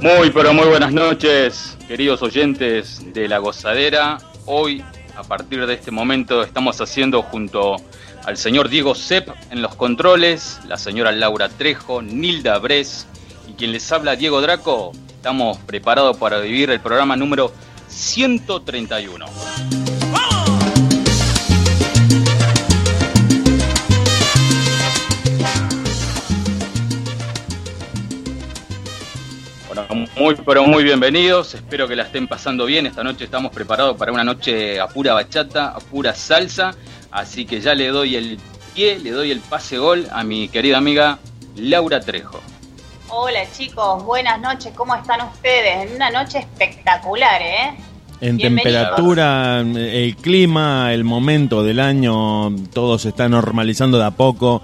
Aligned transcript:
Muy, 0.00 0.30
pero 0.30 0.54
muy 0.54 0.66
buenas 0.66 0.94
noches, 0.94 1.76
queridos 1.86 2.22
oyentes 2.22 3.02
de 3.12 3.28
La 3.28 3.36
Gozadera. 3.36 4.16
Hoy, 4.46 4.82
a 5.14 5.22
partir 5.22 5.66
de 5.66 5.74
este 5.74 5.90
momento, 5.90 6.42
estamos 6.42 6.80
haciendo 6.80 7.20
junto 7.20 7.76
al 8.24 8.38
señor 8.38 8.70
Diego 8.70 8.94
Sepp 8.94 9.28
en 9.50 9.60
los 9.60 9.74
controles, 9.74 10.58
la 10.66 10.78
señora 10.78 11.12
Laura 11.12 11.50
Trejo, 11.50 12.00
Nilda 12.00 12.56
Bres 12.56 13.06
y 13.46 13.52
quien 13.52 13.72
les 13.72 13.92
habla 13.92 14.16
Diego 14.16 14.40
Draco. 14.40 14.92
Estamos 15.08 15.58
preparados 15.58 16.16
para 16.16 16.40
vivir 16.40 16.70
el 16.70 16.80
programa 16.80 17.14
número 17.14 17.52
131. 17.88 19.26
Muy, 29.94 30.36
pero 30.46 30.64
muy 30.64 30.84
bienvenidos. 30.84 31.54
Espero 31.54 31.88
que 31.88 31.96
la 31.96 32.04
estén 32.04 32.28
pasando 32.28 32.64
bien. 32.66 32.86
Esta 32.86 33.02
noche 33.02 33.24
estamos 33.24 33.52
preparados 33.52 33.96
para 33.96 34.12
una 34.12 34.24
noche 34.24 34.80
a 34.80 34.86
pura 34.88 35.14
bachata, 35.14 35.68
a 35.68 35.78
pura 35.78 36.14
salsa. 36.14 36.74
Así 37.10 37.44
que 37.44 37.60
ya 37.60 37.74
le 37.74 37.88
doy 37.88 38.16
el 38.16 38.38
pie, 38.74 38.98
le 38.98 39.10
doy 39.10 39.30
el 39.30 39.40
pase 39.40 39.78
gol 39.78 40.06
a 40.12 40.22
mi 40.22 40.48
querida 40.48 40.78
amiga 40.78 41.18
Laura 41.56 42.00
Trejo. 42.00 42.40
Hola 43.08 43.40
chicos, 43.56 44.04
buenas 44.04 44.40
noches. 44.40 44.72
¿Cómo 44.76 44.94
están 44.94 45.20
ustedes? 45.22 45.88
En 45.88 45.96
una 45.96 46.10
noche 46.10 46.38
espectacular, 46.38 47.42
¿eh? 47.42 47.74
En 48.20 48.38
temperatura, 48.38 49.60
el 49.60 50.14
clima, 50.16 50.92
el 50.92 51.04
momento 51.04 51.62
del 51.62 51.80
año, 51.80 52.54
todo 52.72 52.98
se 52.98 53.08
está 53.08 53.28
normalizando 53.28 53.98
de 53.98 54.04
a 54.04 54.10
poco. 54.10 54.62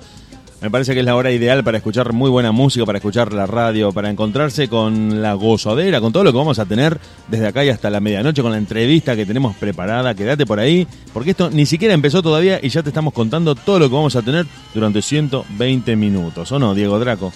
Me 0.67 0.71
parece 0.71 0.95
que 0.95 0.99
es 0.99 1.07
la 1.07 1.15
hora 1.15 1.31
ideal 1.31 1.63
para 1.63 1.77
escuchar 1.77 2.13
muy 2.13 2.29
buena 2.29 2.51
música, 2.51 2.85
para 2.85 2.99
escuchar 2.99 3.33
la 3.33 3.47
radio, 3.47 3.93
para 3.93 4.11
encontrarse 4.11 4.67
con 4.67 5.23
la 5.23 5.35
gozadera, 5.35 6.01
con 6.01 6.13
todo 6.13 6.25
lo 6.25 6.33
que 6.33 6.39
vamos 6.39 6.59
a 6.59 6.65
tener 6.65 6.99
desde 7.29 7.47
acá 7.47 7.65
y 7.65 7.69
hasta 7.69 7.89
la 7.89 8.01
medianoche, 8.01 8.43
con 8.43 8.51
la 8.51 8.59
entrevista 8.59 9.15
que 9.15 9.25
tenemos 9.25 9.55
preparada. 9.55 10.13
Quédate 10.17 10.45
por 10.45 10.59
ahí, 10.59 10.85
porque 11.15 11.31
esto 11.31 11.51
ni 11.51 11.67
siquiera 11.67 11.95
empezó 11.95 12.21
todavía 12.21 12.59
y 12.61 12.69
ya 12.71 12.83
te 12.83 12.89
estamos 12.89 13.15
contando 13.15 13.55
todo 13.55 13.79
lo 13.79 13.89
que 13.89 13.95
vamos 13.95 14.17
a 14.17 14.23
tener 14.23 14.45
durante 14.75 15.03
120 15.03 15.95
minutos. 15.95 16.51
¿O 16.51 16.59
no, 16.59 16.75
Diego 16.75 16.99
Draco? 16.99 17.33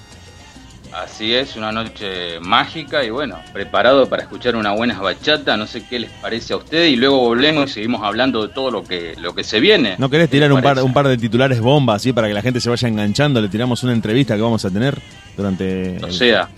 Así 0.92 1.34
es, 1.34 1.56
una 1.56 1.70
noche 1.70 2.40
mágica 2.40 3.04
y 3.04 3.10
bueno, 3.10 3.38
preparado 3.52 4.08
para 4.08 4.22
escuchar 4.22 4.56
una 4.56 4.72
buena 4.72 5.00
bachata, 5.00 5.56
no 5.56 5.66
sé 5.66 5.84
qué 5.88 6.00
les 6.00 6.10
parece 6.10 6.52
a 6.52 6.56
ustedes 6.56 6.92
y 6.92 6.96
luego 6.96 7.20
volvemos 7.20 7.70
y 7.70 7.74
seguimos 7.74 8.02
hablando 8.02 8.46
de 8.46 8.52
todo 8.52 8.70
lo 8.70 8.82
que 8.82 9.14
lo 9.16 9.34
que 9.34 9.44
se 9.44 9.60
viene. 9.60 9.94
¿No 9.98 10.10
querés 10.10 10.28
tirar 10.28 10.52
un 10.52 10.60
par, 10.60 10.82
un 10.82 10.92
par 10.92 11.06
de 11.06 11.16
titulares 11.16 11.60
bombas 11.60 11.96
así 11.96 12.12
para 12.12 12.26
que 12.26 12.34
la 12.34 12.42
gente 12.42 12.60
se 12.60 12.68
vaya 12.68 12.88
enganchando? 12.88 13.40
Le 13.40 13.48
tiramos 13.48 13.82
una 13.84 13.92
entrevista 13.92 14.34
que 14.34 14.42
vamos 14.42 14.64
a 14.64 14.70
tener 14.70 14.98
durante... 15.36 15.98
O 16.02 16.10
sea, 16.10 16.48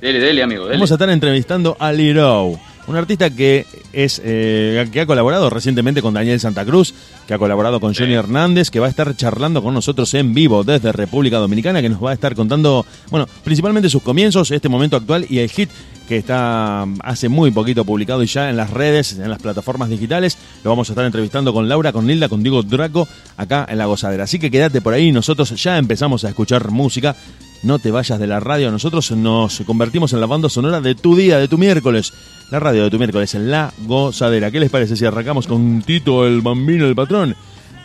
dele, 0.00 0.20
dele 0.20 0.42
amigo, 0.42 0.64
dele. 0.64 0.76
Vamos 0.76 0.92
a 0.92 0.94
estar 0.94 1.10
entrevistando 1.10 1.76
a 1.80 1.92
Liro 1.92 2.58
un 2.86 2.96
artista 2.96 3.30
que 3.30 3.66
es 3.92 4.20
eh, 4.24 4.88
que 4.92 5.00
ha 5.00 5.06
colaborado 5.06 5.50
recientemente 5.50 6.02
con 6.02 6.14
Daniel 6.14 6.38
Santa 6.40 6.64
Cruz, 6.64 6.94
que 7.26 7.34
ha 7.34 7.38
colaborado 7.38 7.80
con 7.80 7.94
Johnny 7.94 8.14
Hernández, 8.14 8.70
que 8.70 8.80
va 8.80 8.86
a 8.86 8.90
estar 8.90 9.14
charlando 9.16 9.62
con 9.62 9.74
nosotros 9.74 10.12
en 10.14 10.34
vivo 10.34 10.64
desde 10.64 10.92
República 10.92 11.38
Dominicana, 11.38 11.82
que 11.82 11.88
nos 11.88 12.02
va 12.02 12.10
a 12.10 12.14
estar 12.14 12.34
contando, 12.34 12.86
bueno, 13.10 13.26
principalmente 13.44 13.90
sus 13.90 14.02
comienzos, 14.02 14.50
este 14.50 14.68
momento 14.68 14.96
actual 14.96 15.26
y 15.28 15.38
el 15.38 15.50
hit 15.50 15.70
que 16.06 16.16
está 16.16 16.86
hace 17.02 17.28
muy 17.28 17.50
poquito 17.50 17.84
publicado 17.84 18.22
y 18.22 18.26
ya 18.26 18.50
en 18.50 18.56
las 18.56 18.70
redes, 18.70 19.18
en 19.18 19.30
las 19.30 19.40
plataformas 19.40 19.88
digitales. 19.88 20.38
Lo 20.64 20.70
vamos 20.70 20.88
a 20.88 20.92
estar 20.92 21.04
entrevistando 21.04 21.52
con 21.52 21.68
Laura, 21.68 21.92
con 21.92 22.06
Nilda, 22.06 22.28
con 22.28 22.42
Diego 22.42 22.62
Draco, 22.62 23.06
acá 23.36 23.66
en 23.68 23.78
La 23.78 23.86
Gozadera. 23.86 24.24
Así 24.24 24.38
que 24.38 24.50
quédate 24.50 24.80
por 24.80 24.94
ahí, 24.94 25.12
nosotros 25.12 25.50
ya 25.62 25.78
empezamos 25.78 26.24
a 26.24 26.28
escuchar 26.28 26.70
música. 26.70 27.16
No 27.62 27.78
te 27.78 27.90
vayas 27.90 28.18
de 28.18 28.26
la 28.26 28.38
radio, 28.38 28.70
nosotros 28.70 29.10
nos 29.12 29.60
convertimos 29.66 30.12
en 30.12 30.20
la 30.20 30.26
banda 30.26 30.48
sonora 30.48 30.80
de 30.80 30.94
tu 30.94 31.16
día, 31.16 31.38
de 31.38 31.48
tu 31.48 31.58
miércoles 31.58 32.12
la 32.50 32.60
radio 32.60 32.84
de 32.84 32.90
tu 32.90 32.98
miércoles 32.98 33.34
en 33.34 33.50
La 33.50 33.72
Gozadera. 33.86 34.50
¿Qué 34.50 34.60
les 34.60 34.70
parece 34.70 34.96
si 34.96 35.04
arrancamos 35.04 35.46
con 35.46 35.82
Tito 35.82 36.26
el 36.26 36.40
Bambino, 36.40 36.86
el 36.86 36.94
patrón? 36.94 37.34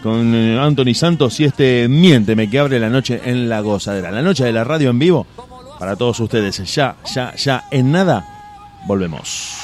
Con 0.04 0.34
eh, 0.34 0.60
Anthony 0.60 0.94
Santos 0.94 1.40
y 1.40 1.46
este 1.46 1.88
Miénteme 1.88 2.50
que 2.50 2.60
abre 2.60 2.80
la 2.80 2.90
noche 2.90 3.22
en 3.26 3.50
La 3.50 3.62
Gozadera. 3.62 4.12
La 4.12 4.22
noche 4.22 4.44
de 4.44 4.52
la 4.52 4.64
radio 4.64 4.90
en 4.90 5.00
vivo 5.00 5.28
para 5.82 5.96
todos 5.96 6.20
ustedes. 6.20 6.58
Ya, 6.76 6.96
ya, 7.12 7.34
ya, 7.36 7.64
en 7.72 7.92
nada, 7.92 8.24
volvemos. 8.86 9.58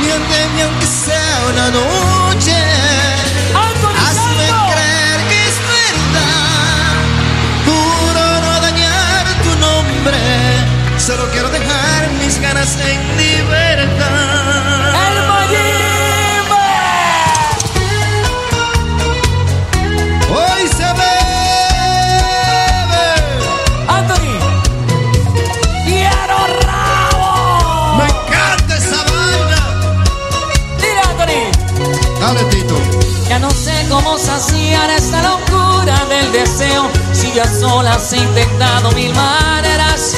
Miénteme 0.00 0.62
aunque 0.62 0.86
sea 0.86 1.40
una 1.50 1.70
noche. 1.70 2.54
Hazme 4.06 4.46
creer 4.70 5.20
que 5.28 5.38
es 5.48 5.58
verdad. 5.74 6.94
Juro 7.66 8.26
no 8.44 8.60
dañar 8.60 9.26
tu 9.42 9.52
nombre. 9.58 10.18
Solo 10.98 11.28
quiero 11.32 11.48
dejar 11.48 12.08
mis 12.22 12.40
ganas 12.40 12.78
en 12.78 13.16
saciar 34.18 34.90
esta 34.90 35.22
locura 35.22 36.04
del 36.08 36.32
deseo. 36.32 36.88
Si 37.12 37.32
ya 37.32 37.44
solas 37.44 38.12
he 38.12 38.18
intentado 38.18 38.90
mil 38.92 39.12
maneras, 39.14 40.14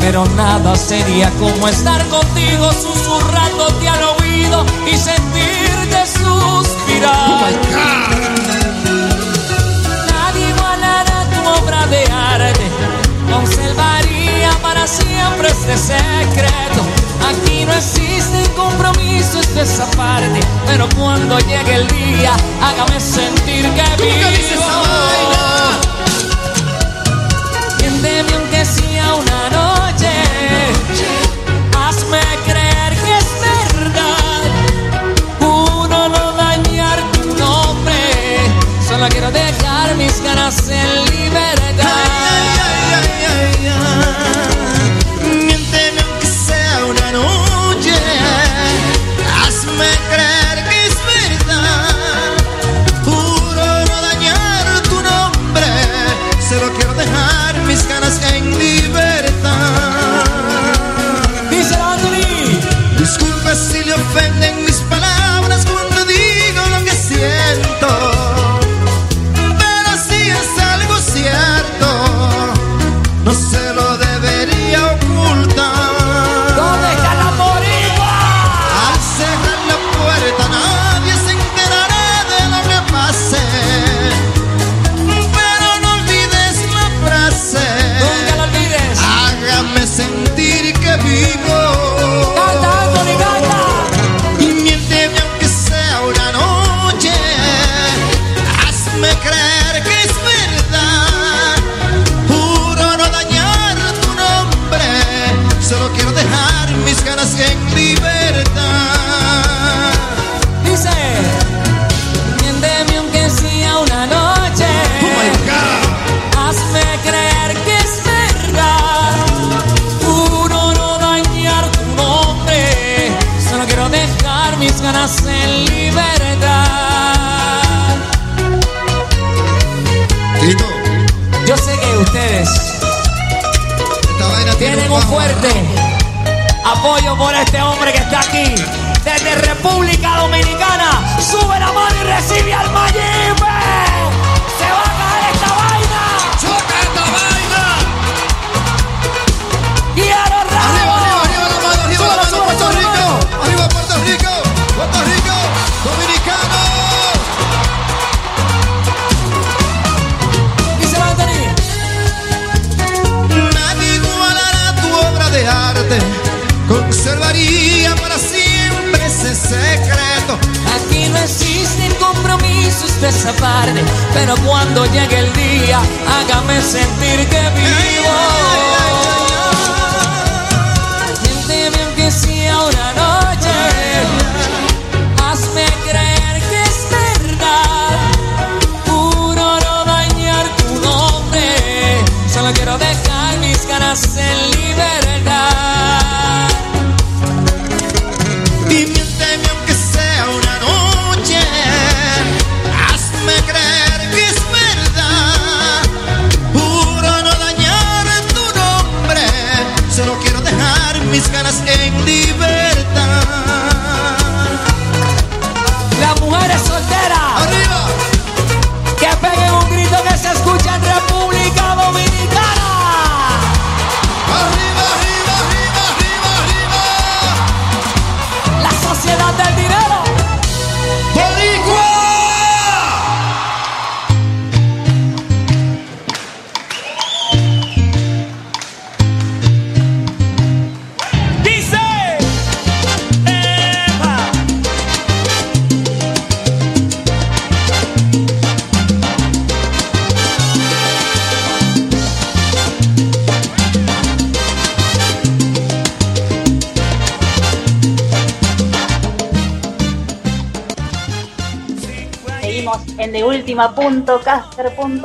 pero 0.00 0.24
nada 0.36 0.74
sería 0.76 1.30
como 1.32 1.68
estar 1.68 2.04
contigo 2.08 2.70
susurrándote 2.72 3.88
al 3.88 4.02
oído 4.18 4.64
y 4.86 4.96
sentirte 4.96 6.06
suspirar. 6.06 7.12
Oh 7.28 7.46
Nadie 10.12 10.48
igualará 10.48 11.26
tu 11.30 11.62
obra 11.62 11.86
de 11.86 12.04
arte, 12.12 12.70
conservaría 13.30 14.50
para 14.62 14.86
siempre 14.86 15.48
este 15.48 15.76
secreto 15.76 17.05
Aquí 17.24 17.64
no 17.64 17.72
existe 17.72 18.42
compromiso, 18.54 19.40
es 19.40 19.80
aparte. 19.80 20.40
Pero 20.66 20.88
cuando 20.96 21.38
llegue 21.40 21.74
el 21.74 21.86
día, 21.88 22.32
hágame 22.62 23.00
sentir 23.00 23.64
que 23.74 24.02
vivo. 24.02 24.26
Miénteme 27.80 28.34
aunque 28.34 28.45
sea 28.45 28.45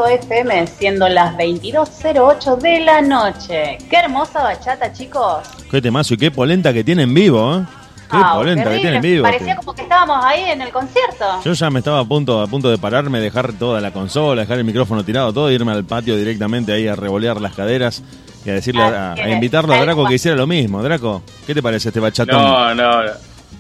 deultima.caster.fm, 0.05 0.67
siendo 0.67 1.07
las 1.09 1.35
22.08 1.37 2.57
de 2.57 2.79
la 2.81 3.01
noche. 3.01 3.77
Qué 3.89 3.97
hermosa 3.97 4.43
bachata, 4.43 4.91
chicos. 4.93 5.47
Qué 5.69 5.81
temazo 5.81 6.13
y 6.13 6.17
qué 6.17 6.31
polenta 6.31 6.73
que 6.73 6.83
tiene 6.83 7.03
en 7.03 7.13
vivo, 7.13 7.55
¿eh? 7.57 7.65
Qué 8.09 8.17
Ah, 8.19 8.33
polenta 8.35 8.69
que 8.69 8.79
tiene 8.79 8.97
en 8.97 9.01
vivo. 9.01 9.23
Parecía 9.23 9.55
como 9.55 9.73
que 9.73 9.83
estábamos 9.83 10.23
ahí 10.25 10.43
en 10.43 10.61
el 10.61 10.69
concierto. 10.71 11.25
Yo 11.45 11.53
ya 11.53 11.69
me 11.69 11.79
estaba 11.79 11.99
a 11.99 12.03
punto, 12.05 12.41
a 12.41 12.47
punto 12.47 12.69
de 12.69 12.77
pararme, 12.77 13.21
dejar 13.21 13.53
toda 13.53 13.79
la 13.79 13.91
consola, 13.91 14.41
dejar 14.41 14.57
el 14.57 14.65
micrófono 14.65 15.05
tirado, 15.05 15.31
todo, 15.31 15.49
e 15.49 15.53
irme 15.53 15.71
al 15.71 15.85
patio 15.85 16.17
directamente 16.17 16.73
ahí 16.73 16.87
a 16.89 16.95
revolear 16.95 17.39
las 17.39 17.55
caderas 17.55 18.03
y 18.45 18.49
a 18.49 18.53
decirle, 18.53 18.81
a, 18.83 19.13
Así 19.13 19.21
a 19.21 19.27
es, 19.27 19.33
invitarlo 19.33 19.73
a 19.73 19.81
Draco 19.81 20.05
que 20.05 20.15
hiciera 20.15 20.35
lo 20.35 20.45
mismo. 20.45 20.83
Draco, 20.83 21.21
¿qué 21.47 21.53
te 21.53 21.63
parece 21.63 21.87
este 21.87 22.01
bachatón? 22.01 22.35
No, 22.41 22.75
no, 22.75 23.01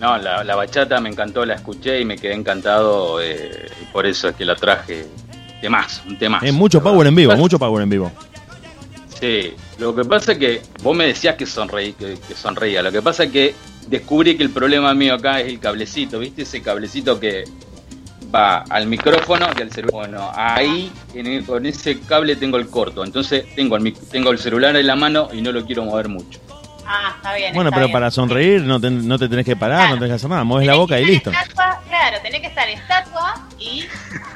no, 0.01 0.17
la, 0.17 0.43
la 0.43 0.55
bachata 0.57 0.99
me 0.99 1.07
encantó, 1.07 1.45
la 1.45 1.53
escuché 1.53 2.01
y 2.01 2.05
me 2.05 2.17
quedé 2.17 2.33
encantado, 2.33 3.21
eh, 3.21 3.69
y 3.81 3.85
por 3.85 4.05
eso 4.05 4.27
es 4.27 4.35
que 4.35 4.43
la 4.43 4.55
traje. 4.55 5.05
Temazo, 5.61 6.01
un 6.07 6.17
temazo. 6.17 6.45
Es 6.45 6.53
mucho 6.53 6.81
power 6.81 7.07
en 7.07 7.15
vivo, 7.15 7.35
mucho 7.37 7.59
power 7.59 7.83
en 7.83 7.89
vivo. 7.89 8.11
Sí, 9.19 9.53
lo 9.77 9.95
que 9.95 10.03
pasa 10.03 10.31
es 10.31 10.37
que 10.39 10.61
vos 10.81 10.95
me 10.97 11.05
decías 11.05 11.35
que, 11.35 11.45
sonreí, 11.45 11.93
que, 11.93 12.17
que 12.27 12.33
sonreía. 12.35 12.81
Lo 12.81 12.91
que 12.91 13.01
pasa 13.01 13.25
es 13.25 13.31
que 13.31 13.53
descubrí 13.87 14.35
que 14.35 14.43
el 14.43 14.49
problema 14.49 14.93
mío 14.95 15.13
acá 15.13 15.39
es 15.39 15.47
el 15.47 15.59
cablecito, 15.59 16.17
¿viste? 16.19 16.41
Ese 16.41 16.61
cablecito 16.61 17.19
que 17.19 17.43
va 18.33 18.59
al 18.69 18.87
micrófono 18.87 19.47
y 19.57 19.61
al 19.61 19.71
celular. 19.71 19.91
Bueno, 20.09 20.31
ahí 20.33 20.91
en 21.13 21.27
el- 21.27 21.45
con 21.45 21.65
ese 21.67 21.99
cable 21.99 22.35
tengo 22.35 22.57
el 22.57 22.67
corto. 22.67 23.03
Entonces 23.03 23.45
tengo 23.55 23.75
el, 23.75 23.93
tengo 24.11 24.31
el 24.31 24.39
celular 24.39 24.75
en 24.75 24.87
la 24.87 24.95
mano 24.95 25.29
y 25.31 25.41
no 25.41 25.51
lo 25.51 25.63
quiero 25.65 25.83
mover 25.83 26.07
mucho. 26.07 26.39
Ah, 26.93 27.13
está 27.15 27.35
bien. 27.35 27.53
Bueno, 27.53 27.69
está 27.69 27.75
pero 27.75 27.87
bien. 27.87 27.93
para 27.93 28.09
sonreír 28.11 28.61
no 28.63 28.79
te, 28.81 28.89
no 28.89 29.19
te 29.19 29.29
tenés 29.29 29.45
que 29.45 29.55
parar, 29.55 29.77
Claro. 29.81 29.89
no 29.91 29.95
tenés 29.97 30.09
que 30.09 30.15
hacer 30.15 30.29
nada, 30.29 30.43
mueves 30.43 30.67
la 30.67 30.73
boca 30.75 30.99
y 30.99 31.05
listo. 31.05 31.29
estatua, 31.29 31.79
claro, 31.87 32.17
tenés 32.23 32.41
que 32.41 32.47
estar 32.47 32.67
estatua 32.67 33.47
y 33.59 33.85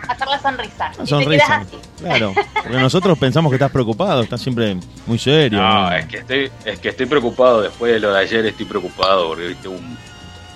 hacer 0.08 0.28
la 0.28 0.40
sonrisa. 0.40 0.92
Una 0.96 1.04
y 1.04 1.06
te 1.06 1.10
sonrisa. 1.10 1.56
así. 1.58 1.78
Claro, 2.00 2.34
porque 2.54 2.78
nosotros 2.78 3.18
pensamos 3.18 3.50
que 3.52 3.56
estás 3.56 3.72
preocupado, 3.72 4.22
estás 4.22 4.42
siempre 4.42 4.78
muy 5.06 5.18
serio. 5.20 5.62
No, 5.62 5.92
es 5.92 6.06
que 6.08 6.18
estoy, 6.18 6.52
es 6.66 6.80
que 6.80 6.90
estoy 6.90 7.06
preocupado. 7.06 7.62
Después 7.62 7.94
de 7.94 8.00
lo 8.00 8.14
de 8.14 8.20
ayer 8.20 8.46
estoy 8.46 8.66
preocupado 8.66 9.28
porque 9.28 9.48
¿viste? 9.48 9.68
Un- 9.68 9.98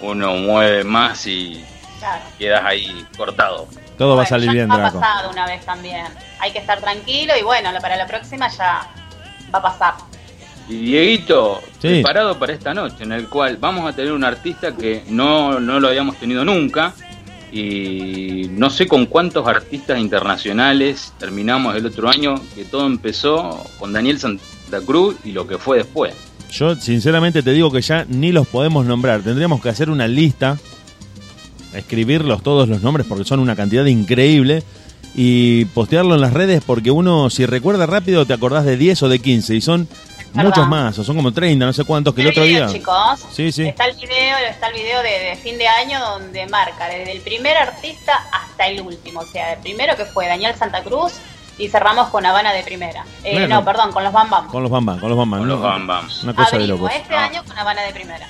uno 0.02 0.34
mueve 0.36 0.84
más 0.86 1.26
y 1.28 1.64
Claro. 2.00 2.22
quedas 2.38 2.64
ahí 2.66 3.06
cortado. 3.18 3.68
Todo 3.98 4.16
va 4.16 4.24
a 4.24 4.26
salir 4.26 4.48
ya 4.48 4.54
bien, 4.54 4.70
Draco. 4.70 4.98
Ha 4.98 5.02
pasado 5.02 5.30
una 5.32 5.46
vez 5.46 5.66
también. 5.66 6.06
Hay 6.40 6.52
que 6.54 6.60
estar 6.60 6.80
tranquilo 6.80 7.34
y 7.38 7.44
bueno, 7.44 7.70
para 7.82 7.98
la 7.98 8.08
próxima 8.08 8.48
ya 8.48 8.88
va 9.54 9.60
a 9.60 9.62
pasar. 9.62 9.94
Y 10.70 10.76
Dieguito, 10.86 11.60
Sí. 11.82 11.88
preparado 12.02 12.38
para 12.40 12.54
esta 12.54 12.74
noche, 12.74 13.04
en 13.04 13.12
el 13.12 13.28
cual 13.28 13.58
vamos 13.58 13.90
a 13.90 13.94
tener 13.94 14.12
un 14.14 14.24
artista 14.24 14.72
que 14.74 15.04
no, 15.08 15.60
no 15.60 15.80
lo 15.80 15.88
habíamos 15.90 16.16
tenido 16.18 16.46
nunca. 16.46 16.94
Y 17.52 18.48
no 18.52 18.70
sé 18.70 18.88
con 18.88 19.06
cuántos 19.06 19.48
artistas 19.48 20.00
internacionales 20.00 21.14
terminamos 21.18 21.76
el 21.76 21.86
otro 21.86 22.10
año, 22.10 22.36
que 22.56 22.66
todo 22.66 22.86
empezó 22.86 23.64
con 23.80 23.92
Daniel 23.94 24.20
Santa 24.20 24.82
Cruz 24.86 25.16
y 25.24 25.32
lo 25.32 25.48
que 25.48 25.58
fue 25.58 25.78
después. 25.78 26.14
Yo 26.52 26.76
sinceramente 26.76 27.44
te 27.44 27.52
digo 27.52 27.72
que 27.72 27.82
ya 27.82 28.06
ni 28.08 28.32
los 28.32 28.48
podemos 28.48 28.86
nombrar. 28.86 29.22
Tendríamos 29.22 29.62
que 29.62 29.70
hacer 29.70 29.90
una 29.90 30.08
lista, 30.08 30.58
escribirlos 31.74 32.44
todos 32.44 32.68
los 32.70 32.82
nombres 32.82 33.06
porque 33.08 33.26
son 33.26 33.40
una 33.40 33.56
cantidad 33.56 33.86
increíble 33.86 34.64
y 35.16 35.66
postearlo 35.66 36.16
en 36.16 36.22
las 36.22 36.34
redes 36.34 36.64
porque 36.66 36.92
uno 36.92 37.30
si 37.30 37.46
recuerda 37.46 37.86
rápido 37.86 38.26
te 38.26 38.34
acordás 38.34 38.66
de 38.66 38.78
10 38.78 39.04
o 39.04 39.10
de 39.10 39.20
15 39.20 39.56
y 39.56 39.62
son 39.62 39.88
muchos 40.34 40.68
más 40.68 40.98
o 41.00 41.04
son 41.04 41.16
como 41.16 41.32
30, 41.32 41.66
no 41.66 41.74
sé 41.74 41.84
cuántos 41.84 42.14
que 42.14 42.22
el 42.22 42.28
otro 42.28 42.44
video, 42.44 42.68
día. 42.68 42.78
chicos. 42.80 43.26
Sí, 43.32 43.52
sí. 43.52 43.68
Está 43.68 43.86
el 43.86 43.96
video, 43.96 44.38
está 44.50 44.68
el 44.68 44.74
video 44.74 45.02
de, 45.02 45.10
de 45.10 45.36
fin 45.36 45.58
de 45.58 45.68
año 45.68 46.00
donde 46.00 46.46
marca 46.48 46.88
desde 46.88 47.12
el 47.12 47.22
primer 47.22 47.58
artista 47.58 48.14
hasta 48.32 48.68
el 48.68 48.82
último. 48.82 49.22
O 49.22 49.26
sea, 49.26 49.54
el 49.54 49.60
primero 49.60 49.96
que 49.96 50.06
fue 50.06 50.28
Daniel 50.28 50.56
Santa 50.56 50.84
Cruz 50.84 51.14
y 51.58 51.68
cerramos 51.68 52.10
con 52.10 52.26
Habana 52.26 52.54
de 52.54 52.64
primera. 52.64 53.04
Eh, 53.24 53.34
Bueno. 53.34 53.56
No, 53.56 53.66
perdón, 53.66 53.92
con 53.92 54.04
los 54.04 54.14
Bam 54.14 54.30
Bam. 54.30 54.48
Con 54.48 54.64
los 54.64 54.72
Bambam, 54.72 55.00
con 55.00 55.10
los 55.10 55.18
Bambam. 55.18 55.40
Con 55.42 55.48
¿no? 55.50 55.56
los 55.56 55.64
Bam 55.64 55.88
Bam. 55.88 56.10
Una 56.24 56.34
cosa 56.36 56.58
de 56.58 56.68
locos. 56.68 56.92
este 56.94 57.14
Ah. 57.16 57.26
año 57.26 57.44
con 57.46 57.58
Habana 57.58 57.82
de 57.82 57.92
primera. 57.94 58.28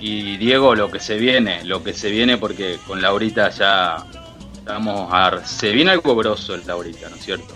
Y 0.00 0.36
Diego, 0.36 0.74
lo 0.76 0.90
que 0.90 1.00
se 1.00 1.16
viene, 1.16 1.64
lo 1.64 1.82
que 1.82 1.92
se 1.92 2.08
viene 2.10 2.36
porque 2.38 2.78
con 2.86 3.02
Laurita 3.02 3.50
ya 3.50 3.96
estamos 4.54 5.08
a... 5.12 5.44
Se 5.44 5.70
viene 5.72 5.90
algo 5.90 6.14
grosso 6.14 6.54
el 6.54 6.64
Laurita, 6.66 7.08
¿no 7.08 7.16
es 7.16 7.24
cierto? 7.24 7.52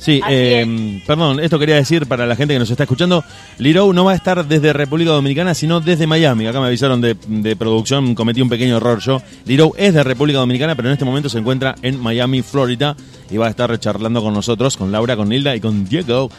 Sí, 0.00 0.18
eh, 0.30 1.02
perdón, 1.06 1.40
esto 1.40 1.58
quería 1.58 1.74
decir 1.74 2.06
para 2.06 2.26
la 2.26 2.34
gente 2.34 2.54
que 2.54 2.58
nos 2.58 2.70
está 2.70 2.84
escuchando, 2.84 3.22
Liro 3.58 3.92
no 3.92 4.06
va 4.06 4.12
a 4.12 4.14
estar 4.14 4.46
desde 4.46 4.72
República 4.72 5.10
Dominicana, 5.10 5.54
sino 5.54 5.80
desde 5.80 6.06
Miami. 6.06 6.46
Acá 6.46 6.58
me 6.58 6.68
avisaron 6.68 7.02
de, 7.02 7.14
de 7.26 7.54
producción, 7.54 8.14
cometí 8.14 8.40
un 8.40 8.48
pequeño 8.48 8.78
error 8.78 8.98
yo. 9.00 9.20
Liro 9.44 9.72
es 9.76 9.92
de 9.92 10.02
República 10.02 10.38
Dominicana, 10.38 10.74
pero 10.74 10.88
en 10.88 10.94
este 10.94 11.04
momento 11.04 11.28
se 11.28 11.38
encuentra 11.38 11.74
en 11.82 12.00
Miami, 12.00 12.40
Florida, 12.40 12.96
y 13.30 13.36
va 13.36 13.48
a 13.48 13.50
estar 13.50 13.78
charlando 13.78 14.22
con 14.22 14.32
nosotros, 14.32 14.78
con 14.78 14.90
Laura, 14.90 15.16
con 15.16 15.28
Nilda 15.28 15.54
y 15.54 15.60
con 15.60 15.86
Diego. 15.86 16.30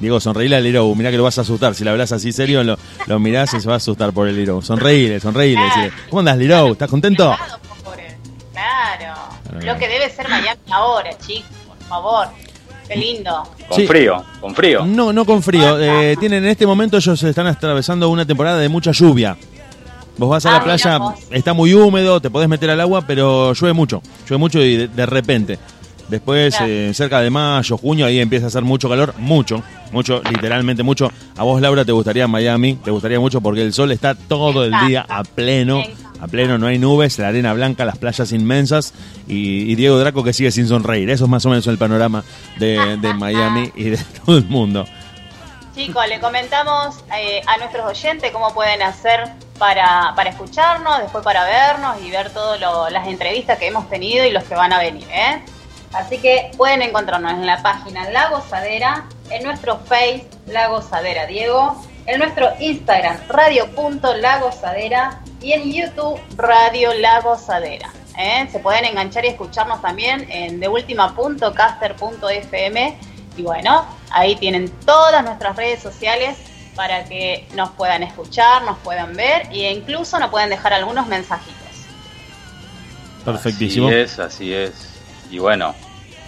Diego, 0.00 0.18
sonreíle 0.18 0.56
al 0.56 0.64
Liro, 0.64 0.92
mirá 0.96 1.12
que 1.12 1.16
lo 1.16 1.22
vas 1.22 1.38
a 1.38 1.42
asustar. 1.42 1.76
Si 1.76 1.84
le 1.84 1.90
hablas 1.90 2.10
así 2.10 2.32
serio, 2.32 2.64
lo, 2.64 2.76
lo 3.06 3.20
mirás 3.20 3.54
y 3.54 3.60
se 3.60 3.68
va 3.68 3.74
a 3.74 3.76
asustar 3.76 4.12
por 4.12 4.26
el 4.26 4.34
Liro. 4.34 4.60
Sonreíle, 4.60 5.20
sonreíle. 5.20 5.62
¿Cómo 6.10 6.18
andas, 6.18 6.36
Liro? 6.36 6.72
¿Estás 6.72 6.90
contento? 6.90 7.32
Claro. 7.36 7.60
Claro. 8.52 9.64
Lo 9.64 9.78
que 9.78 9.86
debe 9.86 10.10
ser 10.10 10.28
Miami 10.28 10.60
ahora, 10.72 11.10
chicos, 11.24 11.48
por 11.68 11.78
favor. 11.88 12.26
Qué 12.88 12.96
lindo. 12.96 13.42
Con 13.68 13.76
Sí. 13.78 13.86
frío, 13.86 14.22
con 14.40 14.54
frío. 14.54 14.84
No, 14.84 15.12
no 15.12 15.24
con 15.24 15.42
frío. 15.42 15.78
Eh, 15.80 16.16
tienen 16.20 16.44
en 16.44 16.50
este 16.50 16.66
momento 16.66 16.96
ellos 16.96 17.22
están 17.22 17.46
atravesando 17.46 18.08
una 18.10 18.26
temporada 18.26 18.58
de 18.58 18.68
mucha 18.68 18.92
lluvia. 18.92 19.36
Vos 20.16 20.28
vas 20.28 20.46
a 20.46 20.50
Ah, 20.50 20.52
la 20.52 20.58
mirá 20.60 20.64
playa, 20.76 20.98
está 21.30 21.52
muy 21.54 21.74
húmedo, 21.74 22.20
te 22.20 22.30
podés 22.30 22.48
meter 22.48 22.70
al 22.70 22.80
agua, 22.80 23.02
pero 23.06 23.52
llueve 23.52 23.72
mucho, 23.72 24.00
llueve 24.28 24.38
mucho 24.38 24.60
y 24.62 24.76
de, 24.76 24.88
de 24.88 25.06
repente. 25.06 25.58
Después, 26.08 26.54
Claro. 26.56 26.70
eh, 26.72 26.90
cerca 26.94 27.20
de 27.20 27.30
mayo, 27.30 27.78
junio, 27.78 28.06
ahí 28.06 28.20
empieza 28.20 28.46
a 28.46 28.48
hacer 28.48 28.62
mucho 28.62 28.88
calor, 28.88 29.14
mucho, 29.18 29.62
mucho, 29.90 30.22
literalmente 30.30 30.82
mucho. 30.82 31.10
A 31.36 31.42
vos, 31.44 31.60
Laura, 31.60 31.84
te 31.84 31.92
gustaría 31.92 32.28
Miami, 32.28 32.74
te 32.74 32.90
gustaría 32.90 33.18
mucho 33.18 33.40
porque 33.40 33.62
el 33.62 33.72
sol 33.72 33.90
está 33.92 34.14
todo 34.14 34.64
el 34.64 34.72
día 34.86 35.04
a 35.08 35.24
pleno, 35.24 35.82
a 36.20 36.26
pleno, 36.28 36.58
no 36.58 36.66
hay 36.66 36.78
nubes, 36.78 37.18
la 37.18 37.28
arena 37.28 37.52
blanca, 37.54 37.84
las 37.86 37.96
playas 37.98 38.32
inmensas 38.32 38.92
y, 39.26 39.70
y 39.70 39.74
Diego 39.76 39.98
Draco 39.98 40.22
que 40.22 40.32
sigue 40.34 40.50
sin 40.50 40.68
sonreír. 40.68 41.08
Eso 41.10 41.24
es 41.24 41.30
más 41.30 41.44
o 41.46 41.48
menos 41.48 41.66
el 41.68 41.78
panorama 41.78 42.22
de, 42.58 42.98
de 42.98 43.14
Miami 43.14 43.70
y 43.74 43.84
de 43.84 43.96
todo 44.26 44.36
el 44.36 44.44
mundo. 44.44 44.86
Chicos, 45.74 46.04
le 46.08 46.20
comentamos 46.20 46.96
eh, 47.18 47.40
a 47.48 47.56
nuestros 47.58 47.84
oyentes 47.86 48.30
cómo 48.30 48.54
pueden 48.54 48.80
hacer 48.82 49.24
para, 49.58 50.12
para 50.14 50.30
escucharnos, 50.30 51.00
después 51.00 51.24
para 51.24 51.44
vernos 51.44 51.96
y 52.06 52.10
ver 52.10 52.30
todas 52.30 52.60
las 52.92 53.08
entrevistas 53.08 53.58
que 53.58 53.66
hemos 53.68 53.88
tenido 53.90 54.24
y 54.24 54.30
los 54.30 54.44
que 54.44 54.54
van 54.54 54.72
a 54.72 54.78
venir. 54.78 55.04
¿eh? 55.10 55.42
Así 55.94 56.18
que 56.18 56.50
pueden 56.56 56.82
encontrarnos 56.82 57.32
en 57.32 57.46
la 57.46 57.62
página 57.62 58.10
La 58.10 58.30
Gozadera, 58.30 59.04
en 59.30 59.44
nuestro 59.44 59.78
Face 59.78 60.26
La 60.46 60.66
Gozadera 60.68 61.26
Diego, 61.26 61.80
en 62.06 62.18
nuestro 62.18 62.50
Instagram 62.58 63.16
radio.lagozadera 63.28 65.20
y 65.40 65.52
en 65.52 65.72
YouTube 65.72 66.20
Radio 66.36 66.92
La 66.94 67.20
Gozadera. 67.20 67.92
¿eh? 68.18 68.48
Se 68.50 68.58
pueden 68.58 68.84
enganchar 68.84 69.24
y 69.24 69.28
escucharnos 69.28 69.80
también 69.80 70.26
en 70.30 70.58
deultima.caster.fm 70.60 72.98
y 73.36 73.42
bueno, 73.42 73.84
ahí 74.10 74.36
tienen 74.36 74.70
todas 74.84 75.24
nuestras 75.24 75.56
redes 75.56 75.80
sociales 75.80 76.36
para 76.74 77.04
que 77.04 77.46
nos 77.54 77.70
puedan 77.70 78.02
escuchar, 78.02 78.64
nos 78.64 78.76
puedan 78.78 79.14
ver 79.14 79.46
e 79.52 79.70
incluso 79.70 80.18
nos 80.18 80.30
pueden 80.30 80.50
dejar 80.50 80.72
algunos 80.72 81.06
mensajitos. 81.06 81.54
Perfectísimo. 83.24 83.86
Así 83.88 83.96
es, 83.96 84.18
así 84.18 84.52
es. 84.52 84.90
Y 85.30 85.38
bueno, 85.38 85.74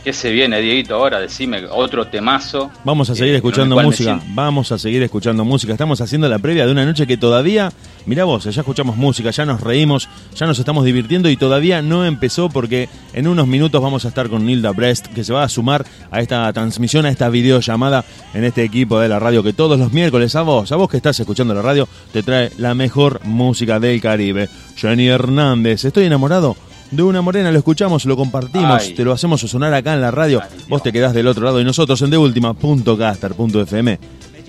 ¿qué 0.07 0.13
se 0.13 0.31
viene, 0.31 0.61
Dieguito? 0.61 0.95
Ahora 0.95 1.19
decime 1.19 1.65
otro 1.69 2.07
temazo. 2.07 2.71
Vamos 2.85 3.11
a 3.11 3.15
eh, 3.15 3.17
seguir 3.17 3.33
con 3.33 3.37
escuchando 3.39 3.83
música. 3.83 4.21
Vamos 4.29 4.71
a 4.71 4.79
seguir 4.79 5.03
escuchando 5.03 5.45
música. 5.45 5.73
Estamos 5.73 6.01
haciendo 6.01 6.29
la 6.29 6.39
previa 6.39 6.65
de 6.65 6.71
una 6.71 6.87
noche 6.87 7.09
que 7.09 7.17
todavía, 7.17 7.73
mira 8.05 8.23
vos, 8.23 8.45
ya 8.45 8.61
escuchamos 8.61 8.97
música, 8.97 9.33
ya 9.33 9.45
nos 9.45 9.61
reímos, 9.61 10.09
ya 10.37 10.47
nos 10.47 10.61
estamos 10.61 10.85
divirtiendo 10.85 11.29
y 11.29 11.37
todavía 11.37 11.83
no 11.83 12.05
empezó 12.05 12.49
porque 12.49 12.89
en 13.15 13.27
unos 13.27 13.49
minutos 13.49 13.83
vamos 13.83 14.05
a 14.05 14.09
estar 14.09 14.29
con 14.29 14.47
Nilda 14.47 14.71
Brest, 14.71 15.09
que 15.09 15.25
se 15.25 15.33
va 15.33 15.43
a 15.43 15.49
sumar 15.49 15.85
a 16.13 16.21
esta 16.21 16.53
transmisión, 16.53 17.05
a 17.05 17.09
esta 17.09 17.29
videollamada 17.29 18.05
en 18.33 18.45
este 18.45 18.63
equipo 18.63 19.01
de 19.01 19.09
la 19.09 19.19
radio 19.19 19.43
que 19.43 19.55
todos 19.55 19.77
los 19.77 19.93
miércoles 19.93 20.37
a 20.37 20.43
vos, 20.43 20.71
a 20.71 20.77
vos 20.77 20.89
que 20.89 20.99
estás 20.99 21.19
escuchando 21.19 21.53
la 21.53 21.63
radio, 21.63 21.89
te 22.13 22.23
trae 22.23 22.53
la 22.59 22.77
mejor 22.77 23.23
música 23.25 23.81
del 23.81 24.01
Caribe. 24.01 24.49
Jenny 24.77 25.09
Hernández, 25.09 25.85
estoy 25.85 26.05
enamorado. 26.05 26.55
De 26.91 27.03
una 27.03 27.21
morena 27.21 27.51
lo 27.51 27.59
escuchamos, 27.59 28.05
lo 28.05 28.17
compartimos, 28.17 28.83
Ay. 28.83 28.95
te 28.95 29.05
lo 29.05 29.13
hacemos 29.13 29.41
sonar 29.41 29.75
acá 29.75 29.95
en 29.95 30.01
la 30.01 30.11
radio. 30.11 30.41
Vos 30.69 30.83
te 30.83 30.93
quedás 30.93 31.13
del 31.15 31.27
otro 31.27 31.45
lado 31.45 31.61
y 31.61 31.65
nosotros 31.65 32.01
en 32.03 32.11
deultima.caster.fm. 32.11 33.99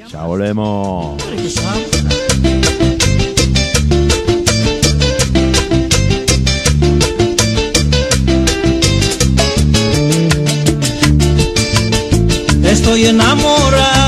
Ya 0.09 0.23
volvemos. 0.23 1.21
Estoy 12.63 13.05
enamorado 13.07 14.06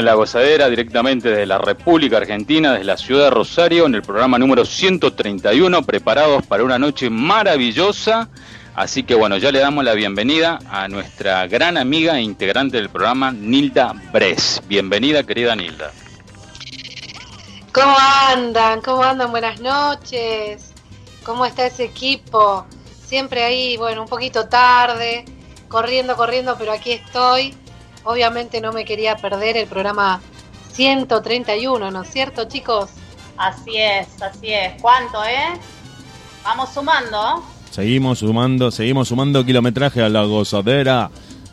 en 0.00 0.06
La 0.06 0.14
Gozadera, 0.14 0.68
directamente 0.70 1.30
de 1.30 1.44
la 1.46 1.58
República 1.58 2.16
Argentina, 2.16 2.72
desde 2.72 2.84
la 2.84 2.96
ciudad 2.96 3.24
de 3.24 3.30
Rosario, 3.30 3.84
en 3.84 3.94
el 3.94 4.02
programa 4.02 4.38
número 4.38 4.64
131, 4.64 5.82
preparados 5.82 6.44
para 6.46 6.64
una 6.64 6.78
noche 6.78 7.10
maravillosa. 7.10 8.30
Así 8.74 9.02
que 9.02 9.14
bueno, 9.14 9.36
ya 9.36 9.52
le 9.52 9.58
damos 9.58 9.84
la 9.84 9.92
bienvenida 9.92 10.58
a 10.70 10.88
nuestra 10.88 11.46
gran 11.48 11.76
amiga 11.76 12.18
e 12.18 12.22
integrante 12.22 12.78
del 12.78 12.88
programa, 12.88 13.30
Nilda 13.30 13.92
Bres. 14.10 14.62
Bienvenida, 14.66 15.22
querida 15.22 15.54
Nilda. 15.54 15.92
¿Cómo 17.72 17.94
andan? 17.98 18.80
¿Cómo 18.80 19.02
andan? 19.02 19.30
Buenas 19.30 19.60
noches. 19.60 20.72
¿Cómo 21.24 21.44
está 21.44 21.66
ese 21.66 21.84
equipo? 21.84 22.64
Siempre 23.04 23.44
ahí, 23.44 23.76
bueno, 23.76 24.02
un 24.02 24.08
poquito 24.08 24.48
tarde, 24.48 25.26
corriendo, 25.68 26.16
corriendo, 26.16 26.56
pero 26.58 26.72
aquí 26.72 26.92
estoy. 26.92 27.54
Obviamente 28.04 28.60
no 28.60 28.72
me 28.72 28.84
quería 28.84 29.16
perder 29.16 29.56
el 29.56 29.66
programa 29.66 30.20
131, 30.72 31.90
¿no 31.90 32.02
es 32.02 32.10
cierto, 32.10 32.44
chicos? 32.44 32.90
Así 33.36 33.76
es, 33.76 34.20
así 34.22 34.52
es. 34.52 34.80
¿Cuánto, 34.80 35.24
eh? 35.24 35.58
Vamos 36.44 36.70
sumando. 36.70 37.44
Seguimos 37.70 38.18
sumando, 38.18 38.70
seguimos 38.70 39.08
sumando 39.08 39.44
kilometraje 39.44 40.02
a 40.02 40.08
la 40.08 40.24
gozadera. 40.24 41.10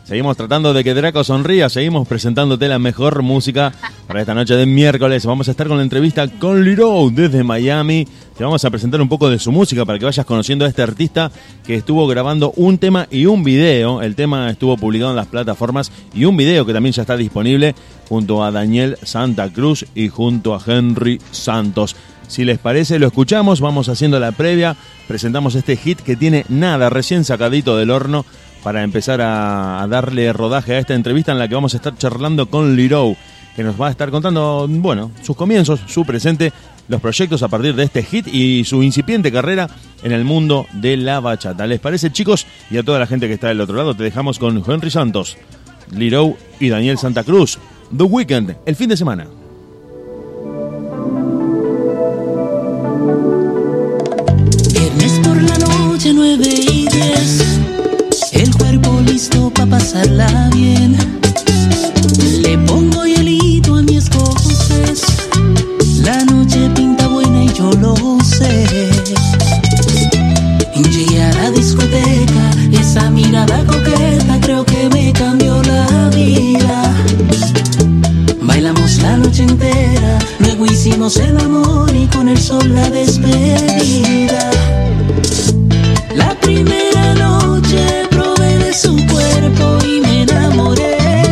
Seguimos 0.08 0.38
tratando 0.38 0.72
de 0.72 0.84
que 0.84 0.94
Draco 0.94 1.22
sonría, 1.22 1.68
seguimos 1.68 2.08
presentándote 2.08 2.66
la 2.66 2.78
mejor 2.78 3.20
música 3.20 3.74
para 4.06 4.22
esta 4.22 4.32
noche 4.32 4.54
de 4.54 4.64
miércoles. 4.64 5.26
Vamos 5.26 5.48
a 5.48 5.50
estar 5.50 5.68
con 5.68 5.76
la 5.76 5.82
entrevista 5.82 6.26
con 6.26 6.64
Liro 6.64 7.10
desde 7.12 7.44
Miami. 7.44 8.08
Te 8.34 8.42
vamos 8.42 8.64
a 8.64 8.70
presentar 8.70 9.02
un 9.02 9.10
poco 9.10 9.28
de 9.28 9.38
su 9.38 9.52
música 9.52 9.84
para 9.84 9.98
que 9.98 10.06
vayas 10.06 10.24
conociendo 10.24 10.64
a 10.64 10.68
este 10.68 10.80
artista 10.80 11.30
que 11.62 11.74
estuvo 11.74 12.06
grabando 12.06 12.54
un 12.56 12.78
tema 12.78 13.06
y 13.10 13.26
un 13.26 13.44
video. 13.44 14.00
El 14.00 14.14
tema 14.14 14.48
estuvo 14.48 14.78
publicado 14.78 15.10
en 15.10 15.16
las 15.16 15.26
plataformas 15.26 15.92
y 16.14 16.24
un 16.24 16.38
video 16.38 16.64
que 16.64 16.72
también 16.72 16.94
ya 16.94 17.02
está 17.02 17.18
disponible 17.18 17.74
junto 18.08 18.42
a 18.42 18.50
Daniel 18.50 18.96
Santa 19.02 19.52
Cruz 19.52 19.84
y 19.94 20.08
junto 20.08 20.54
a 20.54 20.62
Henry 20.66 21.20
Santos. 21.32 21.96
Si 22.28 22.44
les 22.44 22.58
parece, 22.58 22.98
lo 22.98 23.06
escuchamos, 23.06 23.60
vamos 23.60 23.88
haciendo 23.88 24.20
la 24.20 24.32
previa, 24.32 24.76
presentamos 25.06 25.54
este 25.54 25.76
hit 25.76 26.00
que 26.00 26.14
tiene 26.14 26.44
nada, 26.50 26.90
recién 26.90 27.24
sacadito 27.24 27.76
del 27.76 27.90
horno, 27.90 28.26
para 28.62 28.82
empezar 28.82 29.20
a, 29.20 29.86
darle 29.88 30.32
rodaje 30.32 30.74
a 30.74 30.78
esta 30.78 30.94
entrevista 30.94 31.32
en 31.32 31.38
la 31.38 31.48
que 31.48 31.54
vamos 31.54 31.74
a 31.74 31.78
estar 31.78 31.96
charlando 31.96 32.46
con 32.46 32.76
Liro, 32.76 33.16
que 33.56 33.62
nos 33.62 33.80
va 33.80 33.88
a 33.88 33.90
estar 33.90 34.10
contando, 34.10 34.66
bueno, 34.68 35.10
sus 35.22 35.36
comienzos, 35.36 35.80
su 35.86 36.04
presente, 36.04 36.52
los 36.88 37.00
proyectos 37.00 37.42
a 37.42 37.48
partir 37.48 37.74
de 37.74 37.84
este 37.84 38.02
hit 38.02 38.26
y 38.28 38.64
su 38.64 38.82
incipiente 38.82 39.30
carrera 39.30 39.68
en 40.02 40.12
el 40.12 40.24
mundo 40.24 40.66
de 40.72 40.96
la 40.96 41.20
bachata. 41.20 41.66
¿Les 41.66 41.80
parece, 41.80 42.10
chicos? 42.10 42.46
Y 42.70 42.78
a 42.78 42.82
toda 42.82 42.98
la 42.98 43.06
gente 43.06 43.28
que 43.28 43.34
está 43.34 43.48
del 43.48 43.60
otro 43.60 43.76
lado, 43.76 43.94
te 43.94 44.02
dejamos 44.02 44.38
con 44.38 44.62
Henry 44.66 44.90
Santos, 44.90 45.36
Liro 45.90 46.36
y 46.60 46.68
Daniel 46.68 46.98
Santa 46.98 47.24
Cruz. 47.24 47.58
The 47.96 48.04
Weekend, 48.04 48.56
el 48.66 48.76
fin 48.76 48.88
de 48.88 48.96
semana. 48.96 49.26
Viernes 54.72 55.20
por 55.24 55.42
la 55.42 55.58
noche, 55.58 56.12
9 56.12 56.44
y 56.46 56.88
10. 56.88 57.47
Listo 59.04 59.50
para 59.50 59.70
pasarla 59.70 60.50
bien. 60.54 60.96
Le 62.42 62.58
pongo 62.58 63.04
hielito 63.04 63.74
a 63.76 63.82
mi 63.82 63.96
escoces. 63.96 65.02
La 66.02 66.24
noche 66.24 66.70
pinta 66.74 67.08
buena 67.08 67.44
y 67.44 67.52
yo 67.52 67.70
lo 67.72 67.96
sé. 68.22 68.66
Llegué 70.74 71.22
a 71.22 71.32
la 71.32 71.50
discoteca, 71.50 72.50
esa 72.72 73.10
mirada 73.10 73.64
coqueta 73.64 74.38
creo 74.40 74.64
que 74.64 74.88
me 74.90 75.12
cambió 75.12 75.62
la 75.62 76.10
vida. 76.10 76.94
Bailamos 78.42 78.98
la 78.98 79.16
noche 79.16 79.42
entera, 79.42 80.18
luego 80.40 80.66
hicimos 80.66 81.16
el 81.16 81.36
amor 81.38 81.94
y 81.94 82.06
con 82.06 82.28
el 82.28 82.38
sol 82.38 82.74
la 82.74 82.88
despedida. 82.90 84.50
La 86.14 86.34
primera 86.40 87.14
noche 87.14 87.27
de 88.68 88.74
su 88.74 88.94
cuerpo 89.06 89.78
y 89.86 90.00
me 90.00 90.22
enamoré. 90.22 91.22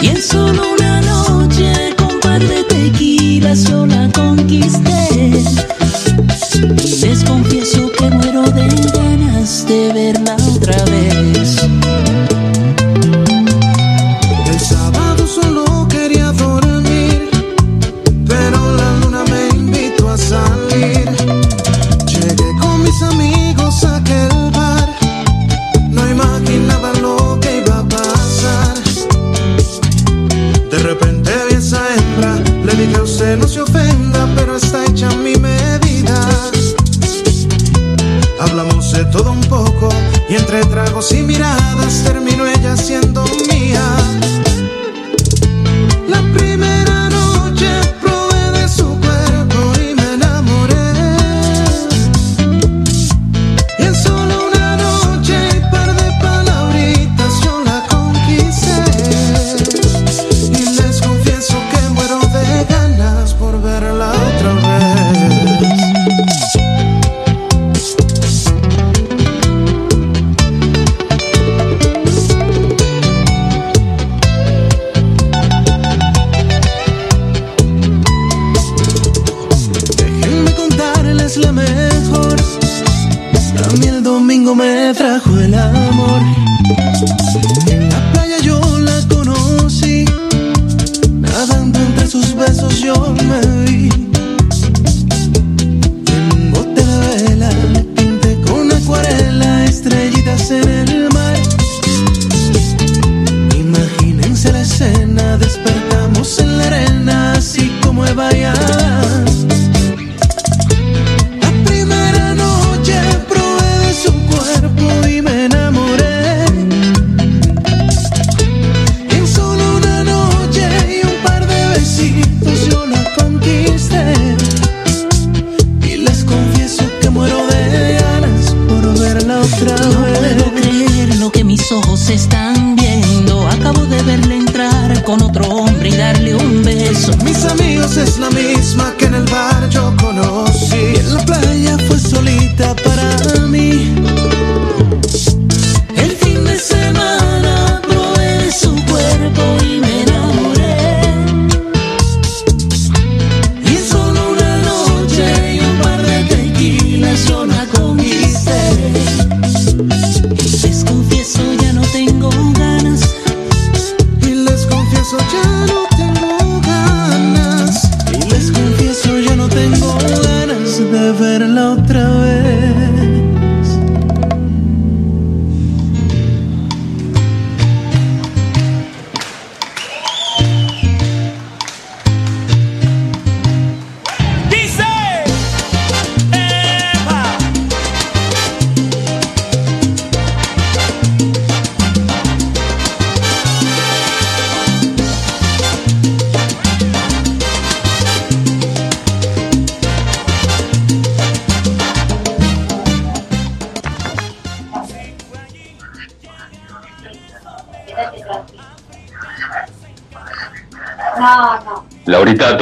Y 0.00 0.06
en 0.06 0.22
solo 0.22 0.62
una 0.74 1.00
noche 1.00 1.72
con 1.96 2.20
par 2.20 2.40
de 2.40 2.62
tequilas 2.64 3.64
yo 3.64 3.84
la 3.86 4.08
conquisté. 4.12 5.44
Les 7.00 7.24
confieso 7.24 7.90
que 7.98 8.10
muero 8.10 8.42
de 8.42 8.68
ganas 8.94 9.66
de 9.66 9.92
verla 9.92 10.36
otra 10.54 10.84
vez. 10.84 11.65
Todo 39.16 39.32
un 39.32 39.40
poco 39.42 39.88
y 40.28 40.34
entre 40.34 40.62
tragos 40.66 41.10
y 41.12 41.22
miradas 41.22 42.02
terminó 42.04 42.46
ella 42.46 42.76
siendo 42.76 43.24
mía. 43.50 43.82
La 46.06 46.20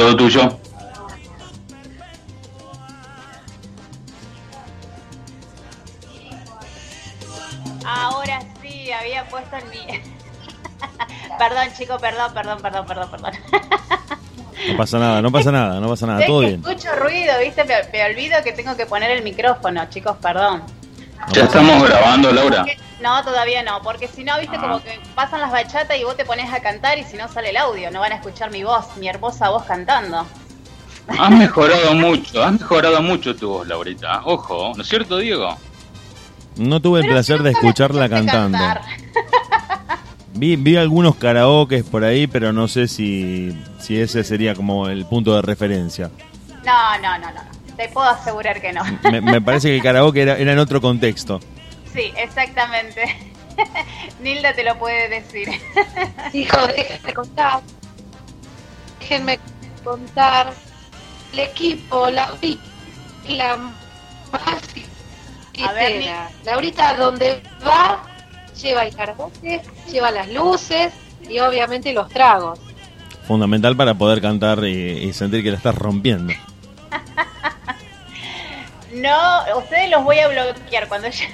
todo 0.05 0.15
tuyo. 0.17 0.59
Ahora 7.85 8.41
sí, 8.61 8.91
había 8.91 9.25
puesto 9.27 9.55
en 9.57 9.69
mi... 9.69 9.77
perdón, 11.37 11.67
chico, 11.77 11.97
perdón, 11.99 12.33
perdón, 12.33 12.59
perdón, 12.61 12.85
perdón, 12.85 13.09
perdón. 13.11 13.31
No 14.71 14.77
pasa 14.77 14.97
nada, 14.97 15.21
no 15.21 15.31
pasa 15.31 15.51
nada, 15.51 15.79
no 15.79 15.89
pasa 15.89 16.07
nada, 16.07 16.21
Es 16.21 16.27
todo 16.27 16.41
que 16.41 16.47
bien. 16.47 16.61
escucho 16.65 16.95
ruido, 16.95 17.33
¿viste? 17.39 17.63
Me, 17.65 17.75
me 17.91 18.05
olvido 18.05 18.41
que 18.43 18.51
tengo 18.53 18.75
que 18.75 18.85
poner 18.87 19.11
el 19.11 19.23
micrófono, 19.23 19.85
chicos, 19.89 20.17
perdón. 20.21 20.63
Ya 21.31 21.43
estamos 21.43 21.87
grabando, 21.87 22.31
Laura. 22.31 22.65
No, 23.01 23.23
todavía 23.23 23.61
no, 23.61 23.81
porque 23.83 24.07
si 24.07 24.23
no, 24.23 24.39
viste, 24.39 24.55
Ah. 24.57 24.61
como 24.61 24.81
que 24.81 24.84
pasan 25.15 25.39
las 25.41 25.51
bachatas 25.51 25.97
y 25.97 26.03
vos 26.03 26.17
te 26.17 26.25
pones 26.25 26.53
a 26.53 26.59
cantar 26.59 26.99
y 26.99 27.03
si 27.03 27.17
no 27.17 27.27
sale 27.27 27.49
el 27.49 27.57
audio, 27.57 27.89
no 27.89 28.01
van 28.01 28.11
a 28.11 28.15
escuchar 28.15 28.51
mi 28.51 28.63
voz, 28.63 28.85
mi 28.97 29.07
hermosa 29.07 29.49
voz 29.49 29.63
cantando. 29.63 30.25
Has 31.07 31.31
mejorado 31.31 31.93
mucho, 31.93 32.43
has 32.43 32.53
mejorado 32.59 33.01
mucho 33.01 33.35
tu 33.35 33.49
voz, 33.49 33.67
Laurita. 33.67 34.21
Ojo, 34.25 34.73
¿no 34.75 34.81
es 34.81 34.89
cierto, 34.89 35.17
Diego? 35.17 35.55
No 36.57 36.81
tuve 36.81 36.99
el 36.99 37.05
Pero 37.05 37.15
placer 37.15 37.37
si 37.37 37.43
de 37.43 37.51
escucharla 37.51 38.09
cantando. 38.09 38.57
Vi, 40.37 40.57
vi 40.57 40.75
algunos 40.75 41.15
karaokes 41.15 41.85
por 41.85 42.03
ahí, 42.03 42.27
pero 42.27 42.51
no 42.51 42.67
sé 42.67 42.89
si, 42.89 43.57
si 43.79 44.01
ese 44.01 44.21
sería 44.25 44.53
como 44.53 44.89
el 44.89 45.05
punto 45.05 45.33
de 45.33 45.41
referencia. 45.41 46.11
No, 46.65 46.97
no, 46.97 47.17
no, 47.17 47.27
no, 47.27 47.35
no. 47.35 47.75
Te 47.77 47.87
puedo 47.87 48.09
asegurar 48.09 48.59
que 48.59 48.73
no. 48.73 48.83
Me, 49.09 49.21
me 49.21 49.39
parece 49.39 49.69
que 49.69 49.77
el 49.77 49.81
karaoke 49.81 50.23
era, 50.23 50.37
era 50.37 50.51
en 50.51 50.59
otro 50.59 50.81
contexto. 50.81 51.39
Sí, 51.93 52.11
exactamente. 52.17 53.34
Nilda 54.21 54.53
te 54.53 54.63
lo 54.63 54.77
puede 54.77 55.09
decir. 55.09 55.49
Hijo, 56.33 56.67
déjenme 56.67 57.13
contar. 57.13 57.61
Déjenme 58.99 59.39
contar. 59.83 60.53
El 61.33 61.39
equipo, 61.39 62.09
la 62.09 62.33
la 63.27 63.57
más 63.57 64.63
A 65.67 65.73
ver. 65.73 66.05
Laurita, 66.45 66.95
donde 66.95 67.41
va, 67.67 68.03
lleva 68.61 68.85
el 68.85 68.95
karaoke, 68.95 69.61
lleva 69.91 70.11
las 70.11 70.29
luces 70.29 70.93
y 71.27 71.39
obviamente 71.39 71.91
los 71.93 72.09
tragos. 72.09 72.59
Fundamental 73.27 73.75
para 73.75 73.95
poder 73.95 74.21
cantar 74.21 74.63
y, 74.63 75.07
y 75.07 75.13
sentir 75.13 75.43
que 75.43 75.51
la 75.51 75.57
estás 75.57 75.75
rompiendo. 75.75 76.33
No, 78.95 79.57
ustedes 79.57 79.89
los 79.89 80.05
voy 80.05 80.19
a 80.19 80.29
bloquear 80.29 80.87
cuando 80.87 81.09
yo, 81.09 81.25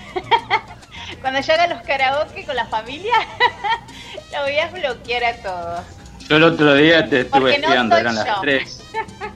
cuando 1.20 1.42
yo 1.42 1.54
haga 1.54 1.68
los 1.68 1.82
karaoke 1.84 2.46
con 2.46 2.56
la 2.56 2.66
familia. 2.66 3.14
los 4.32 4.42
voy 4.44 4.58
a 4.58 4.68
bloquear 4.70 5.24
a 5.24 5.34
todos. 5.38 5.82
Yo 6.30 6.38
el 6.38 6.44
otro 6.44 6.76
día 6.76 7.10
te 7.10 7.22
estuve 7.22 7.58
no 7.58 7.68
espiando, 7.68 7.98
eran 7.98 8.16
las 8.16 8.26
yo. 8.26 8.34
3. 8.42 8.84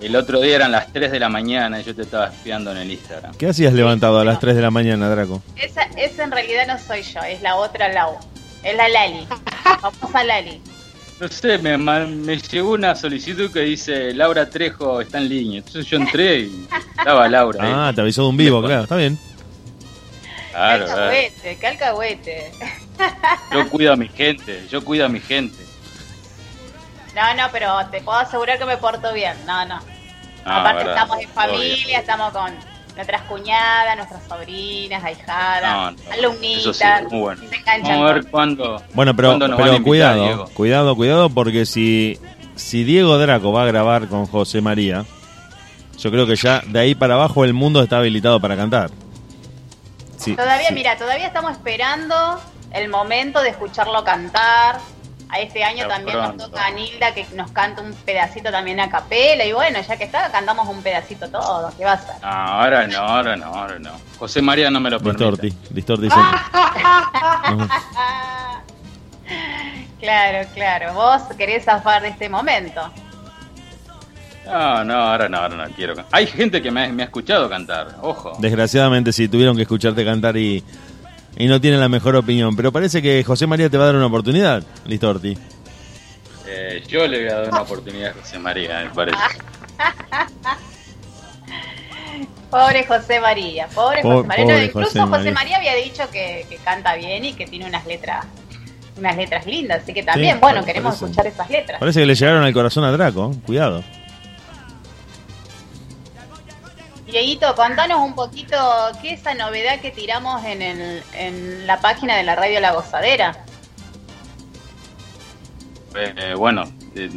El 0.01 0.15
otro 0.15 0.39
día 0.39 0.55
eran 0.55 0.71
las 0.71 0.93
3 0.93 1.11
de 1.11 1.19
la 1.19 1.29
mañana 1.29 1.81
y 1.81 1.83
yo 1.83 1.95
te 1.95 2.03
estaba 2.03 2.27
espiando 2.27 2.71
en 2.71 2.77
el 2.77 2.91
Instagram. 2.91 3.35
¿Qué 3.35 3.47
hacías 3.47 3.73
levantado 3.73 4.19
a 4.19 4.23
las 4.23 4.39
3 4.39 4.55
de 4.55 4.61
la 4.61 4.71
mañana, 4.71 5.09
Draco? 5.09 5.41
Esa, 5.55 5.83
esa 5.97 6.23
en 6.23 6.31
realidad 6.31 6.67
no 6.67 6.79
soy 6.79 7.01
yo, 7.01 7.19
es 7.21 7.41
la 7.41 7.55
otra 7.55 7.91
Lau. 7.91 8.17
Es 8.63 8.77
la 8.77 8.87
Lali. 8.87 9.27
Vamos 9.81 10.15
a 10.15 10.23
Lali. 10.23 10.61
No 11.19 11.29
sé, 11.29 11.57
me, 11.57 12.37
llegó 12.37 12.71
una 12.71 12.93
solicitud 12.93 13.51
que 13.51 13.61
dice 13.61 14.13
Laura 14.13 14.49
Trejo 14.49 14.99
está 14.99 15.17
en 15.17 15.29
línea. 15.29 15.57
Entonces 15.59 15.85
yo 15.87 15.97
entré 15.97 16.39
y 16.39 16.67
estaba 16.97 17.27
Laura. 17.29 17.63
ahí. 17.63 17.71
Ah, 17.73 17.91
te 17.93 18.01
avisó 18.01 18.23
de 18.23 18.29
un 18.29 18.37
vivo, 18.37 18.61
claro, 18.61 18.83
está 18.83 18.97
bien. 18.97 19.17
Claro, 20.55 20.85
claro. 20.85 21.01
Calcahuete, 21.01 21.55
calcahuete. 21.57 22.51
Yo 23.51 23.69
cuido 23.69 23.93
a 23.93 23.95
mi 23.95 24.07
gente, 24.07 24.65
yo 24.69 24.83
cuido 24.83 25.05
a 25.05 25.09
mi 25.09 25.19
gente. 25.19 25.57
No, 27.15 27.33
no, 27.35 27.43
pero 27.51 27.77
te 27.91 28.01
puedo 28.01 28.17
asegurar 28.17 28.57
que 28.57 28.65
me 28.65 28.77
porto 28.77 29.13
bien. 29.13 29.33
No, 29.45 29.65
no. 29.65 29.79
Ah, 30.43 30.61
Aparte 30.61 30.83
verdad, 30.85 30.93
estamos 31.03 31.17
en 31.17 31.25
obvio. 31.25 31.33
familia, 31.33 31.99
estamos 31.99 32.31
con 32.33 32.53
nuestras 32.95 33.21
cuñadas, 33.23 33.95
nuestras 33.97 34.23
sobrinas, 34.27 35.03
ahijadas, 35.03 35.97
No, 35.97 36.03
no, 36.03 36.11
alumnitas. 36.13 36.77
Sí, 36.77 36.83
muy 37.11 37.19
bueno. 37.19 37.41
Se 37.49 37.55
enganchan 37.55 37.91
Vamos 37.91 38.09
a 38.09 38.13
ver 38.13 38.25
cuándo. 38.29 38.83
Bueno, 38.93 39.15
pero, 39.15 39.29
cuándo 39.29 39.47
nos 39.47 39.57
van 39.57 39.67
a 39.67 39.71
pero 39.71 39.77
invitar, 39.77 39.89
cuidado, 39.89 40.23
Diego. 40.23 40.45
cuidado, 40.53 40.95
cuidado, 40.95 41.29
porque 41.29 41.65
si, 41.65 42.19
si 42.55 42.83
Diego 42.83 43.17
Draco 43.17 43.51
va 43.51 43.63
a 43.63 43.65
grabar 43.65 44.07
con 44.07 44.25
José 44.25 44.61
María, 44.61 45.05
yo 45.97 46.11
creo 46.11 46.27
que 46.27 46.35
ya 46.35 46.61
de 46.65 46.79
ahí 46.79 46.95
para 46.95 47.15
abajo 47.15 47.43
el 47.43 47.53
mundo 47.53 47.81
está 47.81 47.97
habilitado 47.97 48.39
para 48.39 48.55
cantar. 48.55 48.91
Sí, 50.17 50.35
Todavía, 50.35 50.69
sí. 50.69 50.73
mira, 50.73 50.97
todavía 50.97 51.27
estamos 51.27 51.51
esperando 51.51 52.39
el 52.71 52.89
momento 52.89 53.41
de 53.41 53.49
escucharlo 53.49 54.03
cantar. 54.03 54.79
A 55.27 55.39
este 55.39 55.63
año 55.63 55.77
Pero 55.79 55.89
también 55.89 56.17
pronto. 56.19 56.37
nos 56.37 56.51
toca 56.51 56.67
a 56.67 56.69
Nilda 56.69 57.11
que 57.15 57.25
nos 57.33 57.49
canta 57.49 57.81
un 57.81 57.93
pedacito 57.93 58.51
también 58.51 58.79
a 58.79 58.91
capela. 58.91 59.43
Y 59.43 59.53
bueno, 59.53 59.79
ya 59.81 59.97
que 59.97 60.03
está, 60.03 60.31
cantamos 60.31 60.67
un 60.69 60.83
pedacito 60.83 61.27
todo. 61.29 61.73
¿Qué 61.75 61.83
va 61.83 61.93
a 61.93 61.97
ser? 61.97 62.21
No, 62.21 62.27
ahora 62.29 62.85
no, 62.87 62.97
ahora 62.99 63.35
no, 63.35 63.45
ahora 63.47 63.79
no. 63.79 63.91
José 64.19 64.43
María 64.43 64.69
no 64.69 64.79
me 64.79 64.91
lo 64.91 64.99
permite. 64.99 65.23
Distorti, 65.41 65.57
Distorti. 65.71 66.09
Claro, 69.99 70.47
claro. 70.53 70.93
Vos 70.93 71.23
querés 71.37 71.65
zafar 71.65 72.01
de 72.03 72.09
este 72.09 72.29
momento. 72.29 72.91
No, 74.45 74.83
no, 74.83 74.93
ahora 74.93 75.27
no, 75.29 75.37
ahora 75.37 75.67
no 75.67 75.73
quiero. 75.75 75.95
Hay 76.11 76.27
gente 76.27 76.61
que 76.61 76.69
me 76.71 76.85
ha, 76.85 76.89
me 76.93 77.03
ha 77.03 77.05
escuchado 77.05 77.49
cantar, 77.49 77.95
ojo. 78.01 78.33
Desgraciadamente 78.39 79.11
sí, 79.11 79.27
tuvieron 79.27 79.55
que 79.55 79.63
escucharte 79.63 80.05
cantar 80.05 80.37
y, 80.37 80.63
y 81.37 81.47
no 81.47 81.59
tienen 81.59 81.79
la 81.79 81.89
mejor 81.89 82.15
opinión. 82.15 82.55
Pero 82.55 82.71
parece 82.71 83.01
que 83.01 83.23
José 83.23 83.47
María 83.47 83.69
te 83.69 83.77
va 83.77 83.83
a 83.83 83.87
dar 83.87 83.95
una 83.95 84.05
oportunidad, 84.05 84.63
Listorti. 84.85 85.37
Eh, 86.47 86.83
yo 86.87 87.07
le 87.07 87.23
voy 87.23 87.29
a 87.31 87.35
dar 87.41 87.49
una 87.49 87.61
oportunidad 87.61 88.11
a 88.11 88.21
José 88.21 88.37
María, 88.39 88.83
me 88.85 88.91
parece. 88.91 89.17
Pobre 92.49 92.85
José 92.85 93.19
María, 93.19 93.67
pobre 93.73 94.01
Po- 94.01 94.09
José 94.17 94.27
María. 94.27 94.45
No, 94.45 94.63
incluso 94.63 94.87
José 94.87 94.99
José 94.99 95.09
María. 95.09 95.33
María. 95.33 95.57
había 95.57 95.75
dicho 95.83 96.03
que, 96.11 96.45
que 96.49 96.55
canta 96.57 96.95
bien 96.95 97.25
y 97.25 97.33
que 97.33 97.45
tiene 97.47 97.65
unas 97.65 97.85
letras 97.85 98.25
unas 98.97 99.17
letras 99.17 99.45
lindas, 99.45 99.81
así 99.83 99.93
que 99.93 100.03
también, 100.03 100.35
Sí, 100.35 100.39
bueno, 100.39 100.55
parece- 100.61 100.67
queremos 100.67 100.93
escuchar 100.95 101.27
esas 101.27 101.49
letras. 101.49 101.79
Parece 101.81 101.99
que 101.99 102.05
le 102.05 102.15
llegaron 102.15 102.43
al 102.43 102.53
corazón 102.53 102.85
a 102.85 102.91
Draco, 102.93 103.35
cuidado. 103.45 103.83
Dieguito, 107.05 107.55
contanos 107.55 107.99
un 107.99 108.15
poquito 108.15 108.57
qué 109.01 109.13
es 109.13 109.19
esa 109.19 109.35
novedad 109.35 109.79
que 109.79 109.91
tiramos 109.91 110.43
en, 110.43 110.61
el, 110.61 111.03
en 111.13 111.67
la 111.67 111.79
página 111.79 112.17
de 112.17 112.23
la 112.23 112.35
radio 112.35 112.59
La 112.59 112.73
Gozadera. 112.73 113.45
Eh, 115.95 116.33
bueno, 116.35 116.63
eh, 116.95 117.09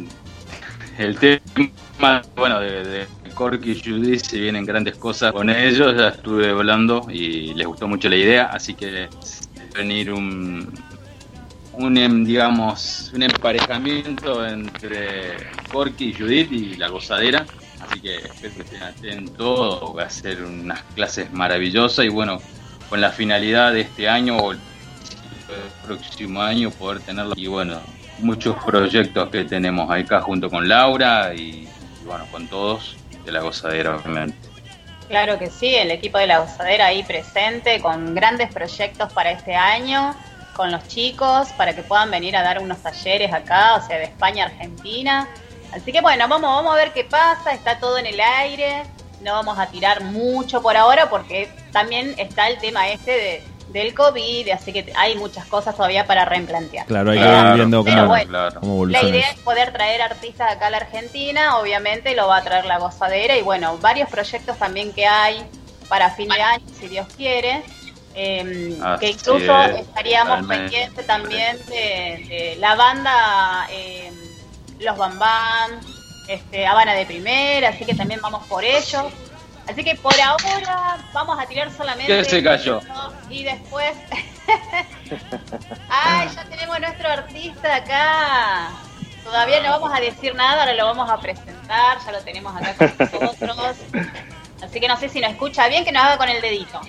el 0.99 1.17
tema, 1.17 2.21
bueno, 2.35 2.59
de, 2.59 3.07
Corky 3.33 3.71
y 3.71 3.81
Judy 3.81 4.19
se 4.19 4.39
vienen 4.39 4.65
grandes 4.65 4.95
cosas 4.95 5.31
con 5.31 5.49
ellos, 5.49 5.95
ya 5.97 6.09
estuve 6.09 6.49
hablando 6.49 7.07
y 7.09 7.53
les 7.53 7.65
gustó 7.65 7.87
mucho 7.87 8.09
la 8.09 8.15
idea, 8.15 8.45
así 8.45 8.73
que 8.73 9.07
venir 9.73 10.11
un, 10.11 10.71
un 11.73 11.97
em, 11.97 12.25
digamos, 12.25 13.11
un 13.13 13.23
emparejamiento 13.23 14.45
entre 14.45 15.35
Corky 15.71 16.09
y 16.09 16.13
Judith 16.13 16.51
y 16.51 16.75
la 16.75 16.89
gozadera, 16.89 17.45
así 17.81 18.01
que 18.01 18.15
espero 18.17 18.55
que 18.55 18.61
estén 18.61 18.83
atentos, 18.83 19.97
va 19.97 20.03
a 20.03 20.09
ser 20.09 20.43
unas 20.43 20.81
clases 20.95 21.31
maravillosas 21.31 22.05
y 22.05 22.09
bueno, 22.09 22.39
con 22.89 23.01
la 23.01 23.11
finalidad 23.11 23.73
de 23.73 23.81
este 23.81 24.09
año 24.09 24.37
o 24.37 24.51
el 24.51 24.59
próximo 25.85 26.41
año 26.41 26.71
poder 26.71 27.01
tenerlo 27.01 27.33
y 27.35 27.47
bueno, 27.47 27.79
muchos 28.19 28.55
proyectos 28.63 29.29
que 29.29 29.45
tenemos 29.45 29.89
acá 29.89 30.21
junto 30.21 30.49
con 30.49 30.67
Laura 30.67 31.33
y, 31.33 31.67
y 32.01 32.05
bueno, 32.05 32.25
con 32.31 32.47
todos 32.47 32.97
de 33.25 33.31
la 33.31 33.41
gozadera 33.41 33.95
obviamente. 33.95 34.49
Claro 35.09 35.39
que 35.39 35.49
sí, 35.49 35.75
el 35.75 35.89
equipo 35.89 36.19
de 36.19 36.27
La 36.27 36.37
Gozadera 36.37 36.85
ahí 36.85 37.01
presente 37.01 37.81
con 37.81 38.13
grandes 38.13 38.53
proyectos 38.53 39.11
para 39.11 39.31
este 39.31 39.55
año, 39.55 40.15
con 40.55 40.71
los 40.71 40.87
chicos, 40.87 41.49
para 41.57 41.73
que 41.73 41.81
puedan 41.81 42.11
venir 42.11 42.37
a 42.37 42.43
dar 42.43 42.61
unos 42.61 42.77
talleres 42.83 43.33
acá, 43.33 43.77
o 43.77 43.87
sea, 43.87 43.97
de 43.97 44.03
España 44.03 44.43
a 44.43 44.47
Argentina. 44.49 45.27
Así 45.71 45.91
que 45.91 46.01
bueno, 46.01 46.27
vamos, 46.27 46.49
vamos 46.49 46.73
a 46.73 46.77
ver 46.77 46.93
qué 46.93 47.03
pasa, 47.03 47.53
está 47.53 47.79
todo 47.79 47.97
en 47.97 48.05
el 48.05 48.19
aire, 48.19 48.83
no 49.21 49.33
vamos 49.33 49.59
a 49.59 49.67
tirar 49.67 50.03
mucho 50.03 50.61
por 50.61 50.75
ahora 50.77 51.09
porque 51.09 51.49
también 51.71 52.15
está 52.17 52.47
el 52.47 52.57
tema 52.57 52.89
este 52.89 53.11
de, 53.11 53.43
del 53.69 53.93
COVID, 53.93 54.49
así 54.49 54.73
que 54.73 54.91
hay 54.95 55.15
muchas 55.15 55.45
cosas 55.45 55.75
todavía 55.75 56.05
para 56.05 56.25
replantear. 56.25 56.85
Claro, 56.87 57.11
hay 57.11 57.19
que 57.19 57.23
Claro, 57.23 57.49
ir 57.49 57.55
viendo 57.55 57.83
cómo, 57.85 58.07
bueno, 58.07 58.29
claro. 58.29 58.59
cómo 58.59 58.85
La 58.85 59.03
idea 59.03 59.29
es 59.29 59.39
poder 59.39 59.71
traer 59.71 60.01
artistas 60.01 60.51
acá 60.51 60.67
a 60.67 60.69
la 60.71 60.77
Argentina, 60.77 61.57
obviamente 61.57 62.15
lo 62.15 62.27
va 62.27 62.37
a 62.37 62.43
traer 62.43 62.65
la 62.65 62.79
gozadera 62.79 63.37
y 63.37 63.41
bueno, 63.41 63.77
varios 63.77 64.09
proyectos 64.09 64.57
también 64.57 64.91
que 64.91 65.05
hay 65.05 65.43
para 65.87 66.09
fin 66.11 66.29
de 66.29 66.41
año, 66.41 66.65
si 66.79 66.87
Dios 66.87 67.07
quiere, 67.15 67.63
eh, 68.15 68.77
Así 68.83 68.99
que 68.99 69.11
incluso 69.11 69.61
es, 69.61 69.81
estaríamos 69.81 70.47
pendientes 70.47 71.05
también 71.05 71.57
de, 71.67 72.25
de 72.27 72.57
la 72.59 72.75
banda 72.75 73.67
eh, 73.71 74.11
Los 74.79 74.97
Bambam, 74.97 75.71
este, 76.27 76.65
Habana 76.65 76.93
de 76.93 77.05
Primera, 77.05 77.69
así 77.69 77.85
que 77.85 77.93
también 77.93 78.21
vamos 78.21 78.45
por 78.47 78.63
ellos. 78.63 79.05
Así 79.67 79.83
que 79.83 79.95
por 79.95 80.19
ahora 80.19 80.97
vamos 81.13 81.37
a 81.39 81.45
tirar 81.45 81.71
solamente 81.71 82.07
¿Qué 82.07 82.25
se 82.25 82.41
cayó? 82.41 82.81
y 83.29 83.43
después 83.43 83.95
Ay, 85.89 86.27
ya 86.33 86.43
tenemos 86.45 86.79
nuestro 86.79 87.09
artista 87.09 87.75
acá. 87.75 88.69
Todavía 89.23 89.61
no 89.61 89.69
vamos 89.69 89.91
a 89.93 89.99
decir 90.01 90.33
nada, 90.33 90.61
ahora 90.61 90.73
lo 90.73 90.85
vamos 90.85 91.09
a 91.09 91.19
presentar, 91.19 91.97
ya 92.03 92.11
lo 92.11 92.19
tenemos 92.21 92.55
acá 92.55 92.73
con 92.97 93.19
nosotros. 93.21 93.77
Así 94.61 94.79
que 94.79 94.87
no 94.87 94.97
sé 94.97 95.09
si 95.09 95.19
nos 95.19 95.31
escucha 95.31 95.67
bien, 95.67 95.85
que 95.85 95.91
nos 95.91 96.03
haga 96.03 96.17
con 96.17 96.29
el 96.29 96.41
dedito. 96.41 96.81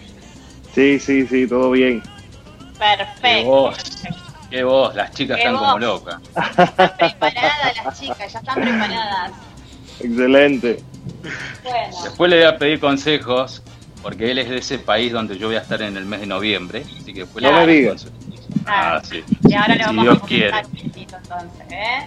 Sí, 0.74 0.98
sí, 0.98 1.26
sí, 1.26 1.46
todo 1.46 1.70
bien. 1.72 2.02
Perfecto. 2.78 3.74
Qué 4.50 4.64
voz, 4.64 4.94
las 4.94 5.10
chicas 5.12 5.36
Qué 5.36 5.42
están 5.44 5.56
como 5.56 5.72
voz. 5.72 5.80
locas. 5.80 6.20
Están 6.22 6.96
preparadas 6.98 7.84
las 7.84 8.00
chicas, 8.00 8.32
ya 8.32 8.38
están 8.40 8.54
preparadas. 8.60 9.32
Excelente. 10.00 10.82
Bueno, 11.62 11.96
Después 12.04 12.30
le 12.30 12.36
voy 12.38 12.46
a 12.46 12.56
pedir 12.58 12.80
consejos, 12.80 13.62
porque 14.02 14.30
él 14.30 14.38
es 14.38 14.48
de 14.48 14.58
ese 14.58 14.78
país 14.78 15.12
donde 15.12 15.36
yo 15.38 15.46
voy 15.48 15.56
a 15.56 15.60
estar 15.60 15.80
en 15.82 15.96
el 15.96 16.04
mes 16.06 16.20
de 16.20 16.26
noviembre. 16.26 16.84
Así 17.00 17.12
que 17.12 17.20
después 17.20 17.42
le 17.42 17.48
No 17.50 17.54
voy 17.56 17.62
a 17.62 17.66
pedir 17.66 17.88
consejos. 17.88 18.14
Ah, 18.66 19.00
sí. 19.08 19.24
y 19.48 19.54
ahora 19.54 19.74
le 19.74 19.80
Si 19.80 19.86
vamos 19.86 20.04
Dios 20.04 20.18
a 20.22 20.26
quiere. 20.26 20.50
comentar 20.50 20.72
un 20.82 20.90
poquito 20.90 21.16
entonces, 21.16 21.66
¿eh? 21.70 22.06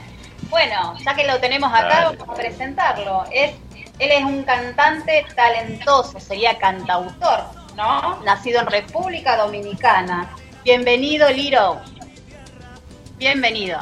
Bueno, 0.50 0.94
ya 1.04 1.16
que 1.16 1.26
lo 1.26 1.40
tenemos 1.40 1.72
acá, 1.74 1.88
Dale. 2.04 2.18
vamos 2.18 2.30
a 2.30 2.40
presentarlo. 2.42 3.24
Es, 3.32 3.52
él 4.00 4.12
es 4.12 4.24
un 4.24 4.44
cantante 4.44 5.26
talentoso, 5.36 6.20
sería 6.20 6.58
cantautor, 6.60 7.40
¿no? 7.76 8.22
Nacido 8.24 8.60
en 8.62 8.68
República 8.68 9.38
Dominicana. 9.38 10.30
Bienvenido, 10.64 11.30
Liro. 11.30 11.82
Bienvenido. 13.28 13.80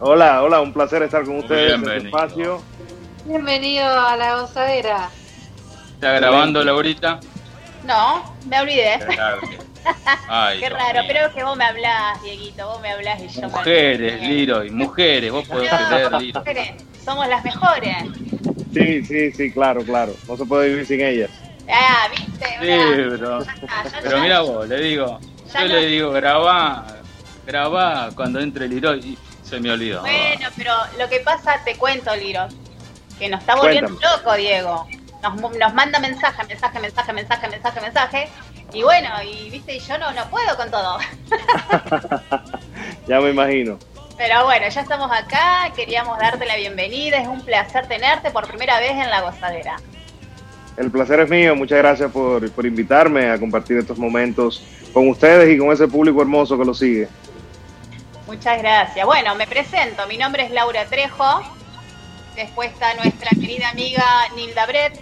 Hola, 0.00 0.42
hola, 0.42 0.62
un 0.62 0.72
placer 0.72 1.02
estar 1.02 1.22
con 1.22 1.40
ustedes 1.40 1.74
en 1.74 1.82
este 1.84 1.96
espacio. 2.06 2.62
Bienvenido 3.26 3.84
a 3.86 4.16
la 4.16 4.40
gozadera. 4.40 5.10
¿Está 5.92 6.12
grabando, 6.12 6.64
Laurita? 6.64 7.20
No, 7.84 8.34
me 8.48 8.58
olvidé. 8.58 8.98
Ay, 10.26 10.60
Qué 10.60 10.68
Dios 10.68 10.78
raro, 10.80 11.00
mío. 11.02 11.02
pero 11.12 11.34
que 11.34 11.44
vos 11.44 11.54
me 11.58 11.64
hablás, 11.66 12.22
Dieguito, 12.22 12.66
vos 12.66 12.80
me 12.80 12.90
hablás 12.92 13.20
y 13.20 13.28
yo... 13.28 13.42
me 13.42 13.48
Mujeres. 13.48 14.22
Liro, 14.22 14.64
y 14.64 14.70
mujeres, 14.70 15.32
vos 15.32 15.46
podés 15.46 15.70
No, 15.70 15.86
creer, 15.88 16.12
Liro. 16.22 16.40
mujeres, 16.40 16.70
somos 17.04 17.28
las 17.28 17.44
mejores. 17.44 17.94
Sí, 18.72 19.04
sí, 19.04 19.32
sí, 19.32 19.52
claro, 19.52 19.82
claro. 19.82 20.14
No 20.26 20.34
se 20.38 20.46
puede 20.46 20.70
vivir 20.70 20.86
sin 20.86 21.02
ellas. 21.02 21.28
Ah, 21.70 22.08
viste, 22.10 22.46
Sí, 22.46 22.54
Mirá, 22.62 22.84
pero, 22.94 23.44
ya 23.44 23.52
está, 23.52 23.66
ya- 23.84 24.00
pero 24.02 24.16
ya- 24.16 24.22
mira 24.22 24.40
vos, 24.40 24.66
le 24.66 24.80
digo, 24.80 25.20
Ya 25.52 25.60
yo 25.60 25.68
no- 25.68 25.74
le 25.74 25.86
digo, 25.88 26.10
grabá, 26.12 26.86
grabá 27.48 28.10
cuando 28.14 28.40
entre 28.40 28.68
Liro 28.68 28.94
y 28.94 29.18
se 29.42 29.58
me 29.58 29.70
olvidó. 29.70 30.02
Bueno, 30.02 30.48
pero 30.54 30.72
lo 30.98 31.08
que 31.08 31.20
pasa, 31.20 31.58
te 31.64 31.76
cuento, 31.76 32.14
Liro, 32.14 32.46
que 33.18 33.28
nos 33.30 33.40
está 33.40 33.56
volviendo 33.56 33.88
Cuéntame. 33.88 34.16
loco, 34.16 34.36
Diego. 34.36 34.86
Nos, 35.22 35.58
nos 35.58 35.74
manda 35.74 35.98
mensaje, 35.98 36.44
mensaje, 36.46 36.78
mensaje, 36.78 37.12
mensaje, 37.14 37.48
mensaje, 37.48 37.80
mensaje. 37.80 38.28
Y 38.74 38.82
bueno, 38.82 39.08
y 39.22 39.48
viste, 39.48 39.76
y 39.76 39.80
yo 39.80 39.96
no, 39.96 40.12
no 40.12 40.28
puedo 40.28 40.56
con 40.56 40.70
todo. 40.70 40.98
Ya 43.08 43.20
me 43.22 43.30
imagino. 43.30 43.78
Pero 44.18 44.44
bueno, 44.44 44.68
ya 44.68 44.82
estamos 44.82 45.10
acá, 45.10 45.72
queríamos 45.74 46.18
darte 46.18 46.44
la 46.44 46.56
bienvenida, 46.56 47.16
es 47.16 47.26
un 47.26 47.40
placer 47.40 47.86
tenerte 47.88 48.30
por 48.30 48.46
primera 48.46 48.78
vez 48.78 48.92
en 48.92 49.08
La 49.08 49.22
Gozadera. 49.22 49.76
El 50.76 50.90
placer 50.90 51.20
es 51.20 51.30
mío. 51.30 51.56
Muchas 51.56 51.78
gracias 51.78 52.12
por, 52.12 52.50
por 52.50 52.66
invitarme 52.66 53.30
a 53.30 53.38
compartir 53.38 53.78
estos 53.78 53.96
momentos 53.98 54.62
con 54.92 55.08
ustedes 55.08 55.54
y 55.54 55.58
con 55.58 55.72
ese 55.72 55.88
público 55.88 56.20
hermoso 56.20 56.58
que 56.58 56.64
lo 56.66 56.74
sigue. 56.74 57.08
Muchas 58.28 58.58
gracias. 58.58 59.04
Bueno, 59.06 59.34
me 59.34 59.46
presento, 59.46 60.06
mi 60.06 60.16
nombre 60.18 60.44
es 60.44 60.50
Laura 60.50 60.84
Trejo, 60.84 61.42
después 62.36 62.70
está 62.70 62.94
nuestra 62.94 63.30
querida 63.30 63.70
amiga 63.70 64.04
Nilda 64.36 64.66
Brett, 64.66 65.00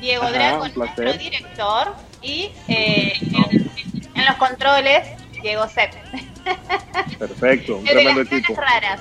Diego 0.00 0.22
Ajá, 0.24 0.56
nuestro 0.74 1.12
director, 1.14 1.94
y 2.22 2.50
eh, 2.68 3.12
en, 3.20 3.70
en 4.14 4.24
los 4.24 4.36
controles, 4.36 5.06
Diego 5.42 5.66
Sepp. 5.68 5.92
Perfecto, 7.18 7.76
un 7.76 7.88
El 7.88 7.96
de 7.96 8.04
las 8.04 8.14
tremendo 8.14 8.36
equipo. 8.36 8.60
raras. 8.60 9.00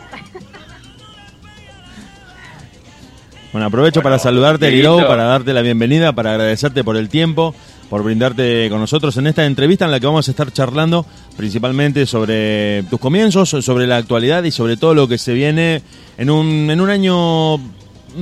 Bueno, 3.52 3.68
aprovecho 3.68 4.02
Bueno, 4.02 4.04
para 4.04 4.20
saludarte. 4.20 4.70
Liro, 4.72 4.98
para 5.08 5.24
darte 5.24 5.54
la 5.54 5.62
bienvenida, 5.62 6.14
para 6.14 6.32
agradecerte 6.32 6.84
por 6.84 6.98
el 6.98 7.08
tiempo, 7.10 7.56
por 7.90 8.04
brindarte 8.04 8.68
con 8.70 8.80
nosotros 8.80 9.18
en 9.18 9.28
esta 9.28 9.46
entrevista 9.46 9.86
en 9.86 9.92
la 9.92 10.00
que 10.00 10.06
vamos 10.06 10.28
a 10.28 10.32
estar 10.32 10.52
charlando 10.54 11.06
principalmente 11.36 12.06
sobre 12.06 12.84
tus 12.84 13.00
comienzos, 13.00 13.50
sobre 13.50 13.88
la 13.88 13.98
actualidad 13.98 14.44
y 14.44 14.52
sobre 14.52 14.78
todo 14.78 14.94
lo 14.94 15.08
que 15.08 15.18
se 15.18 15.34
viene 15.34 15.82
en 16.18 16.30
un, 16.30 16.70
en 16.70 16.80
un 16.82 16.90
año 16.90 17.58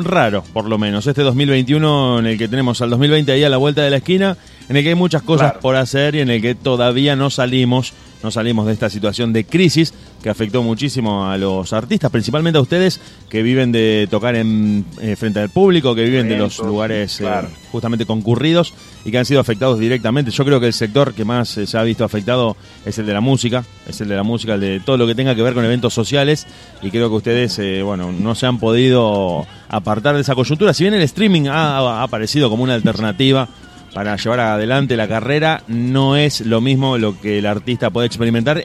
raro, 0.03 0.43
por 0.53 0.65
lo 0.69 0.77
menos. 0.77 1.07
Este 1.07 1.21
2021 1.21 2.19
en 2.19 2.25
el 2.27 2.37
que 2.37 2.47
tenemos 2.47 2.81
al 2.81 2.89
2020 2.89 3.31
ahí 3.31 3.43
a 3.43 3.49
la 3.49 3.57
vuelta 3.57 3.81
de 3.83 3.89
la 3.89 3.97
esquina, 3.97 4.37
en 4.69 4.75
el 4.77 4.83
que 4.83 4.89
hay 4.89 4.95
muchas 4.95 5.21
cosas 5.21 5.51
Claro. 5.51 5.59
por 5.61 5.75
hacer 5.75 6.15
y 6.15 6.19
en 6.21 6.29
el 6.29 6.41
que 6.41 6.55
todavía 6.55 7.15
no 7.15 7.29
salimos, 7.29 7.93
no 8.23 8.31
salimos 8.31 8.65
de 8.65 8.73
esta 8.73 8.89
situación 8.89 9.33
de 9.33 9.45
crisis 9.45 9.93
que 10.21 10.29
afectó 10.29 10.63
muchísimo 10.63 11.27
a 11.27 11.37
los 11.37 11.73
artistas, 11.73 12.11
principalmente 12.11 12.57
a 12.57 12.61
ustedes 12.61 12.99
que 13.29 13.43
viven 13.43 13.71
de 13.71 14.07
tocar 14.09 14.35
en 14.35 14.85
eh, 15.01 15.15
frente 15.15 15.39
al 15.39 15.49
público, 15.49 15.93
que 15.93 16.03
viven 16.03 16.27
de 16.27 16.37
los 16.37 16.59
lugares 16.59 17.21
eh, 17.21 17.27
justamente 17.71 18.05
concurridos 18.05 18.73
y 19.05 19.11
que 19.11 19.17
han 19.19 19.25
sido 19.25 19.39
afectados 19.39 19.79
directamente. 19.79 20.31
Yo 20.31 20.43
creo 20.43 20.59
que 20.59 20.67
el 20.67 20.73
sector 20.73 21.13
que 21.13 21.23
más 21.23 21.57
eh, 21.57 21.67
se 21.67 21.77
ha 21.77 21.83
visto 21.83 22.03
afectado 22.03 22.57
es 22.85 22.97
el 22.97 23.05
de 23.05 23.13
la 23.13 23.21
música, 23.21 23.63
es 23.87 24.01
el 24.01 24.07
de 24.07 24.15
la 24.15 24.23
música, 24.23 24.55
el 24.55 24.61
de 24.61 24.79
todo 24.79 24.97
lo 24.97 25.07
que 25.07 25.15
tenga 25.15 25.35
que 25.35 25.43
ver 25.43 25.53
con 25.53 25.63
eventos 25.63 25.93
sociales 25.93 26.47
y 26.81 26.89
creo 26.89 27.09
que 27.09 27.15
ustedes, 27.15 27.59
eh, 27.59 27.81
bueno, 27.83 28.11
no 28.11 28.35
se 28.35 28.47
han 28.47 28.59
podido 28.59 29.45
apartar 29.69 30.15
de 30.15 30.21
esa 30.21 30.35
coyuntura. 30.35 30.73
Si 30.73 30.83
bien 30.83 30.93
el 30.93 31.03
streaming 31.03 31.47
ha, 31.47 31.77
ha 31.77 32.03
aparecido 32.03 32.49
como 32.49 32.63
una 32.63 32.73
alternativa 32.73 33.47
para 33.93 34.15
llevar 34.15 34.39
adelante 34.39 34.95
la 34.97 35.07
carrera, 35.07 35.63
no 35.67 36.15
es 36.15 36.41
lo 36.41 36.61
mismo 36.61 36.97
lo 36.97 37.19
que 37.19 37.39
el 37.39 37.45
artista 37.45 37.89
puede 37.89 38.07
experimentar 38.07 38.63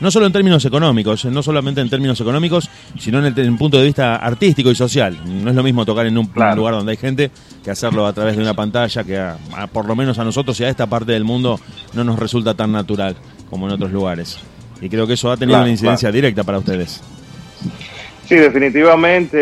no 0.00 0.10
solo 0.10 0.24
en 0.24 0.32
términos 0.32 0.64
económicos, 0.64 1.26
no 1.26 1.42
solamente 1.42 1.82
en 1.82 1.90
términos 1.90 2.18
económicos, 2.18 2.70
sino 2.98 3.18
en 3.18 3.26
el, 3.26 3.38
en 3.38 3.52
el 3.52 3.56
punto 3.58 3.76
de 3.78 3.84
vista 3.84 4.16
artístico 4.16 4.70
y 4.70 4.74
social. 4.74 5.18
No 5.26 5.50
es 5.50 5.54
lo 5.56 5.62
mismo 5.62 5.84
tocar 5.84 6.06
en 6.06 6.16
un 6.16 6.24
Claro. 6.28 6.56
lugar 6.56 6.72
donde 6.72 6.92
hay 6.92 6.96
gente 6.96 7.30
que 7.62 7.70
hacerlo 7.70 8.06
a 8.06 8.12
través 8.14 8.34
de 8.34 8.42
una 8.42 8.54
pantalla 8.54 9.04
que 9.04 9.18
a- 9.18 9.36
a- 9.54 9.66
por 9.66 9.84
lo 9.84 9.94
menos 9.94 10.18
a 10.18 10.24
nosotros 10.24 10.58
y 10.58 10.64
a 10.64 10.70
esta 10.70 10.86
parte 10.86 11.12
del 11.12 11.24
mundo 11.24 11.60
no 11.92 12.02
nos 12.02 12.18
resulta 12.18 12.54
tan 12.54 12.72
natural 12.72 13.14
como 13.50 13.66
en 13.66 13.74
otros 13.74 13.92
lugares. 13.92 14.38
Y 14.80 14.88
creo 14.88 15.06
que 15.06 15.12
eso 15.12 15.30
ha 15.30 15.36
tenido 15.36 15.56
Claro, 15.56 15.64
una 15.64 15.72
incidencia 15.72 16.06
claro. 16.08 16.14
directa 16.14 16.44
para 16.44 16.58
ustedes. 16.60 17.02
Sí, 18.26 18.36
definitivamente. 18.36 19.38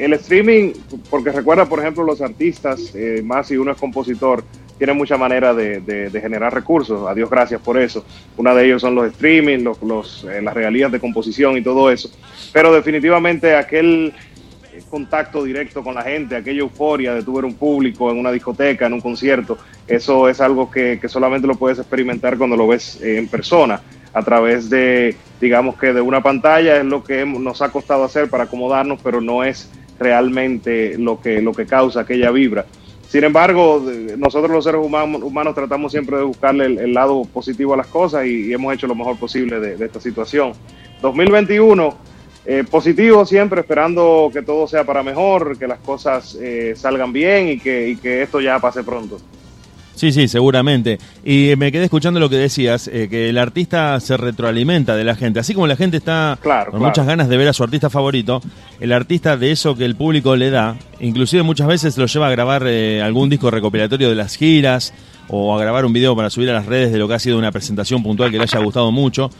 eh, 0.00 0.04
El 0.04 0.12
streaming, 0.14 0.72
porque 1.10 1.32
recuerda, 1.32 1.66
por 1.66 1.80
ejemplo, 1.80 2.04
los 2.04 2.20
artistas, 2.22 2.94
eh, 2.94 3.20
más 3.24 3.48
si 3.48 3.56
uno 3.58 3.72
es 3.72 3.76
compositor, 3.78 4.42
tiene 4.78 4.92
mucha 4.92 5.16
manera 5.16 5.52
de, 5.52 6.10
generar 6.20 6.54
recursos. 6.54 7.08
A 7.08 7.14
Dios 7.14 7.28
gracias 7.28 7.60
por 7.60 7.76
eso. 7.76 8.04
Una 8.36 8.54
de 8.54 8.64
ellos 8.64 8.80
son 8.80 8.94
los 8.94 9.06
streaming, 9.08 9.64
los, 9.64 9.82
los, 9.82 10.24
eh, 10.24 10.40
las 10.40 10.54
regalías 10.54 10.90
de 10.92 11.00
composición 11.00 11.56
y 11.58 11.62
todo 11.62 11.90
eso. 11.90 12.10
Pero 12.52 12.72
definitivamente 12.72 13.56
aquel 13.56 14.14
eh, 14.72 14.82
contacto 14.88 15.42
directo 15.42 15.82
con 15.82 15.96
la 15.96 16.02
gente, 16.02 16.36
aquella 16.36 16.60
euforia 16.60 17.12
de 17.12 17.22
tu 17.22 17.34
ver 17.34 17.44
un 17.44 17.54
público 17.54 18.10
en 18.10 18.18
una 18.18 18.30
discoteca, 18.30 18.86
en 18.86 18.92
un 18.92 19.00
concierto, 19.00 19.58
eso 19.86 20.28
es 20.28 20.40
algo 20.40 20.70
que, 20.70 21.00
solamente 21.08 21.48
lo 21.48 21.56
puedes 21.56 21.78
experimentar 21.78 22.38
cuando 22.38 22.56
lo 22.56 22.68
ves 22.68 23.00
eh, 23.02 23.18
en 23.18 23.26
persona, 23.28 23.80
a 24.12 24.22
través 24.22 24.70
de, 24.70 25.16
digamos 25.40 25.76
que 25.76 25.92
de 25.92 26.00
una 26.00 26.22
pantalla, 26.22 26.76
es 26.76 26.84
lo 26.84 27.02
que 27.02 27.26
nos 27.26 27.62
ha 27.62 27.70
costado 27.70 28.04
hacer 28.04 28.30
para 28.30 28.44
acomodarnos, 28.44 29.00
pero 29.02 29.20
no 29.20 29.42
es 29.42 29.70
realmente 29.98 30.96
lo 30.96 31.20
que, 31.20 31.42
lo 31.42 31.52
que 31.52 31.66
causa 31.66 32.00
aquella 32.00 32.30
vibra. 32.30 32.64
Sin 33.08 33.24
embargo, 33.24 33.82
nosotros 34.18 34.50
los 34.50 34.64
seres 34.64 34.84
humanos, 34.84 35.22
humanos 35.22 35.54
tratamos 35.54 35.92
siempre 35.92 36.18
de 36.18 36.24
buscarle 36.24 36.66
el, 36.66 36.78
el 36.78 36.92
lado 36.92 37.22
positivo 37.24 37.72
a 37.72 37.78
las 37.78 37.86
cosas 37.86 38.26
y, 38.26 38.52
hemos 38.52 38.74
hecho 38.74 38.86
lo 38.86 38.94
mejor 38.94 39.16
posible 39.16 39.58
de, 39.58 39.82
esta 39.82 39.98
situación. 39.98 40.52
2021, 41.00 41.96
eh, 42.44 42.64
positivo 42.70 43.24
siempre, 43.24 43.62
esperando 43.62 44.30
que 44.30 44.42
todo 44.42 44.68
sea 44.68 44.84
para 44.84 45.02
mejor, 45.02 45.58
que 45.58 45.66
las 45.66 45.78
cosas 45.78 46.36
eh, 46.38 46.74
salgan 46.76 47.12
bien 47.12 47.48
y 47.48 47.58
que 47.58 48.22
esto 48.22 48.40
ya 48.40 48.58
pase 48.58 48.84
pronto. 48.84 49.18
Sí, 49.98 50.12
sí, 50.12 50.28
seguramente. 50.28 50.98
Y 51.24 51.54
me 51.58 51.72
quedé 51.72 51.84
escuchando 51.84 52.20
lo 52.20 52.30
que 52.30 52.36
decías, 52.36 52.86
eh, 52.86 53.08
que 53.10 53.28
el 53.30 53.36
artista 53.36 53.98
se 53.98 54.16
retroalimenta 54.16 54.94
de 54.94 55.02
la 55.02 55.16
gente. 55.16 55.40
Así 55.40 55.54
como 55.54 55.66
la 55.66 55.74
gente 55.74 55.96
está 55.96 56.38
Claro, 56.40 56.70
con 56.70 56.78
claro. 56.78 56.90
muchas 56.90 57.04
ganas 57.06 57.28
de 57.28 57.36
ver 57.36 57.48
a 57.48 57.52
su 57.52 57.64
artista 57.64 57.90
favorito, 57.90 58.40
el 58.78 58.92
artista 58.92 59.36
de 59.36 59.50
eso 59.50 59.74
que 59.74 59.84
el 59.84 59.96
público 59.96 60.36
le 60.36 60.50
da, 60.50 60.76
inclusive 61.00 61.42
muchas 61.42 61.66
veces 61.66 61.98
lo 61.98 62.06
lleva 62.06 62.28
a 62.28 62.30
grabar 62.30 62.62
eh, 62.68 63.02
algún 63.02 63.28
disco 63.28 63.50
recopilatorio 63.50 64.08
de 64.08 64.14
las 64.14 64.36
giras 64.36 64.94
o 65.28 65.56
a 65.56 65.60
grabar 65.60 65.84
un 65.84 65.92
video 65.92 66.14
para 66.14 66.30
subir 66.30 66.48
a 66.50 66.52
las 66.52 66.66
redes 66.66 66.92
de 66.92 66.98
lo 66.98 67.08
que 67.08 67.14
ha 67.14 67.18
sido 67.18 67.36
una 67.36 67.50
presentación 67.50 68.02
puntual 68.04 68.30
que 68.30 68.36
le 68.38 68.44
haya 68.44 68.60
gustado 68.60 68.92
mucho. 68.92 69.30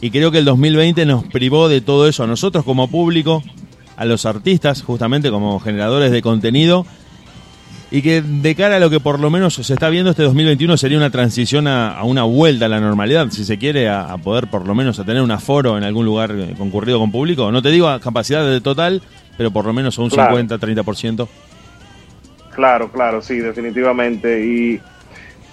Y 0.00 0.10
creo 0.10 0.30
que 0.30 0.38
el 0.38 0.44
2020 0.44 1.04
nos 1.04 1.24
privó 1.24 1.68
de 1.68 1.80
todo 1.80 2.06
eso 2.06 2.22
a 2.22 2.26
nosotros 2.28 2.64
como 2.64 2.86
público, 2.88 3.42
a 3.96 4.04
los 4.04 4.24
artistas, 4.24 4.82
justamente 4.82 5.30
como 5.30 5.58
generadores 5.58 6.12
de 6.12 6.22
contenido, 6.22 6.86
y 7.90 8.02
que 8.02 8.20
de 8.20 8.54
cara 8.54 8.76
a 8.76 8.80
lo 8.80 8.90
que 8.90 8.98
por 9.00 9.20
lo 9.20 9.30
menos 9.30 9.54
se 9.54 9.72
está 9.72 9.88
viendo 9.88 10.10
este 10.10 10.22
2021 10.24 10.76
sería 10.76 10.98
una 10.98 11.10
transición 11.10 11.68
a, 11.68 11.92
a 11.96 12.04
una 12.04 12.24
vuelta 12.24 12.66
a 12.66 12.68
la 12.68 12.80
normalidad, 12.80 13.28
si 13.30 13.44
se 13.44 13.58
quiere, 13.58 13.88
a, 13.88 14.12
a 14.12 14.18
poder 14.18 14.48
por 14.48 14.66
lo 14.66 14.74
menos 14.74 14.98
a 14.98 15.04
tener 15.04 15.22
un 15.22 15.30
aforo 15.30 15.78
en 15.78 15.84
algún 15.84 16.04
lugar 16.04 16.32
eh, 16.32 16.54
concurrido 16.58 16.98
con 16.98 17.12
público. 17.12 17.50
No 17.52 17.62
te 17.62 17.70
digo 17.70 17.88
a 17.88 18.00
capacidad 18.00 18.44
de 18.44 18.60
total, 18.60 19.02
pero 19.36 19.50
por 19.50 19.64
lo 19.66 19.72
menos 19.72 19.98
a 19.98 20.02
un 20.02 20.10
Claro. 20.10 20.36
50, 20.36 20.58
30%. 20.58 21.28
Claro, 22.54 22.90
claro, 22.90 23.22
sí, 23.22 23.36
definitivamente. 23.38 24.44
Y 24.44 24.80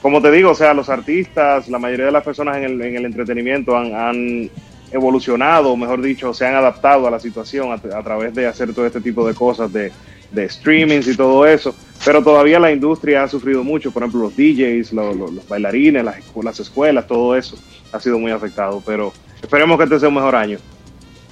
como 0.01 0.21
te 0.21 0.31
digo, 0.31 0.51
o 0.51 0.55
sea, 0.55 0.73
los 0.73 0.89
artistas, 0.89 1.67
la 1.69 1.77
mayoría 1.77 2.05
de 2.05 2.11
las 2.13 2.23
personas 2.23 2.57
en 2.57 2.63
el, 2.63 2.81
en 2.81 2.95
el 2.95 3.05
entretenimiento 3.05 3.77
han, 3.77 3.93
han 3.93 4.49
evolucionado, 4.93 5.75
mejor 5.75 6.01
dicho, 6.01 6.33
se 6.33 6.45
han 6.45 6.55
adaptado 6.55 7.07
a 7.07 7.11
la 7.11 7.19
situación 7.19 7.71
a, 7.71 7.75
a 7.97 8.03
través 8.03 8.33
de 8.33 8.47
hacer 8.47 8.73
todo 8.73 8.85
este 8.85 9.01
tipo 9.01 9.27
de 9.27 9.33
cosas, 9.33 9.71
de, 9.73 9.91
de 10.31 10.49
streamings 10.49 11.07
y 11.07 11.17
todo 11.17 11.45
eso, 11.45 11.75
pero 12.05 12.23
todavía 12.23 12.59
la 12.59 12.71
industria 12.71 13.23
ha 13.23 13.27
sufrido 13.27 13.63
mucho, 13.63 13.91
por 13.91 14.03
ejemplo, 14.03 14.21
los 14.21 14.35
DJs, 14.35 14.93
lo- 14.93 15.13
lo- 15.13 15.31
los 15.31 15.47
bailarines, 15.47 16.03
las, 16.03 16.17
escu- 16.17 16.43
las 16.43 16.59
escuelas, 16.59 17.05
todo 17.07 17.35
eso 17.35 17.57
ha 17.91 17.99
sido 17.99 18.17
muy 18.19 18.31
afectado, 18.31 18.81
pero 18.85 19.11
esperemos 19.41 19.77
que 19.77 19.83
este 19.85 19.99
sea 19.99 20.09
un 20.09 20.15
mejor 20.15 20.35
año. 20.35 20.57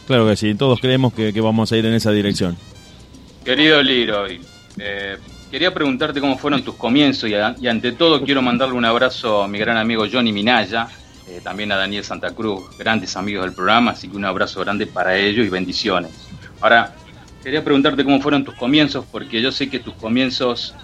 Claro 0.08 0.28
que 0.28 0.36
sí, 0.36 0.54
todos 0.56 0.80
creemos 0.80 1.14
que, 1.14 1.32
que 1.32 1.42
vamos 1.42 1.72
a 1.72 1.78
ir 1.78 1.86
en 1.86 1.94
esa 1.94 2.12
dirección. 2.12 2.58
Querido 3.46 3.82
Leroy, 3.82 4.40
eh, 4.78 5.18
quería 5.50 5.74
preguntarte 5.74 6.20
cómo 6.20 6.38
fueron 6.38 6.64
tus 6.64 6.76
comienzos 6.76 7.30
y, 7.30 7.34
a- 7.36 7.56
y 7.60 7.68
ante 7.68 7.92
todo 7.92 8.22
quiero 8.24 8.42
mandarle 8.42 8.76
un 8.76 8.86
abrazo 8.86 9.42
a 9.44 9.48
mi 9.48 9.58
gran 9.58 9.78
amigo 9.78 10.06
Johnny 10.12 10.32
Minaya, 10.32 10.88
eh, 11.32 11.40
también 11.42 11.72
a 11.72 11.78
Daniel 11.78 12.04
Santa 12.04 12.32
Cruz, 12.32 12.78
grandes 12.78 13.16
amigos 13.16 13.46
del 13.46 13.54
programa, 13.54 13.92
así 13.92 14.10
que 14.10 14.18
un 14.18 14.26
abrazo 14.26 14.60
grande 14.60 14.86
para 14.86 15.16
ellos 15.16 15.46
y 15.46 15.50
bendiciones. 15.50 16.12
Ahora, 16.60 16.94
quería 17.42 17.64
preguntarte 17.64 18.04
cómo 18.04 18.20
fueron 18.20 18.44
tus 18.44 18.56
comienzos, 18.56 19.06
porque 19.10 19.42
yo 19.42 19.52
sé 19.52 19.70
que 19.70 19.80
tus 19.80 19.94
comienzos 19.94 20.76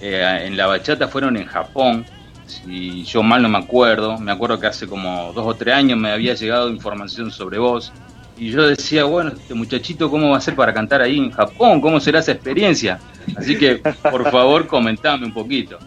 eh, 0.00 0.42
en 0.44 0.56
la 0.56 0.66
bachata 0.66 1.06
fueron 1.06 1.36
en 1.36 1.46
Japón, 1.46 2.04
si 2.46 3.04
yo 3.04 3.22
mal 3.22 3.42
no 3.42 3.48
me 3.48 3.58
acuerdo, 3.58 4.18
me 4.18 4.32
acuerdo 4.32 4.58
que 4.58 4.66
hace 4.66 4.88
como 4.88 5.32
dos 5.32 5.46
o 5.46 5.54
tres 5.54 5.74
años 5.74 5.98
me 5.98 6.10
había 6.10 6.34
llegado 6.34 6.68
información 6.68 7.30
sobre 7.30 7.58
vos. 7.58 7.92
Y 8.36 8.50
yo 8.50 8.66
decía, 8.66 9.04
bueno, 9.04 9.30
este 9.30 9.54
muchachito, 9.54 10.10
¿cómo 10.10 10.30
va 10.30 10.38
a 10.38 10.40
ser 10.40 10.56
para 10.56 10.74
cantar 10.74 11.00
ahí 11.00 11.16
en 11.18 11.30
Japón? 11.30 11.80
¿Cómo 11.80 12.00
será 12.00 12.18
esa 12.18 12.32
experiencia? 12.32 12.98
Así 13.36 13.56
que, 13.56 13.76
por 13.76 14.28
favor, 14.30 14.66
comentame 14.66 15.26
un 15.26 15.32
poquito. 15.32 15.78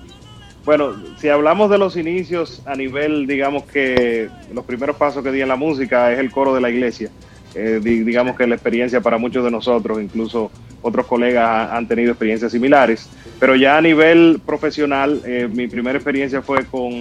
Bueno, 0.65 0.95
si 1.17 1.29
hablamos 1.29 1.69
de 1.69 1.77
los 1.77 1.95
inicios 1.95 2.61
a 2.65 2.75
nivel, 2.75 3.27
digamos 3.27 3.65
que 3.65 4.29
los 4.51 4.65
primeros 4.65 4.95
pasos 4.97 5.23
que 5.23 5.31
di 5.31 5.41
en 5.41 5.47
la 5.47 5.55
música 5.55 6.11
es 6.11 6.19
el 6.19 6.31
coro 6.31 6.55
de 6.55 6.61
la 6.61 6.69
iglesia. 6.71 7.11
Eh, 7.53 7.79
di- 7.81 8.03
digamos 8.03 8.35
que 8.35 8.47
la 8.47 8.55
experiencia 8.55 8.99
para 8.99 9.17
muchos 9.17 9.43
de 9.45 9.51
nosotros, 9.51 10.01
incluso 10.01 10.51
otros 10.81 11.05
colegas 11.05 11.43
ha- 11.45 11.77
han 11.77 11.87
tenido 11.87 12.11
experiencias 12.11 12.51
similares. 12.51 13.11
Pero 13.39 13.55
ya 13.55 13.77
a 13.77 13.81
nivel 13.81 14.41
profesional, 14.45 15.21
eh, 15.25 15.47
mi 15.51 15.67
primera 15.67 15.97
experiencia 15.97 16.41
fue 16.41 16.65
con 16.65 16.91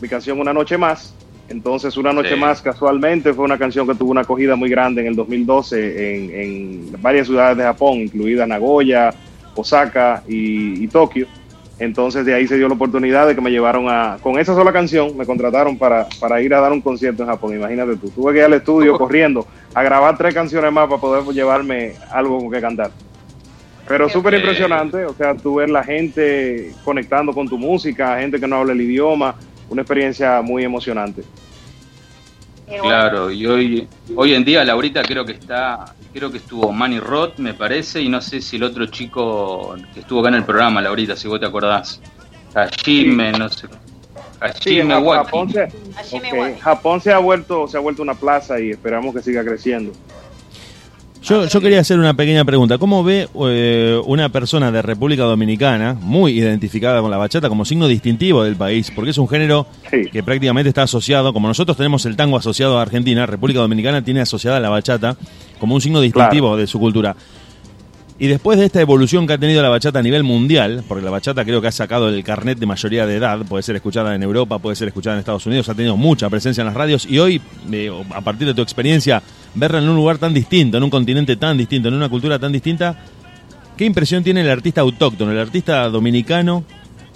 mi 0.00 0.08
canción 0.08 0.40
Una 0.40 0.52
Noche 0.54 0.78
Más. 0.78 1.14
Entonces, 1.48 1.96
Una 1.98 2.12
Noche 2.14 2.34
Sí. 2.34 2.40
Más 2.40 2.62
casualmente 2.62 3.34
fue 3.34 3.44
una 3.44 3.58
canción 3.58 3.86
que 3.86 3.94
tuvo 3.94 4.10
una 4.10 4.22
acogida 4.22 4.56
muy 4.56 4.70
grande 4.70 5.02
en 5.02 5.08
el 5.08 5.16
2012 5.16 6.14
en, 6.14 6.40
en 6.40 7.02
varias 7.02 7.26
ciudades 7.26 7.58
de 7.58 7.64
Japón, 7.64 7.98
incluida 7.98 8.46
Nagoya, 8.46 9.14
Osaka 9.54 10.24
y, 10.26 10.82
y 10.82 10.88
Tokio. 10.88 11.26
Entonces 11.82 12.24
de 12.24 12.32
ahí 12.32 12.46
se 12.46 12.56
dio 12.56 12.68
la 12.68 12.74
oportunidad 12.74 13.26
de 13.26 13.34
que 13.34 13.40
me 13.40 13.50
llevaron 13.50 13.88
a, 13.88 14.16
con 14.22 14.38
esa 14.38 14.54
sola 14.54 14.72
canción, 14.72 15.16
me 15.16 15.26
contrataron 15.26 15.76
para, 15.76 16.06
para 16.20 16.40
ir 16.40 16.54
a 16.54 16.60
dar 16.60 16.70
un 16.70 16.80
concierto 16.80 17.24
en 17.24 17.28
Japón. 17.28 17.56
Imagínate 17.56 17.96
tú, 17.96 18.08
tuve 18.08 18.32
que 18.32 18.38
ir 18.38 18.44
al 18.44 18.52
estudio 18.52 18.96
corriendo 18.98 19.48
a 19.74 19.82
grabar 19.82 20.16
tres 20.16 20.32
canciones 20.32 20.72
más 20.72 20.86
para 20.86 21.00
poder 21.00 21.24
llevarme 21.34 21.94
algo 22.12 22.38
con 22.38 22.52
que 22.52 22.60
cantar. 22.60 22.92
Pero 23.88 24.08
súper 24.08 24.34
impresionante, 24.34 25.04
o 25.04 25.12
sea, 25.12 25.34
tú 25.34 25.56
ver 25.56 25.70
la 25.70 25.82
gente 25.82 26.72
conectando 26.84 27.32
con 27.32 27.48
tu 27.48 27.58
música, 27.58 28.16
gente 28.20 28.38
que 28.38 28.46
no 28.46 28.58
habla 28.58 28.74
el 28.74 28.80
idioma, 28.80 29.34
una 29.68 29.82
experiencia 29.82 30.40
muy 30.40 30.62
emocionante. 30.62 31.24
Bueno. 32.78 32.84
Claro, 32.84 33.30
y 33.30 33.46
hoy, 33.46 33.88
hoy 34.16 34.34
en 34.34 34.44
día 34.44 34.64
Laurita 34.64 35.02
creo 35.02 35.24
que 35.26 35.32
está, 35.32 35.94
creo 36.12 36.30
que 36.30 36.38
estuvo 36.38 36.72
Manny 36.72 37.00
Roth, 37.00 37.38
me 37.38 37.52
parece, 37.54 38.00
y 38.00 38.08
no 38.08 38.20
sé 38.20 38.40
si 38.40 38.56
el 38.56 38.62
otro 38.62 38.86
chico 38.86 39.76
que 39.92 40.00
estuvo 40.00 40.20
acá 40.20 40.30
en 40.30 40.36
el 40.36 40.44
programa, 40.44 40.80
Laurita, 40.80 41.14
si 41.14 41.28
vos 41.28 41.38
te 41.38 41.46
acordás. 41.46 42.00
Hajime, 42.54 43.32
no 43.32 43.48
sé. 43.48 43.68
Sí, 44.60 44.80
Hajime 44.80 44.98
Waki. 44.98 45.24
Japón, 45.24 45.52
se. 45.52 46.60
Japón 46.60 47.00
se 47.00 47.12
ha 47.12 47.18
vuelto, 47.18 47.68
se 47.68 47.76
ha 47.76 47.80
vuelto 47.80 48.02
una 48.02 48.14
plaza 48.14 48.58
y 48.58 48.70
esperamos 48.70 49.14
que 49.14 49.22
siga 49.22 49.44
creciendo. 49.44 49.92
Yo, 51.22 51.46
yo 51.46 51.60
quería 51.60 51.78
hacer 51.80 51.98
una 52.00 52.14
pequeña 52.14 52.44
pregunta. 52.44 52.78
¿Cómo 52.78 53.04
ve 53.04 53.28
eh, 53.46 54.00
una 54.06 54.28
persona 54.30 54.72
de 54.72 54.82
República 54.82 55.22
Dominicana, 55.22 55.94
muy 56.00 56.32
identificada 56.32 57.00
con 57.00 57.12
la 57.12 57.16
bachata 57.16 57.48
como 57.48 57.64
signo 57.64 57.86
distintivo 57.86 58.42
del 58.42 58.56
país? 58.56 58.90
Porque 58.92 59.12
es 59.12 59.18
un 59.18 59.28
género 59.28 59.66
Sí. 59.88 60.08
que 60.10 60.22
prácticamente 60.24 60.68
está 60.68 60.82
asociado, 60.82 61.32
como 61.32 61.46
nosotros 61.46 61.76
tenemos 61.76 62.04
el 62.06 62.16
tango 62.16 62.36
asociado 62.36 62.76
a 62.78 62.82
Argentina, 62.82 63.24
República 63.26 63.60
Dominicana 63.60 64.02
tiene 64.02 64.20
asociada 64.20 64.58
la 64.58 64.68
bachata 64.68 65.16
como 65.60 65.76
un 65.76 65.80
signo 65.80 66.00
distintivo 66.00 66.56
de 66.56 66.66
su 66.66 66.80
cultura. 66.80 67.14
Y 68.18 68.26
después 68.26 68.58
de 68.58 68.66
esta 68.66 68.80
evolución 68.80 69.26
que 69.26 69.32
ha 69.32 69.38
tenido 69.38 69.62
la 69.62 69.68
bachata 69.68 69.98
a 70.00 70.02
nivel 70.02 70.22
mundial, 70.24 70.82
porque 70.88 71.04
la 71.04 71.10
bachata 71.10 71.44
creo 71.44 71.60
que 71.60 71.68
ha 71.68 71.72
sacado 71.72 72.08
el 72.08 72.22
carnet 72.24 72.58
de 72.58 72.66
mayoría 72.66 73.06
de 73.06 73.16
edad, 73.16 73.38
puede 73.48 73.62
ser 73.62 73.76
escuchada 73.76 74.14
en 74.14 74.22
Europa, 74.22 74.58
puede 74.58 74.76
ser 74.76 74.88
escuchada 74.88 75.16
en 75.16 75.20
Estados 75.20 75.46
Unidos, 75.46 75.68
ha 75.68 75.74
tenido 75.74 75.96
mucha 75.96 76.28
presencia 76.30 76.62
en 76.62 76.66
las 76.66 76.74
radios 76.74 77.06
y 77.08 77.18
hoy, 77.18 77.40
eh, 77.72 77.90
a 78.14 78.20
partir 78.20 78.46
de 78.46 78.54
tu 78.54 78.62
experiencia, 78.62 79.22
verla 79.54 79.78
en 79.78 79.88
un 79.88 79.96
lugar 79.96 80.18
tan 80.18 80.32
distinto, 80.32 80.76
en 80.76 80.82
un 80.82 80.90
continente 80.90 81.36
tan 81.36 81.56
distinto, 81.56 81.88
en 81.88 81.94
una 81.94 82.08
cultura 82.08 82.38
tan 82.38 82.52
distinta, 82.52 82.96
¿qué 83.76 83.84
impresión 83.84 84.22
tiene 84.24 84.40
el 84.42 84.50
artista 84.50 84.80
autóctono, 84.80 85.32
el 85.32 85.38
artista 85.38 85.88
dominicano, 85.88 86.64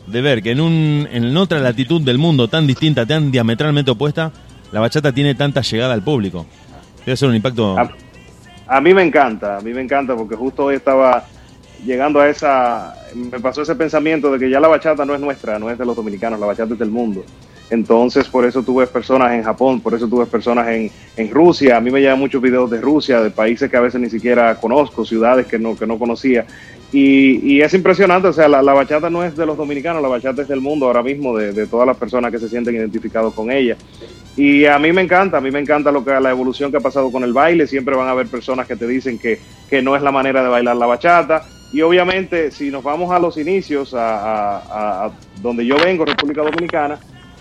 de 0.06 0.20
ver 0.20 0.42
que 0.42 0.52
en, 0.52 0.60
un, 0.60 1.08
en 1.10 1.36
otra 1.36 1.58
latitud 1.58 2.00
del 2.00 2.18
mundo 2.18 2.48
tan 2.48 2.66
distinta, 2.66 3.06
tan 3.06 3.30
diametralmente 3.30 3.90
opuesta, 3.90 4.30
la 4.72 4.80
bachata 4.80 5.12
tiene 5.12 5.34
tanta 5.34 5.62
llegada 5.62 5.94
al 5.94 6.02
público? 6.02 6.46
Debe 7.04 7.16
ser 7.16 7.28
un 7.28 7.36
impacto... 7.36 7.78
A, 7.78 7.90
a 8.68 8.80
mí 8.80 8.92
me 8.94 9.02
encanta, 9.02 9.58
a 9.58 9.60
mí 9.60 9.72
me 9.72 9.80
encanta 9.80 10.14
porque 10.16 10.36
justo 10.36 10.64
hoy 10.64 10.76
estaba 10.76 11.24
llegando 11.84 12.20
a 12.20 12.28
esa, 12.28 12.94
me 13.14 13.38
pasó 13.40 13.62
ese 13.62 13.74
pensamiento 13.74 14.32
de 14.32 14.38
que 14.38 14.50
ya 14.50 14.60
la 14.60 14.68
bachata 14.68 15.04
no 15.04 15.14
es 15.14 15.20
nuestra, 15.20 15.58
no 15.58 15.70
es 15.70 15.78
de 15.78 15.84
los 15.84 15.96
dominicanos, 15.96 16.40
la 16.40 16.46
bachata 16.46 16.72
es 16.72 16.78
del 16.78 16.90
mundo. 16.90 17.24
Entonces, 17.68 18.28
por 18.28 18.44
eso 18.44 18.62
tuve 18.62 18.86
personas 18.86 19.32
en 19.32 19.42
Japón, 19.42 19.80
por 19.80 19.94
eso 19.94 20.06
tuve 20.06 20.26
personas 20.26 20.68
en, 20.68 20.90
Rusia. 21.30 21.76
A 21.76 21.80
mí 21.80 21.90
me 21.90 22.00
llegan 22.00 22.18
muchos 22.18 22.40
videos 22.40 22.70
de 22.70 22.80
Rusia, 22.80 23.20
de 23.20 23.30
países 23.30 23.70
que 23.70 23.76
a 23.76 23.80
veces 23.80 24.00
ni 24.00 24.08
siquiera 24.08 24.54
conozco, 24.60 25.04
ciudades 25.04 25.46
que 25.46 25.58
no, 25.58 25.76
que 25.76 25.86
no 25.86 25.98
conocía. 25.98 26.46
Y, 26.92 27.60
es 27.60 27.74
impresionante, 27.74 28.28
o 28.28 28.32
sea, 28.32 28.48
la, 28.48 28.72
bachata 28.72 29.10
no 29.10 29.24
es 29.24 29.36
de 29.36 29.44
los 29.44 29.56
dominicanos, 29.56 30.00
la 30.00 30.08
bachata 30.08 30.42
es 30.42 30.48
del 30.48 30.60
mundo 30.60 30.86
ahora 30.86 31.02
mismo, 31.02 31.36
de, 31.36 31.52
de 31.52 31.66
todas 31.66 31.86
las 31.86 31.96
personas 31.96 32.30
que 32.30 32.38
se 32.38 32.48
sienten 32.48 32.76
identificados 32.76 33.34
con 33.34 33.50
ella. 33.50 33.76
Y 34.36 34.66
a 34.66 34.78
mí 34.78 34.92
me 34.92 35.02
encanta, 35.02 35.38
a 35.38 35.40
mí 35.40 35.50
me 35.50 35.58
encanta 35.58 35.90
lo 35.90 36.04
que 36.04 36.12
la 36.12 36.30
evolución 36.30 36.70
que 36.70 36.76
ha 36.76 36.80
pasado 36.80 37.10
con 37.10 37.24
el 37.24 37.32
baile. 37.32 37.66
Siempre 37.66 37.96
van 37.96 38.06
a 38.06 38.12
haber 38.12 38.28
personas 38.28 38.68
que 38.68 38.76
te 38.76 38.86
dicen 38.86 39.18
que, 39.18 39.40
que 39.68 39.82
no 39.82 39.96
es 39.96 40.02
la 40.02 40.12
manera 40.12 40.42
de 40.42 40.48
bailar 40.48 40.76
la 40.76 40.86
bachata. 40.86 41.42
Y 41.72 41.82
obviamente, 41.82 42.52
si 42.52 42.70
nos 42.70 42.84
vamos 42.84 43.10
a 43.10 43.18
los 43.18 43.36
inicios, 43.36 43.92
a 43.96 45.10
donde 45.42 45.66
yo 45.66 45.76
vengo, 45.78 46.04
República 46.04 46.42
Dominicana, 46.42 46.98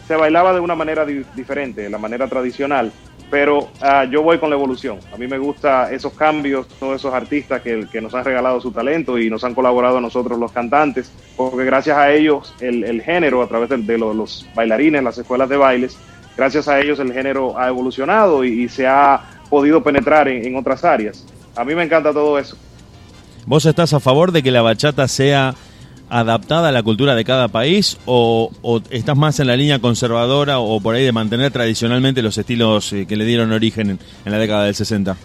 se 0.08 0.16
bailaba 0.16 0.54
de 0.54 0.60
una 0.60 0.76
manera 0.76 1.06
di- 1.06 1.24
diferente, 1.36 1.90
la 1.90 1.98
manera 1.98 2.28
tradicional. 2.28 2.92
Pero 3.32 3.70
ah, 3.82 4.06
yo 4.06 4.22
voy 4.22 4.38
con 4.38 4.52
la 4.52 4.56
evolución. 4.56 5.00
A 5.12 5.18
mí 5.18 5.28
me 5.28 5.40
gusta 5.40 5.92
esos 5.92 6.14
cambios, 6.14 6.68
todos 6.80 6.98
esos 6.98 7.12
artistas 7.14 7.62
que, 7.62 7.88
que 7.92 8.00
nos 8.00 8.14
han 8.14 8.24
regalado 8.24 8.62
su 8.62 8.72
talento 8.72 9.18
y 9.18 9.32
nos 9.32 9.44
han 9.44 9.56
colaborado 9.56 9.98
a 9.98 10.02
nosotros 10.02 10.38
los 10.38 10.52
cantantes, 10.52 11.12
porque 11.36 11.66
gracias 11.66 11.98
a 11.98 12.12
ellos 12.14 12.54
el, 12.60 13.02
género, 13.02 13.42
a 13.42 13.48
través 13.48 13.70
de, 13.70 13.78
de 13.78 13.98
los, 13.98 14.46
bailarines, 14.54 15.02
las 15.04 15.18
escuelas 15.18 15.50
de 15.50 15.58
bailes, 15.58 15.98
gracias 16.38 16.68
a 16.68 16.80
ellos 16.80 17.00
el 17.00 17.12
género 17.14 17.58
ha 17.58 17.68
evolucionado 17.68 18.44
y, 18.44 18.64
y 18.66 18.70
se 18.70 18.86
ha 18.86 19.22
podido 19.50 19.82
penetrar 19.82 20.28
en, 20.28 20.46
en 20.46 20.56
otras 20.56 20.84
áreas. 20.86 21.26
A 21.56 21.66
mí 21.66 21.74
me 21.74 21.84
encanta 21.84 22.14
todo 22.14 22.38
eso. 22.38 22.56
¿Vos 23.48 23.66
estás 23.66 23.92
a 23.94 24.00
favor 24.00 24.32
de 24.32 24.44
que 24.44 24.52
la 24.52 24.62
bachata 24.62 25.08
sea 25.08 25.56
adaptada 26.10 26.70
a 26.70 26.72
la 26.72 26.84
cultura 26.84 27.16
de 27.16 27.24
cada 27.24 27.48
país 27.48 27.98
o, 28.06 28.52
o 28.62 28.82
estás 28.90 29.18
más 29.18 29.40
en 29.40 29.48
la 29.48 29.56
línea 29.56 29.80
conservadora 29.80 30.60
o 30.60 30.80
por 30.80 30.96
ahí 30.96 31.04
de 31.04 31.12
mantener 31.12 31.52
tradicionalmente 31.52 32.22
los 32.22 32.38
estilos 32.38 32.94
eh, 32.94 33.06
que 33.08 33.16
le 33.16 33.26
dieron 33.26 33.52
origen 33.52 33.92
en, 33.92 34.00
en 34.26 34.32
la 34.32 34.38
década 34.38 34.66
del 34.66 34.76
60? 34.76 35.16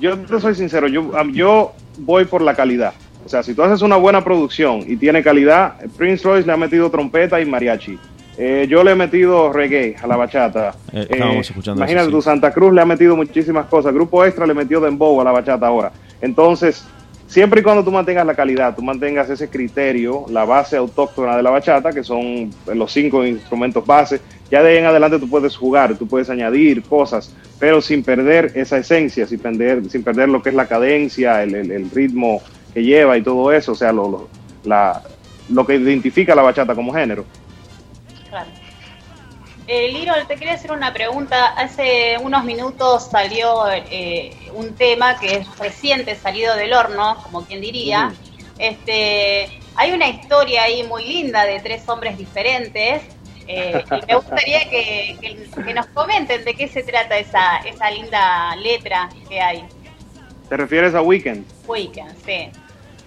Yo 0.00 0.18
te 0.18 0.40
soy 0.40 0.54
sincero, 0.54 0.88
yo, 0.88 1.10
yo 1.32 1.72
voy 1.98 2.24
por 2.24 2.42
la 2.42 2.54
calidad. 2.54 2.94
O 3.24 3.28
sea, 3.28 3.42
si 3.42 3.54
tú 3.54 3.62
haces 3.62 3.82
una 3.82 3.96
buena 3.96 4.24
producción 4.24 4.82
y 4.86 4.96
tiene 4.96 5.22
calidad, 5.22 5.74
Prince 5.96 6.24
Royce 6.24 6.46
le 6.46 6.52
ha 6.52 6.56
metido 6.56 6.90
trompeta 6.90 7.40
y 7.40 7.44
mariachi. 7.44 7.98
Eh, 8.38 8.66
yo 8.70 8.82
le 8.82 8.92
he 8.92 8.94
metido 8.94 9.52
reggae 9.52 9.96
a 10.02 10.06
la 10.06 10.16
bachata. 10.16 10.74
Eh, 10.92 11.06
estábamos 11.10 11.50
escuchando 11.50 11.80
Imagínate 11.80 12.08
eso, 12.08 12.10
sí. 12.10 12.16
tú, 12.16 12.22
Santa 12.22 12.50
Cruz 12.52 12.72
le 12.72 12.80
ha 12.80 12.86
metido 12.86 13.14
muchísimas 13.14 13.66
cosas. 13.66 13.92
Grupo 13.92 14.24
Extra 14.24 14.46
le 14.46 14.54
metió 14.54 14.80
dembow 14.80 15.20
a 15.20 15.24
la 15.24 15.32
bachata 15.32 15.66
ahora. 15.66 15.92
Entonces, 16.22 16.86
siempre 17.30 17.60
y 17.60 17.62
cuando 17.62 17.84
tú 17.84 17.92
mantengas 17.92 18.26
la 18.26 18.34
calidad, 18.34 18.74
tú 18.74 18.82
mantengas 18.82 19.30
ese 19.30 19.48
criterio, 19.48 20.26
la 20.30 20.44
base 20.44 20.76
autóctona 20.76 21.36
de 21.36 21.42
la 21.42 21.50
bachata, 21.50 21.92
que 21.92 22.02
son 22.02 22.52
los 22.66 22.92
cinco 22.92 23.24
instrumentos 23.24 23.86
base, 23.86 24.20
ya 24.50 24.62
de 24.62 24.72
ahí 24.72 24.78
en 24.78 24.86
adelante 24.86 25.18
tú 25.20 25.30
puedes 25.30 25.56
jugar, 25.56 25.96
tú 25.96 26.06
puedes 26.08 26.28
añadir 26.28 26.82
cosas, 26.82 27.34
pero 27.58 27.80
sin 27.80 28.02
perder 28.02 28.50
esa 28.56 28.78
esencia, 28.78 29.26
sin 29.26 29.38
perder, 29.38 29.88
sin 29.88 30.02
perder 30.02 30.28
lo 30.28 30.42
que 30.42 30.48
es 30.50 30.54
la 30.56 30.66
cadencia, 30.66 31.42
el 31.44 31.90
ritmo 31.90 32.42
que 32.74 32.82
lleva 32.82 33.16
y 33.16 33.22
todo 33.22 33.52
eso, 33.52 33.72
o 33.72 33.76
sea, 33.76 33.92
lo, 33.92 34.10
lo- 34.10 34.28
la, 34.64 35.00
lo 35.48 35.64
que 35.66 35.76
identifica 35.76 36.32
a 36.32 36.36
la 36.36 36.42
bachata 36.42 36.74
como 36.74 36.92
género. 36.92 37.24
Claro. 38.28 38.50
Eh, 39.72 39.88
Liro, 39.92 40.12
te 40.26 40.34
quería 40.34 40.54
hacer 40.54 40.72
una 40.72 40.92
pregunta. 40.92 41.46
Hace 41.56 42.18
unos 42.20 42.42
minutos 42.44 43.08
salió 43.08 43.70
eh, 43.70 44.32
un 44.52 44.74
tema 44.74 45.16
que 45.20 45.36
es 45.36 45.58
reciente, 45.58 46.16
salido 46.16 46.56
del 46.56 46.72
horno, 46.72 47.16
como 47.22 47.46
quien 47.46 47.60
diría. 47.60 48.12
Este, 48.58 49.48
hay 49.76 49.92
una 49.92 50.08
historia 50.08 50.64
ahí 50.64 50.82
muy 50.82 51.04
linda 51.06 51.44
de 51.44 51.60
tres 51.60 51.88
hombres 51.88 52.18
diferentes 52.18 53.02
Eh, 53.52 53.84
y 53.90 54.06
me 54.06 54.14
gustaría 54.14 54.60
que, 54.70 55.16
que- 55.20 55.64
que 55.64 55.74
nos 55.74 55.86
comenten 55.86 56.44
de 56.44 56.54
qué 56.54 56.68
se 56.68 56.82
trata 56.84 57.18
esa, 57.18 57.56
esa 57.58 57.90
linda 57.90 58.54
letra 58.56 59.10
que 59.28 59.40
hay. 59.40 59.64
¿Te 60.48 60.56
refieres 60.56 60.94
a 60.94 61.02
Weekend? 61.02 61.44
Weekend, 61.66 62.14
sí. 62.24 62.48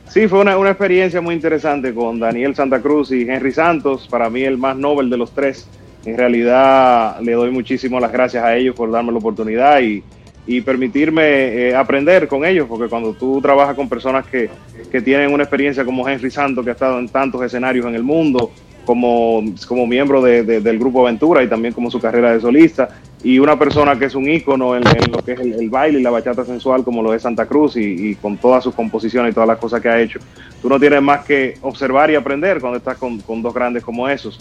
Sí, 0.09 0.27
fue 0.27 0.39
una, 0.39 0.57
una 0.57 0.71
experiencia 0.71 1.21
muy 1.21 1.35
interesante 1.35 1.93
con 1.93 2.19
Daniel 2.19 2.53
Santa 2.55 2.81
Cruz 2.81 3.11
y 3.11 3.21
Henry 3.21 3.53
Santos, 3.53 4.05
para 4.09 4.29
mí 4.29 4.43
el 4.43 4.57
más 4.57 4.75
noble 4.75 5.09
de 5.09 5.17
los 5.17 5.31
tres. 5.33 5.69
En 6.05 6.17
realidad 6.17 7.19
le 7.21 7.31
doy 7.33 7.51
muchísimas 7.51 8.01
las 8.01 8.11
gracias 8.11 8.43
a 8.43 8.55
ellos 8.55 8.75
por 8.75 8.91
darme 8.91 9.11
la 9.11 9.19
oportunidad 9.19 9.79
y, 9.81 10.03
y 10.45 10.61
permitirme 10.61 11.23
eh, 11.69 11.75
aprender 11.75 12.27
con 12.27 12.43
ellos, 12.45 12.67
porque 12.67 12.89
cuando 12.89 13.13
tú 13.13 13.39
trabajas 13.41 13.75
con 13.75 13.87
personas 13.87 14.25
que, 14.27 14.49
que 14.91 15.01
tienen 15.01 15.33
una 15.33 15.43
experiencia 15.43 15.85
como 15.85 16.07
Henry 16.07 16.29
Santos, 16.29 16.63
que 16.63 16.71
ha 16.71 16.73
estado 16.73 16.99
en 16.99 17.07
tantos 17.07 17.41
escenarios 17.43 17.85
en 17.85 17.95
el 17.95 18.03
mundo, 18.03 18.51
como, 18.85 19.41
como 19.65 19.87
miembro 19.87 20.21
de- 20.21 20.43
de- 20.43 20.59
del 20.59 20.77
grupo 20.77 21.03
Aventura 21.07 21.41
y 21.41 21.47
también 21.47 21.73
como 21.73 21.89
su 21.89 22.01
carrera 22.01 22.33
de 22.33 22.41
solista, 22.41 22.89
y 23.23 23.39
una 23.39 23.57
persona 23.57 23.97
que 23.97 24.03
es 24.05 24.15
un 24.15 24.29
ícono 24.29 24.75
en, 24.75 24.83
lo 25.09 25.19
que 25.23 25.31
es 25.31 25.39
el, 25.39 25.53
el 25.53 25.69
baile 25.69 25.99
y 25.99 26.03
la 26.03 26.09
bachata 26.09 26.43
sensual 26.43 26.83
como 26.83 27.01
lo 27.01 27.13
es 27.13 27.21
Santa 27.21 27.45
Cruz 27.45 27.77
y, 27.77 28.09
y 28.09 28.15
con 28.15 28.35
todas 28.37 28.61
sus 28.61 28.75
composiciones 28.75 29.31
y 29.31 29.33
todas 29.33 29.47
las 29.47 29.57
cosas 29.57 29.79
que 29.79 29.87
ha 29.87 30.01
hecho. 30.01 30.19
Tú 30.61 30.67
no 30.67 30.77
tienes 30.77 31.01
más 31.01 31.23
que 31.23 31.55
observar 31.61 32.11
y 32.11 32.15
aprender 32.15 32.59
cuando 32.59 32.77
estás 32.77 32.97
con, 32.97 33.19
con 33.21 33.41
dos 33.41 33.53
grandes 33.53 33.81
como 33.83 34.09
esos. 34.09 34.37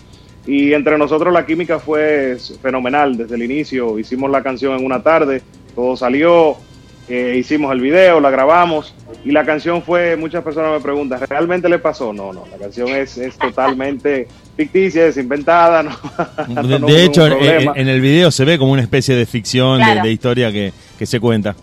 Y 0.46 0.72
entre 0.74 0.98
nosotros 0.98 1.32
la 1.32 1.46
química 1.46 1.78
fue 1.78 2.36
fenomenal 2.60 3.16
desde 3.16 3.34
el 3.36 3.42
inicio. 3.44 3.98
Hicimos 3.98 4.30
la 4.30 4.42
canción 4.42 4.76
en 4.78 4.84
una 4.84 5.02
tarde, 5.02 5.40
todo 5.74 5.96
salió, 5.96 6.56
eh, 7.08 7.36
hicimos 7.38 7.70
el 7.72 7.80
video, 7.80 8.20
la 8.20 8.30
grabamos 8.30 8.94
y 9.24 9.30
la 9.30 9.44
canción 9.44 9.82
fue, 9.82 10.16
muchas 10.16 10.42
personas 10.42 10.72
me 10.72 10.80
preguntan, 10.80 11.20
¿realmente 11.28 11.68
le 11.68 11.78
pasó? 11.78 12.12
No, 12.12 12.32
no, 12.32 12.44
la 12.50 12.56
canción 12.58 12.88
es, 12.88 13.18
es 13.18 13.36
totalmente 13.38 14.26
ficticia, 14.56 15.06
es 15.06 15.16
inventada. 15.16 15.82
No, 15.84 15.90
De, 16.62 16.78
no 16.80 16.86
de 16.88 16.92
hubo 16.92 17.00
hecho, 17.00 17.26
en, 17.26 17.88
el 17.88 18.00
video 18.00 18.30
se 18.32 18.44
ve 18.44 18.58
como 18.58 18.72
una 18.72 18.82
especie 18.82 19.14
de 19.14 19.26
ficción, 19.26 19.78
de- 19.78 19.84
Claro. 19.84 20.02
de, 20.02 20.10
historia 20.12 20.50
que, 20.50 20.72
que 20.98 21.06
se 21.06 21.20
cuenta. 21.20 21.54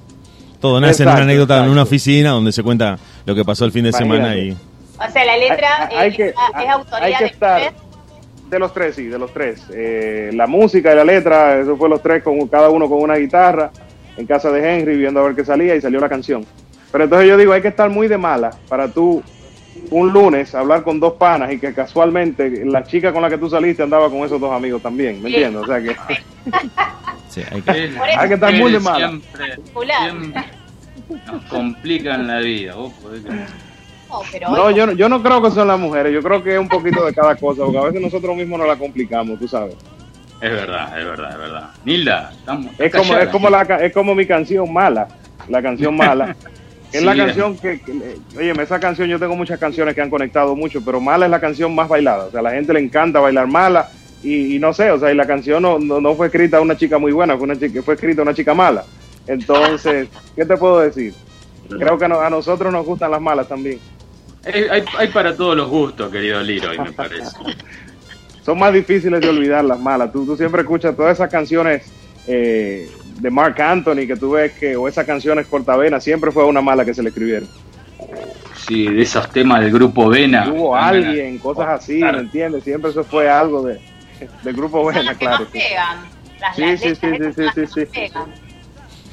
Todo 0.61 0.79
nace 0.81 1.03
en 1.03 1.09
una 1.09 1.21
anécdota 1.21 1.63
en 1.63 1.69
una 1.69 1.83
oficina 1.83 2.31
donde 2.31 2.51
se 2.51 2.63
cuenta 2.63 2.97
lo 3.25 3.33
que 3.35 3.43
pasó 3.45 3.63
el 3.65 3.71
fin 3.71 3.85
de 3.85 3.93
semana 3.93 4.35
y 4.37 4.51
O 4.51 5.11
sea, 5.11 5.23
la 5.25 5.37
letra 5.37 5.87
Hay- 5.89 5.95
hay 5.97 6.09
eh, 6.11 6.15
que- 6.15 6.25
es, 6.27 6.31
es 6.31 6.35
hay- 6.53 6.67
autoría 6.67 7.05
hay 7.05 7.13
que 7.15 7.23
de 7.23 7.29
estar- 7.31 7.61
ustedes. 7.67 7.88
De 8.49 8.57
los 8.59 8.73
tres, 8.73 8.95
sí, 8.95 9.05
de 9.05 9.19
los 9.19 9.31
tres. 9.33 9.63
Eh, 9.73 10.31
la 10.33 10.47
música 10.47 10.91
y 10.91 10.95
la 10.95 11.03
letra, 11.03 11.59
eso 11.59 11.77
fue 11.77 11.87
los 11.89 12.01
tres, 12.01 12.23
con 12.23 12.47
cada 12.47 12.69
uno 12.69 12.89
con 12.89 13.01
una 13.01 13.15
guitarra, 13.15 13.71
en 14.17 14.25
casa 14.25 14.49
de 14.51 14.67
Henry, 14.79 14.97
viendo 14.97 15.19
a 15.19 15.23
ver 15.23 15.35
qué 15.35 15.45
salía 15.45 15.75
y 15.75 15.81
salió 15.81 15.99
la 15.99 16.09
canción. 16.09 16.45
Pero 16.91 17.03
entonces 17.03 17.29
yo 17.29 17.37
digo, 17.37 17.53
hay 17.53 17.61
que 17.61 17.67
estar 17.67 17.89
muy 17.89 18.07
de 18.07 18.17
mala 18.17 18.51
para 18.67 18.87
tú 18.87 19.21
un 19.91 20.11
lunes 20.11 20.53
hablar 20.55 20.83
con 20.83 20.99
dos 20.99 21.13
panas 21.13 21.51
y 21.53 21.59
que 21.59 21.73
casualmente 21.73 22.65
la 22.65 22.83
chica 22.83 23.13
con 23.13 23.21
la 23.21 23.29
que 23.29 23.37
tú 23.37 23.49
saliste 23.49 23.83
andaba 23.83 24.09
con 24.09 24.19
esos 24.25 24.41
dos 24.41 24.51
amigos 24.51 24.81
también, 24.81 25.21
¿me 25.21 25.29
entiendes? 25.29 25.61
O 25.61 25.65
sea 25.67 25.79
que 25.81 25.89
sí, 27.29 27.41
hay 27.51 27.61
que- 27.61 27.71
hay 28.17 28.33
estar 28.33 28.53
muy 28.53 28.71
de 28.71 28.79
mala. 28.79 29.09
Siempre 29.09 30.43
nos 31.31 31.43
complican 31.45 32.27
la 32.27 32.39
vida. 32.39 32.75
vos 32.75 32.93
podés 33.01 33.23
creer. 33.23 33.47
No, 34.09 34.21
pero 34.31 34.49
No, 34.49 34.71
yo, 34.71 34.85
no- 34.87 34.91
yo 34.93 35.07
no 35.09 35.21
creo 35.21 35.41
que 35.41 35.51
son 35.51 35.67
las 35.67 35.79
mujeres, 35.79 36.13
yo 36.13 36.21
creo 36.23 36.43
que 36.43 36.53
es 36.55 36.59
un 36.59 36.67
poquito 36.67 37.05
de 37.05 37.13
cada 37.13 37.35
cosa, 37.35 37.63
porque 37.63 37.77
a 37.77 37.81
veces 37.83 38.01
nosotros 38.01 38.35
mismos 38.35 38.59
nos 38.59 38.67
la 38.67 38.75
complicamos, 38.75 39.37
tú 39.39 39.47
sabes. 39.47 39.75
Es 40.41 40.51
verdad, 40.51 40.97
es 40.99 41.05
verdad, 41.05 41.31
es 41.31 41.37
verdad. 41.37 41.69
Nilda, 41.83 42.31
estamos. 42.33 42.71
Es 42.79 42.91
como, 42.91 43.03
callada. 43.03 43.23
es 43.23 43.29
como 43.29 43.49
la, 43.49 43.61
es 43.61 43.93
como 43.93 44.15
mi 44.15 44.25
canción 44.25 44.71
mala, 44.71 45.07
la 45.47 45.61
canción 45.61 45.95
mala. 45.95 46.35
Es 46.91 47.01
Sí, 47.01 47.05
la 47.05 47.15
canción 47.15 47.55
que, 47.55 47.79
que- 47.81 48.17
oye, 48.35 48.51
esa 48.63 48.79
canción 48.79 49.07
yo 49.07 49.19
tengo 49.19 49.35
muchas 49.35 49.59
canciones 49.59 49.93
que 49.93 50.01
han 50.01 50.09
conectado 50.09 50.55
mucho, 50.55 50.83
pero 50.83 50.99
mala 50.99 51.25
es 51.25 51.29
la 51.31 51.39
canción 51.39 51.75
más 51.75 51.87
bailada. 51.87 52.25
O 52.25 52.31
sea, 52.31 52.39
a 52.39 52.41
la 52.43 52.49
gente 52.53 52.73
le 52.73 52.79
encanta 52.79 53.19
bailar 53.19 53.45
mala 53.45 53.89
y, 54.23 54.55
y 54.55 54.59
no 54.59 54.73
sé, 54.73 54.89
o 54.89 54.97
sea, 54.97 55.11
y 55.11 55.15
la 55.15 55.27
canción 55.27 55.61
no, 55.61 55.77
no, 55.77 56.01
no 56.01 56.15
fue 56.15 56.25
escrita 56.27 56.57
a 56.57 56.61
una 56.61 56.75
chica 56.75 56.97
muy 56.97 57.11
buena, 57.11 57.35
fue, 57.37 57.43
una 57.43 57.59
chica, 57.59 57.83
fue 57.83 57.93
escrita 57.93 58.21
a 58.21 58.23
una 58.23 58.33
chica 58.33 58.55
mala. 58.55 58.85
Entonces, 59.27 60.07
¿qué 60.35 60.45
te 60.45 60.57
puedo 60.57 60.79
decir? 60.79 61.13
Creo 61.69 61.99
que 61.99 62.07
no- 62.07 62.21
a 62.21 62.29
nosotros 62.31 62.73
nos 62.73 62.83
gustan 62.83 63.11
las 63.11 63.21
malas 63.21 63.47
también. 63.47 63.77
Hay, 64.53 64.83
hay- 64.97 65.07
para 65.09 65.35
todos 65.35 65.55
los 65.55 65.67
gustos, 65.69 66.11
querido 66.11 66.41
Leroy, 66.41 66.77
me 66.79 66.91
parece. 66.91 67.31
Son 68.43 68.57
más 68.57 68.73
difíciles 68.73 69.21
de 69.21 69.29
olvidar 69.29 69.63
las 69.63 69.79
malas. 69.79 70.11
Tú, 70.11 70.25
tú 70.25 70.35
siempre 70.35 70.61
escuchas 70.61 70.95
todas 70.95 71.13
esas 71.17 71.29
canciones 71.29 71.83
eh, 72.27 72.89
de 73.19 73.29
Mark 73.29 73.61
Anthony 73.61 74.07
que 74.07 74.15
tú 74.15 74.31
ves 74.31 74.53
que, 74.53 74.75
o 74.75 74.87
esas 74.87 75.05
canciones 75.05 75.45
cortavenas, 75.47 76.03
siempre 76.03 76.31
fue 76.31 76.45
una 76.45 76.61
mala 76.61 76.83
que 76.85 76.93
se 76.93 77.03
le 77.03 77.09
escribieron. 77.09 77.47
Sí, 78.55 78.87
de 78.87 79.01
esos 79.01 79.29
temas 79.31 79.61
del 79.61 79.71
grupo 79.71 80.09
Vena. 80.09 80.49
hubo 80.51 80.75
alguien, 80.75 81.37
cosas 81.37 81.67
así, 81.67 81.99
Claro. 81.99 82.17
¿me 82.17 82.23
entiendes? 82.23 82.63
Siempre 82.63 82.91
eso 82.91 83.03
fue 83.03 83.29
algo 83.29 83.63
de, 83.63 83.79
del 84.43 84.55
grupo 84.55 84.89
las 84.91 85.17
que 85.17 85.25
claro. 85.25 85.45
Las, 86.39 86.55
Sí, 86.55 86.61
las 86.63 86.79
sí, 86.79 86.95
sí, 86.95 87.07
sí, 87.35 87.43
sí, 87.67 87.85
sí. 87.85 88.11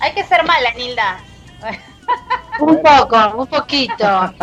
Hay 0.01 0.13
que 0.15 0.25
ser 0.25 0.45
mala, 0.45 0.73
Nilda. 0.77 1.19
Un 2.61 2.81
poco, 2.83 3.17
un 3.37 3.47
poquito. 3.47 4.05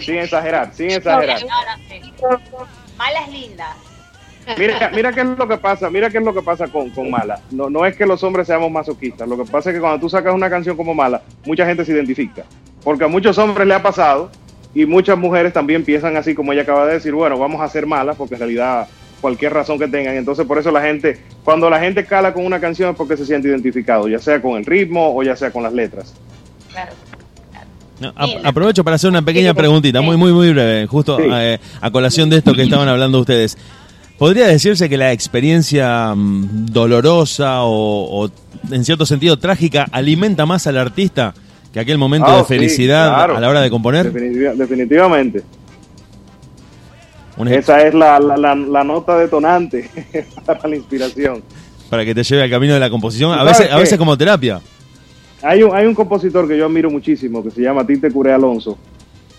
Sin 0.00 0.18
exagerar, 0.18 0.72
sin 0.74 0.90
exagerar. 0.90 1.40
No, 1.40 1.48
no, 1.48 1.82
sí. 1.88 2.12
Malas 2.96 3.28
lindas. 3.28 3.76
Mira, 4.58 4.90
mira 4.94 5.12
qué 5.12 5.20
es 5.22 5.26
lo 5.26 5.48
que 5.48 5.56
pasa, 5.56 5.90
mira 5.90 6.10
qué 6.10 6.18
es 6.18 6.24
lo 6.24 6.34
que 6.34 6.42
pasa 6.42 6.68
con, 6.68 6.90
con 6.90 7.10
Mala. 7.10 7.40
No, 7.50 7.70
no 7.70 7.84
es 7.86 7.96
que 7.96 8.06
los 8.06 8.22
hombres 8.22 8.46
seamos 8.46 8.70
masoquistas, 8.70 9.28
lo 9.28 9.36
que 9.36 9.50
pasa 9.50 9.70
es 9.70 9.74
que 9.74 9.80
cuando 9.80 10.00
tú 10.00 10.08
sacas 10.08 10.34
una 10.34 10.50
canción 10.50 10.76
como 10.76 10.94
Mala, 10.94 11.22
mucha 11.44 11.66
gente 11.66 11.84
se 11.84 11.92
identifica. 11.92 12.44
Porque 12.82 13.04
a 13.04 13.08
muchos 13.08 13.36
hombres 13.38 13.66
le 13.66 13.74
ha 13.74 13.82
pasado 13.82 14.30
y 14.74 14.84
muchas 14.86 15.16
mujeres 15.16 15.52
también 15.52 15.84
piensan 15.84 16.16
así 16.16 16.34
como 16.34 16.52
ella 16.52 16.62
acaba 16.62 16.86
de 16.86 16.94
decir, 16.94 17.14
bueno, 17.14 17.38
vamos 17.38 17.60
a 17.60 17.64
hacer 17.64 17.86
malas 17.86 18.16
porque 18.16 18.34
en 18.34 18.40
realidad 18.40 18.88
cualquier 19.24 19.54
razón 19.54 19.78
que 19.78 19.88
tengan. 19.88 20.14
Entonces 20.16 20.44
por 20.46 20.58
eso 20.58 20.70
la 20.70 20.82
gente, 20.82 21.18
cuando 21.44 21.70
la 21.70 21.80
gente 21.80 22.04
cala 22.04 22.34
con 22.34 22.44
una 22.44 22.60
canción 22.60 22.90
es 22.90 22.96
porque 22.96 23.16
se 23.16 23.24
siente 23.24 23.48
identificado, 23.48 24.06
ya 24.06 24.18
sea 24.18 24.42
con 24.42 24.58
el 24.58 24.66
ritmo 24.66 25.16
o 25.16 25.22
ya 25.22 25.34
sea 25.34 25.50
con 25.50 25.62
las 25.62 25.72
letras. 25.72 26.12
Claro. 26.70 26.92
No, 28.00 28.12
a- 28.16 28.48
aprovecho 28.48 28.84
para 28.84 28.96
hacer 28.96 29.08
una 29.08 29.22
pequeña 29.22 29.54
preguntita, 29.54 30.02
muy, 30.02 30.18
muy, 30.18 30.30
muy 30.32 30.52
breve, 30.52 30.86
justo 30.86 31.16
Sí. 31.16 31.22
eh, 31.32 31.58
a 31.80 31.90
colación 31.90 32.28
de 32.28 32.36
esto 32.36 32.52
que 32.52 32.64
estaban 32.64 32.86
hablando 32.86 33.18
ustedes. 33.20 33.56
¿Podría 34.18 34.46
decirse 34.46 34.90
que 34.90 34.98
la 34.98 35.10
experiencia 35.12 36.14
mm, 36.14 36.66
dolorosa 36.66 37.62
o, 37.62 38.24
o, 38.26 38.30
en 38.70 38.84
cierto 38.84 39.06
sentido 39.06 39.38
trágica 39.38 39.86
alimenta 39.90 40.44
más 40.44 40.66
al 40.66 40.76
artista 40.76 41.32
que 41.72 41.80
aquel 41.80 41.96
momento 41.96 42.28
Ah, 42.28 42.36
de 42.36 42.42
sí, 42.42 42.48
felicidad 42.48 43.08
claro. 43.08 43.36
a 43.38 43.40
la 43.40 43.48
hora 43.48 43.60
de 43.62 43.70
componer? 43.70 44.12
Definitiva- 44.12 44.52
definitivamente. 44.54 45.42
Esa 47.58 47.82
es 47.86 47.94
la, 47.94 48.18
la, 48.20 48.36
la- 48.36 48.54
la 48.54 48.84
nota 48.84 49.18
detonante 49.18 49.88
para 50.46 50.68
la 50.68 50.76
inspiración. 50.76 51.42
para 51.90 52.04
que 52.04 52.14
te 52.14 52.22
lleve 52.22 52.42
al 52.44 52.50
camino 52.50 52.74
de 52.74 52.80
la 52.80 52.90
composición, 52.90 53.32
a 53.32 53.38
¿Sabes 53.38 53.58
veces, 53.58 53.72
a 53.72 53.78
veces 53.78 53.98
como 53.98 54.16
terapia. 54.16 54.60
Hay 55.42 55.62
un, 55.62 55.74
hay 55.74 55.86
un 55.86 55.94
compositor 55.94 56.48
que 56.48 56.56
yo 56.56 56.66
admiro 56.66 56.90
muchísimo 56.90 57.42
que 57.44 57.50
se 57.50 57.60
llama 57.60 57.86
Tite 57.86 58.10
Curé 58.10 58.32
Alonso. 58.32 58.78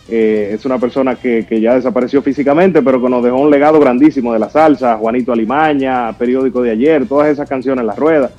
Eh, 0.07 0.51
es 0.53 0.63
una 0.65 0.77
persona 0.77 1.15
que, 1.15 1.47
que 1.49 1.59
ya 1.59 1.73
desapareció 1.73 2.21
físicamente, 2.21 2.83
pero 2.83 3.01
que 3.01 3.09
nos 3.09 3.23
dejó 3.23 3.37
un 3.37 3.49
legado 3.49 3.79
grandísimo 3.79 4.31
de 4.33 4.37
la 4.39 4.49
salsa, 4.51 4.97
Juanito 4.97 5.31
Alimaña, 5.33 6.13
Periódico 6.15 6.61
de 6.61 6.71
Ayer, 6.71 7.07
todas 7.07 7.29
esas 7.29 7.49
canciones, 7.49 7.83
Las 7.85 7.97
Ruedas. 7.97 8.31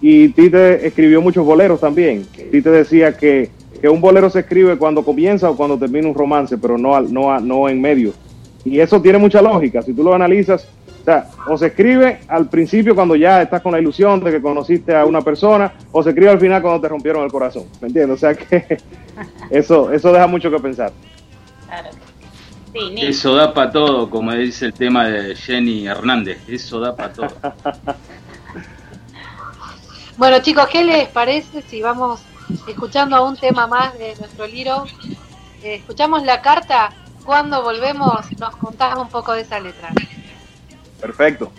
Y 0.00 0.28
Tite 0.28 0.86
escribió 0.86 1.20
muchos 1.20 1.44
boleros 1.44 1.80
también. 1.80 2.24
Tite 2.52 2.70
decía 2.70 3.16
que, 3.16 3.50
que 3.80 3.88
un 3.88 4.00
bolero 4.00 4.30
se 4.30 4.40
escribe 4.40 4.76
cuando 4.76 5.02
comienza 5.02 5.50
o 5.50 5.56
cuando 5.56 5.76
termina 5.76 6.06
un 6.06 6.14
romance, 6.14 6.56
pero 6.56 6.78
no, 6.78 6.94
al- 6.94 7.12
no, 7.12 7.32
a- 7.32 7.40
no 7.40 7.68
en 7.68 7.80
medio. 7.80 8.12
Y 8.64 8.80
eso 8.80 9.00
tiene 9.00 9.18
mucha 9.18 9.40
lógica. 9.40 9.82
Si 9.82 9.92
tú 9.92 10.02
lo 10.02 10.14
analizas, 10.14 10.68
o 11.00 11.04
sea, 11.04 11.30
o 11.46 11.56
se 11.56 11.66
escribe 11.68 12.20
al 12.28 12.48
principio 12.48 12.94
cuando 12.94 13.16
ya 13.16 13.42
estás 13.42 13.62
con 13.62 13.72
la 13.72 13.80
ilusión 13.80 14.20
de 14.20 14.30
que 14.30 14.42
conociste 14.42 14.94
a 14.94 15.04
una 15.04 15.22
persona, 15.22 15.72
o 15.92 16.02
se 16.02 16.10
escribe 16.10 16.30
al 16.30 16.40
final 16.40 16.60
cuando 16.60 16.80
te 16.80 16.88
rompieron 16.88 17.24
el 17.24 17.30
corazón. 17.30 17.64
¿Me 17.80 17.88
entiendes? 17.88 18.16
O 18.16 18.20
sea 18.20 18.34
que 18.34 18.78
eso, 19.50 19.90
eso 19.92 20.12
deja 20.12 20.26
mucho 20.26 20.50
que 20.50 20.58
pensar. 20.58 20.92
Claro. 21.66 21.90
Sí, 22.72 22.90
Nil. 22.90 23.08
Eso 23.08 23.34
da 23.34 23.54
para 23.54 23.70
todo, 23.70 24.10
como 24.10 24.32
dice 24.34 24.66
el 24.66 24.74
tema 24.74 25.08
de 25.08 25.34
Jenny 25.34 25.86
Hernández. 25.86 26.38
Eso 26.48 26.80
da 26.80 26.94
para 26.94 27.12
todo. 27.12 27.28
Bueno, 30.18 30.40
chicos, 30.40 30.66
¿qué 30.66 30.82
les 30.82 31.08
parece 31.08 31.62
si 31.62 31.80
vamos 31.80 32.20
escuchando 32.66 33.14
a 33.14 33.22
un 33.22 33.36
tema 33.36 33.68
más 33.68 33.96
de 33.96 34.16
nuestro 34.16 34.48
Liro? 34.48 34.84
Eh, 35.62 35.76
escuchamos 35.76 36.24
la 36.24 36.42
carta. 36.42 36.90
Cuando 37.28 37.62
volvemos, 37.62 38.24
nos 38.40 38.56
contás 38.56 38.96
un 38.96 39.10
poco 39.10 39.34
de 39.34 39.42
esa 39.42 39.60
letra. 39.60 39.90
Perfecto. 40.98 41.52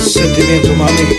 Sentimiento, 0.00 0.74
mami. 0.74 1.16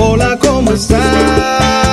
Hola, 0.00 0.36
¿cómo 0.40 0.72
estás? 0.72 1.83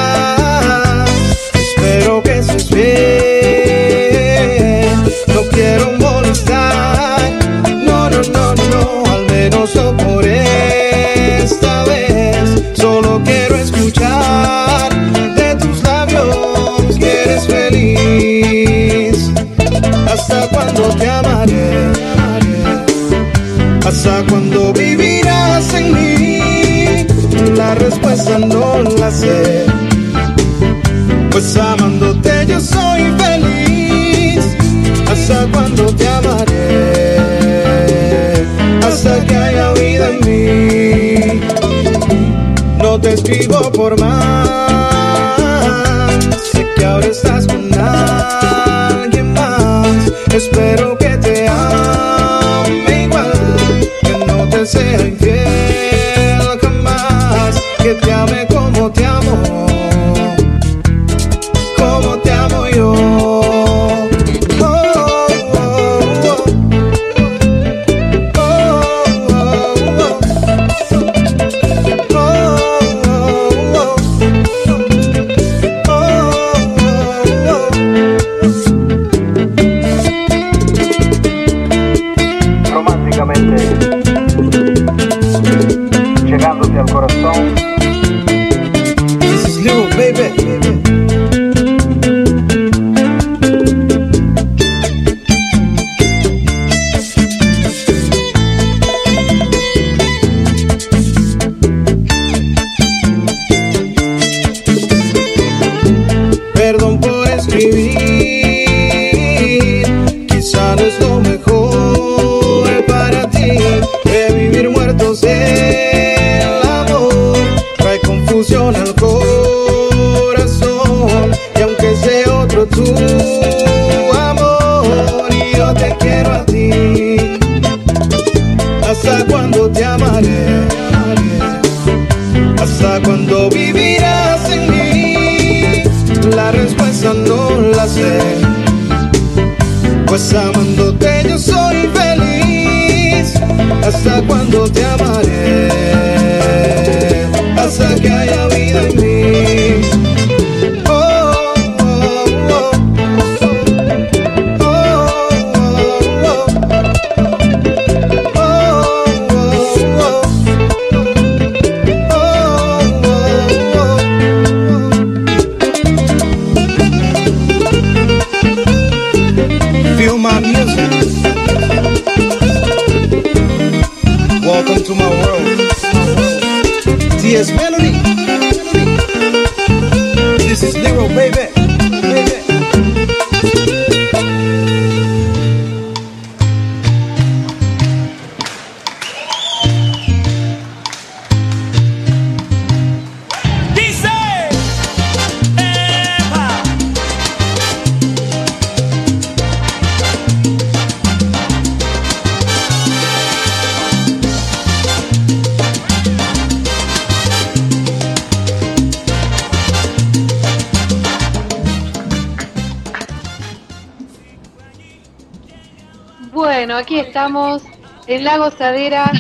Gozadera, 218.62 219.12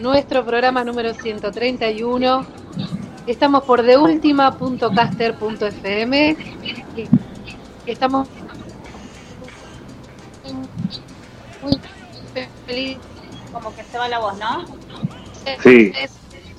nuestro 0.00 0.44
programa 0.44 0.82
número 0.82 1.14
131. 1.14 2.44
Estamos 3.28 3.62
por 3.62 3.84
deultima.caster.fm. 3.84 6.36
Estamos 7.86 8.26
muy 11.62 11.78
felices 12.66 12.98
Como 13.52 13.72
que 13.76 13.84
se 13.84 13.98
va 13.98 14.08
la 14.08 14.18
voz, 14.18 14.36
¿no? 14.36 14.64
Sí. 15.62 15.92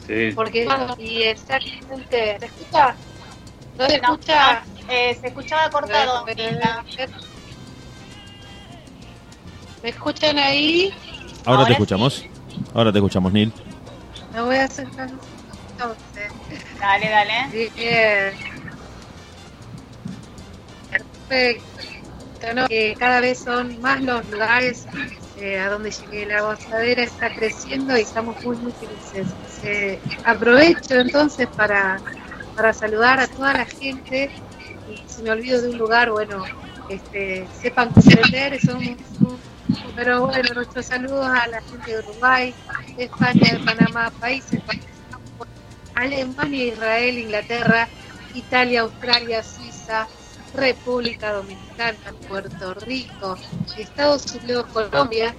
Sí. 0.07 0.31
porque 0.33 0.65
y 0.97 1.23
exactamente 1.23 2.39
¿se 2.39 2.45
escucha? 2.45 2.95
¿No 3.77 3.85
se 3.85 3.99
No, 3.99 4.13
escucha? 4.13 4.63
no, 4.87 4.93
eh, 4.93 5.17
se 5.19 5.27
escuchaba 5.27 5.69
cortado. 5.69 6.25
¿Me 9.83 9.89
escuchan 9.89 10.39
ahí? 10.39 10.93
Ahora, 11.45 11.61
Ahora 11.61 11.67
te 11.67 11.73
escuchamos. 11.73 12.25
Ahora 12.79 12.93
te 12.93 12.99
escuchamos, 12.99 13.33
Neil. 13.33 13.51
Me 14.33 14.39
voy 14.39 14.55
a 14.55 14.63
acercar 14.63 15.09
entonces. 15.09 16.31
Dale, 16.79 17.09
dale. 17.09 17.69
Bien. 17.75 18.33
Perfecto. 21.27 22.55
¿no? 22.55 22.67
Que 22.69 22.95
cada 22.97 23.19
vez 23.19 23.39
son 23.39 23.81
más 23.81 24.01
los 24.01 24.25
lugares 24.29 24.87
eh, 25.35 25.59
a 25.59 25.69
donde 25.71 25.91
llegue 25.91 26.25
la 26.27 26.41
gozadera 26.41 27.03
está 27.03 27.35
creciendo 27.35 27.97
y 27.97 27.99
estamos 27.99 28.41
muy 28.45 28.55
muy 28.55 28.71
felices. 28.71 29.27
Eh, 29.65 29.99
aprovecho 30.23 30.95
entonces 30.95 31.49
para, 31.57 31.99
para 32.55 32.71
saludar 32.71 33.19
a 33.19 33.27
toda 33.27 33.55
la 33.55 33.65
gente 33.65 34.31
y 34.89 35.03
si 35.05 35.21
me 35.21 35.31
olvido 35.31 35.61
de 35.61 35.67
un 35.71 35.77
lugar, 35.77 36.11
bueno, 36.11 36.45
este, 36.87 37.45
sepan 37.61 37.89
comprender, 37.89 38.57
son 38.61 38.79
pero 39.99 40.27
bueno, 40.27 40.53
nuestros 40.55 40.85
saludos 40.85 41.27
a 41.27 41.45
la 41.47 41.61
gente 41.61 41.91
de 41.91 41.99
Uruguay, 41.99 42.55
España, 42.97 43.51
de 43.51 43.59
Panamá, 43.59 44.09
países, 44.17 44.61
Alemania, 45.93 46.67
Israel, 46.67 47.17
Inglaterra, 47.17 47.89
Italia, 48.33 48.81
Australia, 48.81 49.43
Suiza, 49.43 50.07
República 50.53 51.33
Dominicana, 51.33 51.97
Puerto 52.29 52.75
Rico, 52.75 53.37
Estados 53.77 54.33
Unidos, 54.35 54.67
Colombia, 54.71 55.35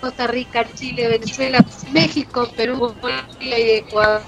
Costa 0.00 0.26
Rica, 0.26 0.66
Chile, 0.74 1.06
Venezuela, 1.06 1.64
México, 1.92 2.48
Perú, 2.56 2.92
Bolivia 3.00 3.58
y 3.60 3.70
Ecuador. 3.78 4.22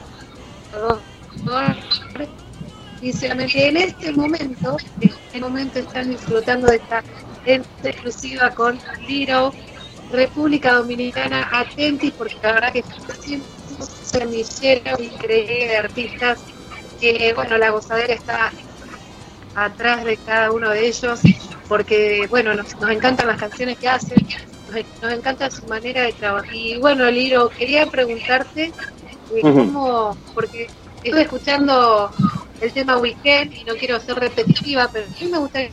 Y 3.01 3.13
solamente 3.13 3.67
en 3.67 3.77
este 3.79 4.13
momento, 4.13 4.77
en 5.01 5.11
este 5.11 5.41
momento 5.41 5.81
están 5.81 6.09
disfrutando 6.09 6.69
de 6.69 6.77
esta 6.77 7.03
exclusiva 7.83 8.51
con 8.51 8.79
Liro, 9.09 9.53
República 10.13 10.75
Dominicana, 10.75 11.49
atentis 11.53 12.13
porque 12.13 12.37
la 12.43 12.53
verdad 12.53 12.73
que 12.73 12.81
está 12.81 13.13
haciendo 13.13 13.47
un 13.79 13.87
semillero 13.87 15.03
increíble 15.03 15.69
de 15.69 15.77
artistas 15.77 16.39
que, 17.01 17.33
bueno, 17.35 17.59
la 17.59 17.71
gozadera 17.71 18.15
está 18.15 18.53
atrás 19.55 20.05
de 20.05 20.17
cada 20.19 20.53
uno 20.53 20.71
de 20.71 20.87
ellos, 20.87 21.21
porque, 21.69 22.27
bueno, 22.31 22.55
nos, 22.55 22.79
nos 22.81 22.91
encantan 22.91 23.27
las 23.27 23.39
canciones 23.39 23.79
que 23.79 23.89
hacen, 23.89 24.27
nos, 24.69 24.85
nos 25.03 25.13
encanta 25.13 25.51
su 25.51 25.67
manera 25.67 26.03
de 26.03 26.13
trabajar. 26.13 26.55
Y 26.55 26.79
bueno, 26.79 27.11
Liro, 27.11 27.49
quería 27.49 27.87
preguntarte 27.87 28.65
eh, 29.35 29.41
cómo, 29.41 30.17
porque 30.35 30.71
estuve 31.03 31.23
escuchando 31.23 32.11
el 32.61 32.73
tema 32.73 32.99
Weekend 32.99 33.53
y 33.55 33.65
no 33.65 33.75
quiero 33.75 33.99
ser 33.99 34.17
repetitiva, 34.17 34.89
pero 34.93 35.07
a 35.07 35.09
mí 35.09 35.29
me 35.31 35.39
gustaría, 35.39 35.73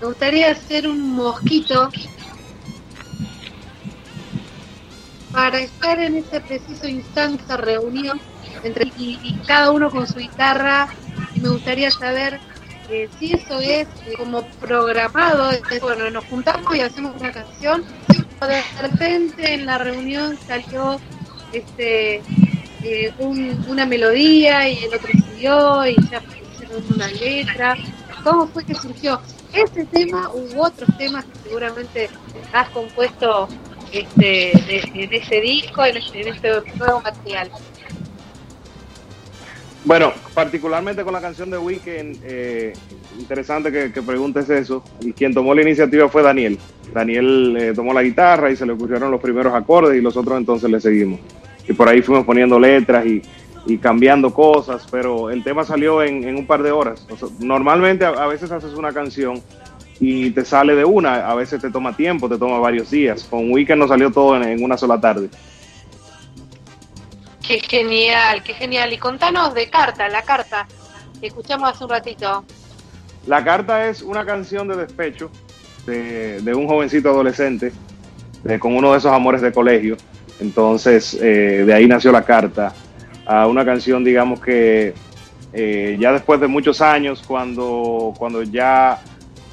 me 0.00 0.06
gustaría 0.06 0.50
hacer 0.50 0.86
un 0.86 1.00
mosquito 1.14 1.90
para 5.32 5.60
estar 5.60 6.00
en 6.00 6.16
ese 6.16 6.42
preciso 6.42 6.88
instante, 6.88 7.56
reunión 7.58 8.22
entre 8.62 8.92
y, 8.96 9.42
cada 9.46 9.72
uno 9.72 9.90
con 9.90 10.08
su 10.08 10.20
guitarra. 10.20 10.90
Y 11.34 11.40
me 11.40 11.50
gustaría 11.50 11.92
saber 11.92 12.42
eh, 12.88 13.08
si 13.18 13.34
eso 13.34 13.60
es 13.60 13.88
como 14.16 14.50
programado. 14.60 15.50
bueno, 15.82 16.10
nos 16.10 16.26
juntamos 16.26 16.76
y 16.76 16.82
hacemos 16.82 17.16
una 17.16 17.32
canción. 17.32 17.86
De 18.40 18.64
repente 18.76 19.54
en 19.54 19.66
la 19.66 19.78
reunión 19.78 20.38
salió 20.46 21.02
este 21.50 22.26
eh, 22.80 23.14
un- 23.18 23.64
una 23.68 23.86
melodía 23.86 24.68
y 24.68 24.84
el 24.84 24.94
otro 24.94 25.12
siguió 25.14 25.86
y 25.86 25.96
ya 26.10 26.22
pusieron 26.22 26.84
una 26.94 27.08
letra. 27.08 27.80
¿Cómo 28.22 28.48
fue 28.48 28.64
que 28.64 28.76
surgió 28.76 29.22
ese 29.52 29.86
tema 29.86 30.30
u 30.34 30.62
otros 30.62 30.90
temas 30.96 31.26
que 31.26 31.38
seguramente 31.38 32.12
has 32.52 32.70
compuesto 32.70 33.52
este, 33.92 34.52
de, 34.66 35.08
ese 35.10 35.40
disco, 35.40 35.84
en 35.84 35.96
este, 35.96 36.20
en 36.20 36.28
este 36.28 36.50
nuevo 36.76 37.00
material? 37.00 37.50
Bueno, 39.84 40.12
particularmente 40.32 41.02
con 41.02 41.12
la 41.12 41.20
canción 41.20 41.50
de 41.50 41.58
Weekend, 41.58 42.20
eh, 42.24 42.72
interesante 43.18 43.72
que, 43.72 43.92
que 43.92 44.02
preguntes 44.02 44.48
eso. 44.48 44.84
Y 45.00 45.12
quien 45.12 45.34
tomó 45.34 45.54
la 45.54 45.62
iniciativa 45.62 46.08
fue 46.08 46.22
Daniel. 46.22 46.58
Daniel 46.92 47.56
eh, 47.58 47.72
tomó 47.74 47.92
la 47.92 48.02
guitarra 48.02 48.50
y 48.50 48.56
se 48.56 48.64
le 48.64 48.72
ocurrieron 48.72 49.10
los 49.10 49.20
primeros 49.20 49.52
acordes 49.54 49.98
y 49.98 50.00
los 50.00 50.16
otros 50.16 50.38
entonces 50.38 50.70
le 50.70 50.80
seguimos. 50.80 51.20
Y 51.68 51.72
por 51.72 51.88
ahí 51.88 52.00
fuimos 52.00 52.24
poniendo 52.24 52.60
letras 52.60 53.04
y, 53.06 53.22
y 53.66 53.78
cambiando 53.78 54.32
cosas, 54.32 54.86
pero 54.90 55.30
el 55.30 55.42
tema 55.42 55.64
salió 55.64 56.02
en, 56.02 56.24
en 56.24 56.36
un 56.36 56.46
par 56.46 56.62
de 56.62 56.70
horas. 56.70 57.06
Normalmente 57.40 58.04
a 58.04 58.26
veces 58.26 58.50
haces 58.50 58.74
una 58.74 58.92
canción 58.92 59.42
y 60.04 60.32
te 60.32 60.44
sale 60.44 60.74
de 60.74 60.84
una, 60.84 61.28
a 61.30 61.34
veces 61.36 61.62
te 61.62 61.70
toma 61.70 61.96
tiempo, 61.96 62.28
te 62.28 62.36
toma 62.36 62.58
varios 62.58 62.90
días. 62.90 63.22
Con 63.22 63.52
Weekend 63.52 63.78
nos 63.78 63.88
salió 63.88 64.10
todo 64.10 64.36
en- 64.36 64.42
en 64.42 64.64
una 64.64 64.76
sola 64.76 65.00
tarde. 65.00 65.28
Qué 67.46 67.60
genial, 67.60 68.42
qué 68.42 68.52
genial. 68.54 68.92
Y 68.92 68.98
contanos 68.98 69.54
de 69.54 69.70
Carta, 69.70 70.08
la 70.08 70.22
carta 70.22 70.66
que 71.20 71.28
escuchamos 71.28 71.70
hace 71.70 71.84
un 71.84 71.90
ratito. 71.90 72.44
La 73.28 73.44
carta 73.44 73.88
es 73.88 74.02
una 74.02 74.26
canción 74.26 74.66
de 74.66 74.74
despecho 74.76 75.30
de, 75.86 76.40
de 76.40 76.52
un 76.52 76.66
jovencito 76.66 77.10
adolescente 77.10 77.72
de- 78.42 78.58
con 78.58 78.74
uno 78.74 78.90
de 78.90 78.98
esos 78.98 79.12
amores 79.12 79.40
de 79.40 79.52
colegio. 79.52 79.96
Entonces, 80.40 81.14
eh, 81.22 81.62
de 81.64 81.72
ahí 81.74 81.86
nació 81.86 82.10
la 82.10 82.24
carta. 82.24 82.72
A 83.24 83.46
una 83.46 83.64
canción, 83.64 84.02
digamos 84.02 84.40
que 84.40 84.94
eh, 85.52 85.96
ya 86.00 86.12
después 86.12 86.40
de 86.40 86.48
muchos 86.48 86.80
años, 86.80 87.22
cuando, 87.24 88.12
cuando 88.18 88.42
ya 88.42 89.00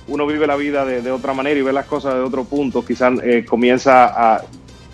uno 0.10 0.26
vive 0.26 0.47
la 0.47 0.55
vida 0.55 0.86
de, 0.86 1.01
de 1.01 1.12
otra 1.12 1.34
manera 1.34 1.60
y 1.60 1.64
ve 1.64 1.72
las 1.72 1.86
cosas 1.86 2.16
de 2.16 2.22
otro 2.22 2.43
punto, 2.43 2.84
quizás 2.84 3.14
eh, 3.24 3.45
comienza 3.47 4.05
a, 4.05 4.43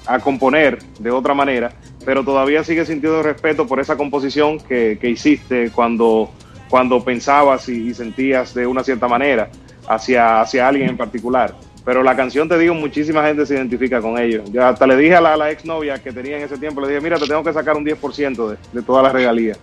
a 0.07 0.20
componer 0.20 0.80
de 0.99 1.11
otra 1.11 1.34
manera, 1.34 1.72
pero 2.05 2.24
todavía 2.24 2.63
sigue 2.63 2.86
sintiendo 2.86 3.24
respeto 3.24 3.66
por 3.68 3.80
esa 3.80 3.97
composición 3.97 4.59
que, 4.59 4.97
que 4.99 5.09
hiciste 5.09 5.72
cuando, 5.72 6.32
cuando 6.70 7.03
pensabas 7.03 7.68
y, 7.70 7.93
sentías 7.93 8.53
de 8.53 8.68
una 8.68 8.84
cierta 8.84 9.07
manera 9.07 9.49
hacia, 9.88 10.41
hacia 10.41 10.68
alguien 10.68 10.89
en 10.89 10.97
particular. 10.97 11.55
Pero 11.84 12.01
la 12.01 12.16
canción, 12.16 12.49
te 12.49 12.57
digo, 12.57 12.74
muchísima 12.74 13.24
gente 13.24 13.45
se 13.45 13.53
identifica 13.55 14.01
con 14.01 14.18
ello. 14.18 14.43
Yo 14.51 14.66
hasta 14.66 14.88
le 14.88 14.97
dije 14.97 15.16
a 15.16 15.22
la, 15.22 15.38
la 15.38 15.51
exnovia 15.51 16.01
que 16.01 16.11
tenía 16.11 16.38
en 16.38 16.43
ese 16.43 16.57
tiempo, 16.57 16.82
le 16.82 16.88
dije, 16.88 17.01
mira, 17.01 17.20
te 17.20 17.28
tengo 17.28 17.43
que 17.43 17.53
sacar 17.53 17.78
un 17.78 17.86
10% 17.86 18.49
de, 18.49 18.57
de 18.74 18.82
todas 18.82 19.03
las 19.03 19.13
regalías. 19.13 19.59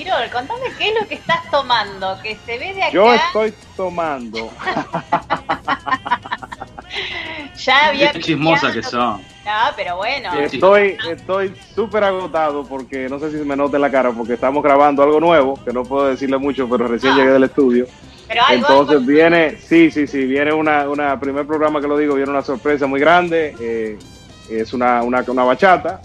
Tirol, 0.03 0.29
contame 0.31 0.61
qué 0.77 0.89
es 0.89 0.95
lo 1.01 1.05
que 1.09 1.15
estás 1.15 1.41
tomando, 1.51 2.17
que 2.23 2.37
se 2.45 2.57
ve 2.57 2.73
de 2.73 2.83
acá. 2.83 2.91
Yo 2.93 3.13
estoy 3.13 3.53
tomando 3.75 4.49
Ya 7.57 7.87
había 7.89 8.11
Qué 8.13 8.19
chismosa 8.21 8.71
que 8.71 8.81
son. 8.81 9.17
No, 9.45 9.51
pero 9.75 9.97
bueno. 9.97 10.33
Estoy 10.35 10.95
estoy 11.11 11.53
súper 11.75 12.05
agotado 12.05 12.63
porque 12.63 13.09
no 13.09 13.19
sé 13.19 13.29
si 13.31 13.37
se 13.39 13.43
me 13.43 13.57
nota 13.57 13.75
en 13.75 13.81
la 13.81 13.91
cara 13.91 14.11
porque 14.11 14.35
estamos 14.35 14.63
grabando 14.63 15.03
algo 15.03 15.19
nuevo, 15.19 15.59
que 15.65 15.73
no 15.73 15.83
puedo 15.83 16.07
decirle 16.07 16.37
mucho, 16.37 16.69
pero 16.69 16.87
recién 16.87 17.11
Ah. 17.13 17.15
llegué 17.17 17.31
del 17.31 17.43
estudio. 17.43 17.85
Pero 18.27 18.41
algo, 18.43 18.55
Entonces 18.67 18.95
algo- 18.99 19.07
viene, 19.07 19.57
sí, 19.57 19.91
sí, 19.91 20.07
sí, 20.07 20.23
viene 20.25 20.53
una, 20.53 20.87
una 20.87 21.19
primer 21.19 21.45
programa 21.45 21.81
que 21.81 21.87
lo 21.87 21.97
digo, 21.97 22.15
viene 22.15 22.31
una 22.31 22.41
sorpresa 22.43 22.87
muy 22.87 23.01
grande, 23.01 23.53
eh, 23.59 23.99
es 24.49 24.71
una, 24.71 25.03
una, 25.03 25.25
una 25.27 25.43
bachata, 25.43 25.99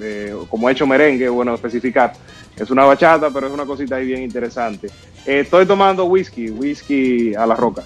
eh, 0.00 0.34
como 0.48 0.68
he 0.68 0.72
hecho 0.72 0.86
merengue, 0.86 1.28
bueno, 1.28 1.54
especificar, 1.54 2.12
es 2.56 2.70
una 2.70 2.84
bachata, 2.84 3.30
pero 3.30 3.46
es 3.46 3.52
una 3.52 3.64
cosita 3.66 3.96
ahí 3.96 4.06
bien 4.06 4.22
interesante. 4.22 4.88
Eh, 5.26 5.40
estoy 5.40 5.66
tomando 5.66 6.04
whisky, 6.06 6.50
whisky 6.50 7.34
a 7.34 7.46
la 7.46 7.54
roca. 7.54 7.82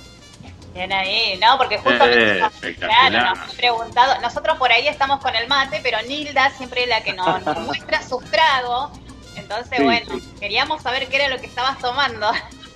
Bien 0.74 0.92
ahí, 0.92 1.38
no, 1.40 1.58
porque 1.58 1.78
justamente 1.78 2.38
Eh, 2.62 2.76
claro, 2.78 3.30
nos 3.30 3.38
han 3.38 3.56
preguntado, 3.56 4.20
nosotros 4.20 4.56
por 4.56 4.70
ahí 4.70 4.86
estamos 4.86 5.20
con 5.20 5.34
el 5.34 5.48
mate, 5.48 5.80
pero 5.82 5.98
Nilda 6.06 6.50
siempre 6.50 6.84
es 6.84 6.88
la 6.88 7.02
que 7.02 7.12
nos, 7.12 7.44
nos 7.44 7.58
muestra 7.60 8.00
sus 8.02 8.24
tragos. 8.26 8.90
Entonces, 9.36 9.78
Sí, 9.78 9.82
bueno, 9.82 10.06
sí. 10.14 10.22
queríamos 10.38 10.82
saber 10.82 11.08
qué 11.08 11.16
era 11.16 11.28
lo 11.28 11.40
que 11.40 11.46
estabas 11.46 11.78
tomando. 11.78 12.30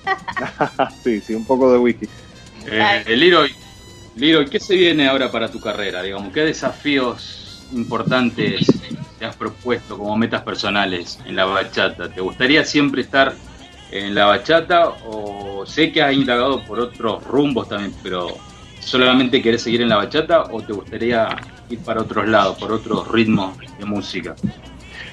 sí, 1.04 1.20
sí, 1.20 1.34
un 1.34 1.44
poco 1.44 1.70
de 1.72 1.78
whisky. 1.78 2.08
Eh, 2.66 3.04
Leroy, 3.06 3.54
Leroy, 4.16 4.46
¿qué 4.48 4.58
se 4.58 4.74
viene 4.74 5.06
ahora 5.08 5.30
para 5.30 5.48
tu 5.50 5.60
carrera? 5.60 6.02
Digamos, 6.02 6.32
¿qué 6.32 6.40
desafíos 6.40 7.43
importantes 7.72 8.66
te 9.18 9.24
has 9.24 9.36
propuesto 9.36 9.96
como 9.96 10.16
metas 10.16 10.42
personales 10.42 11.18
en 11.26 11.36
la 11.36 11.44
bachata? 11.44 12.08
¿Te 12.08 12.20
gustaría 12.20 12.64
siempre 12.64 13.02
estar 13.02 13.34
en 13.90 14.14
la 14.14 14.26
bachata 14.26 14.88
o 15.06 15.64
sé 15.66 15.92
que 15.92 16.02
has 16.02 16.12
indagado 16.12 16.62
por 16.64 16.80
otros 16.80 17.24
rumbos 17.24 17.68
también, 17.68 17.94
pero 18.02 18.28
solamente 18.80 19.40
querés 19.40 19.62
seguir 19.62 19.82
en 19.82 19.88
la 19.88 19.96
bachata 19.96 20.44
o 20.44 20.60
te 20.62 20.72
gustaría 20.72 21.28
ir 21.70 21.78
para 21.80 22.02
otros 22.02 22.28
lados, 22.28 22.58
por 22.58 22.72
otros 22.72 23.08
ritmos 23.08 23.56
de 23.78 23.84
música? 23.84 24.34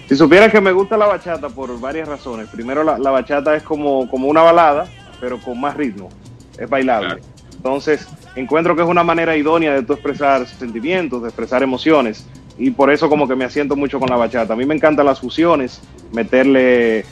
Si 0.07 0.15
supieras 0.15 0.51
que 0.51 0.59
me 0.59 0.73
gusta 0.73 0.97
la 0.97 1.05
bachata 1.05 1.47
por 1.47 1.79
varias 1.79 2.07
razones. 2.07 2.49
Primero, 2.49 2.83
la, 2.83 2.97
la 2.97 3.11
bachata 3.11 3.55
es 3.55 3.63
como, 3.63 4.09
como 4.09 4.27
una 4.27 4.41
balada, 4.41 4.85
pero 5.21 5.39
con 5.39 5.59
más 5.59 5.77
ritmo. 5.77 6.09
Es 6.57 6.69
bailable. 6.69 7.07
Claro. 7.07 7.23
Entonces, 7.55 8.07
encuentro 8.35 8.75
que 8.75 8.81
es 8.81 8.87
una 8.87 9.03
manera 9.03 9.37
idónea 9.37 9.73
de 9.73 9.83
tú 9.83 9.93
expresar 9.93 10.47
sentimientos, 10.47 11.21
de 11.21 11.29
expresar 11.29 11.63
emociones. 11.63 12.25
Y 12.63 12.69
por 12.71 12.91
eso 12.91 13.09
como 13.09 13.27
que 13.27 13.35
me 13.35 13.43
asiento 13.45 13.75
mucho 13.75 13.99
con 13.99 14.07
la 14.09 14.15
bachata. 14.17 14.53
A 14.53 14.55
mí 14.55 14.65
me 14.65 14.75
encantan 14.75 15.07
las 15.07 15.19
fusiones, 15.19 15.81
meterle, 16.11 16.99
eh, 16.99 17.05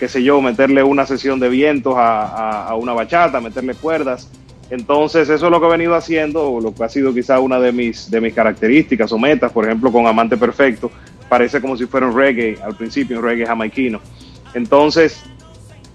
qué 0.00 0.08
sé 0.08 0.20
yo, 0.20 0.40
meterle 0.42 0.82
una 0.82 1.06
sesión 1.06 1.38
de 1.38 1.48
vientos 1.48 1.94
a, 1.96 2.66
a- 2.68 2.74
una 2.74 2.92
bachata, 2.92 3.40
meterle 3.40 3.74
cuerdas. 3.74 4.28
Entonces, 4.68 5.28
eso 5.28 5.46
es 5.46 5.50
lo 5.50 5.60
que 5.60 5.66
he 5.68 5.70
venido 5.70 5.94
haciendo, 5.94 6.58
lo 6.60 6.74
que 6.74 6.82
ha 6.82 6.88
sido 6.88 7.14
quizá 7.14 7.38
una 7.38 7.60
de 7.60 7.70
mis, 7.70 8.10
de 8.10 8.20
mis 8.20 8.34
características 8.34 9.12
o 9.12 9.18
metas, 9.18 9.52
por 9.52 9.64
ejemplo, 9.64 9.92
con 9.92 10.06
Amante 10.08 10.36
Perfecto, 10.36 10.90
parece 11.28 11.60
como 11.60 11.76
si 11.76 11.86
fuera 11.86 12.06
un 12.08 12.16
reggae, 12.16 12.58
al 12.60 12.74
principio 12.74 13.18
un 13.18 13.24
reggae 13.24 13.46
jamaiquino. 13.46 14.00
Entonces, 14.54 15.22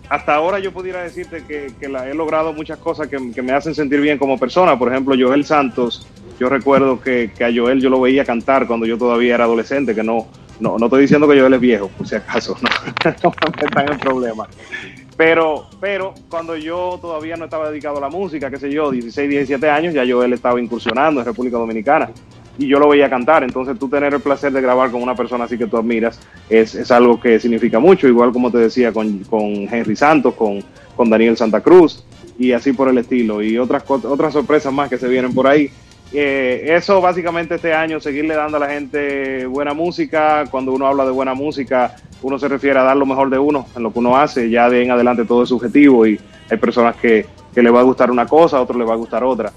hasta 0.10 0.36
ahora 0.36 0.60
yo 0.60 0.72
pudiera 0.72 1.04
decirte 1.04 1.44
que, 1.46 1.68
que 1.78 1.90
la- 1.90 2.10
he 2.10 2.14
logrado 2.14 2.54
muchas 2.54 2.78
cosas 2.80 3.10
que, 3.10 3.18
que 3.34 3.42
me 3.42 3.52
hacen 3.52 3.76
sentir 3.76 4.00
bien 4.00 4.18
como 4.18 4.38
persona. 4.40 4.80
Por 4.80 4.90
ejemplo, 4.90 5.16
Joel 5.20 5.44
Santos, 5.46 6.08
yo 6.40 6.50
recuerdo 6.50 7.02
que, 7.02 7.32
que 7.36 7.46
a 7.46 7.52
Joel 7.54 7.82
yo 7.82 7.90
lo 7.90 8.02
veía 8.02 8.26
cantar 8.26 8.68
cuando 8.68 8.86
yo 8.86 8.98
todavía 8.98 9.36
era 9.36 9.46
adolescente, 9.46 9.96
que 9.96 10.04
no, 10.04 10.28
no, 10.60 10.78
no 10.78 10.86
estoy 10.86 11.02
diciendo 11.02 11.28
que 11.28 11.40
Joel 11.40 11.54
es 11.54 11.60
viejo, 11.60 11.90
por 11.90 12.08
si 12.08 12.16
acaso, 12.16 12.58
no, 12.62 12.70
no 13.24 13.30
me 13.30 13.64
metan 13.64 13.94
en 13.94 14.00
problemas. 14.00 14.50
Pero, 15.18 15.68
pero 15.80 16.14
cuando 16.30 16.58
yo 16.58 17.00
todavía 17.02 17.38
no 17.38 17.46
estaba 17.46 17.70
dedicado 17.70 17.98
a 17.98 18.02
la 18.02 18.10
música, 18.10 18.50
qué 18.50 18.58
sé 18.58 18.70
yo, 18.70 18.92
16, 18.92 19.30
17 19.30 19.70
años, 19.70 19.94
ya 19.94 20.04
Joel 20.08 20.34
estaba 20.34 20.60
incursionando 20.60 21.22
en 21.22 21.26
República 21.26 21.58
Dominicana 21.58 22.10
y 22.58 22.68
yo 22.68 22.80
lo 22.80 22.90
veía 22.90 23.10
cantar. 23.10 23.44
Entonces, 23.44 23.78
tú 23.80 23.88
tener 23.88 24.14
el 24.14 24.20
placer 24.20 24.52
de 24.52 24.62
grabar 24.62 24.92
con 24.92 25.02
una 25.02 25.16
persona 25.16 25.46
así 25.46 25.58
que 25.58 25.68
tú 25.68 25.78
admiras 25.78 26.20
es, 26.50 26.76
es 26.76 26.92
algo 26.92 27.20
que 27.20 27.40
significa 27.40 27.80
mucho. 27.80 28.08
Igual 28.08 28.32
como 28.32 28.52
te 28.52 28.58
decía, 28.58 28.92
con, 28.92 29.20
con 29.20 29.46
Henry 29.72 29.96
Santos, 29.96 30.34
con, 30.36 30.64
con 30.96 31.10
Daniel 31.10 31.38
Santa 31.38 31.62
Cruz 31.62 32.04
y 32.38 32.52
así 32.52 32.74
por 32.74 32.90
el 32.90 32.98
estilo. 32.98 33.42
Y 33.42 33.58
otras, 33.58 33.84
otras 33.90 34.34
sorpresas 34.34 34.74
más 34.74 34.90
que 34.90 34.98
se 34.98 35.08
vienen 35.08 35.34
por 35.34 35.48
ahí. 35.48 35.70
Eh, 36.14 36.76
eso 36.76 37.02
básicamente 37.02 37.56
este 37.56 37.74
año, 37.74 38.00
seguirle 38.00 38.36
dando 38.36 38.58
a 38.58 38.60
la 38.60 38.70
gente 38.70 39.46
buena 39.46 39.74
música. 39.74 40.46
Cuando 40.50 40.72
uno 40.74 40.88
habla 40.88 41.06
de 41.06 41.12
buena 41.12 41.34
música, 41.34 41.96
uno 42.22 42.40
se 42.40 42.48
refiere 42.48 42.80
a 42.80 42.84
dar 42.84 42.98
lo 42.98 43.06
mejor 43.06 43.30
de 43.30 43.40
uno 43.40 43.68
en 43.76 43.84
lo 43.84 43.92
que 43.92 44.00
uno 44.00 44.16
hace. 44.18 44.50
Ya 44.50 44.70
de 44.70 44.84
en 44.84 44.92
adelante 44.92 45.26
todo 45.26 45.44
es 45.44 45.50
subjetivo 45.50 46.06
y 46.06 46.20
hay 46.50 46.58
personas 46.58 46.96
que, 46.96 47.26
que 47.54 47.62
le 47.62 47.70
va 47.70 47.82
a 47.82 47.84
gustar 47.84 48.12
una 48.12 48.26
cosa, 48.28 48.58
a 48.58 48.62
otros 48.62 48.78
le 48.78 48.86
va 48.86 48.94
a 48.94 48.98
gustar 48.98 49.24
otra. 49.24 49.52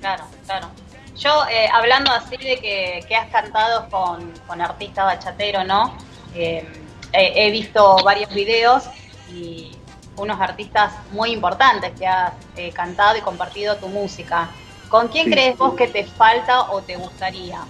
Claro, 0.00 0.24
claro. 0.44 0.68
Yo, 1.16 1.30
eh, 1.50 1.66
hablando 1.72 2.10
así 2.12 2.36
de 2.36 2.58
que, 2.58 3.04
que 3.08 3.16
has 3.16 3.30
cantado 3.30 3.88
con, 3.88 4.32
con 4.46 4.60
artistas 4.60 5.06
bachatero, 5.06 5.64
¿no? 5.64 5.96
eh, 6.34 6.64
he 7.12 7.50
visto 7.50 7.96
varios 8.04 8.32
videos 8.34 8.84
y 9.32 9.72
unos 10.16 10.40
artistas 10.40 10.92
muy 11.12 11.32
importantes 11.32 11.92
que 11.98 12.06
has 12.06 12.32
eh, 12.56 12.70
cantado 12.72 13.16
y 13.16 13.20
compartido 13.20 13.76
tu 13.76 13.88
música. 13.88 14.50
¿Con 14.88 15.08
quién 15.08 15.24
Sí. 15.26 15.30
crees 15.30 15.58
vos 15.58 15.74
que 15.74 15.88
te 15.88 16.04
falta 16.04 16.70
o 16.70 16.80
te 16.82 16.96
gustaría? 16.96 17.60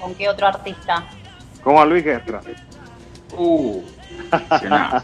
¿Con 0.00 0.14
qué 0.14 0.28
otro 0.28 0.46
artista? 0.46 1.04
Con 1.62 1.74
Juan 1.74 1.88
Luis 1.88 2.04
Guerra. 2.04 2.40
Uh. 3.36 3.82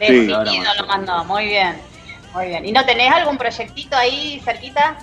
Sí. 0.00 0.04
Decidido 0.26 0.44
lo 0.44 0.86
mandó, 0.86 1.24
muy 1.24 1.46
bien. 1.46 1.76
Muy 2.32 2.46
bien. 2.46 2.64
¿Y 2.64 2.70
no 2.72 2.84
tenés 2.84 3.10
algún 3.10 3.36
proyectito 3.36 3.96
ahí 3.96 4.40
cerquita? 4.44 4.96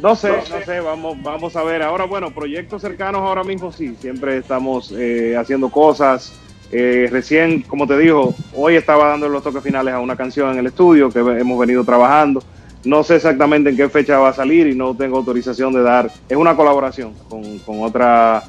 No 0.00 0.14
sé, 0.14 0.30
no 0.48 0.64
sé, 0.64 0.80
vamos, 0.80 1.20
vamos 1.20 1.56
a 1.56 1.64
ver. 1.64 1.82
Ahora, 1.82 2.04
bueno, 2.04 2.30
proyectos 2.30 2.82
cercanos 2.82 3.22
ahora 3.22 3.42
mismo 3.42 3.72
sí, 3.72 3.96
siempre 4.00 4.36
estamos 4.36 4.92
eh, 4.96 5.36
haciendo 5.36 5.70
cosas. 5.70 6.32
Eh, 6.70 7.08
recién, 7.10 7.62
como 7.62 7.86
te 7.88 7.98
digo, 7.98 8.32
hoy 8.54 8.76
estaba 8.76 9.08
dando 9.08 9.28
los 9.28 9.42
toques 9.42 9.62
finales 9.62 9.92
a 9.92 9.98
una 9.98 10.14
canción 10.14 10.52
en 10.52 10.60
el 10.60 10.66
estudio 10.66 11.10
que 11.10 11.18
hemos 11.18 11.58
venido 11.58 11.84
trabajando. 11.84 12.42
No 12.84 13.02
sé 13.04 13.16
exactamente 13.16 13.70
en 13.70 13.76
qué 13.76 13.88
fecha 13.88 14.18
va 14.18 14.30
a 14.30 14.34
salir 14.34 14.66
y 14.66 14.74
no 14.74 14.94
tengo 14.96 15.18
autorización 15.18 15.72
de 15.72 15.82
dar. 15.82 16.10
Es 16.28 16.36
una 16.36 16.56
colaboración 16.56 17.14
con, 17.28 17.58
con 17.60 17.82
otra 17.82 18.42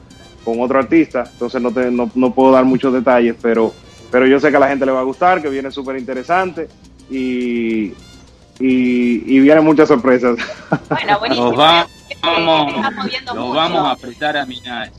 con 0.43 0.59
otro 0.59 0.79
artista, 0.79 1.27
entonces 1.31 1.61
no, 1.61 1.71
te- 1.71 1.91
no, 1.91 2.09
no 2.15 2.33
puedo 2.33 2.51
dar 2.51 2.65
muchos 2.65 2.91
detalles, 2.91 3.35
pero, 3.39 3.71
pero 4.11 4.25
yo 4.25 4.39
sé 4.39 4.49
que 4.49 4.57
a 4.57 4.59
la 4.59 4.69
gente 4.69 4.87
le 4.87 4.91
va 4.91 5.01
a 5.01 5.03
gustar, 5.03 5.39
que 5.39 5.49
viene 5.49 5.69
súper 5.69 5.97
interesante 5.99 6.67
y, 7.11 7.89
y, 8.59 9.35
y 9.35 9.39
vienen 9.39 9.63
muchas 9.63 9.87
sorpresas. 9.87 10.37
Bueno, 10.89 11.19
buenísimo. 11.19 11.55
Va- 11.55 11.85
Te 12.07 12.17
vamos, 12.23 13.87
a 13.87 13.91
apretar 13.91 14.37
a 14.37 14.45
Minaya. 14.47 14.91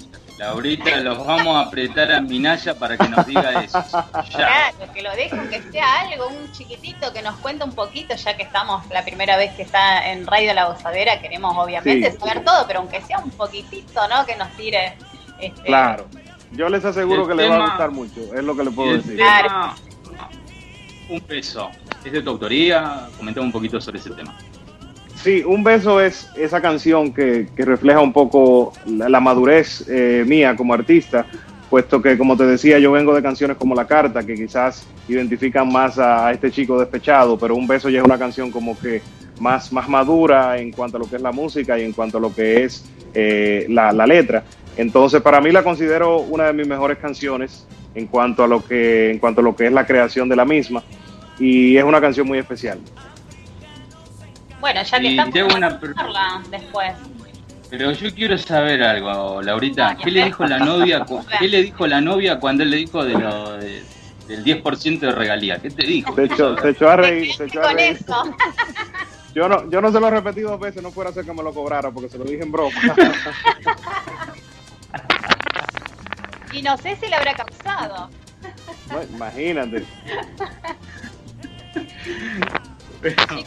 Laurita, 0.43 0.97
los 1.01 1.24
vamos 1.24 1.57
a 1.57 1.61
apretar 1.68 2.11
a 2.12 2.20
Minaya 2.20 2.74
para 2.74 2.97
que 2.99 3.09
nos 3.09 3.24
diga 3.26 3.62
eso. 3.62 3.82
Ya. 4.30 4.72
Claro, 4.74 4.93
que 4.93 5.03
lo 5.03 5.11
dejen 5.12 5.49
que 5.49 5.62
sea 5.70 6.01
algo, 6.01 6.28
un 6.28 6.51
chiquitito 6.53 7.12
que 7.12 7.22
nos 7.22 7.36
cuente 7.36 7.62
un 7.64 7.72
poquito, 7.72 8.14
ya 8.16 8.36
que 8.36 8.43
estamos 8.43 8.84
la 8.90 9.05
primera 9.05 9.36
vez 9.36 9.53
que 9.55 9.62
está 9.62 10.11
en 10.11 10.26
Radio 10.26 10.53
La 10.55 10.66
Gozadera, 10.66 11.20
queremos 11.20 11.57
obviamente 11.57 12.11
Sí. 12.11 12.18
saber 12.18 12.45
todo, 12.45 12.66
pero 12.66 12.80
aunque 12.80 13.01
sea 13.03 13.18
un 13.18 13.30
poquitito, 13.30 14.01
¿no? 14.09 14.26
Que 14.26 14.34
nos 14.36 14.49
tire. 14.57 14.97
Este, 15.38 15.62
Claro. 15.62 16.07
Yo 16.51 16.68
les 16.68 16.84
aseguro 16.84 17.22
El 17.22 17.28
que 17.28 17.34
les 17.34 17.51
va 17.51 17.57
a 17.57 17.61
gustar 17.68 17.90
mucho, 17.93 18.20
es 18.34 18.43
lo 18.45 18.57
que 18.57 18.64
les 18.64 18.72
Y 18.72 18.76
puedo 18.76 18.90
el 18.90 18.97
decir. 19.03 19.16
tema, 19.16 19.74
un 21.09 21.24
beso. 21.26 21.70
¿Es 22.05 22.12
de 22.12 22.20
tu 22.20 22.30
autoría? 22.30 23.09
Comentame 23.16 23.47
un 23.47 23.53
poquito 23.53 23.80
sobre 23.80 23.99
ese 24.01 24.11
tema. 24.11 24.36
Sí, 25.23 25.45
Un 25.47 25.62
Beso 25.62 26.01
es 26.01 26.29
esa 26.37 26.61
canción 26.61 27.12
que, 27.12 27.47
que 27.55 27.64
refleja 27.64 28.01
un 28.01 28.12
poco 28.12 28.73
la, 28.87 29.20
madurez 29.20 29.87
eh, 29.89 30.25
mía 30.27 30.57
como 30.57 30.75
artista, 30.75 31.27
puesto 31.70 32.03
que, 32.03 32.18
como 32.18 32.37
te 32.37 32.45
decía, 32.45 32.81
yo 32.81 32.91
vengo 32.91 33.14
de 33.14 33.23
canciones 33.23 33.57
como 33.57 33.77
La 33.77 33.87
Carta, 33.87 34.25
que 34.25 34.35
quizás 34.35 34.85
identifican 35.09 35.70
más 35.70 35.97
a, 35.97 36.27
a 36.27 36.33
este 36.33 36.51
chico 36.51 36.77
despechado, 36.77 37.39
pero 37.39 37.55
Un 37.55 37.68
Beso 37.68 37.89
ya 37.89 38.01
es 38.01 38.05
una 38.05 38.18
canción 38.18 38.51
como 38.51 38.77
que 38.77 39.01
más, 39.39 39.73
más 39.73 39.89
madura 39.89 40.59
en 40.59 40.73
cuanto 40.73 40.97
a 40.97 41.01
lo 41.01 41.09
que 41.09 41.14
es 41.14 41.23
la 41.23 41.31
música 41.31 41.79
y 41.79 41.85
en 41.85 41.93
cuanto 41.93 42.18
a 42.18 42.20
lo 42.20 42.35
que 42.35 42.64
es 42.64 42.85
eh, 43.14 43.66
la, 43.68 43.93
la 43.93 44.09
letra. 44.09 44.43
Entonces, 44.77 45.23
para 45.23 45.41
mí 45.41 45.53
la 45.53 45.62
considero 45.62 46.18
una 46.18 46.47
de 46.47 46.53
mis 46.53 46.66
mejores 46.66 46.99
canciones 46.99 47.64
en 47.95 48.09
cuanto 48.09 48.43
a 48.43 48.49
lo 48.49 48.64
que, 48.64 49.12
en 49.12 49.20
cuanto 49.20 49.41
a 49.41 49.45
lo 49.45 49.55
que 49.55 49.66
es 49.66 49.73
la 49.73 49.87
creación 49.87 50.29
de 50.29 50.35
la 50.35 50.45
misma, 50.45 50.83
y 51.39 51.77
es 51.77 51.85
una 51.85 52.01
canción 52.01 52.27
muy 52.27 52.39
especial. 52.39 52.81
Bueno, 54.63 54.83
ya 54.83 54.99
que 55.01 55.05
Y 55.07 55.11
estamos, 55.11 55.35
te 55.35 55.41
hago 55.41 55.49
vamos 55.51 55.63
a 55.65 56.09
una 56.09 56.43
después. 56.49 56.93
Pero 57.69 57.91
yo 57.93 58.15
quiero 58.15 58.39
saber 58.39 58.83
algo, 58.83 59.43
Laurita. 59.43 59.97
¿Qué 59.97 60.11
le 60.11 60.25
dijo 60.27 60.47
la 60.47 60.59
novia? 60.59 61.01
cu- 61.05 61.25
¿Qué 61.39 61.49
le 61.49 61.63
dijo 61.65 61.87
la 61.87 62.01
novia 62.01 62.39
cuando 62.39 62.63
él 62.63 62.71
le 62.71 62.77
dijo 62.79 63.05
de 63.05 63.15
lo 63.19 63.53
de- 63.59 63.83
del 64.29 64.45
10% 64.45 65.01
de 65.01 65.13
regalía? 65.13 65.59
¿Qué 65.61 65.71
te 65.71 65.85
dijo? 65.85 66.15
Se 66.15 66.25
echó, 66.25 66.57
se 66.59 66.71
echó 66.71 66.89
a 66.89 66.97
reír, 66.97 67.35
se 67.35 67.45
echó 67.47 67.61
a 67.61 67.65
Con 67.65 67.75
reír. 67.77 67.99
eso. 68.01 68.23
Yo 69.35 69.49
no, 69.49 69.69
yo 69.71 69.81
no 69.81 69.91
se 69.91 69.99
lo 69.99 70.09
he 70.09 70.11
repetido 70.11 70.51
dos 70.51 70.61
veces, 70.61 70.83
no 70.83 70.91
fuera 70.93 71.09
a 71.09 71.13
ser 71.15 71.25
que 71.25 71.33
me 71.33 71.43
lo 71.43 71.55
cobrara 71.55 71.91
porque 71.91 72.11
se 72.11 72.19
lo 72.19 72.25
dije 72.25 72.43
en 72.43 72.53
broma. 72.53 72.71
Y 76.53 76.61
no 76.61 76.77
sé 76.77 76.97
si 76.97 77.09
le 77.09 77.17
habrá 77.17 77.33
causado. 77.35 78.11
No, 78.91 79.03
imagínate. 79.05 79.87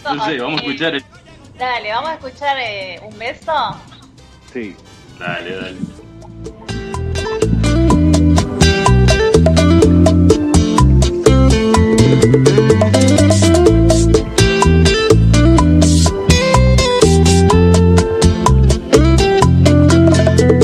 No 0.04 0.26
sé, 0.26 0.38
vamos 0.40 0.62
a 0.62 0.64
escuchar. 0.64 0.96
el- 0.96 1.06
Dale, 1.58 1.92
vamos 1.92 2.10
a 2.10 2.14
escuchar 2.16 2.58
eh, 2.60 3.00
un 3.04 3.18
beso. 3.18 3.54
Sí. 4.52 4.76
Dale, 5.18 5.56
dale. 5.56 5.78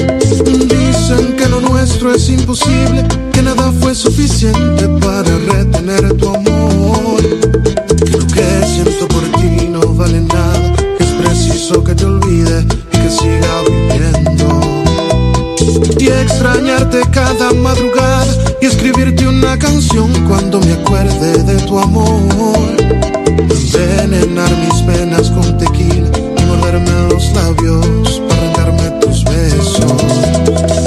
Dicen 0.03 1.35
que 1.37 1.47
lo 1.47 1.59
nuestro 1.61 2.13
es 2.13 2.29
imposible, 2.29 3.05
que 3.31 3.41
nada 3.41 3.71
fue 3.79 3.93
suficiente 3.93 4.87
para 4.99 5.37
retener 5.53 6.13
tu 6.17 6.29
amor. 6.33 7.21
Preciso 11.71 11.83
que 11.83 11.95
te 11.95 12.05
olvide 12.05 12.65
y 12.91 12.97
que 12.97 13.09
siga 13.09 13.61
viviendo. 13.67 14.61
Y 15.99 16.07
extrañarte 16.07 17.01
cada 17.11 17.53
madrugada 17.53 18.25
y 18.61 18.65
escribirte 18.65 19.27
una 19.27 19.57
canción 19.57 20.11
cuando 20.27 20.59
me 20.59 20.73
acuerde 20.73 21.43
de 21.43 21.61
tu 21.63 21.79
amor. 21.79 22.75
Envenenar 23.73 24.51
mis 24.57 24.81
penas 24.83 25.29
con 25.31 25.57
tequila 25.57 26.09
y 26.37 26.45
morderme 26.45 27.09
los 27.09 27.31
labios 27.33 28.21
para 28.27 28.41
arrancarme 28.41 28.89
tus 29.01 29.23
besos. 29.23 30.80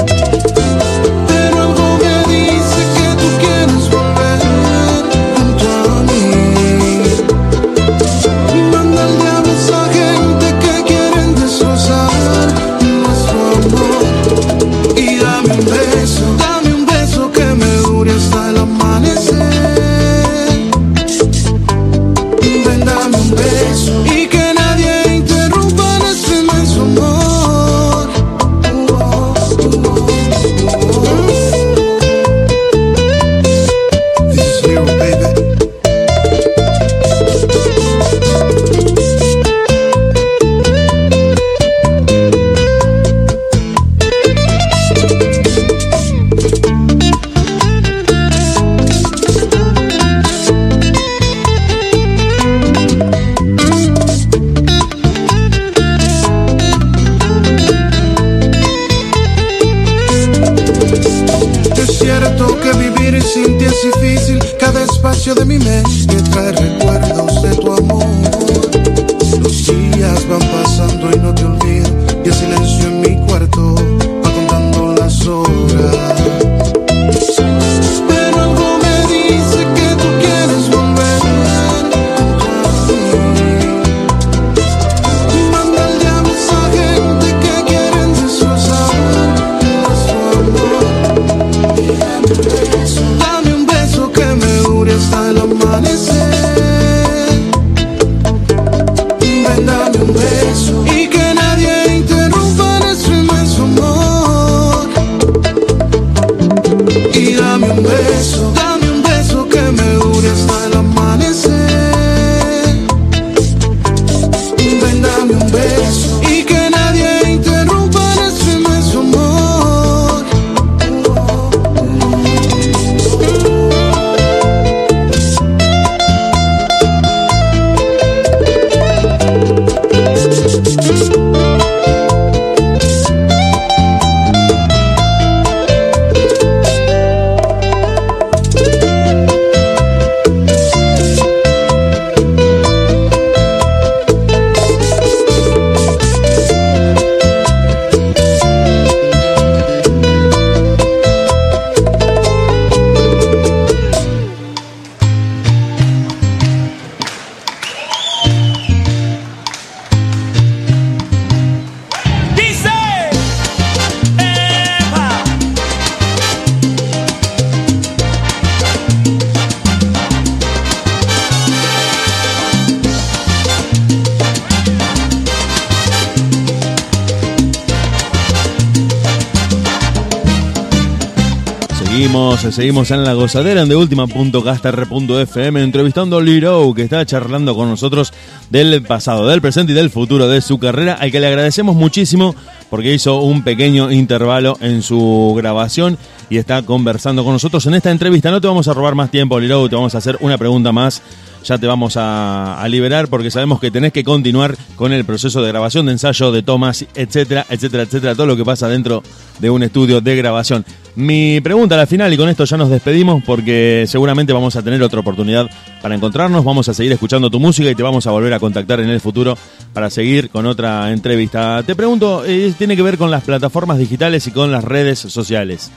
Seguimos, 182.55 182.89
en 182.91 183.03
la 183.03 183.13
gozadera 183.13 183.63
en 183.63 183.69
deultima.caster.fm 183.69 185.61
entrevistando 185.61 186.17
a 186.17 186.21
Liro 186.21 186.73
que 186.73 186.83
está 186.83 187.05
charlando 187.05 187.53
con 187.53 187.67
nosotros 187.67 188.13
del 188.49 188.81
pasado, 188.81 189.27
del 189.27 189.41
presente 189.41 189.73
y 189.73 189.75
del 189.75 189.89
futuro 189.89 190.29
de 190.29 190.39
su 190.39 190.57
carrera, 190.57 190.93
al 190.93 191.11
que 191.11 191.19
le 191.19 191.27
agradecemos 191.27 191.75
muchísimo 191.75 192.33
porque 192.69 192.93
hizo 192.93 193.19
un 193.19 193.43
pequeño 193.43 193.91
intervalo 193.91 194.57
en 194.61 194.83
su 194.83 195.33
grabación 195.35 195.97
y 196.29 196.37
está 196.37 196.61
conversando 196.63 197.23
con 197.23 197.33
nosotros 197.33 197.65
en 197.65 197.75
esta 197.75 197.91
entrevista. 197.91 198.31
No 198.31 198.41
te 198.41 198.47
vamos 198.47 198.67
a 198.67 198.73
robar 198.73 198.95
más 198.95 199.11
tiempo, 199.11 199.39
Liro, 199.39 199.69
te 199.69 199.75
vamos 199.75 199.95
a 199.95 199.99
hacer 199.99 200.17
una 200.21 200.37
pregunta 200.37 200.71
más 200.71 201.01
ya 201.45 201.57
te 201.59 201.67
vamos 201.67 201.95
a, 201.95 202.59
a, 202.59 202.67
liberar 202.67 203.07
porque 203.07 203.29
sabemos 203.29 203.59
que 203.59 203.69
tenés 203.69 203.93
que 203.93 204.03
continuar 204.03 204.57
con 204.75 204.91
el 204.91 205.05
proceso 205.05 205.41
de 205.43 205.49
grabación, 205.49 205.85
de 205.85 205.93
ensayo, 205.93 206.31
de 206.31 206.41
tomas, 206.41 206.85
etcétera, 206.95 207.45
etcétera, 207.49 207.83
etcétera, 207.83 208.15
todo 208.15 208.25
lo 208.25 208.35
que 208.35 208.43
pasa 208.43 208.67
dentro 208.67 209.03
de 209.39 209.49
un 209.49 209.61
estudio 209.61 210.01
de 210.01 210.15
grabación. 210.15 210.65
Mi 210.95 211.39
pregunta 211.41 211.75
a 211.75 211.77
la 211.77 211.87
final, 211.87 212.11
y 212.11 212.17
con 212.17 212.29
esto 212.29 212.45
ya 212.45 212.57
nos 212.57 212.69
despedimos 212.69 213.23
porque 213.23 213.85
seguramente 213.87 214.33
vamos 214.33 214.55
a 214.55 214.63
tener 214.63 214.81
otra 214.81 215.01
oportunidad 215.01 215.47
para 215.81 215.93
encontrarnos, 215.93 216.43
vamos 216.43 216.67
a 216.67 216.73
seguir 216.73 216.93
escuchando 216.93 217.29
tu 217.29 217.39
música 217.39 217.69
y 217.69 217.75
te 217.75 217.83
vamos 217.83 218.07
a 218.07 218.11
volver 218.11 218.33
a 218.33 218.39
contactar 218.39 218.79
en 218.79 218.89
el 218.89 218.99
futuro 218.99 219.37
para 219.71 219.89
seguir 219.91 220.29
con 220.29 220.47
otra 220.47 220.91
entrevista. 220.91 221.61
Te 221.63 221.75
pregunto, 221.75 222.23
eh, 222.25 222.53
tiene 222.57 222.75
que 222.75 222.81
ver 222.81 222.97
con 222.97 223.11
las 223.11 223.23
plataformas 223.23 223.77
digitales 223.77 224.25
y 224.25 224.31
con 224.31 224.51
las 224.51 224.63
redes 224.63 224.97
sociales 224.99 225.69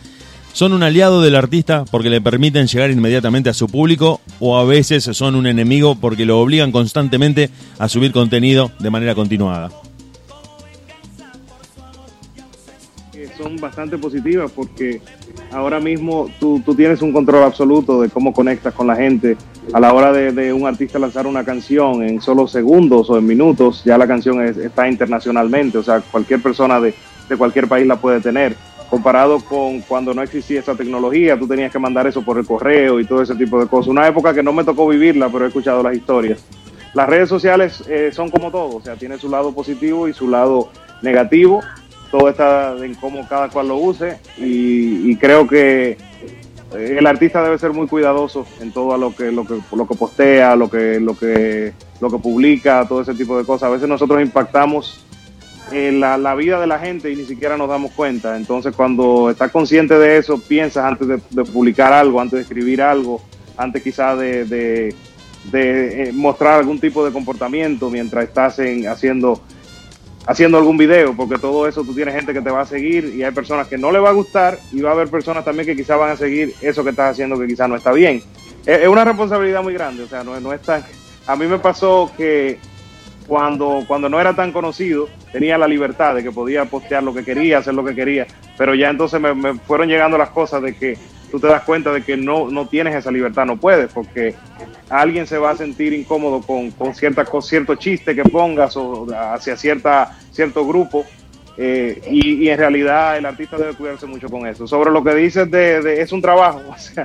son 0.58 0.72
un 0.72 0.82
aliado 0.82 1.22
del 1.22 1.36
artista 1.36 1.84
porque 1.88 2.10
le 2.10 2.20
permiten 2.20 2.66
llegar 2.66 2.90
inmediatamente 2.90 3.48
a 3.48 3.54
su 3.54 3.68
público 3.68 4.20
o 4.40 4.58
a 4.58 4.64
veces 4.64 5.04
son 5.04 5.36
un 5.36 5.46
enemigo 5.46 5.94
porque 5.94 6.26
lo 6.26 6.40
obligan 6.40 6.72
constantemente 6.72 7.48
a 7.78 7.88
subir 7.88 8.10
contenido 8.10 8.72
de 8.80 8.90
manera 8.90 9.14
continuada. 9.14 9.70
Son 13.40 13.54
bastante 13.58 13.98
positivas 13.98 14.50
porque 14.50 15.00
ahora 15.52 15.78
mismo 15.78 16.28
tú, 16.40 16.60
tú, 16.66 16.74
tienes 16.74 17.02
un 17.02 17.12
control 17.12 17.44
absoluto 17.44 18.02
de 18.02 18.08
cómo 18.08 18.32
conectas 18.32 18.74
con 18.74 18.88
la 18.88 18.96
gente. 18.96 19.36
A 19.72 19.78
la 19.78 19.92
hora 19.92 20.12
de, 20.12 20.52
un 20.52 20.66
artista 20.66 20.98
lanzar 20.98 21.28
una 21.28 21.44
canción 21.44 22.02
en 22.02 22.20
solo 22.20 22.48
segundos 22.48 23.08
o 23.10 23.16
en 23.16 23.24
minutos, 23.24 23.84
ya 23.84 23.96
la 23.96 24.08
canción 24.08 24.44
es, 24.44 24.56
está 24.56 24.88
internacionalmente, 24.88 25.78
o 25.78 25.84
sea, 25.84 26.00
cualquier 26.00 26.42
persona 26.42 26.80
de, 26.80 26.94
de 27.28 27.36
cualquier 27.36 27.68
país 27.68 27.86
la 27.86 28.00
puede 28.00 28.20
tener 28.20 28.56
comparado 28.90 29.40
con 29.40 29.80
cuando 29.82 30.14
no 30.14 30.22
existía 30.22 30.60
esa 30.60 30.74
tecnología, 30.74 31.38
tú 31.38 31.46
tenías 31.46 31.70
que 31.70 31.78
mandar 31.78 32.06
eso 32.06 32.22
por 32.22 32.38
el 32.38 32.46
correo 32.46 33.00
y 33.00 33.04
todo 33.04 33.22
ese 33.22 33.34
tipo 33.34 33.60
de 33.60 33.66
cosas. 33.66 33.88
Una 33.88 34.06
época 34.06 34.34
que 34.34 34.42
no 34.42 34.52
me 34.52 34.64
tocó 34.64 34.88
vivirla, 34.88 35.28
pero 35.28 35.44
he 35.44 35.48
escuchado 35.48 35.82
las 35.82 35.94
historias. 35.94 36.44
Las 36.94 37.08
redes 37.08 37.28
sociales 37.28 37.84
eh, 37.88 38.10
son 38.12 38.30
como 38.30 38.50
todo, 38.50 38.76
o 38.76 38.80
sea, 38.80 38.96
tiene 38.96 39.18
su 39.18 39.28
lado 39.28 39.52
positivo 39.52 40.08
y 40.08 40.14
su 40.14 40.28
lado 40.28 40.70
negativo. 41.02 41.60
Todo 42.10 42.30
está 42.30 42.74
en 42.82 42.94
cómo 42.94 43.28
cada 43.28 43.50
cual 43.50 43.68
lo 43.68 43.76
use 43.76 44.18
y, 44.38 45.10
y 45.10 45.16
creo 45.16 45.46
que 45.46 45.98
el 46.74 47.06
artista 47.06 47.42
debe 47.42 47.58
ser 47.58 47.72
muy 47.72 47.86
cuidadoso 47.86 48.46
en 48.60 48.72
todo 48.72 48.96
lo 48.96 49.14
que 49.14 49.32
lo 49.32 49.44
que 49.44 49.58
lo 49.72 49.86
que 49.86 49.94
postea, 49.94 50.54
lo 50.56 50.68
que 50.68 51.00
lo 51.00 51.16
que 51.16 51.72
lo 52.00 52.10
que 52.10 52.18
publica, 52.18 52.86
todo 52.86 53.00
ese 53.00 53.14
tipo 53.14 53.38
de 53.38 53.44
cosas. 53.44 53.68
A 53.68 53.72
veces 53.72 53.88
nosotros 53.88 54.20
impactamos 54.20 55.04
eh, 55.72 55.92
la, 55.92 56.16
la, 56.16 56.34
vida 56.34 56.60
de 56.60 56.66
la 56.66 56.78
gente 56.78 57.10
y 57.10 57.16
ni 57.16 57.24
siquiera 57.24 57.56
nos 57.56 57.68
damos 57.68 57.92
cuenta. 57.92 58.36
Entonces, 58.36 58.74
cuando 58.74 59.30
estás 59.30 59.50
consciente 59.50 59.98
de 59.98 60.18
eso, 60.18 60.40
piensas 60.40 60.84
antes 60.84 61.08
de, 61.08 61.44
publicar 61.44 61.92
algo, 61.92 62.20
antes 62.20 62.38
de 62.38 62.42
escribir 62.42 62.80
algo, 62.80 63.20
antes 63.56 63.82
quizás 63.82 64.18
de, 64.18 64.44
de, 64.44 64.94
eh, 65.52 66.12
mostrar 66.12 66.54
algún 66.54 66.80
tipo 66.80 67.04
de 67.04 67.12
comportamiento 67.12 67.90
mientras 67.90 68.24
estás 68.24 68.58
en, 68.60 68.88
haciendo, 68.88 69.42
haciendo 70.26 70.56
algún 70.58 70.78
video, 70.78 71.14
porque 71.14 71.38
todo 71.38 71.68
eso 71.68 71.84
tú 71.84 71.94
tienes 71.94 72.14
gente 72.14 72.32
que 72.32 72.40
te 72.40 72.50
va 72.50 72.62
a 72.62 72.66
seguir 72.66 73.12
y 73.14 73.22
hay 73.22 73.32
personas 73.32 73.66
que 73.66 73.76
no 73.76 73.92
le 73.92 73.98
va 73.98 74.08
a 74.10 74.12
gustar 74.12 74.58
y 74.72 74.80
va 74.80 74.90
a 74.90 74.92
haber 74.94 75.08
personas 75.08 75.44
también 75.44 75.66
que 75.66 75.76
quizás 75.76 75.98
van 75.98 76.10
a 76.10 76.16
seguir 76.16 76.54
eso 76.62 76.82
que 76.82 76.90
estás 76.90 77.10
haciendo 77.10 77.38
que 77.38 77.46
quizás 77.46 77.68
no 77.68 77.76
está 77.76 77.92
bien. 77.92 78.22
Es, 78.64 78.80
es 78.80 78.88
una 78.88 79.04
responsabilidad 79.04 79.62
muy 79.62 79.74
grande, 79.74 80.02
o 80.04 80.08
sea, 80.08 80.24
no, 80.24 80.38
no 80.40 80.52
es 80.52 80.62
tan... 80.62 80.82
A 81.26 81.36
mí 81.36 81.46
me 81.46 81.58
pasó 81.58 82.10
que 82.16 82.58
cuando, 83.28 83.84
cuando 83.86 84.08
no 84.08 84.20
era 84.20 84.34
tan 84.34 84.52
conocido, 84.52 85.08
tenía 85.30 85.58
la 85.58 85.68
libertad 85.68 86.14
de 86.14 86.22
que 86.22 86.32
podía 86.32 86.64
postear 86.64 87.02
lo 87.02 87.12
que 87.12 87.24
quería, 87.24 87.58
hacer 87.58 87.74
lo 87.74 87.84
que 87.84 87.94
quería, 87.94 88.26
pero 88.56 88.74
ya 88.74 88.88
entonces 88.88 89.20
me, 89.20 89.54
fueron 89.58 89.88
llegando 89.88 90.16
las 90.16 90.30
cosas 90.30 90.62
de 90.62 90.74
que 90.74 90.96
tú 91.30 91.38
te 91.38 91.46
das 91.46 91.62
cuenta 91.62 91.92
de 91.92 92.02
que 92.02 92.16
no, 92.16 92.50
no 92.50 92.66
tienes 92.66 92.94
esa 92.94 93.10
libertad, 93.10 93.44
no 93.44 93.58
puedes, 93.58 93.92
porque 93.92 94.34
alguien 94.88 95.26
se 95.26 95.36
va 95.36 95.50
a 95.50 95.56
sentir 95.56 95.92
incómodo 95.92 96.40
con, 96.40 96.70
con, 96.70 96.94
cierta, 96.94 97.26
con 97.26 97.42
cierto 97.42 97.74
chiste 97.74 98.14
que 98.14 98.24
pongas 98.24 98.76
o 98.78 99.06
hacia 99.14 99.56
cierta, 99.56 100.18
cierto 100.32 100.66
grupo. 100.66 101.04
Eh, 101.60 102.00
y, 102.08 102.44
y, 102.44 102.50
en 102.50 102.56
realidad 102.56 103.18
el 103.18 103.26
artista 103.26 103.58
debe 103.58 103.74
cuidarse 103.74 104.06
mucho 104.06 104.28
con 104.28 104.46
eso. 104.46 104.66
Sobre 104.68 104.92
lo 104.92 105.02
que 105.02 105.12
dices 105.16 105.50
de, 105.50 105.82
de 105.82 106.00
es 106.00 106.12
un 106.12 106.22
trabajo, 106.22 106.62
o 106.68 106.78
sea, 106.78 107.04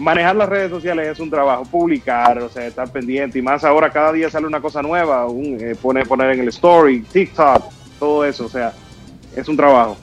manejar 0.00 0.34
las 0.34 0.48
redes 0.48 0.70
sociales 0.70 1.08
es 1.08 1.20
un 1.20 1.30
trabajo, 1.30 1.64
publicar, 1.64 2.38
o 2.38 2.48
sea, 2.48 2.66
estar 2.66 2.90
pendiente 2.90 3.38
y 3.38 3.42
más 3.42 3.62
ahora 3.64 3.90
cada 3.90 4.12
día 4.12 4.30
sale 4.30 4.46
una 4.46 4.60
cosa 4.60 4.82
nueva, 4.82 5.26
un, 5.26 5.58
eh, 5.60 5.76
poner, 5.80 6.06
en 6.32 6.40
el 6.40 6.48
story, 6.48 7.02
TikTok, 7.02 7.62
todo 7.98 8.24
eso, 8.24 8.46
o 8.46 8.48
sea, 8.48 8.72
es 9.36 9.46
un 9.48 9.56
trabajo. 9.56 9.96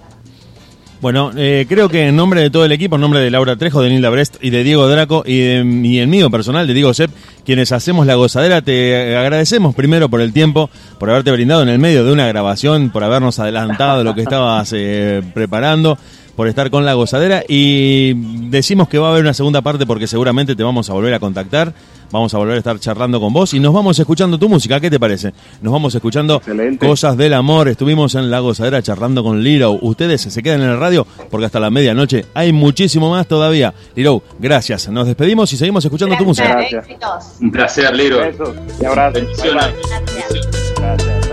Bueno, 0.99 1.31
eh, 1.35 1.67
creo 1.69 1.89
que 1.89 2.07
en 2.07 2.15
nombre 2.15 2.41
de 2.41 2.49
todo 2.49 2.65
el 2.65 2.71
equipo, 2.71 2.95
en 2.95 3.01
nombre 3.01 3.19
de 3.19 3.29
Laura 3.29 3.55
Trejo, 3.55 3.83
de 3.83 3.89
Nilda 3.89 4.09
Brest 4.09 4.37
y 4.41 4.49
de 4.49 4.63
Diego 4.63 4.87
Draco 4.87 5.23
y, 5.27 5.39
de, 5.41 5.57
y 5.83 5.99
en 5.99 6.09
mío 6.09 6.31
personal, 6.31 6.65
de 6.65 6.73
Diego 6.73 6.91
Sepp, 6.93 7.11
quienes 7.45 7.71
hacemos 7.71 8.07
la 8.07 8.15
gozadera, 8.15 8.63
te 8.63 9.15
agradecemos 9.15 9.75
primero 9.75 10.09
por 10.09 10.21
el 10.21 10.33
tiempo, 10.33 10.71
por 10.99 11.11
haberte 11.11 11.31
brindado 11.31 11.61
en 11.61 11.69
el 11.69 11.77
medio 11.77 12.03
de 12.03 12.11
una 12.11 12.27
grabación, 12.27 12.89
por 12.89 13.03
habernos 13.03 13.37
adelantado 13.37 14.03
lo 14.03 14.15
que 14.15 14.21
estabas 14.21 14.73
eh, 14.75 15.21
preparando 15.35 15.99
por 16.37 16.47
estar 16.47 16.69
con 16.69 16.85
la 16.85 16.93
gozadera 16.93 17.43
y 17.47 18.13
decimos 18.49 18.87
que 18.87 18.99
va 18.99 19.07
a 19.07 19.11
haber 19.11 19.23
una 19.23 19.33
segunda 19.33 19.63
parte 19.63 19.87
porque 19.87 20.05
seguramente 20.05 20.55
te 20.55 20.61
vamos 20.61 20.87
a 20.87 20.93
volver 20.93 21.11
a 21.15 21.19
contactar, 21.19 21.73
vamos 22.11 22.31
a 22.31 22.37
volver 22.37 22.53
a 22.53 22.57
estar 22.59 22.79
charlando 22.79 23.19
con 23.19 23.33
vos 23.33 23.55
y 23.55 23.59
nos 23.59 23.73
vamos 23.73 23.97
escuchando 23.97 24.37
tu 24.37 24.47
música, 24.47 24.79
¿qué 24.79 24.91
te 24.91 24.99
parece? 24.99 25.33
Nos 25.63 25.73
vamos 25.73 25.95
escuchando 25.95 26.35
Excelente. 26.35 26.85
cosas 26.85 27.17
del 27.17 27.33
amor, 27.33 27.67
estuvimos 27.69 28.13
en 28.13 28.29
la 28.29 28.39
gozadera 28.39 28.83
charlando 28.83 29.23
con 29.23 29.43
Liro, 29.43 29.79
ustedes 29.81 30.21
se 30.21 30.43
quedan 30.43 30.61
en 30.61 30.69
el 30.69 30.79
radio 30.79 31.07
porque 31.31 31.47
hasta 31.47 31.59
la 31.59 31.71
medianoche 31.71 32.25
hay 32.35 32.53
muchísimo 32.53 33.09
más 33.09 33.25
todavía. 33.25 33.73
Liro, 33.95 34.21
gracias, 34.37 34.89
nos 34.89 35.07
despedimos 35.07 35.51
y 35.53 35.57
seguimos 35.57 35.83
escuchando 35.83 36.15
gracias, 36.15 36.23
tu 36.23 36.29
música. 36.29 36.77
Gracias. 36.79 37.37
Un 37.41 37.51
placer, 37.51 37.95
Liro. 37.95 38.19
Bendiciones. 38.19 38.53
Gracias. 38.79 40.75
Gracias. 40.77 41.26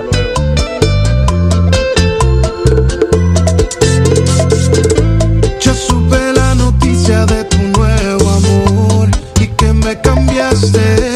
De 7.22 7.44
tu 7.44 7.58
nuevo 7.78 8.28
amor 8.28 9.08
y 9.40 9.46
que 9.46 9.72
me 9.72 10.00
cambiaste. 10.00 11.13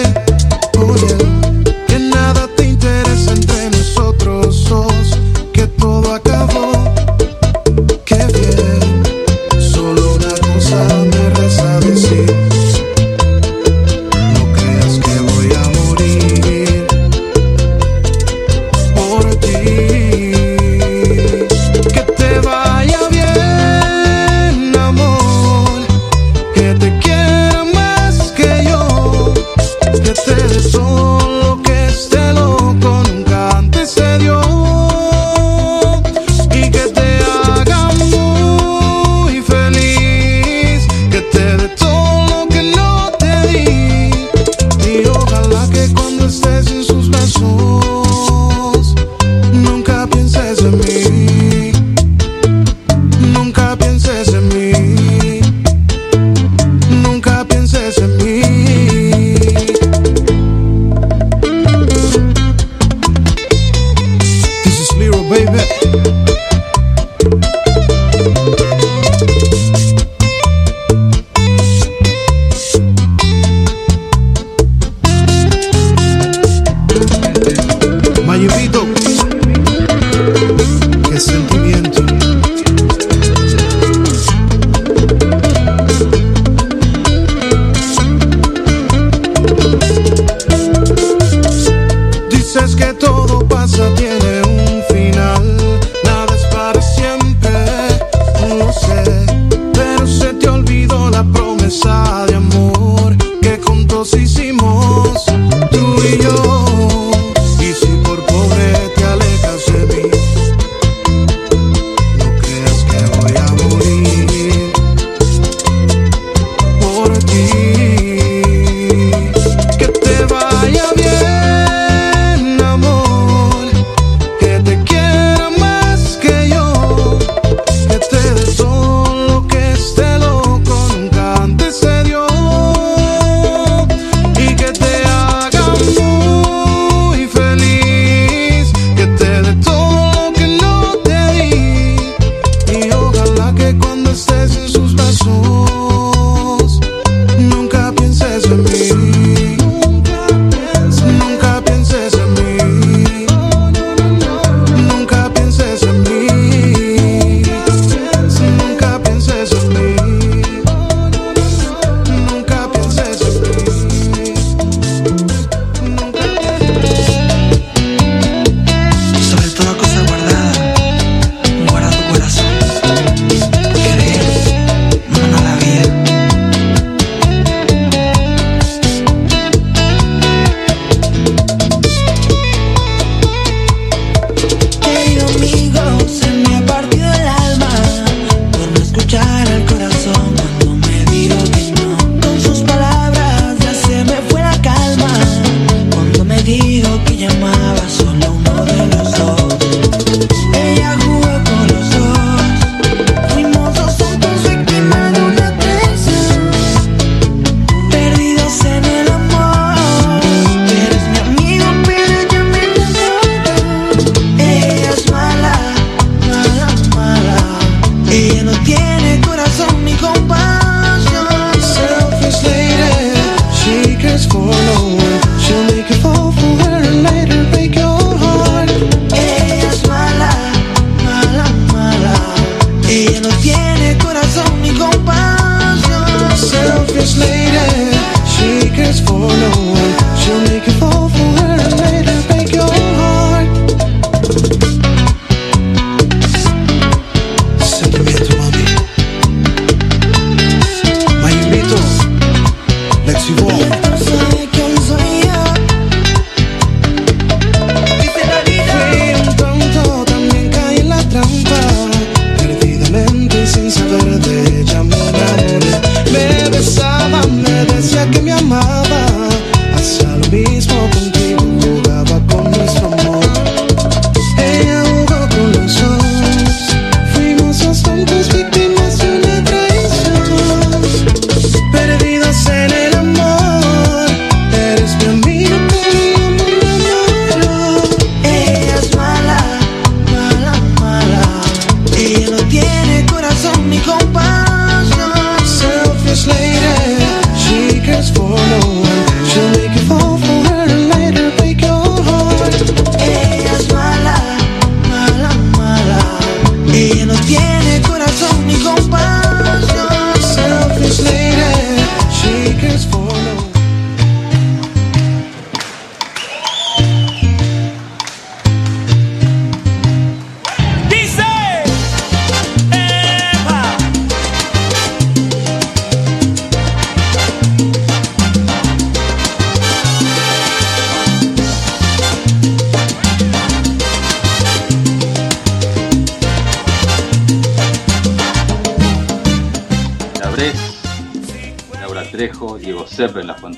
resume. 50.48 51.07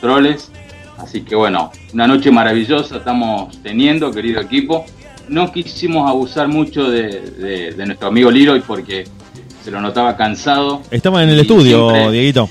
controles. 0.01 0.51
Así 0.99 1.23
que 1.23 1.35
bueno, 1.35 1.71
una 1.93 2.07
noche 2.07 2.31
maravillosa 2.31 2.97
estamos 2.97 3.61
teniendo, 3.63 4.11
querido 4.11 4.41
equipo. 4.41 4.85
No 5.29 5.53
quisimos 5.53 6.09
abusar 6.09 6.49
mucho 6.49 6.91
de, 6.91 7.75
nuestro 7.87 8.09
amigo 8.09 8.31
Leroy 8.31 8.61
porque 8.61 9.07
se 9.63 9.71
lo 9.71 9.81
notaba 9.81 10.17
cansado. 10.17 10.83
Estaba 10.91 11.23
en 11.23 11.31
el 11.31 11.41
estudio. 11.41 12.11
Dieguito. 12.11 12.49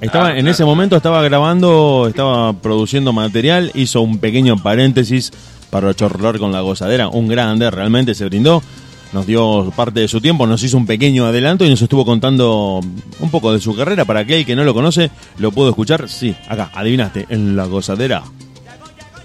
Estaba, 0.00 0.28
ah, 0.28 0.38
en 0.38 0.48
ese 0.48 0.64
momento 0.64 0.96
estaba 0.96 1.22
grabando, 1.22 2.06
estaba 2.08 2.52
produciendo 2.54 3.12
material, 3.12 3.70
hizo 3.74 4.00
un 4.00 4.18
pequeño 4.18 4.56
paréntesis 4.56 5.32
para 5.70 5.94
chorlar 5.94 6.38
con 6.38 6.50
la 6.50 6.60
gozadera. 6.60 7.08
Un 7.08 7.28
grande, 7.28 7.70
realmente 7.70 8.14
se 8.14 8.24
brindó 8.24 8.62
nos 9.12 9.26
dio 9.26 9.72
parte 9.76 10.00
de 10.00 10.08
su 10.08 10.20
tiempo, 10.20 10.46
nos 10.46 10.62
hizo 10.62 10.76
un 10.76 10.86
pequeño 10.86 11.26
adelanto 11.26 11.64
y 11.64 11.70
nos 11.70 11.82
estuvo 11.82 12.04
contando 12.04 12.80
un 13.20 13.30
poco 13.30 13.52
de 13.52 13.60
su 13.60 13.74
carrera. 13.76 14.04
Para 14.04 14.20
aquel 14.20 14.44
que 14.46 14.56
no 14.56 14.64
lo 14.64 14.74
conoce, 14.74 15.10
lo 15.38 15.52
pudo 15.52 15.70
escuchar, 15.70 16.08
sí, 16.08 16.34
acá, 16.48 16.70
adivinaste, 16.74 17.26
en 17.28 17.56
la 17.56 17.66
gozadera. 17.66 18.22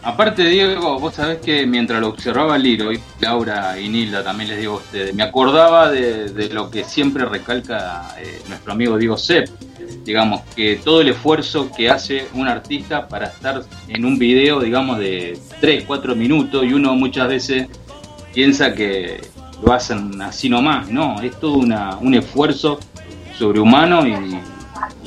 Aparte, 0.08 0.48
Diego, 0.48 1.00
vos 1.00 1.16
sabés 1.16 1.40
que 1.40 1.66
mientras 1.66 2.00
lo 2.00 2.08
observaba 2.08 2.58
Leroy, 2.58 2.98
Laura 3.20 3.78
y 3.78 3.90
Nilda 3.90 4.24
también 4.24 4.52
les 4.52 4.60
digo 4.60 4.76
a 4.76 4.78
ustedes, 4.78 5.14
me 5.14 5.22
acordaba 5.22 5.92
de, 5.92 6.50
lo 6.54 6.72
que 6.72 6.86
siempre 6.86 7.26
recalca 7.26 8.16
eh, 8.18 8.42
nuestro 8.48 8.72
amigo 8.72 8.98
Diego 8.98 9.18
Sepp, 9.18 9.50
digamos, 10.06 10.44
que 10.56 10.78
todo 10.78 11.02
el 11.02 11.10
esfuerzo 11.10 11.70
que 11.76 11.90
hace 11.90 12.26
un 12.36 12.48
artista 12.48 13.10
para 13.10 13.28
estar 13.28 13.64
en 13.90 14.06
un 14.06 14.18
video, 14.18 14.62
digamos, 14.62 14.98
de 14.98 15.38
3, 15.60 15.84
4 15.86 16.16
minutos 16.16 16.64
y 16.64 16.72
uno 16.72 16.96
muchas 16.96 17.28
veces 17.28 17.68
piensa 18.34 18.74
que 18.74 19.20
lo 19.64 19.74
hacen 19.74 20.22
así 20.22 20.50
nomás, 20.50 20.90
no, 20.90 21.22
es 21.22 21.40
todo 21.40 21.54
una, 21.54 21.98
un 21.98 22.14
esfuerzo 22.14 22.80
sobrehumano 23.38 24.06
y, 24.08 24.40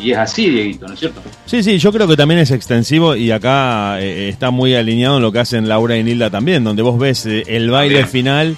y 0.02 0.12
es 0.12 0.18
así, 0.18 0.48
Dieguito, 0.48 0.86
¿no 0.86 0.94
es 0.94 1.00
cierto? 1.00 1.22
Sí, 1.46 1.62
sí, 1.62 1.78
yo 1.78 1.92
creo 1.92 2.08
que 2.08 2.16
también 2.16 2.40
es 2.40 2.50
extensivo 2.50 3.16
y 3.16 3.30
acá 3.30 4.00
eh, 4.00 4.28
está 4.28 4.50
muy 4.50 4.74
alineado 4.74 5.16
en 5.16 5.22
lo 5.22 5.32
que 5.32 5.40
hacen 5.40 5.68
Laura 5.68 5.96
y 5.96 6.04
Nilda 6.04 6.30
también, 6.30 6.64
donde 6.64 6.82
vos 6.82 6.98
ves 6.98 7.26
eh, 7.26 7.44
el 7.46 7.70
baile 7.70 8.06
final 8.06 8.56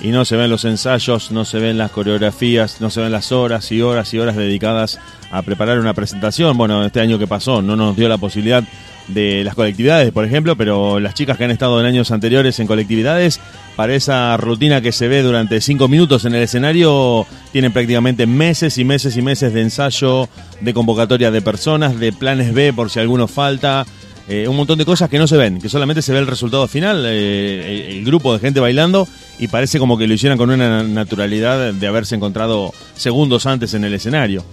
y 0.00 0.08
no 0.08 0.24
se 0.24 0.36
ven 0.36 0.50
los 0.50 0.64
ensayos, 0.64 1.30
no 1.30 1.44
se 1.44 1.58
ven 1.58 1.78
las 1.78 1.90
coreografías, 1.90 2.80
no 2.80 2.90
se 2.90 3.00
ven 3.00 3.12
las 3.12 3.32
horas 3.32 3.70
y 3.72 3.80
horas 3.82 4.12
y 4.14 4.18
horas 4.18 4.36
dedicadas 4.36 4.98
a 5.30 5.42
preparar 5.42 5.78
una 5.78 5.94
presentación. 5.94 6.56
Bueno, 6.56 6.84
este 6.84 7.00
año 7.00 7.18
que 7.18 7.26
pasó 7.26 7.62
no 7.62 7.76
nos 7.76 7.96
dio 7.96 8.08
la 8.08 8.18
posibilidad 8.18 8.64
de 9.08 9.44
las 9.44 9.54
colectividades, 9.54 10.12
por 10.12 10.24
ejemplo, 10.24 10.56
pero 10.56 10.98
las 10.98 11.14
chicas 11.14 11.36
que 11.36 11.44
han 11.44 11.50
estado 11.50 11.78
en 11.80 11.86
años 11.86 12.10
anteriores 12.10 12.58
en 12.58 12.66
colectividades, 12.66 13.40
para 13.76 13.94
esa 13.94 14.36
rutina 14.36 14.80
que 14.80 14.92
se 14.92 15.08
ve 15.08 15.22
durante 15.22 15.60
cinco 15.60 15.88
minutos 15.88 16.24
en 16.24 16.34
el 16.34 16.42
escenario, 16.42 17.26
tienen 17.52 17.72
prácticamente 17.72 18.26
meses 18.26 18.78
y 18.78 18.84
meses 18.84 19.16
y 19.16 19.22
meses 19.22 19.52
de 19.52 19.60
ensayo, 19.60 20.28
de 20.60 20.74
convocatoria 20.74 21.30
de 21.30 21.42
personas, 21.42 21.98
de 21.98 22.12
planes 22.12 22.54
B 22.54 22.72
por 22.72 22.90
si 22.90 23.00
alguno 23.00 23.28
falta, 23.28 23.84
eh, 24.28 24.48
un 24.48 24.56
montón 24.56 24.78
de 24.78 24.84
cosas 24.84 25.10
que 25.10 25.18
no 25.18 25.26
se 25.26 25.36
ven, 25.36 25.60
que 25.60 25.68
solamente 25.68 26.02
se 26.02 26.12
ve 26.12 26.18
el 26.18 26.26
resultado 26.26 26.66
final, 26.66 27.04
eh, 27.06 27.90
el, 27.90 27.98
el 27.98 28.04
grupo 28.04 28.32
de 28.32 28.38
gente 28.38 28.60
bailando 28.60 29.06
y 29.38 29.48
parece 29.48 29.78
como 29.78 29.98
que 29.98 30.06
lo 30.06 30.14
hicieran 30.14 30.38
con 30.38 30.50
una 30.50 30.82
naturalidad 30.82 31.74
de 31.74 31.86
haberse 31.86 32.14
encontrado 32.14 32.72
segundos 32.96 33.46
antes 33.46 33.74
en 33.74 33.84
el 33.84 33.94
escenario. 33.94 34.44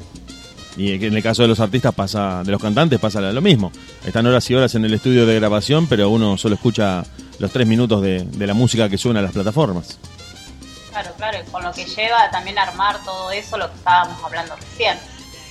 Y 0.77 0.93
en 1.05 1.15
el 1.15 1.23
caso 1.23 1.41
de 1.41 1.49
los 1.49 1.59
artistas 1.59 1.93
pasa, 1.93 2.43
de 2.43 2.51
los 2.51 2.61
cantantes 2.61 2.99
pasa 2.99 3.19
lo 3.19 3.41
mismo. 3.41 3.71
Están 4.05 4.25
horas 4.25 4.49
y 4.49 4.55
horas 4.55 4.73
en 4.75 4.85
el 4.85 4.93
estudio 4.93 5.25
de 5.25 5.35
grabación, 5.35 5.87
pero 5.87 6.09
uno 6.09 6.37
solo 6.37 6.55
escucha 6.55 7.03
los 7.39 7.51
tres 7.51 7.67
minutos 7.67 8.01
de, 8.01 8.25
la 8.37 8.53
música 8.53 8.87
que 8.87 8.97
suena 8.97 9.19
a 9.19 9.23
las 9.23 9.31
plataformas. 9.31 9.97
Claro, 10.89 11.11
claro, 11.17 11.37
y 11.39 11.51
con 11.51 11.63
lo 11.63 11.71
que 11.71 11.85
lleva 11.85 12.29
también 12.31 12.57
armar 12.57 13.03
todo 13.03 13.31
eso, 13.31 13.57
lo 13.57 13.69
que 13.69 13.77
estábamos 13.77 14.23
hablando 14.23 14.55
recién. 14.55 14.97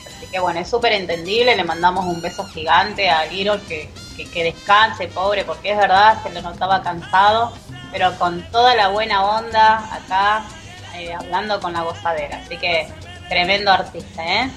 Así 0.07 0.27
que 0.31 0.39
bueno, 0.39 0.61
es 0.61 0.69
súper 0.69 0.93
entendible, 0.93 1.57
le 1.57 1.65
mandamos 1.65 2.05
un 2.07 2.21
beso 2.21 2.45
gigante 2.47 3.09
a 3.09 3.27
Little, 3.27 3.61
que, 3.69 3.91
que, 4.25 4.31
que 4.31 4.45
descanse, 4.45 5.09
pobre, 5.09 5.45
porque 5.45 5.73
es 5.73 5.79
verdad, 5.79 6.23
se 6.23 6.31
lo 6.31 6.43
notaba 6.43 6.83
cansado, 6.83 7.53
pero 7.93 8.13
con 8.19 8.43
toda 8.51 8.75
la 8.75 8.89
buena 8.89 9.25
onda 9.25 9.95
acá, 9.95 10.45
eh, 10.95 11.13
hablando 11.13 11.61
con 11.61 11.73
la 11.73 11.83
gozadera. 11.83 12.39
Así 12.45 12.57
que 12.57 12.89
tremendo 13.29 13.71
artista, 13.73 14.25
¿eh? 14.25 14.51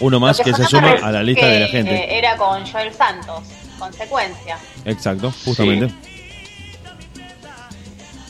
Uno 0.00 0.18
más 0.18 0.40
que 0.40 0.52
se 0.52 0.64
suma 0.66 0.92
a 1.02 1.10
la 1.12 1.22
lista 1.22 1.42
que, 1.42 1.52
de 1.52 1.60
la 1.60 1.68
gente. 1.68 1.94
eh, 1.94 2.18
era 2.18 2.36
con 2.36 2.66
Joel 2.66 2.92
Santos, 2.92 3.42
consecuencia. 3.78 4.58
Exacto, 4.84 5.32
justamente. 5.44 5.94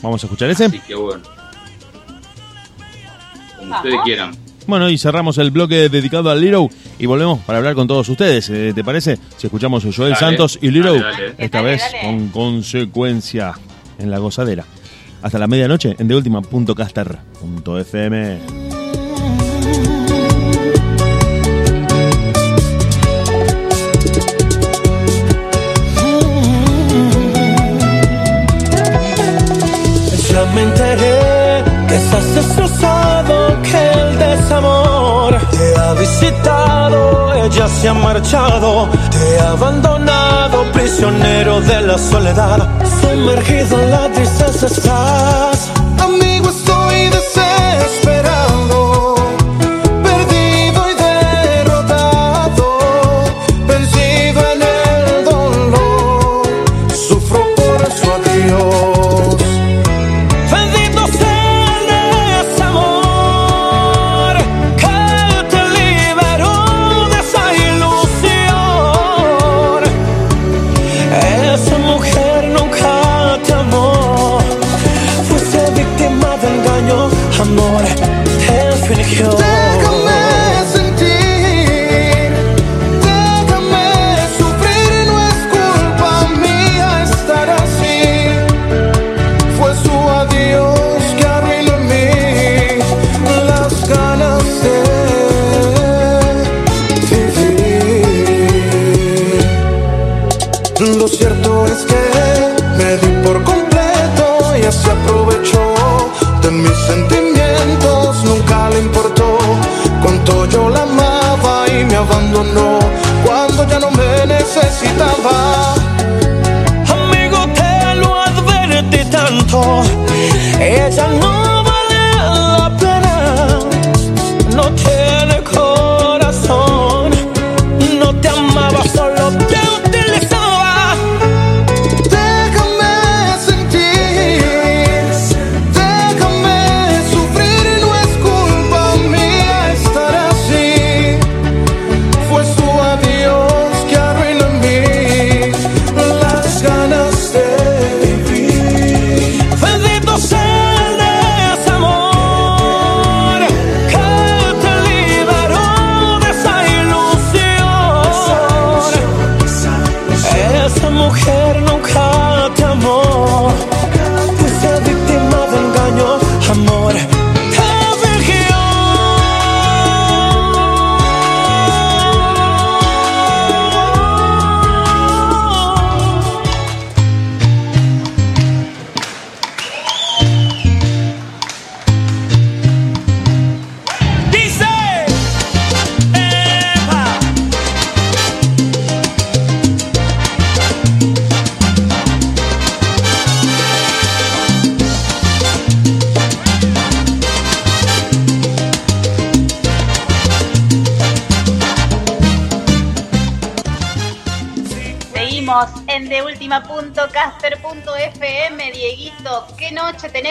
Vamos 0.01 0.23
a 0.23 0.27
escuchar 0.27 0.49
ese. 0.49 0.65
Así 0.65 0.79
que 0.79 0.95
bueno. 0.95 1.23
Como 3.57 3.75
ustedes 3.75 4.01
quieran. 4.03 4.44
Bueno, 4.67 4.89
y 4.89 4.97
cerramos 4.97 5.37
el 5.37 5.51
bloque 5.51 5.89
dedicado 5.89 6.29
al 6.31 6.41
Liro 6.41 6.69
y 6.97 7.05
volvemos 7.05 7.39
para 7.41 7.59
hablar 7.59 7.75
con 7.75 7.87
todos 7.87 8.09
ustedes. 8.09 8.49
Eh, 8.49 8.71
¿Te 8.73 8.83
parece? 8.83 9.19
Si 9.37 9.45
escuchamos 9.47 9.85
a 9.85 9.89
Joel 9.95 10.13
Dale, 10.13 10.19
Santos 10.19 10.57
y 10.61 10.71
Liro, 10.71 10.93
dale, 10.95 11.03
dale. 11.03 11.35
esta 11.37 11.57
Dale, 11.59 11.69
vez 11.71 11.81
dale. 11.81 12.01
con 12.01 12.29
consecuencia 12.29 13.53
en 13.99 14.09
la 14.11 14.17
gozadera. 14.17 14.65
Hasta 15.21 15.37
la 15.39 15.47
medianoche 15.47 15.95
en 15.99 16.07
deultima.caster.fm. 16.07 18.39
Ya 30.29 30.45
me 30.53 30.63
enteré 30.63 31.63
que 31.87 31.95
estás 31.95 32.25
visitado, 36.05 37.33
ella 37.33 37.67
se 37.67 37.89
ha 37.89 37.93
marchado, 37.93 38.87
te 39.09 39.39
ha 39.39 39.51
abandonado, 39.51 40.71
prisionero 40.71 41.61
de 41.61 41.81
la 41.81 41.97
soledad, 41.97 42.69
sumergido 43.01 43.81
en 43.81 43.91
la 43.91 44.11
tristeza 44.11 44.67
estás. 44.67 45.74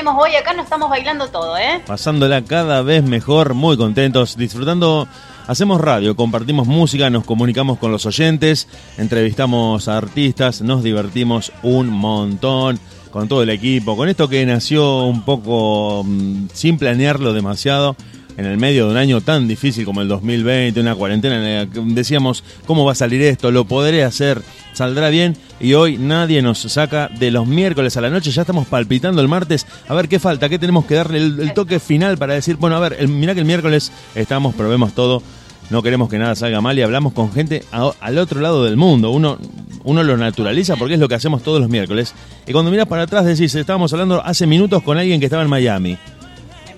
Tenemos 0.05 0.23
hoy? 0.23 0.37
Acá 0.37 0.53
no 0.53 0.63
estamos 0.63 0.91
bailando 0.91 1.29
todo, 1.29 1.57
¿eh? 1.57 1.81
Pasándola 1.87 2.45
cada 2.45 2.83
vez 2.83 3.03
mejor, 3.03 3.55
muy 3.55 3.79
contentos, 3.79 4.37
disfrutando 4.37 5.09
hacemos 5.47 5.81
radio, 5.81 6.15
compartimos 6.15 6.67
música, 6.67 7.09
nos 7.09 7.25
comunicamos 7.25 7.79
con 7.79 7.91
los 7.91 8.05
oyentes, 8.05 8.69
entrevistamos 8.99 9.89
a 9.89 9.97
artistas, 9.97 10.61
nos 10.61 10.83
divertimos 10.83 11.53
un 11.63 11.89
montón 11.89 12.79
con 13.11 13.29
todo 13.29 13.43
el 13.43 13.49
equipo, 13.49 13.97
con 13.97 14.11
esto 14.11 14.29
que 14.29 14.45
nació 14.45 15.05
un 15.05 15.23
poco 15.23 16.03
mm, 16.05 16.49
sin 16.53 16.77
planearlo 16.77 17.33
demasiado 17.33 17.97
en 18.37 18.45
el 18.45 18.59
medio 18.59 18.87
de 18.87 18.91
un 18.93 18.99
año 18.99 19.23
tan 19.23 19.49
difícil 19.49 19.87
como 19.87 20.03
el 20.03 20.09
2020, 20.09 20.81
una 20.81 20.95
cuarentena 20.95 21.37
en 21.37 21.67
la 21.67 21.73
que 21.73 21.81
decíamos, 21.95 22.45
¿cómo 22.67 22.85
va 22.85 22.93
a 22.93 22.97
salir 22.97 23.23
esto? 23.23 23.51
¿Lo 23.51 23.65
podré 23.65 24.05
hacer? 24.05 24.43
¿Saldrá 24.75 25.09
bien? 25.09 25.37
Y 25.61 25.73
hoy 25.75 25.97
nadie 25.99 26.43
nos 26.43 26.59
saca 26.59 27.09
de 27.09 27.31
los 27.31 27.47
miércoles 27.47 27.97
a 27.97 28.01
la 28.03 28.11
noche, 28.11 28.31
ya 28.31 28.43
estamos 28.43 28.67
palpitando 28.67 29.23
el 29.23 29.29
martes, 29.29 29.67
a 29.89 29.95
ver 29.95 30.09
qué 30.09 30.19
falta, 30.19 30.49
qué 30.49 30.59
tenemos 30.59 30.85
que 30.85 30.97
darle 30.97 31.19
el, 31.19 31.41
el 31.41 31.55
toque 31.55 31.81
final 31.81 32.19
para 32.19 32.35
decir, 32.35 32.57
bueno, 32.57 32.77
a 32.77 32.81
ver, 32.81 32.97
el, 32.99 33.09
mirá 33.09 33.33
que 33.35 33.41
el 33.41 33.47
miércoles 33.47 33.93
estamos, 34.17 34.55
probemos 34.55 34.93
todo, 34.93 35.23
no 35.71 35.83
queremos 35.83 36.11
que 36.11 36.19
nada 36.19 36.35
salga 36.35 36.61
mal 36.61 36.79
y 36.79 36.83
hablamos 36.83 37.13
con 37.15 37.33
gente 37.33 37.63
a- 37.73 37.93
al 38.01 38.19
otro 38.19 38.41
lado 38.41 38.65
del 38.65 38.77
mundo. 38.77 39.11
Uno, 39.13 39.39
uno 39.85 40.03
lo 40.03 40.17
naturaliza 40.17 40.77
porque 40.77 40.95
es 40.95 41.01
lo 41.01 41.09
que 41.09 41.15
hacemos 41.15 41.43
todos 41.43 41.61
los 41.61 41.71
miércoles. 41.71 42.13
Y 42.47 42.53
cuando 42.53 42.71
miras 42.71 42.87
para 42.89 43.05
atrás 43.05 43.25
decís, 43.25 43.55
estábamos 43.55 43.93
hablando 43.93 44.23
hace 44.25 44.47
minutos 44.47 44.83
con 44.83 44.99
alguien 44.99 45.21
que 45.21 45.27
estaba 45.27 45.43
en 45.43 45.49
Miami. 45.49 45.97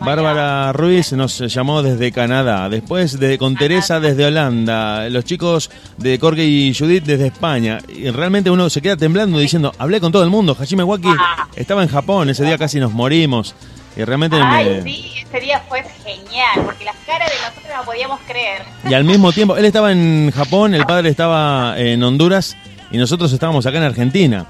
Bárbara 0.01 0.73
Ruiz 0.73 1.12
nos 1.12 1.39
llamó 1.39 1.82
desde 1.82 2.12
Canadá, 2.12 2.68
después 2.68 3.18
de, 3.18 3.39
con 3.39 3.56
Teresa 3.56 3.98
desde 3.98 4.27
Holanda, 4.27 5.09
los 5.09 5.24
chicos 5.24 5.70
de 5.97 6.18
Jorge 6.18 6.44
y 6.44 6.74
Judith 6.74 7.05
desde 7.05 7.27
España. 7.28 7.78
Y 7.89 8.10
realmente 8.10 8.51
uno 8.51 8.68
se 8.70 8.81
queda 8.82 8.97
temblando 8.97 9.39
diciendo, 9.39 9.73
hablé 9.78 10.01
con 10.01 10.12
todo 10.12 10.23
el 10.23 10.31
mundo, 10.31 10.56
Hajime 10.59 10.85
Waki 10.85 11.09
estaba 11.56 11.82
en 11.82 11.89
Japón, 11.89 12.28
ese 12.31 12.44
día 12.44 12.59
casi 12.59 12.78
nos 12.78 12.93
morimos. 12.93 13.55
Y 13.97 14.05
realmente 14.05 14.36
Ay, 14.40 14.66
me- 14.66 14.82
sí, 14.82 15.12
ese 15.27 15.40
día 15.40 15.62
fue 15.68 15.82
genial, 16.05 16.60
porque 16.66 16.85
las 16.85 16.97
caras 17.06 17.31
de 17.31 17.36
nosotros 17.48 17.73
no 17.78 17.85
podíamos 17.85 18.20
creer. 18.28 18.62
Y 18.89 18.93
al 18.94 19.05
mismo 19.05 19.32
tiempo, 19.32 19.56
él 19.56 19.64
estaba 19.64 19.90
en 19.90 20.31
Japón, 20.32 20.74
el 20.74 20.85
padre 20.85 21.09
estaba 21.09 21.74
en 21.78 22.02
Honduras 22.02 22.56
y 22.91 22.99
nosotros 22.99 23.33
estábamos 23.33 23.67
acá 23.67 23.79
en 23.79 23.85
Argentina. 23.85 24.47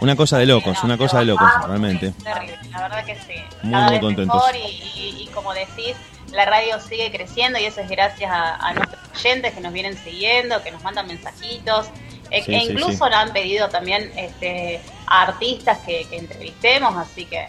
Una 0.00 0.16
cosa 0.16 0.38
de 0.38 0.46
locos, 0.46 0.82
una 0.82 0.96
cosa 0.96 1.18
de 1.18 1.26
locos, 1.26 1.46
realmente. 1.66 2.12
Terrible, 2.22 2.58
la 2.70 2.80
verdad 2.82 3.04
que 3.04 3.14
sí. 3.16 3.34
Muy, 3.62 3.82
muy 3.82 4.00
contentos. 4.00 4.42
y, 4.54 4.58
y- 4.98 5.22
y 5.22 5.26
como 5.28 5.52
decís, 5.52 5.94
la 6.32 6.44
radio 6.46 6.80
sigue 6.80 7.10
creciendo 7.10 7.58
y 7.58 7.64
eso 7.66 7.80
es 7.82 7.90
gracias 7.90 8.30
a, 8.30 8.54
a 8.56 8.72
nuestros 8.72 9.00
oyentes 9.18 9.52
que 9.52 9.60
nos 9.60 9.72
vienen 9.72 9.96
siguiendo, 9.98 10.62
que 10.62 10.70
nos 10.70 10.82
mandan 10.82 11.06
mensajitos. 11.06 11.86
E, 12.30 12.42
Sí, 12.44 12.54
e 12.54 12.60
sí, 12.60 12.66
incluso 12.70 12.92
sí. 12.92 12.98
nos 13.00 13.14
han 13.14 13.32
pedido 13.32 13.68
también 13.68 14.10
este, 14.16 14.80
a 15.06 15.22
artistas 15.22 15.78
que, 15.78 16.06
que 16.08 16.16
entrevistemos, 16.18 16.96
así 16.96 17.24
que 17.26 17.44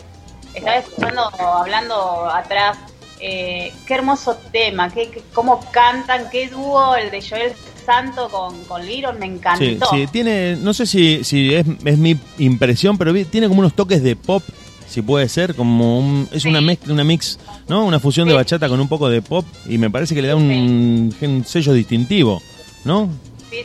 estaba 0.55 0.77
escuchando, 0.77 1.29
hablando 1.39 2.29
atrás, 2.29 2.77
eh, 3.19 3.71
qué 3.85 3.93
hermoso 3.93 4.35
tema, 4.51 4.89
qué, 4.91 5.09
qué- 5.11 5.21
cómo 5.33 5.59
cantan, 5.71 6.29
qué 6.31 6.49
dúo 6.49 6.95
el 6.95 7.11
de 7.11 7.21
Joel 7.21 7.53
Santo 7.91 8.29
con, 8.29 8.63
con 8.65 8.85
Liron, 8.85 9.19
me 9.19 9.25
encantó. 9.25 9.63
Sí, 9.65 9.77
sí, 9.91 10.07
tiene, 10.11 10.55
no 10.61 10.73
sé 10.73 10.85
si, 10.85 11.23
si 11.23 11.53
es, 11.53 11.65
es 11.83 11.97
mi 11.97 12.17
impresión, 12.39 12.97
pero 12.97 13.11
vi- 13.13 13.25
tiene 13.25 13.47
como 13.47 13.59
unos 13.59 13.73
toques 13.73 14.01
de 14.01 14.15
pop, 14.15 14.43
si 14.87 15.01
puede 15.01 15.27
ser, 15.29 15.55
como 15.55 15.99
un- 15.99 16.27
es 16.31 16.45
una 16.45 16.61
mezcla, 16.61 16.93
una 16.93 17.03
mix, 17.03 17.37
¿no? 17.67 17.85
Una 17.85 17.99
fusión 17.99 18.27
de 18.27 18.33
bachata 18.33 18.69
con 18.69 18.79
un 18.79 18.87
poco 18.87 19.09
de 19.09 19.21
pop 19.21 19.45
y 19.67 19.77
me 19.77 19.89
parece 19.89 20.15
que 20.15 20.21
le 20.21 20.29
da 20.29 20.35
un, 20.35 21.13
un 21.21 21.45
sello 21.45 21.73
distintivo, 21.73 22.41
¿no? 22.85 23.09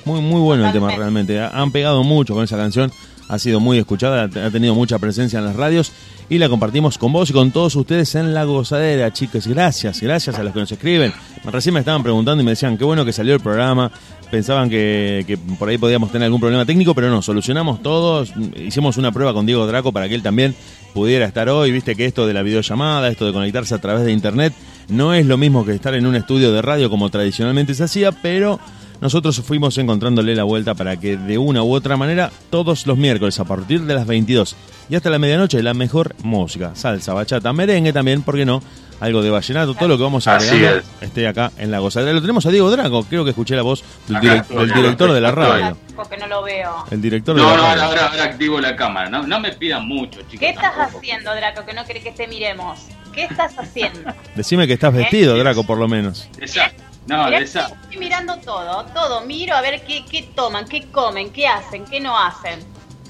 Muy, 0.05 0.20
muy 0.20 0.40
bueno 0.40 0.66
el 0.66 0.73
tema 0.73 0.90
realmente. 0.97 1.39
Ha- 1.40 1.51
Han 1.51 1.70
pegado 1.70 2.03
mucho 2.03 2.35
con 2.35 2.43
esa 2.44 2.57
canción, 2.57 2.90
ha 3.28 3.39
sido 3.39 3.61
muy 3.61 3.78
escuchada, 3.78 4.24
ha 4.24 4.51
tenido 4.51 4.74
mucha 4.74 4.98
presencia 4.98 5.39
en 5.39 5.44
las 5.47 5.57
radios 5.57 5.93
y 6.28 6.39
la 6.39 6.48
compartimos 6.48 6.98
con 6.98 7.12
vos 7.12 7.31
y 7.31 7.32
con 7.32 7.53
todos 7.53 7.74
ustedes 7.77 8.15
en 8.16 8.35
La 8.35 8.43
Gozadera, 8.44 9.12
chicos. 9.12 9.47
Gracias, 9.47 10.01
gracias 10.01 10.36
a 10.39 10.43
los 10.43 10.53
que 10.53 10.59
nos 10.61 10.73
escriben. 10.73 11.12
Recién 11.44 11.73
me 11.74 11.81
estaban 11.81 12.03
preguntando 12.03 12.43
y 12.43 12.44
me 12.44 12.51
decían, 12.53 12.77
qué 12.77 12.85
bueno 12.85 13.05
que 13.05 13.12
salió 13.12 13.35
el 13.35 13.40
programa. 13.40 13.90
Pensaban 14.31 14.69
que, 14.69 15.24
que 15.27 15.39
por 15.39 15.69
ahí 15.69 15.78
podíamos 15.78 16.11
tener 16.11 16.27
algún 16.27 16.40
problema 16.40 16.65
técnico, 16.65 16.94
pero 16.94 17.11
no, 17.11 17.23
solucionamos 17.23 17.82
todos. 17.82 18.32
Hicimos 18.57 18.97
una 18.97 19.12
prueba 19.12 19.32
con 19.32 19.47
Diego 19.47 19.66
Draco 19.66 19.93
para 19.93 20.09
que 20.09 20.15
él 20.15 20.23
también 20.23 20.55
pudiera 20.94 21.27
estar 21.27 21.48
hoy. 21.48 21.70
Viste 21.70 21.94
que 21.94 22.07
esto 22.07 22.27
de 22.27 22.35
la 22.35 22.43
videollamada, 22.43 23.09
esto 23.09 23.27
de 23.27 23.32
conectarse 23.32 23.74
a 23.74 23.78
través 23.78 24.05
de 24.05 24.12
internet, 24.12 24.53
no 24.89 25.15
es 25.15 25.27
lo 25.27 25.36
mismo 25.36 25.65
que 25.65 25.73
estar 25.73 25.94
en 25.94 26.07
un 26.07 26.16
estudio 26.16 26.53
de 26.53 26.62
radio 26.62 26.90
como 26.90 27.11
tradicionalmente 27.11 27.74
se 27.74 27.85
hacía, 27.85 28.12
pero 28.12 28.59
nosotros 29.01 29.40
fuimos 29.40 29.77
encontrándole 29.78 30.35
la 30.35 30.44
vuelta 30.44 30.74
para 30.74 30.97
que 30.98 31.16
de 31.16 31.39
una 31.39 31.62
u 31.62 31.73
otra 31.74 31.97
manera, 31.97 32.31
todos 32.51 32.86
los 32.86 32.97
miércoles 32.97 33.39
a 33.40 33.44
partir 33.44 33.82
de 33.82 33.94
las 33.94 34.06
22 34.06 34.56
y 34.89 34.94
hasta 34.97 35.10
la 35.10 35.18
medianoche, 35.18 35.62
la 35.62 35.74
mejor 35.74 36.14
música, 36.23 36.74
salsa, 36.74 37.12
bachata, 37.14 37.52
merengue 37.52 37.93
también, 37.93 38.23
¿por 38.23 38.36
qué 38.36 38.44
no? 38.47 38.62
Algo 38.98 39.20
de 39.20 39.28
vallenato, 39.28 39.74
todo 39.74 39.89
lo 39.89 39.98
que 39.98 40.05
vamos 40.05 40.27
Así 40.27 40.48
agregando 40.48 40.78
es. 40.78 41.02
esté 41.02 41.28
acá 41.28 41.52
en 41.59 41.70
la 41.70 41.81
gozadera. 41.81 42.14
Lo 42.14 42.23
tenemos 42.23 42.47
a 42.47 42.51
Diego 42.51 42.70
Drago, 42.70 43.05
creo 43.05 43.24
que 43.24 43.31
escuché 43.31 43.55
la 43.55 43.60
voz 43.60 43.85
del, 44.09 44.16
direc- 44.16 44.47
del 44.47 44.73
director 44.73 45.12
de 45.12 45.20
la 45.20 45.31
radio. 45.32 45.77
Porque 45.94 46.16
no 46.16 46.27
lo 46.27 46.43
veo. 46.43 46.86
El 46.90 47.02
director 47.02 47.36
de 47.36 47.43
No, 47.43 47.51
la 47.51 47.56
no, 47.59 47.62
radio. 47.62 47.82
ahora, 47.82 48.06
ahora 48.06 48.24
activo 48.24 48.59
la 48.59 48.74
cámara. 48.74 49.10
No, 49.10 49.27
no 49.27 49.39
me 49.39 49.52
pidan 49.52 49.86
mucho, 49.86 50.20
chicos. 50.23 50.39
¿Qué 50.40 50.48
estás 50.48 50.74
tampoco. 50.74 50.98
haciendo, 51.01 51.35
Draco, 51.35 51.66
que 51.66 51.74
no 51.74 51.85
querés 51.85 52.05
que 52.05 52.12
te 52.12 52.27
miremos? 52.27 52.78
¿Qué 53.12 53.24
estás 53.24 53.52
haciendo? 53.59 54.01
Decime 54.35 54.66
que 54.66 54.73
estás 54.73 54.94
vestido, 54.94 55.36
Draco, 55.36 55.64
por 55.64 55.77
lo 55.77 55.89
menos. 55.89 56.27
Exacto. 56.40 56.82
No, 57.06 57.24
Mirá 57.26 57.38
de 57.38 57.44
esa. 57.44 57.66
Estoy 57.66 57.98
mirando 57.98 58.36
todo, 58.38 58.84
todo. 58.86 59.20
Miro 59.22 59.54
a 59.54 59.60
ver 59.60 59.84
qué, 59.84 60.04
qué 60.04 60.22
toman, 60.34 60.66
qué 60.66 60.86
comen, 60.90 61.30
qué 61.30 61.46
hacen, 61.46 61.84
qué 61.84 62.00
no 62.00 62.18
hacen. 62.18 62.60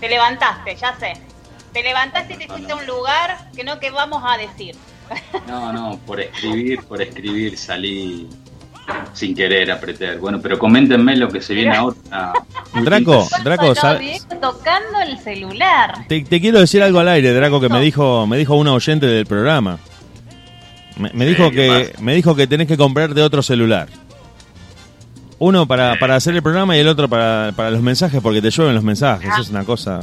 Te 0.00 0.08
levantaste, 0.08 0.76
ya 0.76 0.94
sé. 0.98 1.14
Te 1.72 1.82
levantaste 1.82 2.34
y 2.34 2.36
te 2.36 2.46
fuiste 2.46 2.72
a 2.72 2.76
un 2.76 2.86
lugar 2.86 3.50
que 3.54 3.64
no 3.64 3.78
que 3.80 3.90
vamos 3.90 4.22
a 4.24 4.36
decir. 4.36 4.76
No, 5.46 5.72
no, 5.72 5.98
por 6.06 6.20
escribir, 6.20 6.82
por 6.84 7.00
escribir 7.00 7.56
salí 7.56 8.28
sin 9.12 9.34
querer 9.34 9.70
apretar. 9.70 10.18
Bueno, 10.18 10.40
pero 10.40 10.58
coméntenme 10.58 11.16
lo 11.16 11.28
que 11.28 11.40
se 11.40 11.54
viene 11.54 11.76
ahora. 11.76 11.96
Draco, 12.74 13.26
Draco, 13.42 13.74
¿sabes? 13.74 14.26
Tocando 14.40 15.00
el 15.00 15.18
celular. 15.18 16.06
Te, 16.08 16.22
te 16.22 16.40
quiero 16.40 16.60
decir 16.60 16.82
algo 16.82 17.00
al 17.00 17.08
aire, 17.08 17.32
Draco, 17.32 17.60
que 17.60 17.68
me 17.68 17.80
dijo, 17.80 18.26
me 18.26 18.36
dijo 18.36 18.54
una 18.54 18.72
oyente 18.72 19.06
del 19.06 19.26
programa. 19.26 19.78
Me, 20.96 21.10
me 21.12 21.26
dijo 21.26 21.50
que, 21.50 21.94
me 22.00 22.14
dijo 22.14 22.34
que 22.34 22.46
tenés 22.46 22.66
que 22.68 22.76
comprarte 22.76 23.22
otro 23.22 23.42
celular. 23.42 23.88
Uno 25.38 25.66
para, 25.66 25.98
para 25.98 26.16
hacer 26.16 26.34
el 26.34 26.42
programa 26.42 26.76
y 26.76 26.80
el 26.80 26.88
otro 26.88 27.08
para, 27.08 27.52
para 27.54 27.70
los 27.70 27.82
mensajes, 27.82 28.20
porque 28.22 28.40
te 28.40 28.50
llueven 28.50 28.74
los 28.74 28.84
mensajes. 28.84 29.30
Es 29.38 29.50
una 29.50 29.64
cosa. 29.64 30.00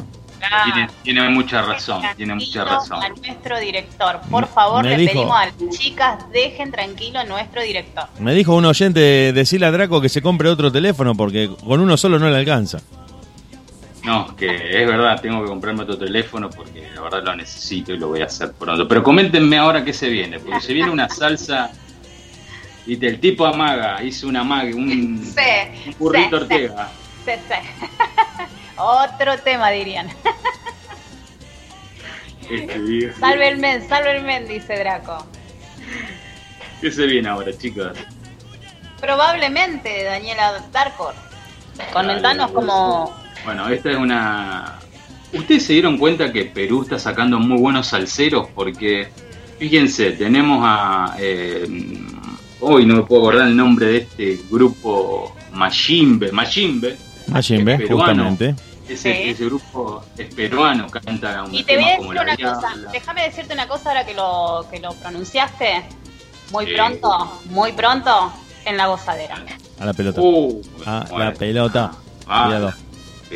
Tiene, 0.65 0.89
tiene 1.03 1.29
mucha 1.29 1.61
razón, 1.61 2.01
tiene 2.17 2.35
mucha 2.35 2.65
razón. 2.65 3.01
A 3.01 3.07
nuestro 3.09 3.57
director, 3.59 4.19
por 4.29 4.45
favor, 4.47 4.83
me 4.83 4.89
le 4.89 4.97
dijo- 4.97 5.13
pedimos 5.13 5.37
a 5.37 5.45
las 5.45 5.55
chicas, 5.77 6.31
dejen 6.33 6.69
tranquilo 6.69 7.19
a 7.19 7.23
nuestro 7.23 7.61
director. 7.63 8.03
Me 8.19 8.33
dijo 8.35 8.53
un 8.53 8.65
oyente, 8.65 9.31
decirle 9.33 9.65
a 9.67 9.71
Draco 9.71 10.01
que 10.01 10.09
se 10.09 10.21
compre 10.21 10.49
otro 10.49 10.69
teléfono, 10.71 11.15
porque 11.15 11.49
con 11.65 11.79
uno 11.79 11.95
solo 11.95 12.19
no 12.19 12.29
le 12.29 12.35
alcanza. 12.37 12.79
No, 14.03 14.35
que 14.35 14.81
es 14.81 14.87
verdad, 14.87 15.21
tengo 15.21 15.41
que 15.41 15.47
comprarme 15.47 15.83
otro 15.83 15.97
teléfono 15.97 16.49
porque 16.49 16.89
la 16.93 17.01
verdad 17.01 17.23
lo 17.23 17.35
necesito 17.37 17.93
y 17.93 17.97
lo 17.97 18.09
voy 18.09 18.21
a 18.21 18.25
hacer 18.25 18.51
pronto. 18.51 18.85
Pero 18.87 19.01
coméntenme 19.01 19.57
ahora 19.57 19.83
qué 19.85 19.93
se 19.93 20.09
viene, 20.09 20.39
porque 20.39 20.59
se 20.59 20.73
viene 20.73 20.91
una 20.91 21.07
salsa. 21.07 21.71
Viste, 22.85 23.07
el 23.07 23.19
tipo 23.21 23.45
amaga, 23.45 24.03
hizo 24.03 24.27
una 24.27 24.41
amague, 24.41 24.73
un, 24.73 25.23
Sí, 25.23 25.87
un 25.87 25.95
burrito 25.97 26.37
sí, 26.37 26.43
Ortega. 26.43 26.91
sí, 27.23 27.31
sí. 27.47 27.85
Otro 28.77 29.37
tema, 29.39 29.69
dirían. 29.69 30.09
Este. 32.49 33.13
Salve 33.13 33.47
el 33.47 33.57
men, 33.57 33.87
salve 33.87 34.17
el 34.17 34.23
men, 34.23 34.45
dice 34.47 34.77
Draco. 34.79 35.25
¿Qué 36.81 36.91
se 36.91 37.05
viene 37.05 37.29
ahora, 37.29 37.57
chicos? 37.57 37.97
Probablemente, 38.99 40.03
Daniela 40.03 40.61
Darkor. 40.73 41.15
Comentanos 41.93 42.51
como... 42.51 43.22
Bueno, 43.45 43.67
esta 43.69 43.91
es 43.91 43.97
una... 43.97 44.79
¿Ustedes 45.33 45.65
se 45.65 45.73
dieron 45.73 45.97
cuenta 45.97 46.31
que 46.31 46.45
Perú 46.45 46.83
está 46.83 46.99
sacando 46.99 47.39
muy 47.39 47.57
buenos 47.57 47.87
salseros? 47.87 48.47
Porque, 48.53 49.09
fíjense, 49.57 50.11
tenemos 50.11 50.59
a... 50.63 51.15
eh, 51.19 51.65
hoy 52.59 52.85
no 52.85 52.95
me 52.97 53.03
puedo 53.03 53.23
acordar 53.23 53.47
el 53.47 53.55
nombre 53.57 53.87
de 53.87 53.97
este 53.97 54.39
grupo 54.49 55.35
Machimbe. 55.53 56.31
Machimbe. 56.31 56.97
Machimbe, 57.27 57.77
peruano. 57.77 58.05
justamente. 58.29 58.55
Ese, 58.87 59.13
Sí. 59.13 59.29
ese 59.29 59.45
grupo 59.45 60.03
es 60.17 60.33
peruano, 60.35 60.87
canta 60.89 61.43
un 61.43 61.55
Y 61.55 61.63
te 61.63 61.75
voy 61.77 61.85
a 61.85 61.97
decir 61.97 62.09
una 62.09 62.35
cosa, 62.35 62.73
déjame 62.91 63.23
decirte 63.23 63.53
una 63.53 63.67
cosa 63.67 63.89
ahora 63.89 64.05
que 64.05 64.13
lo, 64.13 64.67
que 64.69 64.79
lo 64.79 64.93
pronunciaste. 64.93 65.83
Muy 66.51 66.67
pronto, 66.75 67.39
muy 67.45 67.71
pronto, 67.71 68.31
en 68.65 68.77
la 68.77 68.87
gozadera. 68.87 69.41
A 69.79 69.85
la 69.85 69.93
pelota. 69.93 70.21
Uh, 70.21 70.61
a 70.85 71.05
bueno. 71.09 71.25
la 71.25 71.33
pelota. 71.33 71.91
Ah, 72.27 72.43
Cuidado. 72.45 72.73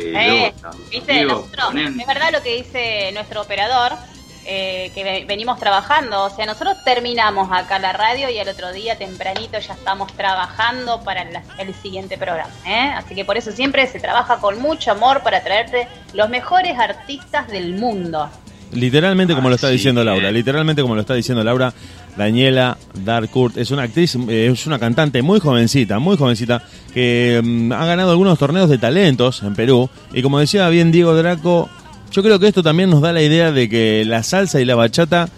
Eh. 0.00 0.54
Viste, 0.90 1.12
nosotros, 1.34 1.72
es 2.00 2.06
verdad 2.06 2.30
lo 2.32 2.42
que 2.42 2.56
dice 2.56 3.10
nuestro 3.12 3.42
operador, 3.42 3.92
eh, 4.50 4.90
que 4.94 5.04
ve- 5.04 5.24
venimos 5.26 5.58
trabajando, 5.58 6.24
o 6.24 6.30
sea, 6.30 6.46
nosotros 6.46 6.82
terminamos 6.82 7.50
acá 7.52 7.78
la 7.78 7.92
radio 7.92 8.30
y 8.30 8.38
al 8.38 8.48
otro 8.48 8.72
día 8.72 8.96
tempranito 8.96 9.58
ya 9.58 9.74
estamos 9.74 10.10
trabajando 10.14 11.02
para 11.02 11.24
la- 11.24 11.42
el 11.58 11.74
siguiente 11.74 12.16
programa, 12.16 12.50
¿eh? 12.66 12.92
así 12.96 13.14
que 13.14 13.26
por 13.26 13.36
eso 13.36 13.52
siempre 13.52 13.86
se 13.86 14.00
trabaja 14.00 14.38
con 14.38 14.58
mucho 14.60 14.92
amor 14.92 15.22
para 15.22 15.42
traerte 15.42 15.86
los 16.14 16.30
mejores 16.30 16.78
artistas 16.78 17.48
del 17.48 17.74
mundo. 17.74 18.30
Literalmente 18.74 19.34
como 19.34 19.48
lo 19.48 19.54
está 19.54 19.68
diciendo 19.70 20.04
Laura, 20.04 20.30
literalmente 20.30 20.82
como 20.82 20.94
lo 20.94 21.00
está 21.00 21.14
diciendo 21.14 21.42
Laura, 21.42 21.72
Daniela 22.16 22.76
Darkurt 23.04 23.56
es 23.56 23.70
una 23.70 23.82
actriz, 23.84 24.16
es 24.28 24.66
una 24.66 24.78
cantante 24.78 25.22
muy 25.22 25.40
jovencita, 25.40 25.98
muy 25.98 26.16
jovencita, 26.16 26.62
que 26.92 27.40
mm, 27.42 27.72
ha 27.72 27.86
ganado 27.86 28.10
algunos 28.10 28.38
torneos 28.38 28.68
de 28.68 28.76
talentos 28.78 29.42
en 29.42 29.54
Perú. 29.54 29.88
Y 30.12 30.20
como 30.22 30.38
decía 30.38 30.68
bien 30.68 30.92
Diego 30.92 31.14
Draco, 31.14 31.68
yo 32.12 32.22
creo 32.22 32.38
que 32.38 32.48
esto 32.48 32.62
también 32.62 32.90
nos 32.90 33.00
da 33.00 33.12
la 33.12 33.22
idea 33.22 33.52
de 33.52 33.68
que 33.68 34.04
la 34.04 34.22
salsa 34.22 34.60
y 34.60 34.64
la 34.66 34.74
bachata, 34.74 35.28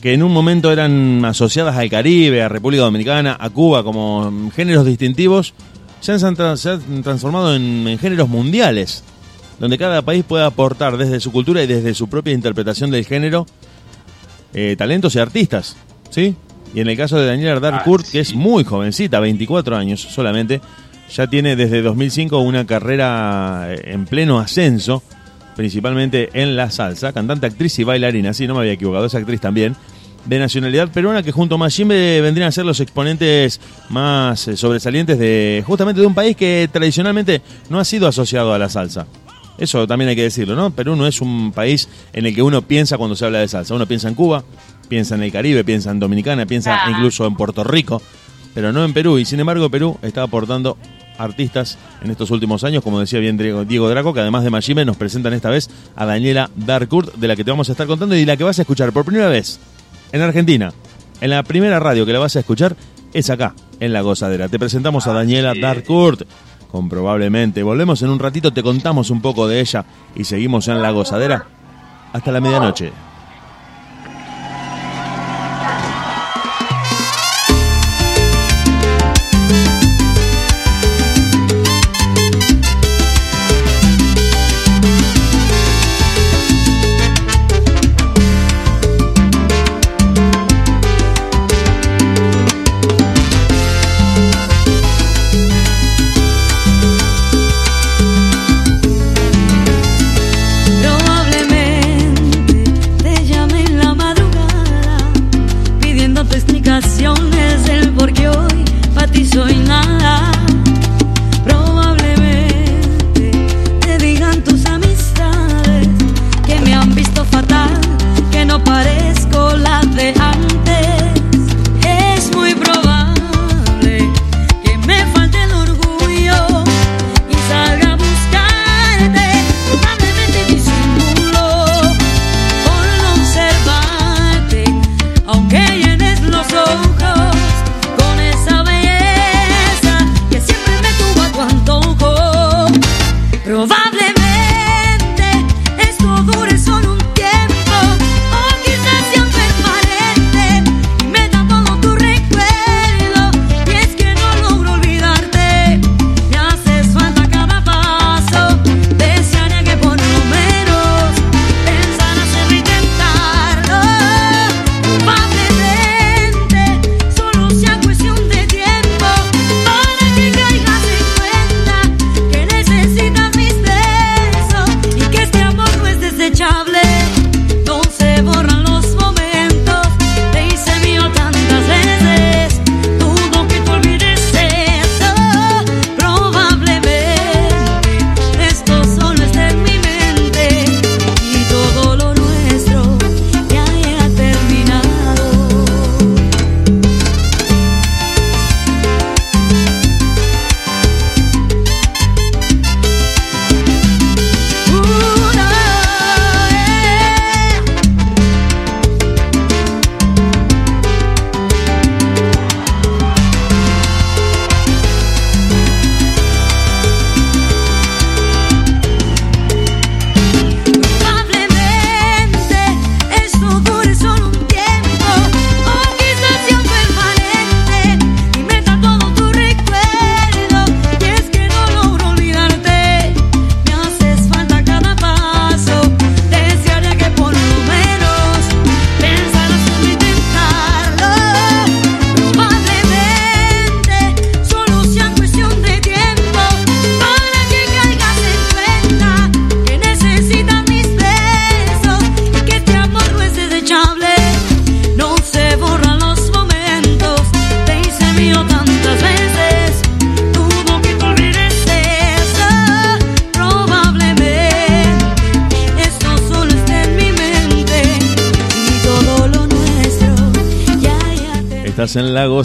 que 0.00 0.14
en 0.14 0.22
un 0.22 0.32
momento 0.32 0.72
eran 0.72 1.22
asociadas 1.26 1.76
al 1.76 1.90
Caribe, 1.90 2.42
a 2.42 2.48
República 2.48 2.84
Dominicana, 2.84 3.36
a 3.38 3.50
Cuba 3.50 3.82
como 3.84 4.50
géneros 4.56 4.86
distintivos, 4.86 5.52
se 6.00 6.12
han, 6.12 6.18
tra- 6.34 6.56
se 6.56 6.70
han 6.70 7.02
transformado 7.02 7.54
en, 7.54 7.86
en 7.86 7.98
géneros 7.98 8.28
mundiales, 8.30 9.04
donde 9.60 9.78
cada 9.78 10.02
país 10.02 10.24
puede 10.26 10.44
aportar 10.44 10.96
desde 10.96 11.20
su 11.20 11.30
cultura 11.30 11.62
y 11.62 11.66
desde 11.66 11.94
su 11.94 12.08
propia 12.08 12.32
interpretación 12.32 12.90
del 12.90 13.04
género 13.04 13.46
eh, 14.54 14.74
talentos 14.76 15.14
y 15.14 15.20
artistas, 15.20 15.76
¿sí? 16.08 16.34
Y 16.74 16.80
en 16.80 16.88
el 16.88 16.96
caso 16.96 17.18
de 17.18 17.26
Daniela 17.26 17.60
Darkurt, 17.60 18.06
que 18.10 18.20
es 18.20 18.34
muy 18.34 18.64
jovencita, 18.64 19.20
24 19.20 19.76
años 19.76 20.00
solamente, 20.00 20.60
ya 21.14 21.26
tiene 21.26 21.56
desde 21.56 21.82
2005 21.82 22.38
una 22.38 22.66
carrera 22.66 23.66
eh, 23.68 23.92
en 23.92 24.06
pleno 24.06 24.38
ascenso, 24.38 25.02
principalmente 25.56 26.30
en 26.32 26.56
la 26.56 26.70
salsa, 26.70 27.12
cantante, 27.12 27.46
actriz 27.46 27.78
y 27.78 27.84
bailarina, 27.84 28.32
sí, 28.32 28.46
no 28.46 28.54
me 28.54 28.60
había 28.60 28.72
equivocado, 28.72 29.06
es 29.06 29.14
actriz 29.14 29.40
también, 29.40 29.76
de 30.24 30.38
nacionalidad 30.38 30.88
peruana, 30.90 31.22
que 31.22 31.32
junto 31.32 31.56
a 31.56 31.58
Machimbe 31.58 32.20
vendrían 32.20 32.48
a 32.48 32.52
ser 32.52 32.64
los 32.64 32.80
exponentes 32.80 33.60
más 33.88 34.48
eh, 34.48 34.56
sobresalientes 34.56 35.18
de 35.18 35.62
justamente 35.66 36.00
de 36.00 36.06
un 36.06 36.14
país 36.14 36.36
que 36.36 36.68
tradicionalmente 36.72 37.42
no 37.68 37.78
ha 37.78 37.84
sido 37.84 38.08
asociado 38.08 38.54
a 38.54 38.58
la 38.58 38.68
salsa. 38.68 39.06
Eso 39.60 39.86
también 39.86 40.08
hay 40.08 40.16
que 40.16 40.22
decirlo, 40.22 40.56
¿no? 40.56 40.70
Perú 40.70 40.96
no 40.96 41.06
es 41.06 41.20
un 41.20 41.52
país 41.52 41.88
en 42.12 42.26
el 42.26 42.34
que 42.34 42.42
uno 42.42 42.62
piensa 42.62 42.96
cuando 42.98 43.14
se 43.14 43.26
habla 43.26 43.38
de 43.38 43.46
salsa. 43.48 43.74
Uno 43.74 43.86
piensa 43.86 44.08
en 44.08 44.14
Cuba, 44.14 44.42
piensa 44.88 45.14
en 45.14 45.22
el 45.22 45.30
Caribe, 45.30 45.62
piensa 45.62 45.90
en 45.90 46.00
Dominicana, 46.00 46.46
piensa 46.46 46.72
Claro. 46.74 46.90
incluso 46.92 47.26
en 47.26 47.36
Puerto 47.36 47.62
Rico, 47.62 48.00
pero 48.54 48.72
no 48.72 48.84
en 48.84 48.92
Perú. 48.94 49.18
Y 49.18 49.24
sin 49.26 49.38
embargo, 49.38 49.70
Perú 49.70 49.98
está 50.02 50.22
aportando 50.22 50.76
artistas 51.18 51.76
en 52.02 52.10
estos 52.10 52.30
últimos 52.30 52.64
años, 52.64 52.82
como 52.82 52.98
decía 52.98 53.20
bien 53.20 53.36
Diego, 53.36 53.66
Diego 53.66 53.90
Draco, 53.90 54.14
que 54.14 54.20
además 54.20 54.42
de 54.42 54.48
Machime 54.50 54.86
nos 54.86 54.96
presentan 54.96 55.34
esta 55.34 55.50
vez 55.50 55.68
a 55.94 56.06
Daniela 56.06 56.48
Darkurt, 56.56 57.14
de 57.16 57.28
la 57.28 57.36
que 57.36 57.44
te 57.44 57.50
vamos 57.50 57.68
a 57.68 57.72
estar 57.72 57.86
contando 57.86 58.16
y 58.16 58.24
la 58.24 58.38
que 58.38 58.44
vas 58.44 58.58
a 58.58 58.62
escuchar 58.62 58.90
por 58.92 59.04
primera 59.04 59.28
vez 59.28 59.60
en 60.12 60.22
Argentina. 60.22 60.72
En 61.20 61.28
la 61.28 61.42
primera 61.42 61.78
radio 61.78 62.06
que 62.06 62.14
la 62.14 62.18
vas 62.18 62.36
a 62.36 62.40
escuchar 62.40 62.74
es 63.12 63.28
acá, 63.28 63.54
en 63.80 63.92
La 63.92 64.00
Gozadera. 64.00 64.48
Te 64.48 64.58
presentamos 64.58 65.06
a 65.06 65.12
Daniela 65.12 65.52
Darkurt, 65.60 66.22
comprobablemente. 66.70 67.62
Volvemos 67.62 68.02
en 68.02 68.10
un 68.10 68.18
ratito, 68.18 68.52
te 68.52 68.62
contamos 68.62 69.10
un 69.10 69.20
poco 69.20 69.48
de 69.48 69.60
ella 69.60 69.84
y 70.14 70.24
seguimos 70.24 70.68
en 70.68 70.82
La 70.82 70.90
Gozadera 70.90 71.46
hasta 72.12 72.32
la 72.32 72.40
medianoche. 72.40 72.92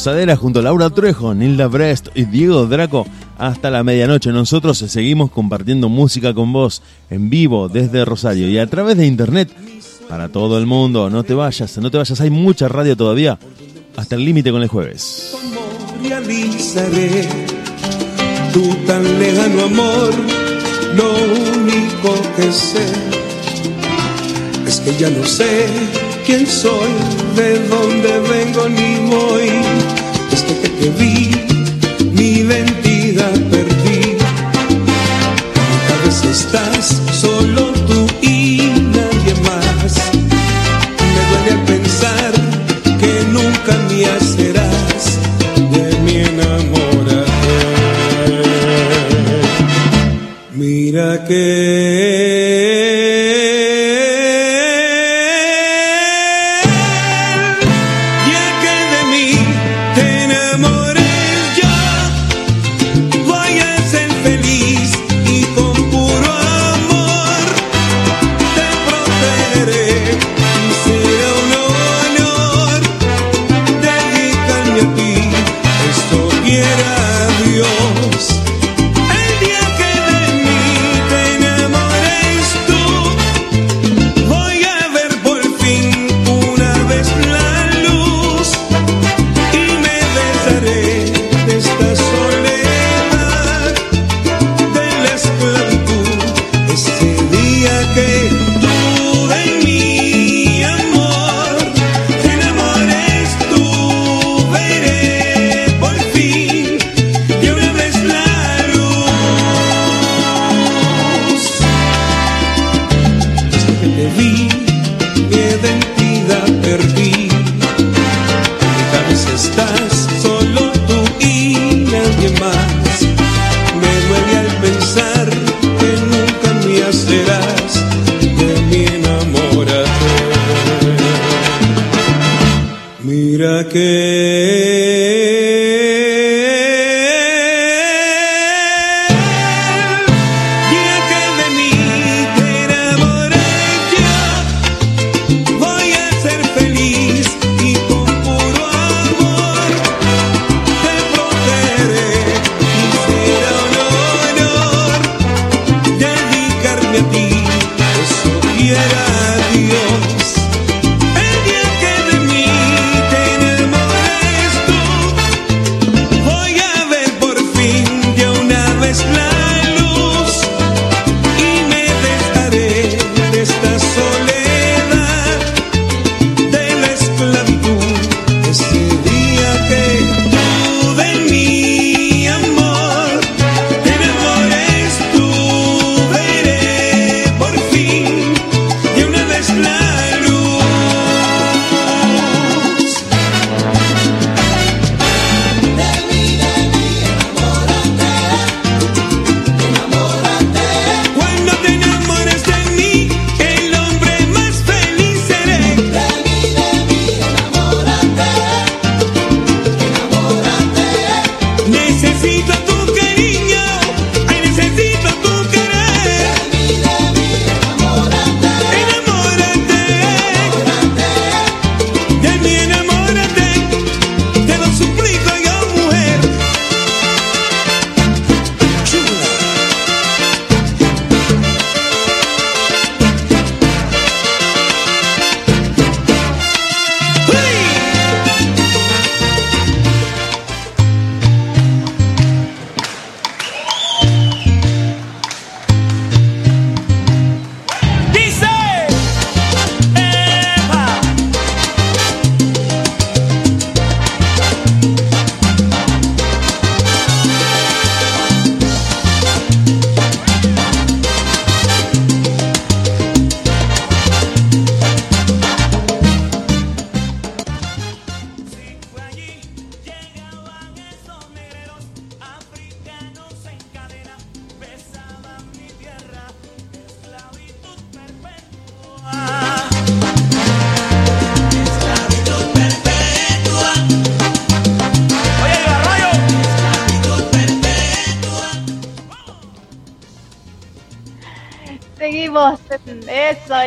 Junto 0.06 0.60
a 0.60 0.61
Laura 0.61 0.91
Trejo, 0.91 1.34
Nilda 1.34 1.65
Brest 1.65 2.10
y 2.14 2.26
Diego 2.26 2.68
Draco 2.68 3.07
hasta 3.40 3.72
la 3.72 3.84
medianoche. 3.84 4.32
Nosotros 4.32 4.77
seguimos 4.77 5.32
compartiendo 5.32 5.90
música 5.90 6.32
con 6.36 6.53
vos 6.53 6.84
en 7.10 7.32
vivo 7.32 7.69
desde 7.69 8.06
Rosario 8.06 8.48
y 8.48 8.60
a 8.60 8.68
través 8.68 8.98
de 8.98 9.07
internet 9.07 9.49
para 10.07 10.30
todo 10.30 10.60
el 10.60 10.68
mundo. 10.68 11.10
No 11.10 11.23
te 11.23 11.34
vayas, 11.34 11.76
no 11.80 11.90
te 11.90 11.98
vayas. 11.98 12.22
Hay 12.22 12.30
mucha 12.30 12.68
radio 12.68 12.95
todavía. 12.95 13.40
Hasta 13.98 14.14
el 14.14 14.26
límite 14.26 14.52
con 14.52 14.61
el 14.61 14.68
jueves. 14.68 15.36
tu 18.53 18.76
tan 18.86 19.03
lejano 19.19 19.64
amor. 19.64 20.14
Lo 20.95 21.14
único 21.57 22.14
que 22.38 22.52
sé 22.52 22.86
es 24.68 24.80
que 24.82 24.95
ya 24.98 25.10
no 25.10 25.26
sé 25.26 25.65
quién 26.27 26.45
soy, 26.45 26.91
de 27.36 27.60
dónde 27.68 28.19
vengo 28.19 28.69
ni 28.69 29.10
voy. 29.10 29.95
Que 30.80 30.89
vi, 30.99 31.31
mi 32.11 32.27
identidad 32.39 33.34
perdí. 33.52 34.18
Cada 35.88 35.95
vez 36.03 36.23
estás 36.26 37.02
solo 37.14 37.72
tú 37.88 38.07
y 38.22 38.57
nadie 38.95 39.34
más. 39.43 39.93
Me 41.14 41.22
duele 41.30 41.52
al 41.52 41.64
pensar 41.65 42.31
que 42.99 43.14
nunca 43.31 43.72
mía 43.89 44.15
serás 44.19 45.03
de 45.73 45.85
mi 46.03 46.15
enamorada. 46.18 47.26
Mira 50.53 51.23
que 51.26 51.85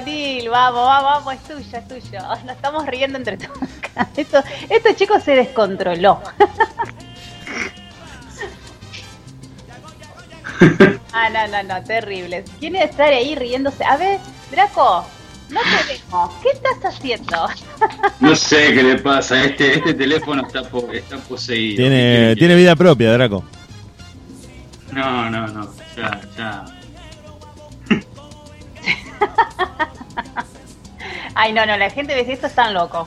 Nil. 0.00 0.48
Vamos, 0.48 0.84
vamos, 0.86 1.24
vamos. 1.24 1.34
Es 1.34 1.42
tuyo, 1.44 1.78
es 1.78 1.88
tuyo. 1.88 2.20
Nos 2.44 2.56
estamos 2.56 2.86
riendo 2.86 3.18
entre 3.18 3.36
todos. 3.36 3.58
Esto, 4.16 4.42
este 4.68 4.94
chico 4.96 5.18
se 5.20 5.32
descontroló. 5.36 6.20
ah, 11.12 11.28
no, 11.30 11.46
no, 11.48 11.62
no. 11.62 11.82
Terrible. 11.84 12.44
¿Quién 12.58 12.76
estar 12.76 13.12
ahí 13.12 13.34
riéndose? 13.34 13.84
A 13.84 13.96
ver, 13.96 14.18
Draco. 14.50 15.06
No 15.50 15.60
te 15.62 15.94
vemos. 15.94 16.30
¿Qué 16.42 16.50
estás 16.50 16.94
haciendo? 16.94 17.48
No 18.20 18.34
sé 18.34 18.74
qué 18.74 18.82
le 18.82 18.96
pasa. 18.96 19.44
Este, 19.44 19.74
este 19.78 19.94
teléfono 19.94 20.42
está, 20.46 20.62
po- 20.68 20.88
está 20.92 21.16
poseído. 21.18 21.76
¿Qué 21.76 21.82
Tiene, 21.82 22.36
tiene 22.36 22.54
vida 22.56 22.74
propia, 22.74 23.12
Draco. 23.12 23.44
No, 24.92 25.30
no, 25.30 25.46
no. 25.46 25.70
Ya, 25.96 26.20
ya. 26.36 26.64
Ay, 31.34 31.52
no, 31.52 31.64
no, 31.66 31.76
la 31.76 31.90
gente 31.90 32.14
dice 32.14 32.32
esto 32.32 32.48
están 32.48 32.74
loco. 32.74 33.06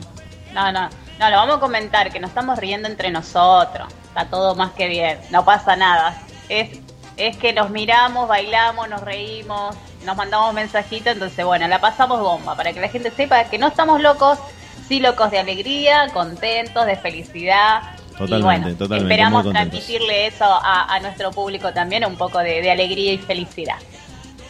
No, 0.53 0.71
no, 0.71 0.89
no, 1.19 1.29
lo 1.29 1.35
vamos 1.35 1.57
a 1.57 1.59
comentar, 1.59 2.11
que 2.11 2.19
nos 2.19 2.29
estamos 2.29 2.57
riendo 2.57 2.87
entre 2.87 3.11
nosotros. 3.11 3.87
Está 4.07 4.29
todo 4.29 4.55
más 4.55 4.71
que 4.71 4.87
bien, 4.87 5.19
no 5.31 5.45
pasa 5.45 5.75
nada. 5.75 6.21
Es, 6.49 6.79
es 7.17 7.37
que 7.37 7.53
nos 7.53 7.69
miramos, 7.69 8.27
bailamos, 8.27 8.89
nos 8.89 9.01
reímos, 9.01 9.75
nos 10.05 10.15
mandamos 10.15 10.53
mensajitos, 10.53 11.13
entonces 11.13 11.45
bueno, 11.45 11.67
la 11.67 11.79
pasamos 11.79 12.19
bomba, 12.19 12.55
para 12.55 12.73
que 12.73 12.81
la 12.81 12.89
gente 12.89 13.11
sepa 13.11 13.43
que 13.45 13.57
no 13.57 13.67
estamos 13.67 14.01
locos, 14.01 14.39
sí 14.87 14.99
locos 14.99 15.31
de 15.31 15.39
alegría, 15.39 16.07
contentos, 16.13 16.85
de 16.85 16.95
felicidad. 16.95 17.81
Totalmente, 18.17 18.37
y 18.37 18.41
bueno, 18.41 18.77
totalmente, 18.77 19.13
esperamos 19.13 19.49
transmitirle 19.49 20.27
eso 20.27 20.45
a, 20.45 20.93
a 20.93 20.99
nuestro 20.99 21.31
público 21.31 21.73
también, 21.73 22.05
un 22.05 22.17
poco 22.17 22.39
de, 22.39 22.61
de 22.61 22.71
alegría 22.71 23.13
y 23.13 23.17
felicidad. 23.17 23.77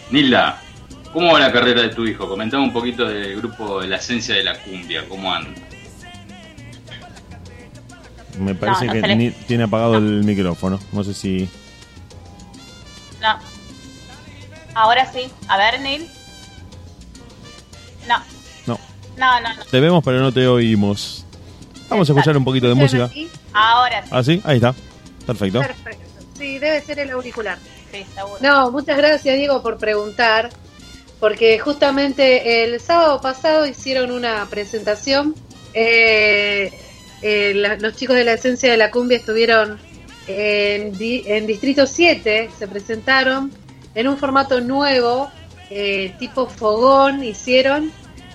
Nilda, 0.10 0.60
¿cómo 1.14 1.34
va 1.34 1.40
la 1.40 1.52
carrera 1.52 1.82
de 1.82 1.90
tu 1.90 2.06
hijo? 2.06 2.28
Comentame 2.28 2.64
un 2.64 2.74
poquito 2.74 3.06
del 3.06 3.36
grupo 3.38 3.82
de 3.82 3.88
la 3.88 3.98
esencia 3.98 4.36
de 4.36 4.44
la 4.44 4.58
cumbia, 4.62 5.08
¿cómo 5.08 5.34
anda? 5.34 5.60
Me 8.40 8.56
parece 8.56 8.86
no 8.86 8.94
que 8.94 9.16
ni- 9.16 9.32
tiene 9.32 9.64
apagado 9.66 9.98
el 9.98 10.24
micrófono. 10.24 10.80
No 10.92 11.04
sé 11.04 11.14
si. 11.14 11.50
No. 13.22 13.38
Ahora 14.74 15.12
sí. 15.12 15.30
A 15.48 15.58
ver, 15.58 15.82
Neil. 15.82 16.08
No, 18.08 18.18
No. 18.66 18.80
no, 19.18 19.42
no, 19.42 19.54
no. 19.56 19.66
Te 19.66 19.80
vemos, 19.80 20.04
pero 20.04 20.20
no 20.22 20.32
te 20.32 20.48
oímos. 20.48 21.26
Vamos 21.90 22.10
a 22.10 22.14
escuchar 22.14 22.38
un 22.38 22.46
poquito 22.46 22.68
de 22.70 22.74
música. 22.74 23.10
Ahora 23.54 24.02
sí. 24.04 24.10
¿Ah, 24.12 24.24
sí? 24.24 24.42
Ahí 24.46 24.56
está. 24.56 24.74
Perfecto. 25.28 25.60
Perfecto. 25.60 26.06
Sí, 26.40 26.58
debe 26.58 26.82
ser 26.82 27.00
el 27.00 27.12
auricular. 27.12 27.58
Sí, 27.92 28.06
seguro. 28.16 28.38
No, 28.42 28.72
muchas 28.72 28.98
gracias 28.98 29.36
Diego 29.36 29.62
por 29.62 29.78
preguntar, 29.78 30.50
porque 31.22 31.60
justamente 31.60 32.66
el 32.66 32.82
sábado 32.82 33.22
pasado 33.22 33.68
hicieron 33.68 34.12
una 34.12 34.50
presentación. 34.50 35.38
eh, 35.74 36.74
eh, 37.22 37.54
la- 37.56 37.78
los 37.78 37.96
chicos 37.96 38.18
de 38.18 38.26
la 38.26 38.34
esencia 38.34 38.72
de 38.72 38.78
la 38.78 38.92
cumbia 38.92 39.20
estuvieron 39.20 39.82
en, 40.28 40.94
en 41.00 41.48
Distrito 41.48 41.88
7, 41.88 42.52
se 42.58 42.68
presentaron 42.68 43.54
en 43.96 44.08
un 44.10 44.18
formato 44.18 44.62
nuevo, 44.62 45.34
eh, 45.70 46.16
tipo 46.20 46.50
fogón, 46.50 47.24
hicieron 47.24 47.94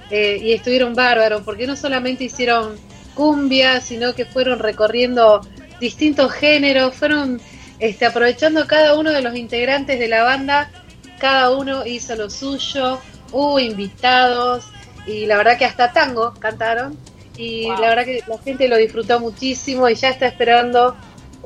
eh, 0.09 0.39
y 0.41 0.53
estuvieron 0.55 0.95
bárbaros, 0.95 1.43
porque 1.45 1.67
no 1.67 1.77
solamente 1.77 2.25
hicieron 2.25 2.81
cumbia, 3.15 3.81
sino 3.83 4.15
que 4.15 4.27
fueron 4.27 4.59
recorriendo 4.61 5.47
distintos 5.81 6.33
géneros, 6.33 6.95
fueron 6.97 7.43
este, 7.79 8.07
aprovechando 8.07 8.67
cada 8.67 8.99
uno 8.99 9.11
de 9.13 9.23
los 9.23 9.37
integrantes 9.37 9.99
de 9.99 10.09
la 10.09 10.23
banda, 10.23 10.71
cada 11.19 11.51
uno 11.51 11.87
hizo 11.87 12.15
lo 12.17 12.29
suyo, 12.31 12.99
hubo 13.33 13.59
invitados 13.59 14.65
y 15.07 15.27
la 15.27 15.37
verdad 15.37 15.59
que 15.59 15.65
hasta 15.65 15.93
tango 15.93 16.35
cantaron 16.39 16.97
y 17.37 17.69
la 17.69 17.89
verdad 17.91 18.05
que 18.05 18.23
la 18.27 18.39
gente 18.39 18.69
lo 18.69 18.77
disfrutó 18.77 19.21
muchísimo 19.21 19.89
y 19.89 19.95
ya 19.95 20.09
está 20.11 20.27
esperando 20.27 20.97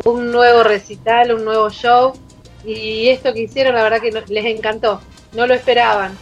un 0.05 0.31
nuevo 0.33 0.63
recital, 0.63 1.35
un 1.35 1.45
nuevo 1.45 1.69
show 1.71 2.13
y 2.65 3.09
esto 3.09 3.33
que 3.33 3.43
hicieron 3.43 3.75
la 3.75 3.83
verdad 3.83 4.01
que 4.01 4.11
no- 4.11 4.23
les 4.29 4.45
encantó, 4.47 5.01
no 5.33 5.47
lo 5.47 5.55
esperaban. 5.55 6.17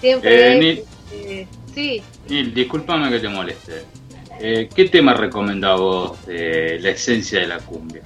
Siempre 0.00 0.58
Eh, 0.58 0.84
eh, 1.12 1.46
sí, 1.74 2.02
Nil, 2.28 2.52
discúlpame 2.54 3.10
que 3.10 3.20
te 3.20 3.28
moleste. 3.28 3.84
Eh, 4.40 4.68
¿Qué 4.74 4.88
tema 4.88 5.14
recomendás 5.14 5.78
vos 5.78 6.26
de 6.26 6.78
la 6.80 6.90
esencia 6.90 7.40
de 7.40 7.46
la 7.46 7.58
cumbia? 7.58 8.02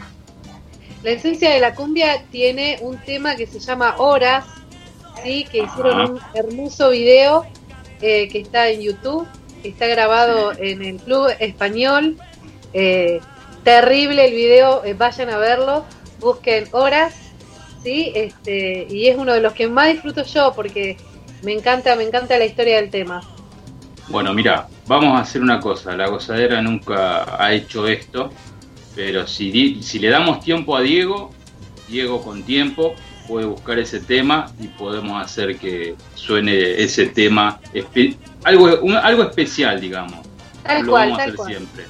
La 1.02 1.10
esencia 1.12 1.50
de 1.50 1.60
la 1.60 1.74
cumbia 1.74 2.24
tiene 2.30 2.78
un 2.82 2.98
tema 2.98 3.36
que 3.36 3.46
se 3.46 3.58
llama 3.60 3.94
Horas, 3.98 4.44
¿sí? 5.26 5.44
que 5.50 5.58
hicieron 5.64 6.00
Ajá. 6.00 6.12
un 6.12 6.20
hermoso 6.34 6.90
video 6.90 7.44
eh, 8.00 8.28
que 8.28 8.38
está 8.38 8.68
en 8.68 8.80
YouTube, 8.80 9.26
que 9.62 9.68
está 9.68 9.86
grabado 9.86 10.52
en 10.56 10.82
el 10.84 10.96
Club 10.96 11.28
Español. 11.40 12.16
Eh, 12.72 13.20
terrible 13.64 14.26
el 14.26 14.34
video, 14.34 14.84
eh, 14.84 14.94
vayan 14.94 15.30
a 15.30 15.38
verlo, 15.38 15.84
busquen 16.20 16.68
Horas, 16.72 17.14
¿sí? 17.82 18.12
este, 18.14 18.86
y 18.88 19.08
es 19.08 19.16
uno 19.16 19.32
de 19.32 19.40
los 19.40 19.52
que 19.54 19.66
más 19.66 19.88
disfruto 19.88 20.24
yo 20.24 20.52
porque 20.54 20.96
me 21.42 21.52
encanta, 21.52 21.96
me 21.96 22.04
encanta 22.04 22.38
la 22.38 22.44
historia 22.44 22.76
del 22.76 22.90
tema. 22.90 23.22
Bueno, 24.08 24.32
mira, 24.34 24.68
vamos 24.86 25.18
a 25.18 25.22
hacer 25.22 25.42
una 25.42 25.58
cosa. 25.58 25.96
La 25.96 26.06
gozadera 26.06 26.62
nunca 26.62 27.42
ha 27.42 27.52
hecho 27.52 27.88
esto, 27.88 28.30
pero 28.94 29.26
si, 29.26 29.82
si 29.82 29.98
le 29.98 30.10
damos 30.10 30.40
tiempo 30.40 30.76
a 30.76 30.80
Diego, 30.82 31.32
Diego 31.88 32.22
con 32.22 32.44
tiempo 32.44 32.94
puede 33.26 33.46
buscar 33.46 33.78
ese 33.78 34.00
tema 34.00 34.46
y 34.60 34.68
podemos 34.68 35.22
hacer 35.22 35.56
que 35.58 35.94
suene 36.14 36.82
ese 36.82 37.06
tema, 37.06 37.58
espe- 37.74 38.16
algo, 38.44 38.78
un- 38.82 38.94
algo 38.96 39.22
especial, 39.24 39.80
digamos. 39.80 40.18
Tal 40.64 40.84
lo 40.84 40.92
cual, 40.92 41.10
vamos 41.10 41.14
a 41.14 41.18
tal 41.18 41.28
hacer 41.28 41.36
cual. 41.36 41.48
siempre. 41.50 41.84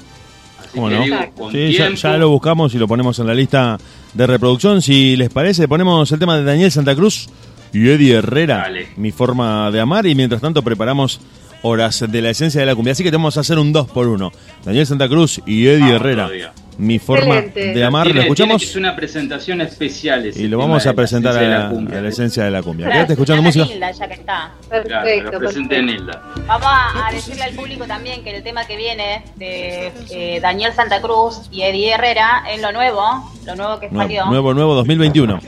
Así 0.58 0.68
¿Cómo 0.74 0.88
que 0.88 0.94
no? 1.08 1.32
Con 1.34 1.52
Sí, 1.52 1.72
ya, 1.72 1.76
tiempo, 1.86 2.00
ya 2.00 2.16
lo 2.16 2.28
buscamos 2.30 2.74
y 2.74 2.78
lo 2.78 2.88
ponemos 2.88 3.18
en 3.18 3.26
la 3.26 3.34
lista 3.34 3.78
de 4.14 4.26
reproducción. 4.26 4.82
Si 4.82 5.16
les 5.16 5.30
parece, 5.30 5.68
ponemos 5.68 6.10
el 6.12 6.18
tema 6.18 6.36
de 6.36 6.44
Daniel 6.44 6.70
Santa 6.72 6.94
Cruz 6.94 7.28
y 7.72 7.88
Eddie 7.88 8.14
Herrera, 8.16 8.68
mi 8.96 9.12
forma 9.12 9.70
de 9.70 9.80
amar. 9.80 10.06
Y 10.06 10.14
mientras 10.14 10.40
tanto, 10.40 10.62
preparamos 10.62 11.20
horas 11.62 12.04
de 12.08 12.22
la 12.22 12.30
esencia 12.30 12.60
de 12.60 12.66
la 12.66 12.74
cumbia. 12.74 12.92
Así 12.92 13.02
que 13.02 13.10
te 13.10 13.16
vamos 13.16 13.36
a 13.36 13.40
hacer 13.40 13.58
un 13.58 13.72
2 13.72 13.88
por 13.88 14.06
1 14.08 14.30
Daniel 14.64 14.86
Santa 14.86 15.08
Cruz 15.08 15.40
y 15.46 15.66
Eddie 15.66 15.94
Herrera, 15.94 16.24
todavía. 16.24 16.52
Mi 16.78 16.98
forma 16.98 17.38
Excelente. 17.38 17.74
de 17.78 17.84
amar. 17.84 18.04
Tiene- 18.04 18.16
Lo 18.20 18.22
escuchamos 18.24 18.62
ser 18.62 18.78
una 18.78 18.94
presentación 18.96 19.60
especial 19.60 20.26
ese 20.26 20.42
y 20.42 20.48
lo 20.48 20.58
vamos 20.58 20.86
a 20.86 20.92
presentar 20.94 21.36
a, 21.36 21.42
la 21.42 21.68
cumbia. 21.70 21.98
a 21.98 22.02
la 22.02 22.08
esencia 22.08 22.44
de 22.44 22.50
la 22.50 22.62
cumbia. 22.62 22.86
Claro, 22.86 22.98
Quédate 22.98 23.12
escuchando 23.14 23.42
música. 23.42 23.64
Nilda, 23.66 23.90
ya 23.92 24.08
que 24.08 24.14
está. 24.14 24.50
Claro, 24.84 25.38
presente 25.38 25.82
Nilda. 25.82 26.22
Vamos 26.46 26.66
a, 26.68 27.08
a 27.08 27.12
decirle 27.12 27.42
al 27.44 27.54
público 27.54 27.84
también 27.86 28.22
que 28.22 28.36
el 28.36 28.42
tema 28.42 28.66
que 28.66 28.76
viene 28.76 29.24
de 29.36 29.92
eh, 30.10 30.38
Daniel 30.40 30.72
Santa 30.74 31.00
Cruz 31.00 31.42
y 31.50 31.62
Eddie 31.62 31.92
Herrera 31.94 32.44
es 32.52 32.60
lo 32.60 32.72
nuevo, 32.72 33.02
lo 33.44 33.56
nuevo 33.56 33.80
que 33.80 33.88
salió. 33.90 34.26
Nuevo, 34.26 34.52
nuevo, 34.52 34.54
nuevo 34.54 34.74
2021. 34.74 35.40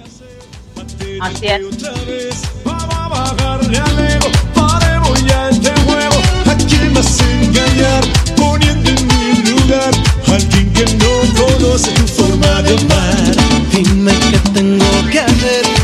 Así 1.21 1.47
es. 1.47 2.49
¿A 6.99 7.01
quién 7.01 7.13
vas 7.13 7.21
a 7.21 7.31
engañar? 7.31 8.05
Poniendo 8.37 8.91
en 8.91 9.07
mi 9.07 9.51
lugar 9.51 9.91
a 10.27 10.35
alguien 10.35 10.73
que 10.73 10.85
no 10.97 11.11
conoce 11.41 11.93
tu 11.93 12.07
forma 12.09 12.63
de 12.63 12.77
amar. 12.77 13.37
Dime 13.73 14.13
qué 14.31 14.39
tengo 14.53 15.09
que 15.09 15.21
hacer 15.21 15.78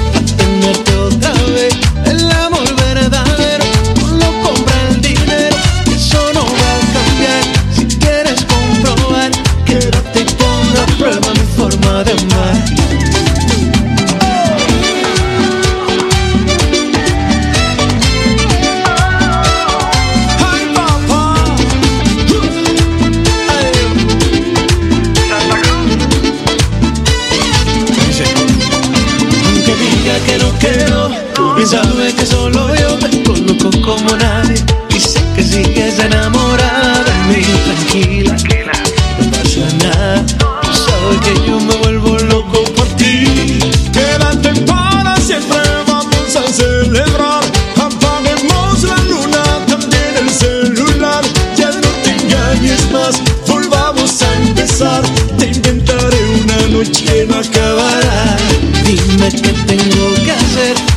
sabes 31.66 32.12
que 32.14 32.26
solo 32.26 32.74
yo 32.74 32.98
te 32.98 33.22
conozco 33.22 33.70
como 33.80 34.16
nadie. 34.16 34.56
Y 34.90 35.00
sé 35.00 35.20
que 35.34 35.42
sigues 35.42 35.98
enamorada 35.98 37.04
de 37.04 37.14
mí, 37.28 37.42
tranquila, 37.64 38.72
no 39.18 39.30
pasa 39.30 39.76
nada. 39.82 40.24
Sabes 40.62 41.20
que 41.24 41.46
yo 41.46 41.60
me 41.60 41.74
vuelvo 41.76 42.18
loco 42.18 42.64
por 42.76 42.86
ti. 42.96 43.58
Quédate 43.92 44.60
para 44.62 45.16
siempre, 45.16 45.58
vamos 45.86 46.36
a 46.36 46.52
celebrar. 46.52 47.44
Apaguemos 47.76 48.82
la 48.82 48.96
luna, 49.04 49.42
también 49.66 50.14
el 50.20 50.30
celular. 50.30 51.24
Ya 51.56 51.70
no 51.70 51.88
te 52.02 52.10
engañes 52.10 52.90
más, 52.90 53.22
volvamos 53.46 54.22
a 54.22 54.34
empezar. 54.42 55.02
Te 55.38 55.46
inventaré 55.46 56.18
una 56.42 56.68
noche 56.68 57.26
no 57.28 57.36
acabará. 57.36 58.36
Dime 58.84 59.30
qué 59.30 59.52
tengo 59.66 60.14
que 60.24 60.32
hacer 60.32 60.93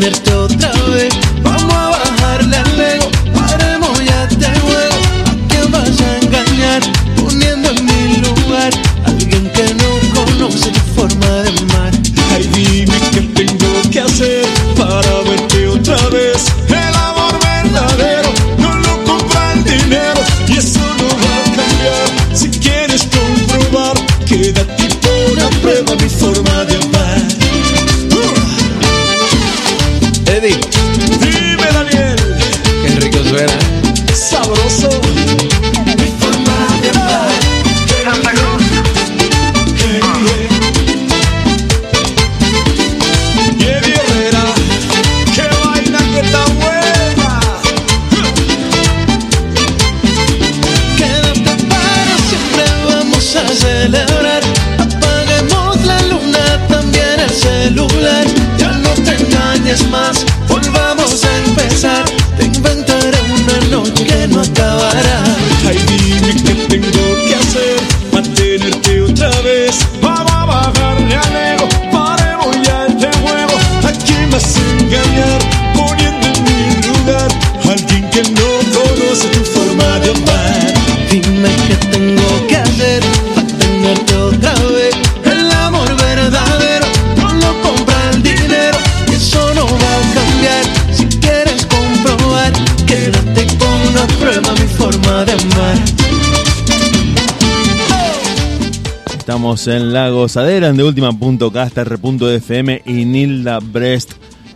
tenerte 0.00 0.37
Estamos 99.58 99.82
en 99.82 99.92
La 99.92 100.08
Gozadera, 100.10 100.68
en 100.68 100.76
de 100.76 100.84
última.caster.fm 100.84 102.82
y 102.84 103.04
Nilda 103.04 103.58
Brest 103.58 104.12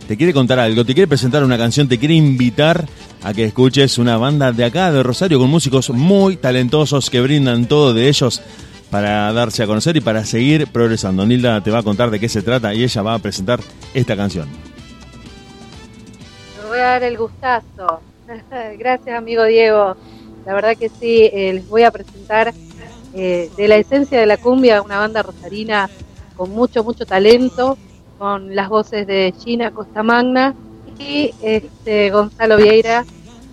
te 0.07 0.15
quiere 0.15 0.31
contar 0.31 0.59
algo, 0.59 0.85
te 0.85 0.93
quiere 0.93 1.09
presentar 1.09 1.43
una 1.43 1.57
canción, 1.57 1.89
te 1.89 1.97
quiere 1.97 2.13
invitar 2.13 2.85
a 3.21 3.33
que 3.33 3.43
escuches 3.43 3.97
una 3.97 4.15
banda 4.15 4.53
de 4.53 4.63
acá, 4.63 4.93
de 4.93 5.03
Rosario, 5.03 5.39
con 5.39 5.49
músicos 5.49 5.89
muy 5.89 6.37
talentosos 6.37 7.09
que 7.09 7.19
brindan 7.19 7.65
todo 7.65 7.93
de 7.93 8.07
ellos 8.07 8.41
para 8.89 9.33
darse 9.33 9.63
a 9.63 9.67
conocer 9.67 9.97
y 9.97 10.01
para 10.01 10.23
seguir 10.23 10.67
progresando. 10.67 11.25
Nilda 11.25 11.59
te 11.61 11.69
va 11.69 11.79
a 11.79 11.83
contar 11.83 12.09
de 12.09 12.21
qué 12.21 12.29
se 12.29 12.41
trata 12.41 12.73
y 12.73 12.83
ella 12.83 13.01
va 13.01 13.15
a 13.15 13.19
presentar 13.19 13.59
esta 13.93 14.15
canción. 14.15 14.47
Me 16.61 16.69
voy 16.69 16.79
a 16.79 16.83
dar 16.83 17.03
el 17.03 17.17
gustazo. 17.17 17.99
Gracias, 18.79 19.17
amigo 19.17 19.43
Diego. 19.43 19.97
La 20.45 20.53
verdad 20.53 20.77
que 20.77 20.87
sí, 20.87 21.29
eh, 21.33 21.51
les 21.55 21.67
voy 21.67 21.83
a 21.83 21.91
presentar 21.91 22.53
eh, 23.13 23.51
de 23.55 23.69
la 23.69 23.77
esencia 23.77 24.19
de 24.19 24.27
la 24.27 24.37
cumbia, 24.37 24.83
una 24.83 24.99
banda 24.99 25.23
rosarina 25.23 25.91
con 26.33 26.51
mucho, 26.51 26.83
mucho 26.83 27.05
talento, 27.07 27.79
con 28.17 28.55
las 28.55 28.69
voces 28.69 29.07
de 29.07 29.33
Gina 29.37 29.71
Costamagna 29.71 30.55
y 30.83 31.35
este, 31.39 32.11
Gonzalo 32.11 32.57
Vieira, 32.57 33.07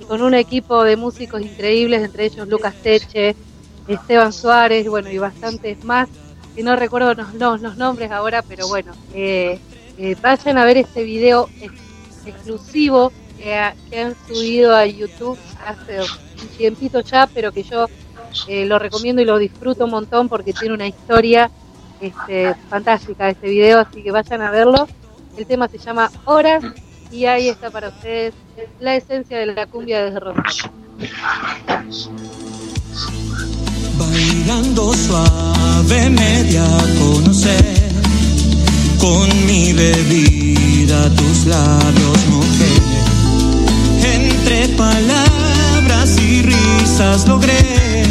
con 0.04 0.22
un 0.22 0.34
equipo 0.34 0.84
de 0.84 0.96
músicos 0.96 1.42
increíbles, 1.42 2.02
entre 2.02 2.26
ellos 2.26 2.48
Lucas 2.48 2.76
Teche, 2.80 3.38
Esteban 3.86 4.32
Suárez, 4.32 4.88
bueno, 4.88 5.10
y 5.10 5.18
bastantes 5.18 5.78
más, 5.82 6.08
que 6.54 6.62
no 6.62 6.76
recuerdo 6.76 7.14
los, 7.14 7.34
los- 7.34 7.76
nombres 7.76 8.10
ahora, 8.10 8.42
pero 8.42 8.68
bueno, 8.68 8.98
eh, 9.10 9.60
eh, 9.96 10.16
vayan 10.20 10.58
a 10.58 10.64
ver 10.64 10.78
este 10.78 11.02
video 11.04 11.52
ex- 11.58 11.86
exclusivo 12.24 13.14
que, 13.36 13.54
ha- 13.56 13.76
que 13.84 14.00
han 14.00 14.16
subido 14.16 14.74
a 14.74 14.86
YouTube 14.86 15.40
hace 15.54 16.02
un 16.02 16.50
tiempito 16.50 17.00
ya, 17.02 17.30
pero 17.32 17.52
que 17.52 17.62
yo 17.62 17.88
eh, 18.48 18.66
lo 18.66 18.78
recomiendo 18.78 19.22
y 19.22 19.24
lo 19.24 19.38
disfruto 19.38 19.84
un 19.84 19.90
montón 19.90 20.28
porque 20.28 20.52
tiene 20.52 20.74
una 20.74 20.86
historia 20.86 21.50
este, 22.00 22.54
fantástica 22.68 23.28
este 23.28 23.48
video, 23.48 23.78
así 23.78 24.02
que 24.02 24.10
vayan 24.10 24.42
a 24.42 24.50
verlo. 24.50 24.88
El 25.36 25.46
tema 25.46 25.68
se 25.68 25.78
llama 25.78 26.10
Horas 26.24 26.64
y 27.10 27.26
ahí 27.26 27.48
está 27.48 27.70
para 27.70 27.88
ustedes 27.88 28.34
la 28.80 28.94
esencia 28.96 29.38
de 29.38 29.46
la 29.46 29.66
cumbia 29.66 30.04
desde 30.04 30.20
Rosario. 30.20 30.72
Bailando 33.98 34.92
suave 34.94 36.10
me 36.10 36.44
di 36.44 36.56
a 36.56 36.78
conocer 36.98 37.92
Con 38.98 39.28
mi 39.46 39.72
bebida 39.72 41.08
tus 41.14 41.46
labios 41.46 42.26
mojé 42.28 42.74
Entre 44.14 44.68
palabras 44.76 46.18
y 46.18 46.42
risas 46.42 46.69
logré 47.26 48.02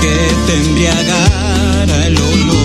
Que 0.00 0.14
te 0.46 0.54
embriagara 0.54 2.06
el 2.06 2.16
olor 2.16 2.59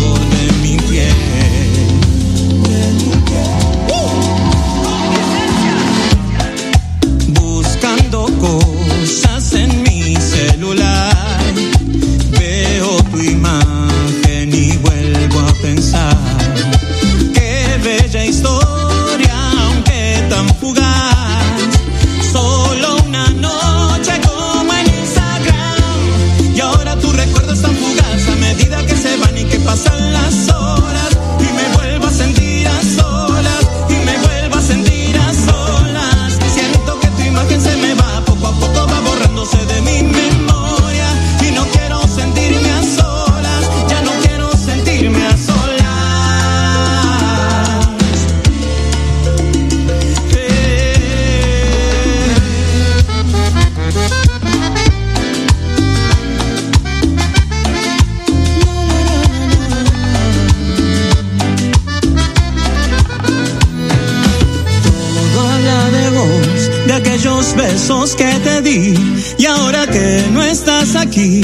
Y 68.76 69.45
ahora 69.45 69.88
que 69.88 70.22
no 70.34 70.43
estás 70.43 70.95
aquí, 70.97 71.41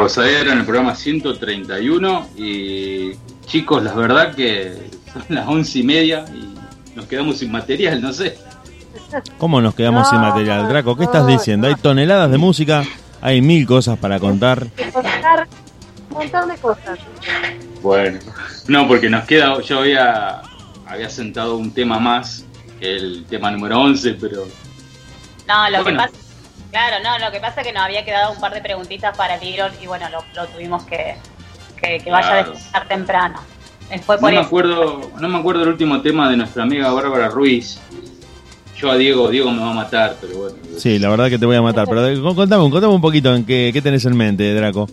La 0.00 0.04
gozadera 0.04 0.52
en 0.52 0.58
el 0.60 0.64
programa 0.64 0.94
131 0.94 2.28
y 2.38 3.10
chicos, 3.44 3.82
la 3.82 3.92
verdad 3.92 4.34
que 4.34 4.74
son 5.12 5.22
las 5.28 5.46
once 5.46 5.78
y 5.80 5.82
media 5.82 6.24
y 6.34 6.54
nos 6.96 7.04
quedamos 7.04 7.36
sin 7.38 7.52
material, 7.52 8.00
no 8.00 8.10
sé. 8.10 8.38
¿Cómo 9.36 9.60
nos 9.60 9.74
quedamos 9.74 10.08
sin 10.08 10.18
material? 10.18 10.68
Draco, 10.68 10.96
¿qué 10.96 11.04
estás 11.04 11.26
diciendo? 11.26 11.66
Hay 11.68 11.74
toneladas 11.74 12.30
de 12.30 12.38
música, 12.38 12.82
hay 13.20 13.42
mil 13.42 13.66
cosas 13.66 13.98
para 13.98 14.18
contar. 14.18 14.68
Contar 14.90 15.46
un 16.10 16.16
montón 16.16 16.48
de 16.48 16.54
cosas. 16.56 16.98
Bueno, 17.82 18.18
no, 18.68 18.88
porque 18.88 19.10
nos 19.10 19.24
queda, 19.24 19.60
yo 19.60 19.80
había, 19.80 20.40
había 20.86 21.10
sentado 21.10 21.56
un 21.58 21.72
tema 21.72 21.98
más, 21.98 22.46
que 22.78 22.96
el 22.96 23.26
tema 23.28 23.50
número 23.50 23.78
11, 23.82 24.14
pero 24.14 24.46
No, 25.46 25.70
lo 25.70 25.82
Bueno. 25.82 26.04
que 26.04 26.08
pasa, 26.08 26.19
claro, 26.70 26.96
no, 27.02 27.18
lo 27.24 27.30
que 27.32 27.40
pasa 27.40 27.60
es 27.60 27.66
que 27.66 27.72
nos 27.72 27.82
había 27.84 28.04
quedado 28.04 28.32
un 28.32 28.40
par 28.40 28.52
de 28.54 28.60
preguntitas 28.60 29.16
para 29.16 29.34
el 29.36 29.44
Iron 29.44 29.72
y 29.82 29.86
bueno, 29.86 30.06
lo, 30.10 30.24
lo 30.34 30.46
tuvimos 30.48 30.84
que, 30.84 31.16
que, 31.80 31.98
que 31.98 32.10
vaya 32.10 32.32
a 32.32 32.36
descansar 32.38 32.88
temprano. 32.88 33.40
Fue 34.06 34.16
no 34.16 34.20
por 34.20 34.30
me 34.30 34.36
eso. 34.38 34.46
acuerdo, 34.46 35.10
no 35.18 35.28
me 35.28 35.38
acuerdo 35.38 35.62
el 35.64 35.68
último 35.70 36.00
tema 36.00 36.30
de 36.30 36.36
nuestra 36.36 36.62
amiga 36.62 36.92
Bárbara 36.92 37.28
Ruiz. 37.28 37.80
yo 38.78 38.90
a 38.90 38.96
Diego, 38.96 39.28
Diego 39.28 39.50
me 39.50 39.60
va 39.60 39.70
a 39.70 39.74
matar, 39.74 40.16
pero 40.20 40.38
bueno. 40.38 40.56
Sí, 40.78 40.98
la 41.00 41.08
verdad 41.08 41.28
que 41.28 41.38
te 41.38 41.46
voy 41.46 41.56
a 41.56 41.62
matar. 41.62 41.86
Pero 41.88 42.34
contame, 42.34 42.70
contame 42.70 42.94
un 42.94 43.00
poquito 43.00 43.34
en 43.34 43.44
qué, 43.44 43.70
qué 43.72 43.82
tenés 43.82 44.04
en 44.04 44.16
mente, 44.16 44.54
Draco. 44.54 44.88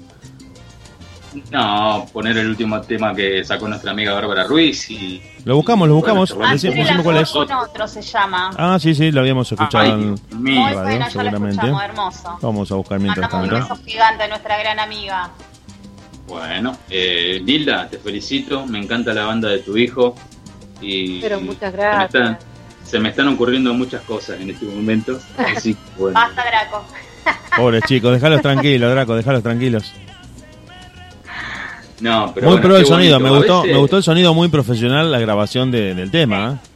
No, 1.52 2.06
poner 2.14 2.38
el 2.38 2.48
último 2.50 2.80
tema 2.82 3.14
que 3.16 3.44
sacó 3.44 3.68
nuestra 3.68 3.92
amiga 3.92 4.14
Bárbara 4.14 4.44
Ruiz 4.46 4.90
y... 4.90 5.22
Lo 5.46 5.56
buscamos, 5.56 5.88
lo 5.88 5.96
buscamos. 5.96 6.34
Bueno, 6.34 6.54
la 6.54 7.04
cuál 7.04 7.18
es. 7.18 7.30
con 7.32 7.52
otro 7.52 7.88
se 7.88 8.02
llama. 8.02 8.52
Ah, 8.58 8.78
sí, 8.80 8.94
sí, 8.94 9.12
lo 9.12 9.22
habíamos 9.22 9.52
escuchado 9.52 9.84
Ay, 9.84 9.92
en. 9.92 10.16
Muy 10.32 10.56
radio, 10.74 10.92
ya 10.92 11.00
la 11.00 11.10
seguramente. 11.10 11.68
hermoso. 11.68 12.38
Vamos 12.42 12.72
a 12.72 12.76
buscar 12.76 13.00
mientras 13.00 13.32
Mandamos 13.32 13.46
un 13.54 13.68
tanto. 13.68 13.76
beso 13.76 13.86
gigante 13.90 14.24
a 14.24 14.28
nuestra 14.28 14.58
gran 14.60 14.80
amiga. 14.80 15.30
Bueno, 16.28 16.78
eh, 16.90 17.40
Nilda, 17.44 17.88
te 17.90 17.98
felicito, 18.00 18.66
me 18.66 18.80
encanta 18.80 19.14
la 19.14 19.26
banda 19.26 19.48
de 19.50 19.60
tu 19.60 19.78
hijo 19.78 20.14
y 20.82 21.22
Pero 21.22 21.40
muchas 21.40 21.72
se 21.72 21.78
me, 21.78 21.84
gracias. 21.84 22.06
están, 22.14 22.38
se 22.84 23.00
me 23.00 23.10
están 23.10 23.28
ocurriendo 23.30 23.74
muchas 23.74 24.02
cosas 24.02 24.40
en 24.42 24.50
este 24.50 24.66
momento. 24.66 25.18
Así 25.38 25.76
bueno. 25.98 26.20
Basta, 26.20 26.44
Draco. 26.44 26.84
Pobres 27.56 27.84
chicos, 27.88 28.12
déjalos 28.14 28.42
tranquilos, 28.42 28.92
Draco, 28.92 29.16
déjalos 29.16 29.42
tranquilos. 29.44 29.94
No, 32.00 32.32
pero 32.34 32.48
muy 32.48 32.56
bueno, 32.58 32.68
pro 32.68 32.78
el 32.78 32.86
sonido, 32.86 33.20
bonito. 33.20 33.32
me 33.34 33.38
gustó, 33.40 33.62
veces- 33.62 33.74
me 33.76 33.80
gustó 33.82 33.98
el 33.98 34.04
sonido 34.04 34.34
muy 34.34 34.48
profesional, 34.50 35.12
la 35.12 35.20
grabación 35.20 35.72
de- 35.72 35.96
del 35.96 36.12
tema. 36.12 36.60
¿eh? 36.64 36.68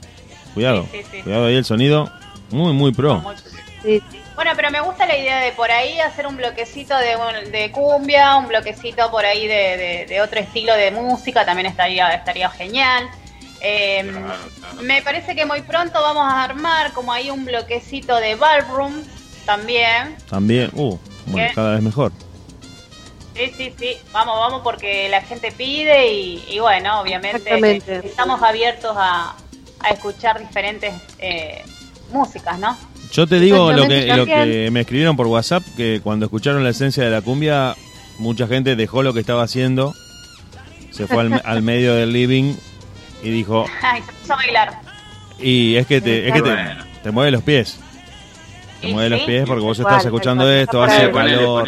Cuidado, 0.53 0.87
Sí, 0.91 0.97
sí, 0.99 1.05
sí. 1.11 1.21
cuidado 1.21 1.45
ahí 1.45 1.55
el 1.55 1.65
sonido, 1.65 2.11
muy, 2.49 2.73
muy 2.73 2.91
pro. 2.91 3.23
Sí, 3.83 4.01
Bueno, 4.35 4.51
pero 4.55 4.71
me 4.71 4.81
gusta 4.81 5.05
la 5.05 5.15
idea 5.15 5.39
de 5.41 5.51
por 5.51 5.69
ahí 5.69 5.99
hacer 5.99 6.25
un 6.25 6.35
bloquecito 6.35 6.95
de, 6.97 7.51
de 7.51 7.69
cumbia, 7.71 8.37
un 8.37 8.47
bloquecito 8.47 9.11
por 9.11 9.23
ahí 9.23 9.45
de, 9.45 9.53
de- 9.77 10.05
de 10.09 10.21
otro 10.21 10.39
estilo 10.39 10.73
de 10.73 10.89
música, 10.89 11.45
también 11.45 11.67
estaría, 11.67 12.09
estaría 12.15 12.49
genial. 12.49 13.07
Eh, 13.61 14.11
Me 14.81 15.03
parece 15.03 15.35
que 15.35 15.45
muy 15.45 15.61
pronto 15.61 16.01
vamos 16.01 16.23
a 16.25 16.43
armar 16.43 16.91
como 16.93 17.13
ahí 17.13 17.29
un 17.29 17.45
bloquecito 17.45 18.15
de 18.15 18.33
ballroom 18.35 18.93
también. 19.45 20.15
También, 20.27 20.71
uh, 20.73 20.97
cada 21.53 21.73
vez 21.73 21.81
mejor. 21.83 22.11
Sí, 23.41 23.51
sí, 23.57 23.73
sí, 23.79 23.97
vamos, 24.13 24.37
vamos 24.39 24.61
porque 24.63 25.09
la 25.09 25.21
gente 25.21 25.51
pide 25.51 26.13
y, 26.13 26.43
y 26.47 26.59
bueno, 26.59 27.01
obviamente 27.01 27.81
estamos 28.05 28.41
abiertos 28.43 28.95
a, 28.95 29.35
a 29.79 29.89
escuchar 29.89 30.39
diferentes 30.39 30.93
eh, 31.17 31.63
músicas, 32.11 32.59
¿no? 32.59 32.77
Yo 33.11 33.25
te 33.25 33.39
digo 33.39 33.71
lo 33.71 33.87
que, 33.87 34.05
lo 34.05 34.25
que 34.25 34.69
me 34.71 34.81
escribieron 34.81 35.17
por 35.17 35.25
WhatsApp, 35.25 35.63
que 35.75 36.01
cuando 36.03 36.25
escucharon 36.25 36.63
la 36.63 36.69
esencia 36.69 37.03
de 37.03 37.09
la 37.09 37.21
cumbia, 37.21 37.75
mucha 38.19 38.45
gente 38.47 38.75
dejó 38.75 39.01
lo 39.01 39.11
que 39.13 39.21
estaba 39.21 39.43
haciendo, 39.43 39.93
se 40.91 41.07
fue 41.07 41.21
al, 41.21 41.41
al 41.43 41.61
medio 41.63 41.95
del 41.95 42.13
living 42.13 42.53
y 43.23 43.31
dijo, 43.31 43.65
Ay, 43.81 44.03
se 44.03 44.11
puso 44.13 44.33
a 44.33 44.35
bailar. 44.35 44.81
y 45.39 45.77
es 45.77 45.87
que 45.87 45.99
te, 45.99 46.27
es 46.27 46.33
que 46.33 46.41
te, 46.43 46.55
te 47.01 47.11
mueve 47.11 47.31
los 47.31 47.41
pies. 47.41 47.79
Te 48.81 48.87
mueve 48.87 49.09
los 49.09 49.21
pies 49.21 49.45
porque 49.47 49.61
vos 49.63 49.79
estás 49.79 50.05
escuchando 50.05 50.47
esto, 50.51 50.83
hace 50.83 51.11
calor. 51.11 51.67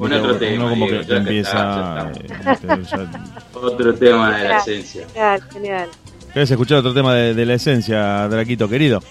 Pon 0.00 0.12
otro 0.14 0.30
Uno 0.30 0.38
tema, 0.38 0.70
como 0.70 0.86
que 0.86 0.92
Diego, 0.92 1.04
te 1.06 1.10
ya 1.12 1.16
empieza... 1.18 1.50
está, 1.50 2.12
ya 2.44 2.52
eh, 2.52 2.56
te- 2.60 2.82
ya- 2.84 3.24
Otro 3.60 3.94
tema 3.94 4.36
de 4.38 4.48
la 4.48 4.58
esencia. 4.58 5.06
Genial, 5.12 5.42
genial. 5.52 5.88
¿Querés 6.32 6.50
escuchar 6.50 6.78
otro 6.78 6.94
tema 6.94 7.14
de, 7.14 7.34
de 7.34 7.46
la 7.46 7.54
esencia, 7.54 8.26
Draquito 8.28 8.68
querido? 8.68 9.02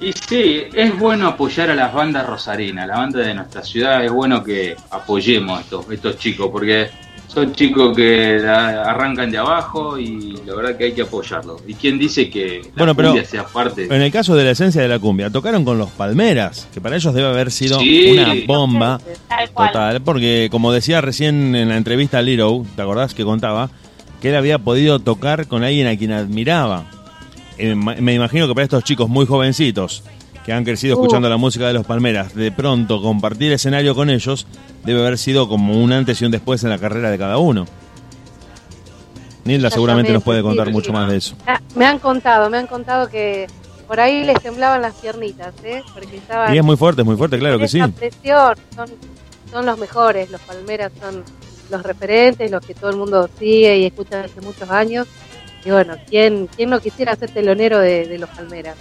Y 0.00 0.12
sí, 0.12 0.64
es 0.72 0.98
bueno 0.98 1.28
apoyar 1.28 1.70
a 1.70 1.74
las 1.74 1.92
bandas 1.92 2.26
rosarinas, 2.26 2.86
la 2.86 2.98
banda 2.98 3.20
de 3.20 3.34
nuestra 3.34 3.62
ciudad, 3.62 4.04
es 4.04 4.10
bueno 4.12 4.42
que 4.44 4.76
apoyemos 4.90 5.58
a 5.58 5.62
estos, 5.62 5.90
estos 5.90 6.18
chicos, 6.18 6.50
porque 6.52 6.90
son 7.34 7.52
chicos 7.52 7.96
que 7.96 8.36
arrancan 8.46 9.30
de 9.30 9.38
abajo 9.38 9.98
y 9.98 10.36
la 10.46 10.54
verdad 10.54 10.76
que 10.78 10.84
hay 10.84 10.92
que 10.92 11.02
apoyarlos. 11.02 11.62
¿Y 11.66 11.74
quién 11.74 11.98
dice 11.98 12.30
que 12.30 12.62
la 12.64 12.70
Bueno, 12.76 12.94
pero 12.94 13.08
cumbia 13.10 13.24
sea 13.28 13.44
parte? 13.44 13.86
En 13.86 14.00
el 14.02 14.12
caso 14.12 14.36
de 14.36 14.44
la 14.44 14.52
esencia 14.52 14.80
de 14.80 14.88
la 14.88 14.98
cumbia, 14.98 15.30
tocaron 15.30 15.64
con 15.64 15.76
los 15.78 15.90
Palmeras, 15.90 16.68
que 16.72 16.80
para 16.80 16.96
ellos 16.96 17.12
debe 17.12 17.26
haber 17.28 17.50
sido 17.50 17.80
Sí. 17.80 18.06
una 18.12 18.34
bomba 18.46 19.00
total, 19.56 20.00
porque 20.02 20.48
como 20.50 20.72
decía 20.72 21.00
recién 21.00 21.54
en 21.56 21.68
la 21.70 21.76
entrevista 21.76 22.18
a 22.18 22.22
Liro, 22.22 22.64
¿te 22.76 22.82
acordás 22.82 23.14
que 23.14 23.24
contaba? 23.24 23.68
Que 24.22 24.28
él 24.30 24.36
había 24.36 24.58
podido 24.58 25.00
tocar 25.00 25.46
con 25.48 25.64
alguien 25.64 25.86
a 25.88 25.96
quien 25.96 26.12
admiraba. 26.12 26.84
Eh, 27.58 27.74
me 27.74 28.14
imagino 28.14 28.48
que 28.48 28.54
para 28.54 28.64
estos 28.64 28.82
chicos 28.84 29.08
muy 29.08 29.26
jovencitos, 29.26 30.02
que 30.44 30.52
han 30.52 30.64
crecido 30.64 30.96
Uh. 30.96 31.00
escuchando 31.00 31.28
la 31.28 31.36
música 31.36 31.66
de 31.66 31.72
los 31.72 31.86
Palmeras, 31.86 32.34
de 32.34 32.52
pronto 32.52 33.00
compartir 33.00 33.52
escenario 33.52 33.94
con 33.94 34.10
ellos 34.10 34.46
debe 34.84 35.00
haber 35.00 35.18
sido 35.18 35.48
como 35.48 35.82
un 35.82 35.92
antes 35.92 36.20
y 36.20 36.24
un 36.24 36.30
después 36.30 36.62
en 36.64 36.70
la 36.70 36.78
carrera 36.78 37.10
de 37.10 37.18
cada 37.18 37.38
uno. 37.38 37.66
Nilda 39.44 39.70
seguramente 39.70 40.12
nos 40.12 40.22
puede 40.22 40.42
contar 40.42 40.68
sí, 40.68 40.72
mucho 40.72 40.92
más 40.92 41.10
de 41.10 41.16
eso. 41.18 41.36
Ah, 41.46 41.60
me 41.74 41.84
han 41.86 41.98
contado, 41.98 42.48
me 42.48 42.58
han 42.58 42.66
contado 42.66 43.08
que 43.08 43.46
por 43.86 44.00
ahí 44.00 44.24
les 44.24 44.40
temblaban 44.42 44.80
las 44.80 44.94
piernitas, 44.94 45.52
¿eh? 45.62 45.82
Porque 45.92 46.16
estaban 46.16 46.54
Y 46.54 46.58
es 46.58 46.64
muy 46.64 46.76
fuerte, 46.76 47.02
es 47.02 47.06
muy 47.06 47.16
fuerte, 47.16 47.38
claro 47.38 47.58
que 47.58 47.68
sí. 47.68 47.80
presión. 47.82 48.54
Son, 48.74 48.88
son 49.50 49.66
los 49.66 49.78
mejores, 49.78 50.30
los 50.30 50.40
Palmeras 50.40 50.92
son 50.98 51.22
los 51.70 51.82
referentes, 51.82 52.50
los 52.50 52.64
que 52.64 52.74
todo 52.74 52.90
el 52.90 52.96
mundo 52.96 53.28
sigue 53.38 53.78
y 53.78 53.84
escucha 53.84 54.20
hace 54.22 54.40
muchos 54.40 54.70
años. 54.70 55.06
Y 55.64 55.70
bueno, 55.70 55.96
¿quién, 56.08 56.48
quién 56.56 56.70
no 56.70 56.80
quisiera 56.80 57.14
ser 57.16 57.30
telonero 57.30 57.78
de, 57.78 58.06
de 58.06 58.18
los 58.18 58.30
Palmeras? 58.30 58.76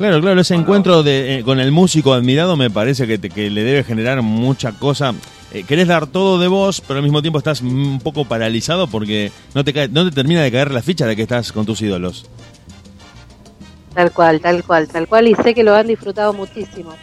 Claro, 0.00 0.18
claro, 0.22 0.40
ese 0.40 0.54
encuentro 0.54 1.02
de, 1.02 1.40
eh, 1.40 1.42
con 1.44 1.60
el 1.60 1.72
músico 1.72 2.14
admirado 2.14 2.56
me 2.56 2.70
parece 2.70 3.06
que, 3.06 3.18
te- 3.18 3.28
que 3.28 3.50
le 3.50 3.62
debe 3.62 3.84
generar 3.84 4.22
mucha 4.22 4.72
cosa. 4.72 5.12
Eh, 5.52 5.64
querés 5.64 5.88
dar 5.88 6.06
todo 6.06 6.38
de 6.38 6.48
vos, 6.48 6.80
pero 6.80 6.96
al 7.00 7.02
mismo 7.02 7.20
tiempo 7.20 7.36
estás 7.38 7.60
un 7.60 8.00
poco 8.02 8.24
paralizado 8.24 8.86
porque 8.86 9.30
no 9.54 9.62
te, 9.62 9.74
cae- 9.74 9.90
no 9.90 10.06
te 10.08 10.10
termina 10.14 10.40
de 10.42 10.50
caer 10.50 10.70
la 10.70 10.80
ficha 10.80 11.04
de 11.04 11.16
que 11.16 11.20
estás 11.22 11.52
con 11.52 11.66
tus 11.66 11.82
ídolos. 11.82 12.24
Tal 13.92 14.10
cual, 14.10 14.40
tal 14.40 14.64
cual, 14.64 14.88
tal 14.88 15.06
cual. 15.06 15.28
Y 15.28 15.34
sé 15.34 15.52
que 15.52 15.62
lo 15.62 15.74
han 15.74 15.86
disfrutado 15.88 16.32
muchísimo. 16.32 16.94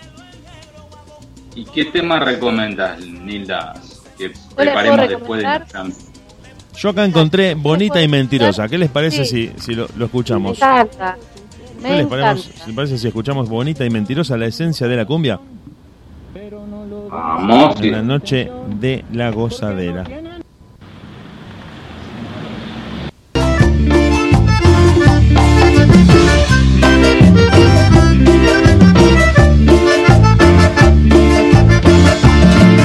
¿Y 1.54 1.66
qué 1.66 1.86
tema 1.86 2.20
recomendas, 2.20 3.00
Nilda? 3.06 3.74
Que 4.18 4.32
preparemos 4.56 5.08
después 5.08 5.44
de. 5.44 5.94
Yo 6.78 6.90
acá 6.90 7.06
encontré 7.06 7.54
Bonita 7.54 8.02
y 8.02 8.08
Mentirosa. 8.08 8.68
¿Qué 8.68 8.80
les 8.80 8.90
parece 8.90 9.24
Sí. 9.24 9.52
si, 9.56 9.62
si 9.62 9.76
lo, 9.76 9.84
lo 9.90 9.92
Me 9.98 10.06
escuchamos? 10.06 10.58
Encanta. 11.78 11.88
¿Qué 11.88 11.90
Me 11.90 11.98
les 11.98 12.08
les 12.68 12.76
parece 12.76 12.98
si 12.98 13.08
escuchamos 13.08 13.50
Bonita 13.50 13.86
y 13.86 13.90
Mentirosa, 13.90 14.38
la 14.38 14.48
esencia 14.48 14.88
de 14.88 14.96
la 14.96 15.06
cumbia? 15.06 15.40
Vamos, 17.10 17.82
En 17.82 17.92
la 17.92 18.02
noche 18.02 18.52
de 18.80 19.04
la 19.14 19.32
gozadera. 19.32 20.04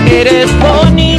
Eres 0.09 0.49
bonita, 0.61 1.12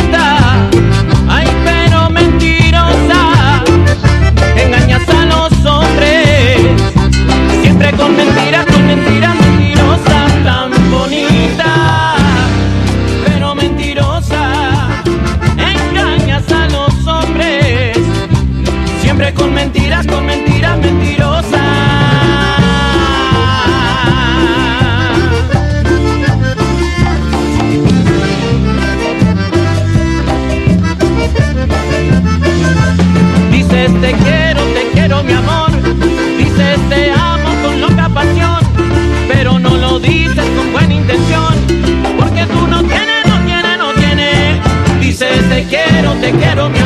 te 46.24 46.32
quiero 46.32 46.70
mi 46.70 46.83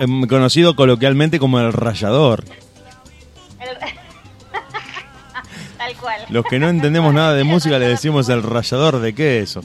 Em, 0.00 0.26
conocido 0.26 0.74
coloquialmente 0.76 1.38
como 1.38 1.58
el 1.60 1.72
rayador. 1.72 2.44
El- 3.60 3.78
Tal 5.78 5.96
cual. 5.96 6.20
Los 6.28 6.44
que 6.44 6.58
no 6.58 6.68
entendemos 6.68 7.12
nada 7.14 7.34
de 7.34 7.44
música 7.44 7.78
le 7.78 7.88
decimos 7.88 8.28
el 8.28 8.42
rayador. 8.42 9.00
¿De 9.00 9.14
qué 9.14 9.38
es 9.40 9.50
eso? 9.50 9.64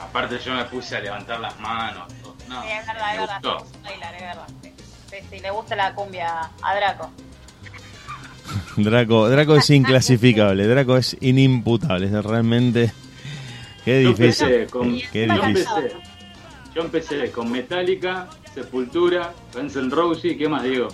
Aparte 0.00 0.38
yo 0.44 0.54
me 0.54 0.64
puse 0.64 0.96
a 0.96 1.00
levantar 1.00 1.40
las 1.40 1.58
manos. 1.60 2.04
No, 2.48 2.62
Sí, 2.62 2.68
es 2.70 2.86
verdad, 2.86 3.10
es 3.10 3.14
me 3.14 3.20
verdad. 3.26 3.40
gustó. 3.42 3.66
Bailar, 3.82 4.14
es 4.14 4.20
verdad. 4.22 4.46
Sí. 4.62 4.72
Sí, 5.10 5.16
sí, 5.30 5.38
le 5.40 5.50
gusta 5.50 5.76
la 5.76 5.94
cumbia 5.94 6.50
a 6.62 6.74
Draco. 6.76 7.10
Draco, 8.76 9.28
Draco 9.28 9.56
es 9.56 9.70
inclasificable, 9.70 10.66
Draco 10.66 10.96
es 10.96 11.16
inimputable, 11.20 12.06
es 12.06 12.24
realmente... 12.24 12.92
Qué 13.84 14.02
Yo 14.02 14.08
difícil. 14.10 14.46
empecé 14.48 14.66
con, 14.70 14.98
Qué 15.12 15.26
yo 15.28 15.34
difícil. 15.34 15.66
empecé, 15.76 15.96
yo 16.74 16.82
empecé 16.82 17.30
con 17.30 17.52
Metallica, 17.52 18.26
Sepultura, 18.56 19.34
Guns 19.54 19.76
N' 19.76 20.38
¿qué 20.38 20.48
más 20.48 20.62
digo? 20.62 20.88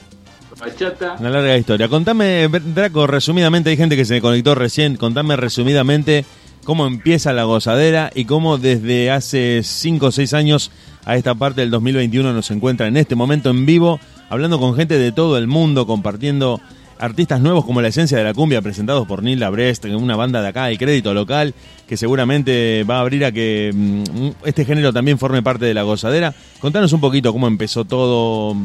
Bachata. 0.59 1.15
Una 1.21 1.31
larga 1.31 1.57
historia. 1.57 1.87
Contame, 1.87 2.49
Draco, 2.49 3.07
resumidamente, 3.07 3.71
hay 3.71 3.77
gente 3.77 3.97
que 3.97 4.05
se 4.05 4.21
conectó 4.21 4.57
recién, 4.57 4.97
contame 4.97 5.37
resumidamente 5.37 6.25
cómo 6.65 6.89
empieza 6.89 7.33
la 7.33 7.45
gozadera 7.45 8.11
y 8.17 8.25
cómo 8.25 8.59
desde 8.59 9.13
hace 9.13 9.61
5 9.63 10.07
o 10.07 10.11
6 10.11 10.35
años 10.35 10.73
a 11.05 11.15
esta 11.15 11.37
parte 11.37 11.61
del 11.61 11.71
2021 11.71 12.33
nos 12.33 12.51
encuentra 12.51 12.89
en 12.89 12.97
este 12.97 13.15
momento 13.15 13.51
en 13.51 13.65
vivo, 13.65 14.01
hablando 14.29 14.59
con 14.59 14.75
gente 14.75 14.99
de 14.99 15.13
todo 15.13 15.39
el 15.39 15.47
mundo, 15.47 15.87
compartiendo 15.87 16.61
artistas 16.99 17.41
nuevos 17.41 17.65
como 17.65 17.81
La 17.81 17.89
Esencia 17.89 18.19
de 18.19 18.25
la 18.25 18.35
Cumbia, 18.35 18.63
presentados 18.63 19.07
por 19.07 19.23
Nila 19.23 19.51
Brest, 19.51 19.85
una 19.87 20.17
banda 20.17 20.43
de 20.43 20.49
acá, 20.49 20.71
el 20.71 20.79
crédito 20.79 21.15
local, 21.15 21.55
que 21.87 21.97
seguramente 21.97 22.85
va 22.85 22.99
a 22.99 23.01
abrir 23.01 23.25
a 23.25 23.33
que 23.33 23.71
mm, 23.75 24.47
este 24.47 24.65
género 24.65 24.93
también 24.93 25.19
forme 25.19 25.43
parte 25.43 25.65
de 25.65 25.75
la 25.75 25.83
gozadera. 25.83 26.35
Contanos 26.61 26.93
un 26.93 27.01
poquito 27.01 27.33
cómo 27.33 27.47
empezó 27.47 27.85
todo 27.85 28.57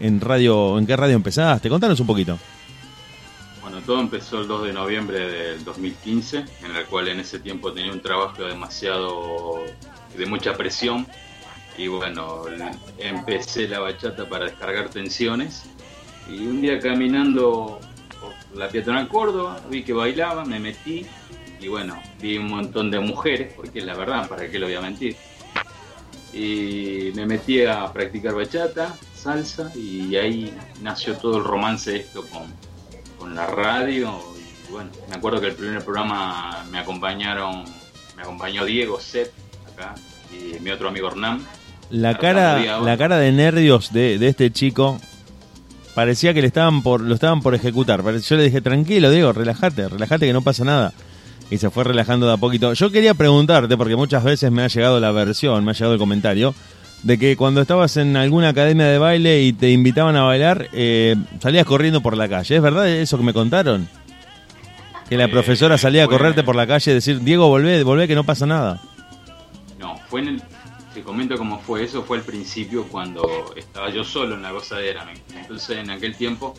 en 0.00 0.20
radio, 0.20 0.78
en 0.78 0.86
qué 0.86 0.96
radio 0.96 1.16
empezaste, 1.16 1.68
contanos 1.68 2.00
un 2.00 2.06
poquito. 2.06 2.38
Bueno, 3.62 3.80
todo 3.80 4.00
empezó 4.00 4.40
el 4.40 4.48
2 4.48 4.66
de 4.66 4.72
noviembre 4.72 5.28
del 5.28 5.64
2015, 5.64 6.38
en 6.64 6.76
el 6.76 6.84
cual 6.86 7.08
en 7.08 7.20
ese 7.20 7.38
tiempo 7.40 7.72
tenía 7.72 7.92
un 7.92 8.00
trabajo 8.00 8.44
demasiado 8.44 9.60
de 10.16 10.26
mucha 10.26 10.56
presión 10.56 11.06
y 11.78 11.88
bueno, 11.88 12.44
empecé 12.98 13.68
la 13.68 13.80
bachata 13.80 14.28
para 14.28 14.46
descargar 14.46 14.88
tensiones 14.88 15.64
y 16.28 16.46
un 16.46 16.60
día 16.60 16.78
caminando 16.80 17.80
por 18.20 18.58
la 18.58 18.68
peatonal 18.68 19.08
Córdoba 19.08 19.60
vi 19.70 19.82
que 19.82 19.92
bailaba, 19.92 20.44
me 20.44 20.58
metí 20.58 21.06
y 21.60 21.68
bueno, 21.68 22.00
vi 22.20 22.36
un 22.36 22.48
montón 22.48 22.90
de 22.90 23.00
mujeres, 23.00 23.52
porque 23.54 23.78
es 23.78 23.84
la 23.84 23.94
verdad, 23.94 24.28
¿para 24.28 24.48
qué 24.48 24.58
lo 24.58 24.66
voy 24.66 24.74
a 24.74 24.80
mentir? 24.80 25.16
Y 26.32 27.12
me 27.14 27.24
metí 27.24 27.64
a 27.64 27.90
practicar 27.92 28.34
bachata, 28.34 28.94
salsa 29.14 29.72
y 29.74 30.14
ahí 30.16 30.54
nació 30.82 31.16
todo 31.16 31.38
el 31.38 31.44
romance 31.44 31.96
esto 31.96 32.26
con, 32.26 32.42
con 33.18 33.34
la 33.34 33.46
radio 33.46 34.20
y 34.36 34.70
bueno, 34.70 34.90
me 35.08 35.16
acuerdo 35.16 35.40
que 35.40 35.48
el 35.48 35.54
primer 35.54 35.82
programa 35.82 36.64
me 36.70 36.78
acompañaron, 36.78 37.64
me 38.16 38.22
acompañó 38.22 38.64
Diego 38.64 39.00
Set 39.00 39.32
acá 39.72 39.94
y 40.30 40.60
mi 40.60 40.70
otro 40.70 40.88
amigo 40.88 41.08
Hernán. 41.08 41.40
La 41.88 42.18
cara, 42.18 42.80
la 42.80 42.96
cara 42.98 43.16
de 43.16 43.30
nervios 43.32 43.92
de, 43.92 44.18
de 44.18 44.28
este 44.28 44.50
chico 44.50 45.00
parecía 45.96 46.34
que 46.34 46.42
le 46.42 46.46
estaban 46.48 46.82
por, 46.82 47.00
lo 47.00 47.14
estaban 47.14 47.40
por 47.40 47.54
ejecutar. 47.54 48.02
Yo 48.20 48.36
le 48.36 48.44
dije, 48.44 48.60
tranquilo, 48.60 49.10
Diego, 49.10 49.32
relájate, 49.32 49.88
relájate 49.88 50.26
que 50.26 50.32
no 50.34 50.42
pasa 50.42 50.62
nada. 50.62 50.92
Y 51.50 51.56
se 51.56 51.70
fue 51.70 51.84
relajando 51.84 52.26
de 52.26 52.34
a 52.34 52.36
poquito. 52.36 52.74
Yo 52.74 52.90
quería 52.92 53.14
preguntarte, 53.14 53.76
porque 53.78 53.96
muchas 53.96 54.22
veces 54.22 54.52
me 54.52 54.62
ha 54.62 54.68
llegado 54.68 55.00
la 55.00 55.10
versión, 55.10 55.64
me 55.64 55.70
ha 55.70 55.74
llegado 55.74 55.94
el 55.94 55.98
comentario, 55.98 56.54
de 57.02 57.18
que 57.18 57.34
cuando 57.36 57.62
estabas 57.62 57.96
en 57.96 58.14
alguna 58.16 58.50
academia 58.50 58.84
de 58.86 58.98
baile 58.98 59.42
y 59.42 59.54
te 59.54 59.70
invitaban 59.70 60.16
a 60.16 60.22
bailar, 60.24 60.68
eh, 60.74 61.16
salías 61.40 61.64
corriendo 61.64 62.02
por 62.02 62.14
la 62.14 62.28
calle. 62.28 62.56
¿Es 62.56 62.62
verdad 62.62 62.86
eso 62.88 63.16
que 63.16 63.24
me 63.24 63.32
contaron? 63.32 63.88
Que 65.08 65.16
la 65.16 65.24
Eh, 65.24 65.28
profesora 65.28 65.78
salía 65.78 66.04
a 66.04 66.08
correrte 66.08 66.42
por 66.42 66.56
la 66.56 66.66
calle 66.66 66.90
y 66.90 66.94
decir, 66.94 67.20
Diego, 67.20 67.48
volvé, 67.48 67.82
volvé 67.84 68.06
que 68.06 68.14
no 68.14 68.24
pasa 68.24 68.44
nada. 68.44 68.82
No, 69.78 69.94
fue 70.10 70.20
en 70.20 70.28
el, 70.28 70.42
te 70.96 71.02
comento 71.02 71.36
cómo 71.36 71.60
fue, 71.60 71.84
eso 71.84 72.02
fue 72.02 72.16
al 72.16 72.24
principio 72.24 72.84
cuando 72.88 73.52
estaba 73.54 73.90
yo 73.90 74.02
solo 74.02 74.34
en 74.34 74.40
la 74.40 74.50
gozadera. 74.50 75.06
Entonces 75.34 75.76
en 75.76 75.90
aquel 75.90 76.16
tiempo 76.16 76.54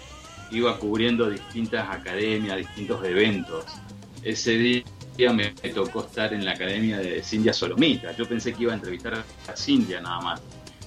iba 0.51 0.77
cubriendo 0.77 1.27
distintas 1.27 1.89
academias, 1.89 2.55
distintos 2.57 3.03
eventos. 3.03 3.65
Ese 4.21 4.83
día 5.17 5.33
me 5.33 5.49
tocó 5.73 6.01
estar 6.01 6.35
en 6.35 6.45
la 6.45 6.51
academia 6.51 6.99
de 6.99 7.23
Cindia 7.23 7.51
Solomita. 7.51 8.15
Yo 8.15 8.29
pensé 8.29 8.53
que 8.53 8.61
iba 8.61 8.73
a 8.73 8.75
entrevistar 8.75 9.25
a 9.47 9.55
Cindia 9.55 10.01
nada 10.01 10.21
más. 10.21 10.41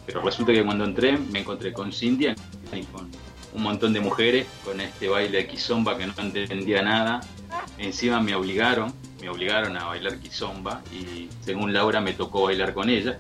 Pero 0.06 0.22
resulta 0.22 0.52
que 0.52 0.64
cuando 0.64 0.84
entré 0.84 1.18
me 1.18 1.40
encontré 1.40 1.72
con 1.72 1.92
Cindia 1.92 2.36
y 2.72 2.82
con 2.84 3.10
un 3.52 3.62
montón 3.64 3.92
de 3.92 3.98
mujeres 3.98 4.46
con 4.64 4.80
este 4.80 5.08
baile 5.08 5.38
de 5.38 5.48
kizomba 5.48 5.98
que 5.98 6.06
no 6.06 6.14
entendía 6.16 6.82
nada. 6.82 7.18
Encima 7.78 8.20
me 8.20 8.36
obligaron, 8.36 8.94
me 9.20 9.28
obligaron 9.28 9.76
a 9.76 9.86
bailar 9.86 10.20
kizomba 10.20 10.82
y 10.92 11.28
según 11.44 11.72
Laura 11.72 12.00
me 12.00 12.12
tocó 12.12 12.42
bailar 12.42 12.74
con 12.74 12.88
ella. 12.88 13.18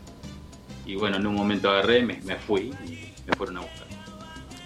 Y 0.90 0.96
bueno, 0.96 1.16
en 1.18 1.26
un 1.26 1.34
momento 1.34 1.70
agarré, 1.70 2.02
me, 2.02 2.20
me 2.24 2.34
fui 2.36 2.72
y 2.86 3.12
me 3.26 3.32
fueron 3.36 3.58
a 3.58 3.60
buscar. 3.60 3.86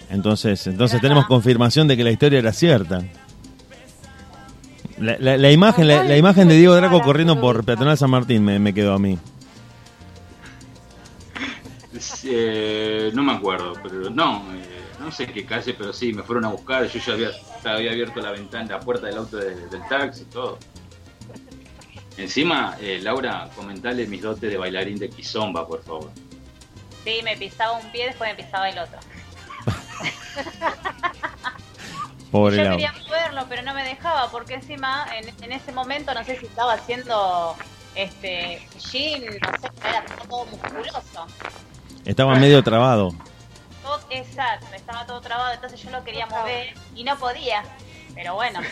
Entonces, 0.09 0.65
entonces 0.67 0.99
tenemos 1.01 1.25
confirmación 1.27 1.87
de 1.87 1.95
que 1.97 2.03
la 2.03 2.11
historia 2.11 2.39
era 2.39 2.51
cierta. 2.51 3.03
La, 4.97 5.17
la- 5.19 5.37
la 5.37 5.51
imagen, 5.51 5.87
la, 5.87 6.03
la 6.03 6.17
imagen 6.17 6.47
de 6.47 6.55
Diego 6.55 6.73
Draco 6.75 7.01
corriendo 7.01 7.39
por 7.39 7.63
Peatonal 7.65 7.97
San 7.97 8.09
Martín 8.09 8.43
me, 8.43 8.57
me 8.59 8.73
quedó 8.73 8.93
a 8.93 8.99
mí. 8.99 9.17
Eh, 12.23 13.11
no 13.13 13.23
me 13.23 13.33
acuerdo, 13.33 13.73
pero 13.83 14.09
no, 14.09 14.43
eh, 14.53 14.63
no 14.99 15.11
sé 15.11 15.27
qué 15.27 15.45
calle, 15.45 15.75
pero 15.77 15.93
sí, 15.93 16.11
me 16.11 16.23
fueron 16.23 16.45
a 16.45 16.49
buscar. 16.49 16.87
Yo 16.87 16.99
ya 16.99 17.13
había, 17.71 17.91
abierto 17.91 18.19
la 18.19 18.31
ventana, 18.31 18.67
la 18.71 18.79
puerta 18.79 19.07
del 19.07 19.17
auto 19.17 19.37
de- 19.37 19.55
del 19.67 19.81
taxi 19.87 20.23
y 20.23 20.25
todo. 20.25 20.57
Encima, 22.17 22.77
eh, 22.79 22.99
Laura, 23.01 23.49
comentale 23.55 24.07
mis 24.07 24.21
dotes 24.21 24.49
de 24.49 24.57
bailarín 24.57 24.97
de 24.97 25.09
Kizomba, 25.09 25.67
por 25.67 25.83
favor. 25.83 26.11
Sí, 27.03 27.19
me 27.23 27.35
pisaba 27.37 27.73
un 27.73 27.91
pie, 27.91 28.07
después 28.07 28.35
me 28.35 28.43
pisaba 28.43 28.69
el 28.69 28.79
otro. 28.79 28.99
Pobre 32.31 32.57
Yo 32.57 32.63
Laura. 32.63 32.77
quería 32.77 32.93
moverlo, 33.07 33.45
pero 33.49 33.61
no 33.61 33.73
me 33.73 33.83
dejaba, 33.83 34.29
porque 34.31 34.55
encima 34.55 35.05
en, 35.15 35.29
en 35.43 35.51
ese 35.51 35.71
momento 35.71 36.13
no 36.13 36.23
sé 36.23 36.37
si 36.39 36.45
estaba 36.45 36.73
haciendo 36.73 37.55
este 37.95 38.67
gym, 38.91 39.23
no 39.23 39.57
sé, 39.59 39.69
era 39.87 40.03
todo 40.05 40.45
musculoso. 40.45 41.27
Estaba 42.05 42.35
medio 42.35 42.63
trabado. 42.63 43.13
Todo, 43.83 43.99
exacto, 44.09 44.65
estaba 44.75 45.05
todo 45.05 45.21
trabado, 45.21 45.53
entonces 45.53 45.81
yo 45.81 45.91
lo 45.91 46.03
quería 46.03 46.25
mover 46.27 46.73
y 46.95 47.03
no 47.03 47.17
podía. 47.17 47.63
Pero 48.15 48.33
bueno. 48.35 48.59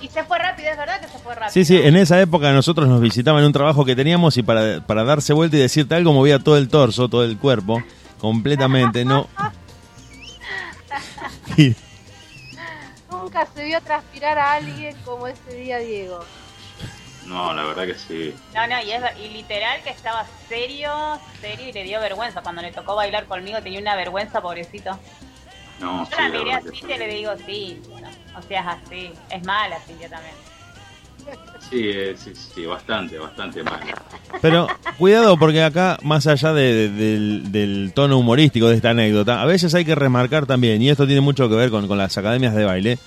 Y 0.00 0.08
se 0.08 0.24
fue 0.24 0.38
rápido, 0.38 0.70
es 0.70 0.76
verdad 0.78 1.00
que 1.00 1.08
se 1.08 1.18
fue 1.18 1.34
rápido. 1.34 1.52
Sí, 1.52 1.64
sí, 1.64 1.76
en 1.76 1.96
esa 1.96 2.20
época 2.20 2.52
nosotros 2.52 2.88
nos 2.88 3.00
visitaban 3.00 3.40
en 3.40 3.46
un 3.46 3.52
trabajo 3.52 3.84
que 3.84 3.94
teníamos 3.94 4.36
y 4.36 4.42
para, 4.42 4.84
para 4.86 5.04
darse 5.04 5.32
vuelta 5.32 5.56
y 5.56 5.60
decirte 5.60 5.94
algo 5.94 6.12
movía 6.12 6.38
todo 6.38 6.56
el 6.56 6.68
torso, 6.68 7.08
todo 7.08 7.24
el 7.24 7.36
cuerpo, 7.38 7.82
completamente, 8.18 9.04
¿no? 9.04 9.28
Nunca 13.10 13.46
se 13.54 13.64
vio 13.64 13.80
transpirar 13.82 14.38
a 14.38 14.52
alguien 14.54 14.96
como 15.04 15.26
ese 15.26 15.54
día 15.54 15.78
Diego. 15.78 16.24
No, 17.26 17.52
la 17.52 17.64
verdad 17.64 17.86
que 17.86 17.94
sí. 17.94 18.34
No, 18.54 18.66
no, 18.66 18.82
y, 18.82 18.90
es, 18.90 19.02
y 19.22 19.28
literal 19.28 19.80
que 19.82 19.90
estaba 19.90 20.26
serio, 20.48 20.90
serio 21.40 21.68
y 21.68 21.72
le 21.72 21.84
dio 21.84 22.00
vergüenza. 22.00 22.42
Cuando 22.42 22.62
le 22.62 22.72
tocó 22.72 22.96
bailar 22.96 23.26
conmigo 23.26 23.62
tenía 23.62 23.78
una 23.78 23.94
vergüenza, 23.94 24.40
pobrecito. 24.40 24.98
No, 25.78 26.04
Yo 26.04 26.16
sí, 26.16 26.22
la 26.22 26.28
miré 26.28 26.44
verdad 26.44 26.56
a 26.56 26.62
que 26.62 26.76
Cintia 26.76 26.96
y 26.96 26.98
le 26.98 27.08
digo, 27.08 27.32
sí, 27.46 27.82
no, 27.88 28.08
o 28.38 28.42
seas 28.42 28.66
así. 28.66 29.10
Es 29.30 29.44
mala 29.44 29.76
Cintia 29.86 30.08
también. 30.08 30.34
Sí, 31.68 31.82
eh, 31.84 32.14
sí, 32.16 32.32
sí, 32.34 32.64
bastante, 32.64 33.18
bastante 33.18 33.62
mal. 33.62 33.80
Pero 34.40 34.66
cuidado 34.98 35.36
porque 35.36 35.62
acá, 35.62 35.98
más 36.02 36.26
allá 36.26 36.52
de- 36.52 36.88
de- 36.88 36.88
del, 36.88 37.52
del 37.52 37.92
tono 37.94 38.18
humorístico 38.18 38.68
de 38.68 38.76
esta 38.76 38.90
anécdota, 38.90 39.40
a 39.42 39.44
veces 39.44 39.74
hay 39.74 39.84
que 39.84 39.94
remarcar 39.94 40.46
también, 40.46 40.80
y 40.82 40.88
esto 40.88 41.06
tiene 41.06 41.20
mucho 41.20 41.48
que 41.48 41.54
ver 41.54 41.70
con, 41.70 41.86
con 41.86 41.98
las 41.98 42.16
academias 42.16 42.54
de 42.54 42.64
baile, 42.64 42.98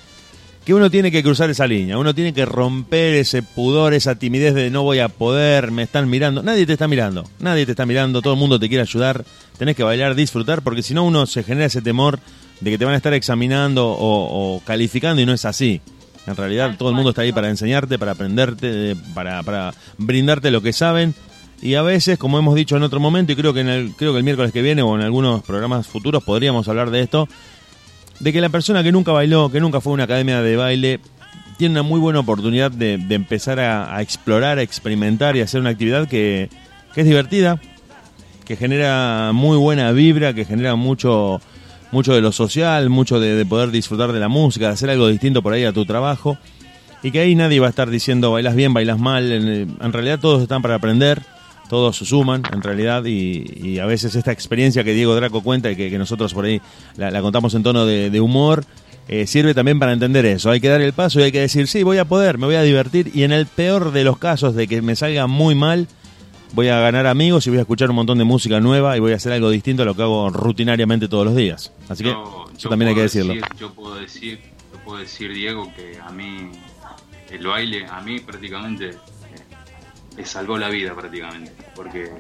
que 0.64 0.74
uno 0.74 0.90
tiene 0.90 1.12
que 1.12 1.24
cruzar 1.24 1.50
esa 1.50 1.68
línea, 1.68 1.98
uno 1.98 2.14
tiene 2.16 2.34
que 2.34 2.46
romper 2.46 3.16
ese 3.16 3.44
pudor, 3.44 3.94
esa 3.94 4.16
timidez 4.16 4.54
de 4.54 4.70
no 4.70 4.84
voy 4.84 5.00
a 5.00 5.10
poder, 5.10 5.72
me 5.72 5.84
están 5.84 6.10
mirando. 6.10 6.42
Nadie 6.44 6.66
te 6.66 6.74
está 6.74 6.88
mirando, 6.88 7.28
nadie 7.40 7.66
te 7.66 7.72
está 7.72 7.86
mirando, 7.86 8.22
todo 8.22 8.34
el 8.34 8.40
mundo 8.40 8.60
te 8.60 8.70
quiere 8.70 8.84
ayudar, 8.84 9.26
tenés 9.58 9.76
que 9.76 9.84
bailar, 9.84 10.16
disfrutar, 10.16 10.62
porque 10.62 10.84
si 10.84 10.94
no 10.94 11.04
uno 11.04 11.26
se 11.26 11.44
genera 11.44 11.66
ese 11.66 11.82
temor 11.82 12.20
de 12.64 12.72
que 12.72 12.78
te 12.78 12.86
van 12.86 12.94
a 12.94 12.98
estar 12.98 13.14
examinando 13.14 13.88
o, 13.92 14.56
o 14.56 14.60
calificando 14.62 15.22
y 15.22 15.26
no 15.26 15.34
es 15.34 15.46
así. 15.46 15.82
En 16.26 16.36
realidad 16.36 16.76
todo 16.78 16.90
el 16.90 16.96
mundo 16.96 17.10
está 17.10 17.24
ahí 17.24 17.34
para 17.34 17.50
enseñarte, 17.50 18.00
para 18.00 18.14
aprenderte, 18.14 18.96
para, 19.14 19.44
para 19.44 19.74
brindarte 19.98 20.52
lo 20.52 20.62
que 20.62 20.72
saben. 20.72 21.14
Y 21.62 21.76
a 21.76 21.82
veces, 21.82 22.18
como 22.18 22.40
hemos 22.40 22.56
dicho 22.56 22.78
en 22.78 22.84
otro 22.84 23.00
momento, 23.00 23.34
y 23.34 23.36
creo 23.36 23.54
que, 23.54 23.62
en 23.62 23.70
el, 23.70 23.92
creo 23.96 24.14
que 24.14 24.20
el 24.20 24.24
miércoles 24.24 24.52
que 24.52 24.62
viene 24.62 24.82
o 24.82 24.96
en 24.96 25.02
algunos 25.02 25.44
programas 25.44 25.88
futuros 25.88 26.24
podríamos 26.24 26.68
hablar 26.68 26.92
de 26.92 27.02
esto, 27.02 27.28
de 28.20 28.32
que 28.32 28.42
la 28.42 28.50
persona 28.50 28.84
que 28.84 28.92
nunca 28.92 29.12
bailó, 29.12 29.52
que 29.52 29.60
nunca 29.60 29.82
fue 29.82 29.92
a 29.92 29.96
una 29.96 30.04
academia 30.04 30.42
de 30.42 30.56
baile, 30.56 31.00
tiene 31.58 31.74
una 31.74 31.84
muy 31.84 32.00
buena 32.00 32.20
oportunidad 32.20 32.72
de, 32.72 32.98
de 32.98 33.16
empezar 33.16 33.60
a, 33.60 33.96
a 33.96 34.02
explorar, 34.02 34.58
a 34.58 34.62
experimentar 34.62 35.36
y 35.36 35.42
a 35.42 35.44
hacer 35.44 35.60
una 35.60 35.72
actividad 35.72 36.08
que, 36.08 36.50
que 36.94 37.02
es 37.02 37.08
divertida, 37.08 37.60
que 38.46 38.56
genera 38.56 39.32
muy 39.34 39.58
buena 39.58 39.92
vibra, 39.92 40.34
que 40.34 40.46
genera 40.46 40.76
mucho, 40.76 41.42
mucho 41.94 42.14
de 42.14 42.22
lo 42.22 42.32
social, 42.32 42.90
mucho 42.90 43.20
de, 43.20 43.36
de 43.36 43.46
poder 43.46 43.72
disfrutar 43.72 44.12
de 44.12 44.20
la 44.20 44.28
música, 44.28 44.68
de 44.68 44.74
hacer 44.74 44.90
algo 44.90 45.08
distinto 45.08 45.42
por 45.42 45.54
ahí 45.54 45.64
a 45.64 45.72
tu 45.72 45.86
trabajo. 45.86 46.38
Y 47.04 47.12
que 47.12 47.20
ahí 47.20 47.36
nadie 47.36 47.60
va 47.60 47.68
a 47.68 47.70
estar 47.70 47.90
diciendo 47.90 48.32
bailas 48.32 48.56
bien, 48.56 48.74
bailas 48.74 49.00
mal. 49.00 49.32
En, 49.32 49.78
en 49.80 49.94
realidad 49.94 50.20
todos 50.20 50.42
están 50.42 50.62
para 50.62 50.76
aprender, 50.76 51.22
todos 51.70 51.98
suman 51.98 52.44
en 52.52 52.62
realidad. 52.62 53.04
Y, 53.06 53.78
a 53.80 53.86
veces 53.86 54.16
esta 54.16 54.32
experiencia 54.32 54.84
que 54.84 54.94
Diego 54.94 55.14
Draco 55.16 55.42
cuenta 55.44 55.70
y 55.70 55.76
que, 55.76 55.98
nosotros 55.98 56.34
por 56.34 56.46
ahí 56.46 56.62
la, 56.96 57.22
contamos 57.22 57.54
en 57.56 57.64
tono 57.64 57.86
de, 57.86 58.10
de 58.10 58.22
humor, 58.22 58.66
eh, 59.10 59.28
sirve 59.28 59.54
también 59.54 59.80
para 59.80 59.92
entender 59.92 60.26
eso. 60.26 60.50
Hay 60.50 60.62
que 60.62 60.70
dar 60.70 60.82
el 60.82 60.94
paso 60.94 61.20
y 61.20 61.24
hay 61.24 61.32
que 61.32 61.42
decir, 61.42 61.68
sí, 61.68 61.84
voy 61.84 61.98
a 61.98 62.06
poder, 62.06 62.38
me 62.38 62.46
voy 62.46 62.56
a 62.56 62.62
divertir. 62.62 63.12
Y 63.14 63.24
en 63.24 63.34
el 63.34 63.48
peor 63.48 63.92
de 63.92 64.06
los 64.06 64.18
casos 64.18 64.56
de 64.56 64.68
que 64.68 64.82
me 64.82 64.96
salga 64.96 65.28
muy 65.28 65.56
mal, 65.56 65.88
voy 66.54 66.70
a 66.70 66.80
ganar 66.80 67.06
amigos 67.08 67.46
y 67.48 67.50
voy 67.50 67.60
a 67.60 67.62
escuchar 67.62 67.90
un 67.90 67.96
montón 67.98 68.18
de 68.18 68.24
música 68.24 68.60
nueva 68.60 68.96
y 68.96 69.00
voy 69.00 69.12
a 69.12 69.16
hacer 69.18 69.34
algo 69.34 69.50
distinto 69.50 69.84
a 69.84 69.86
lo 69.86 69.96
que 69.96 70.04
hago 70.04 70.30
rutinariamente 70.30 71.08
todos 71.08 71.26
los 71.26 71.36
días. 71.36 71.72
Así 71.90 72.04
que 72.04 72.10
Yo- 72.12 72.46
eso 72.56 72.70
también 72.70 72.90
hay 72.90 72.96
que 72.96 73.02
decirlo. 73.02 73.34
decir- 73.34 73.48
yo 73.60 73.74
puedo 73.74 73.96
decir, 73.96 74.40
yo 74.72 74.80
puedo 74.86 75.00
decir, 75.00 75.34
Diego, 75.34 75.72
que 75.76 76.00
a 76.00 76.10
mí 76.12 76.52
el 77.32 77.46
baile, 77.46 77.86
a 77.88 78.00
mí 78.02 78.20
prácticamente 78.20 78.90
eh, 78.90 78.96
me 80.18 80.26
salvó 80.26 80.58
la 80.58 80.70
vida 80.70 80.96
prácticamente, 80.96 81.52
porque 81.76 82.12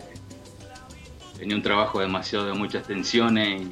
tenía 1.38 1.56
un 1.56 1.62
trabajo 1.64 2.00
demasiado 2.00 2.46
de 2.46 2.54
muchas 2.54 2.84
tensiones 2.88 3.62
y 3.62 3.66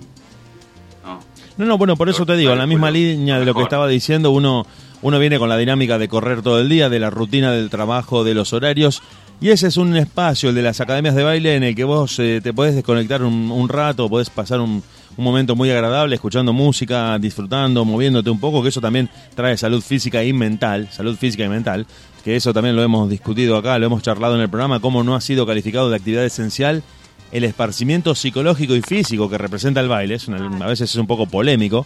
no, 1.03 1.19
No, 1.57 1.65
no, 1.65 1.77
bueno, 1.77 1.95
por 1.95 2.09
eso 2.09 2.25
te 2.25 2.35
digo, 2.37 2.51
en 2.53 2.59
la 2.59 2.67
misma 2.67 2.91
línea 2.91 3.39
de 3.39 3.45
lo 3.45 3.53
que 3.55 3.63
estaba 3.63 3.87
diciendo, 3.87 4.31
uno, 4.31 4.65
uno 5.01 5.17
viene 5.19 5.39
con 5.39 5.49
la 5.49 5.57
dinámica 5.57 5.97
de 5.97 6.07
correr 6.07 6.41
todo 6.43 6.59
el 6.59 6.69
día, 6.69 6.89
de 6.89 6.99
la 6.99 7.09
rutina 7.09 7.51
del 7.51 7.69
trabajo, 7.71 8.23
de 8.23 8.35
los 8.35 8.53
horarios, 8.53 9.01
y 9.41 9.49
ese 9.49 9.67
es 9.67 9.77
un 9.77 9.97
espacio, 9.97 10.49
el 10.49 10.55
de 10.55 10.61
las 10.61 10.79
academias 10.81 11.15
de 11.15 11.23
baile, 11.23 11.55
en 11.55 11.63
el 11.63 11.75
que 11.75 11.83
vos 11.83 12.19
eh, 12.19 12.39
te 12.43 12.53
podés 12.53 12.75
desconectar 12.75 13.23
un, 13.23 13.51
un 13.51 13.67
rato, 13.67 14.07
podés 14.07 14.29
pasar 14.29 14.61
un, 14.61 14.83
un 15.17 15.23
momento 15.23 15.55
muy 15.55 15.69
agradable 15.71 16.15
escuchando 16.15 16.53
música, 16.53 17.17
disfrutando, 17.17 17.83
moviéndote 17.83 18.29
un 18.29 18.39
poco, 18.39 18.61
que 18.61 18.69
eso 18.69 18.81
también 18.81 19.09
trae 19.35 19.57
salud 19.57 19.81
física 19.81 20.23
y 20.23 20.31
mental, 20.31 20.89
salud 20.91 21.17
física 21.17 21.43
y 21.43 21.49
mental, 21.49 21.87
que 22.23 22.35
eso 22.35 22.53
también 22.53 22.75
lo 22.75 22.83
hemos 22.83 23.09
discutido 23.09 23.57
acá, 23.57 23.79
lo 23.79 23.87
hemos 23.87 24.03
charlado 24.03 24.35
en 24.35 24.41
el 24.41 24.49
programa, 24.49 24.79
cómo 24.79 25.03
no 25.03 25.15
ha 25.15 25.21
sido 25.21 25.45
calificado 25.45 25.89
de 25.89 25.95
actividad 25.95 26.23
esencial 26.23 26.83
el 27.31 27.43
esparcimiento 27.43 28.13
psicológico 28.13 28.75
y 28.75 28.81
físico 28.81 29.29
que 29.29 29.37
representa 29.37 29.79
el 29.79 29.87
baile, 29.87 30.17
a 30.61 30.67
veces 30.67 30.91
es 30.91 30.95
un 30.97 31.07
poco 31.07 31.25
polémico, 31.25 31.85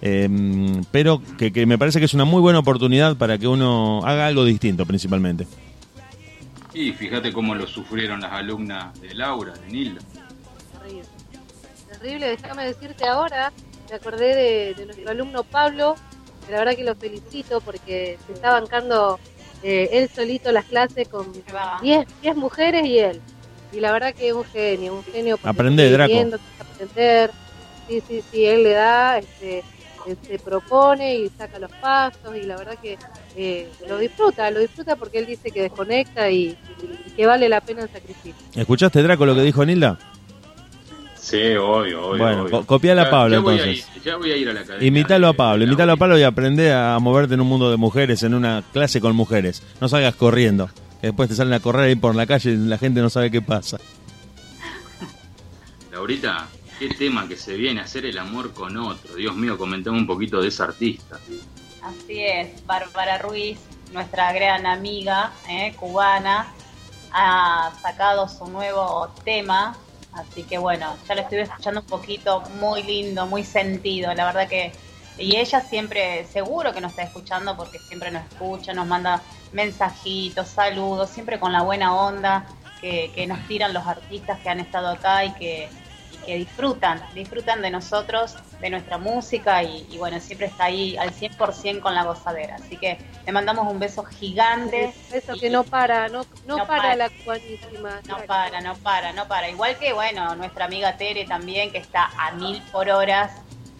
eh, 0.00 0.28
pero 0.90 1.22
que, 1.36 1.52
que 1.52 1.66
me 1.66 1.78
parece 1.78 1.98
que 1.98 2.06
es 2.06 2.14
una 2.14 2.24
muy 2.24 2.40
buena 2.40 2.58
oportunidad 2.60 3.16
para 3.16 3.38
que 3.38 3.46
uno 3.46 4.00
haga 4.04 4.26
algo 4.26 4.44
distinto 4.44 4.86
principalmente. 4.86 5.46
Y 6.72 6.92
fíjate 6.92 7.32
cómo 7.32 7.54
lo 7.54 7.66
sufrieron 7.66 8.20
las 8.20 8.32
alumnas 8.32 8.98
de 9.00 9.14
Laura, 9.14 9.54
de 9.54 9.66
Nilda. 9.68 10.00
Terrible. 10.80 11.08
Terrible, 11.90 12.26
déjame 12.28 12.66
decirte 12.66 13.06
ahora, 13.06 13.52
me 13.88 13.96
acordé 13.96 14.34
de, 14.34 14.74
de 14.74 14.86
nuestro 14.86 15.10
alumno 15.10 15.42
Pablo, 15.42 15.96
que 16.46 16.52
la 16.52 16.58
verdad 16.58 16.76
que 16.76 16.84
lo 16.84 16.94
felicito 16.94 17.60
porque 17.60 18.18
se 18.26 18.32
está 18.34 18.52
bancando 18.52 19.18
eh, 19.62 19.88
él 19.92 20.08
solito 20.08 20.52
las 20.52 20.64
clases 20.66 21.08
con 21.08 21.32
10 21.82 22.06
10 22.22 22.36
mujeres 22.36 22.86
y 22.86 22.98
él. 22.98 23.20
Y 23.72 23.80
la 23.80 23.92
verdad 23.92 24.14
que 24.14 24.28
es 24.28 24.34
un 24.34 24.44
genio, 24.44 24.94
un 24.94 25.04
genio. 25.04 25.38
Aprende, 25.42 25.90
Draco. 25.90 26.12
aprender. 26.60 27.30
Sí, 27.86 28.02
sí, 28.06 28.22
sí, 28.30 28.44
él 28.44 28.62
le 28.62 28.70
da, 28.72 29.18
este, 29.18 29.64
eh, 30.06 30.16
se 30.26 30.38
propone 30.38 31.16
y 31.16 31.28
saca 31.36 31.58
los 31.58 31.70
pasos 31.72 32.36
y 32.36 32.42
la 32.46 32.56
verdad 32.56 32.76
que 32.80 32.96
eh, 33.36 33.68
lo 33.88 33.98
disfruta, 33.98 34.50
lo 34.50 34.60
disfruta 34.60 34.96
porque 34.96 35.18
él 35.18 35.26
dice 35.26 35.50
que 35.50 35.62
desconecta 35.62 36.30
y, 36.30 36.56
y 37.06 37.10
que 37.12 37.26
vale 37.26 37.48
la 37.48 37.60
pena 37.60 37.82
el 37.82 37.90
sacrificio. 37.90 38.34
¿Escuchaste, 38.54 39.02
Draco, 39.02 39.26
lo 39.26 39.34
que 39.34 39.42
dijo 39.42 39.64
Nilda? 39.64 39.98
Sí, 41.14 41.36
obvio, 41.56 42.06
obvio. 42.06 42.18
Bueno, 42.24 42.42
obvio. 42.44 42.50
co- 42.60 42.66
copiala 42.66 43.02
a 43.02 43.04
Ya- 43.06 43.10
Pablo, 43.10 43.34
ya 43.34 43.40
voy 43.40 43.54
a 43.58 43.62
entonces. 43.64 43.86
ir- 43.96 44.02
ya 44.02 44.16
voy 44.16 44.32
a 44.32 44.36
ir 44.36 44.48
a 44.48 44.52
la 44.54 44.60
academia. 44.60 44.88
Imítalo 44.88 45.28
a 45.28 45.32
Pablo, 45.34 45.64
imítalo 45.64 45.92
a 45.92 45.96
Pablo 45.96 46.18
y 46.18 46.22
aprende 46.22 46.72
a 46.72 46.98
moverte 47.00 47.34
en 47.34 47.40
un 47.42 47.48
mundo 47.48 47.70
de 47.70 47.76
mujeres, 47.76 48.22
en 48.22 48.32
una 48.34 48.62
clase 48.72 49.00
con 49.00 49.14
mujeres. 49.14 49.62
No 49.80 49.88
salgas 49.88 50.14
corriendo. 50.14 50.70
que 51.00 51.08
Después 51.08 51.28
te 51.28 51.34
salen 51.34 51.52
a 51.52 51.60
correr 51.60 51.82
ahí 51.88 51.96
por 51.96 52.14
la 52.14 52.26
calle 52.26 52.52
y 52.52 52.56
la 52.56 52.78
gente 52.78 53.00
no 53.00 53.10
sabe 53.10 53.30
qué 53.30 53.42
pasa. 53.42 53.78
Laurita, 55.92 56.46
qué 56.78 56.88
tema 56.90 57.26
que 57.26 57.36
se 57.36 57.54
viene, 57.54 57.80
hacer 57.80 58.06
el 58.06 58.18
amor 58.18 58.54
con 58.54 58.76
otro. 58.76 59.16
Dios 59.16 59.34
mío, 59.34 59.58
comentame 59.58 59.98
un 59.98 60.06
poquito 60.06 60.40
de 60.40 60.48
esa 60.48 60.64
artista. 60.64 61.18
Así 61.82 62.22
es, 62.22 62.64
Bárbara 62.66 63.18
Ruiz, 63.18 63.58
nuestra 63.92 64.32
gran 64.32 64.66
amiga 64.66 65.32
eh, 65.48 65.74
cubana, 65.76 66.46
ha 67.12 67.72
sacado 67.82 68.28
su 68.28 68.46
nuevo 68.46 69.08
tema, 69.24 69.76
así 70.12 70.42
que 70.44 70.58
bueno, 70.58 70.96
ya 71.08 71.14
lo 71.14 71.22
estuve 71.22 71.42
escuchando 71.42 71.80
un 71.80 71.86
poquito, 71.86 72.42
muy 72.60 72.82
lindo, 72.82 73.26
muy 73.26 73.44
sentido, 73.44 74.14
la 74.14 74.26
verdad 74.26 74.48
que 74.48 74.72
y 75.20 75.34
ella 75.34 75.60
siempre, 75.60 76.26
seguro 76.26 76.72
que 76.72 76.80
nos 76.80 76.92
está 76.92 77.02
escuchando 77.02 77.56
porque 77.56 77.80
siempre 77.80 78.12
nos 78.12 78.22
escucha, 78.30 78.72
nos 78.72 78.86
manda 78.86 79.20
mensajitos, 79.52 80.46
saludos, 80.46 81.10
siempre 81.10 81.40
con 81.40 81.52
la 81.52 81.62
buena 81.62 81.92
onda 81.92 82.46
que, 82.80 83.10
que 83.12 83.26
nos 83.26 83.44
tiran 83.48 83.74
los 83.74 83.84
artistas 83.84 84.38
que 84.38 84.48
han 84.48 84.60
estado 84.60 84.86
acá 84.86 85.24
y 85.24 85.32
que, 85.32 85.68
que 86.28 86.36
disfrutan, 86.36 87.02
disfrutan 87.14 87.62
de 87.62 87.70
nosotros, 87.70 88.36
de 88.60 88.68
nuestra 88.68 88.98
música 88.98 89.62
y, 89.62 89.86
y 89.90 89.96
bueno, 89.96 90.20
siempre 90.20 90.48
está 90.48 90.64
ahí 90.64 90.94
al 90.98 91.10
100% 91.10 91.80
con 91.80 91.94
la 91.94 92.04
gozadera. 92.04 92.56
Así 92.56 92.76
que 92.76 92.98
le 93.24 93.32
mandamos 93.32 93.66
un 93.72 93.78
beso 93.78 94.04
gigante. 94.04 94.92
Eso 95.10 95.32
que 95.40 95.48
no 95.48 95.64
para, 95.64 96.10
no, 96.10 96.26
no, 96.46 96.58
No 96.58 96.66
para, 96.66 96.82
para. 96.82 96.96
la 96.96 97.08
cuanísima. 97.24 98.00
No 98.06 98.18
para, 98.26 98.60
no 98.60 98.74
para, 98.76 99.14
no 99.14 99.26
para. 99.26 99.48
Igual 99.48 99.78
que, 99.78 99.94
bueno, 99.94 100.34
nuestra 100.34 100.66
amiga 100.66 100.98
Tere 100.98 101.24
también, 101.24 101.72
que 101.72 101.78
está 101.78 102.10
a 102.18 102.32
mil 102.32 102.60
por 102.72 102.90
horas 102.90 103.32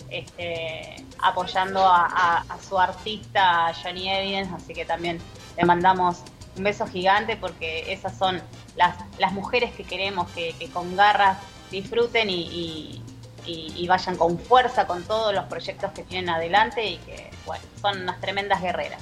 este, 0.09 1.05
apoyando 1.23 1.87
a, 1.87 2.07
a- 2.07 2.45
a 2.49 2.59
su 2.67 2.79
artista 2.79 3.75
Johnny 3.83 4.09
Evidence, 4.09 4.55
así 4.55 4.73
que 4.73 4.87
también 4.87 5.21
le 5.55 5.65
mandamos 5.67 6.23
un 6.57 6.65
beso 6.65 6.87
gigante 6.87 7.37
porque 7.37 7.93
esas 7.93 8.17
son 8.17 8.41
las, 8.75 8.97
las 9.19 9.33
mujeres 9.33 9.71
que 9.75 9.85
queremos 9.85 10.31
que, 10.31 10.55
que 10.59 10.71
con 10.71 10.97
garras 10.97 11.37
disfruten 11.71 12.31
y, 12.31 12.35
y- 12.43 13.03
y- 13.47 13.73
y 13.77 13.87
vayan 13.89 14.17
con 14.17 14.39
fuerza 14.39 14.87
con 14.87 15.03
todos 15.05 15.35
los 15.35 15.45
proyectos 15.45 15.91
que 15.93 16.03
tienen 16.03 16.29
adelante 16.31 16.85
y 16.87 16.97
que, 16.99 17.31
bueno, 17.47 17.63
son 17.81 18.03
unas 18.03 18.21
tremendas 18.21 18.61
guerreras. 18.61 19.01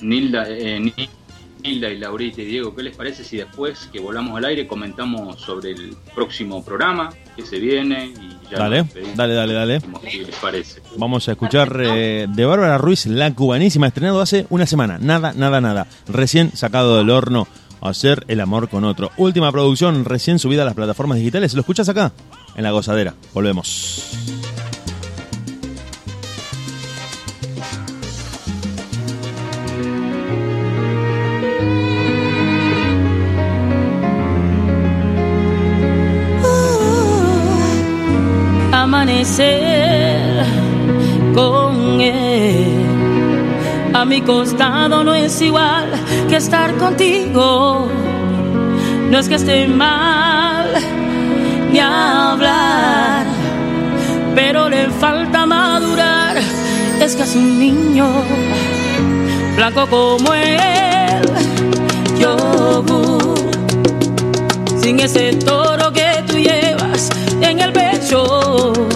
Nilda, 0.00 0.44
eh, 0.48 0.78
Ni- 0.80 1.08
Nilda 1.62 1.88
y 1.90 1.98
Laurita 1.98 2.40
y 2.40 2.44
Diego, 2.44 2.74
¿qué 2.74 2.84
les 2.84 2.96
parece 2.96 3.24
si 3.24 3.36
después 3.36 3.88
que 3.92 3.98
volvamos 3.98 4.36
al 4.38 4.44
aire 4.44 4.66
comentamos 4.68 5.40
sobre 5.40 5.72
el 5.72 5.96
próximo 6.14 6.64
programa 6.64 7.10
que 7.34 7.44
se 7.44 7.58
viene 7.58 8.06
y 8.06 8.38
ya 8.48 8.58
Dale, 8.58 8.84
dale, 9.16 9.34
dale, 9.34 9.52
dale. 9.52 9.80
¿Qué 10.08 10.18
les 10.24 10.36
parece? 10.36 10.80
Vamos 10.96 11.28
a 11.28 11.32
escuchar 11.32 11.76
eh, 11.84 12.26
de 12.28 12.44
Bárbara 12.46 12.78
Ruiz, 12.78 13.06
La 13.06 13.34
Cubanísima, 13.34 13.88
estrenado 13.88 14.20
hace 14.20 14.46
una 14.50 14.66
semana. 14.66 14.98
Nada, 15.00 15.32
nada, 15.34 15.60
nada. 15.60 15.86
Recién 16.06 16.56
sacado 16.56 16.96
del 16.98 17.10
horno. 17.10 17.48
Hacer 17.80 18.24
el 18.28 18.40
amor 18.40 18.68
con 18.68 18.84
otro. 18.84 19.10
Última 19.16 19.52
producción, 19.52 20.04
recién 20.04 20.38
subida 20.38 20.62
a 20.62 20.66
las 20.66 20.74
plataformas 20.74 21.18
digitales. 21.18 21.54
¿Lo 21.54 21.60
escuchas 21.60 21.88
acá? 21.88 22.12
En 22.56 22.62
La 22.64 22.70
Gozadera. 22.70 23.14
Volvemos. 23.34 24.18
amanecer 38.88 40.44
con 41.34 42.00
él. 42.00 42.86
A 43.94 44.04
mi 44.04 44.22
costado 44.22 45.04
no 45.04 45.14
es 45.14 45.40
igual 45.40 45.90
estar 46.38 46.72
contigo. 46.76 47.88
No 49.10 49.18
es 49.18 49.28
que 49.28 49.34
esté 49.34 49.66
mal 49.66 50.66
ni 51.72 51.80
hablar, 51.80 53.26
pero 54.36 54.68
le 54.68 54.88
falta 54.88 55.46
madurar. 55.46 56.36
Es 57.00 57.16
que 57.16 57.24
es 57.24 57.34
un 57.34 57.58
niño 57.58 58.06
blanco 59.56 59.86
como 59.88 60.32
él. 60.32 61.22
Yogur 62.20 63.38
sin 64.80 65.00
ese 65.00 65.32
toro 65.44 65.92
que 65.92 66.22
tú 66.28 66.36
llevas 66.36 67.10
en 67.40 67.58
el 67.58 67.72
pecho. 67.72 68.87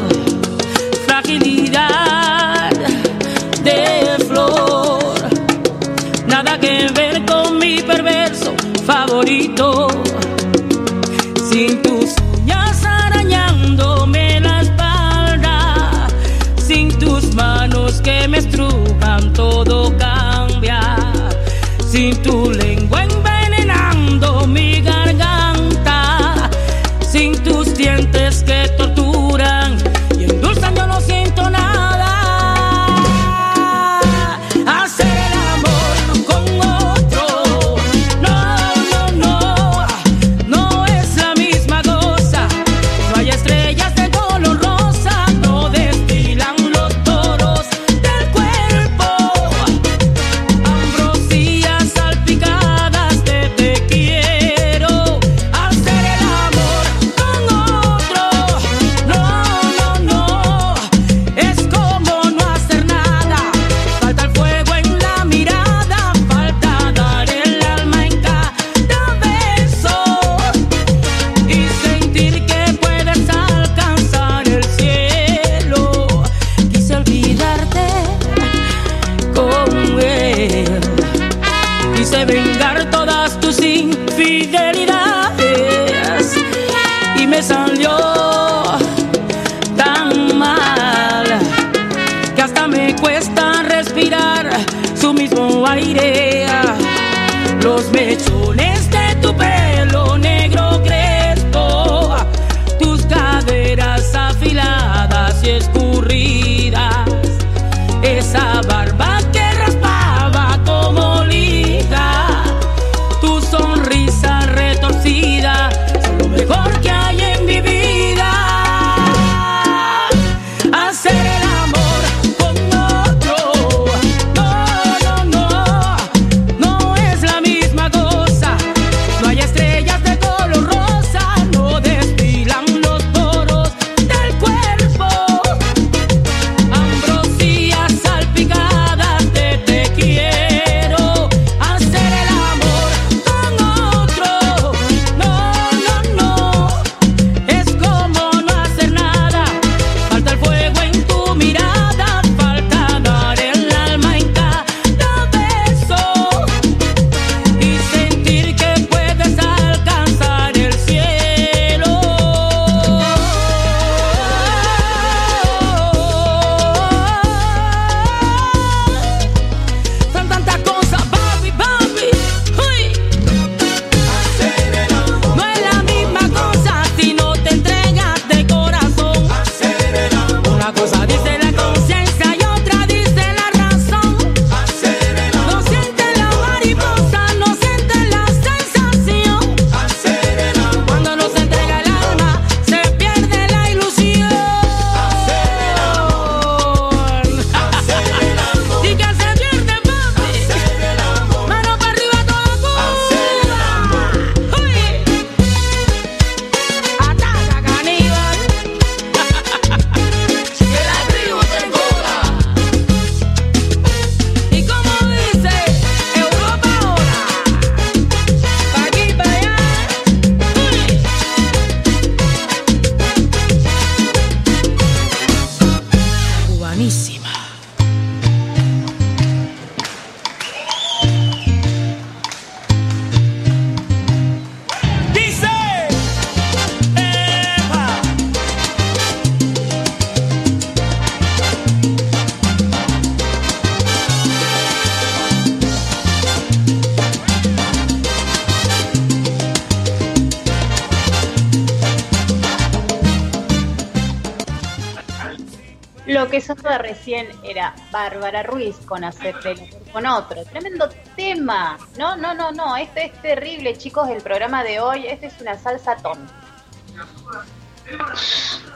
Que 256.43 256.55
sonaba 256.55 256.79
recién 256.79 257.29
era 257.45 257.75
Bárbara 257.91 258.43
Ruiz 258.43 258.77
con 258.85 259.05
Acepte 259.05 259.71
con 259.93 260.07
otro. 260.07 260.45
Tremendo 260.45 260.89
tema. 261.15 261.79
No, 261.99 262.17
no, 262.17 262.35
no, 262.35 262.51
no. 262.53 262.77
Este 262.77 263.07
es 263.07 263.23
terrible, 263.23 263.77
chicos, 263.77 264.09
el 264.09 264.23
programa 264.23 264.65
de 264.65 264.81
hoy. 264.81 265.07
Este 265.07 265.27
es 265.27 265.35
una 265.41 265.57
salsa 265.57 265.97
ton. 265.97 266.19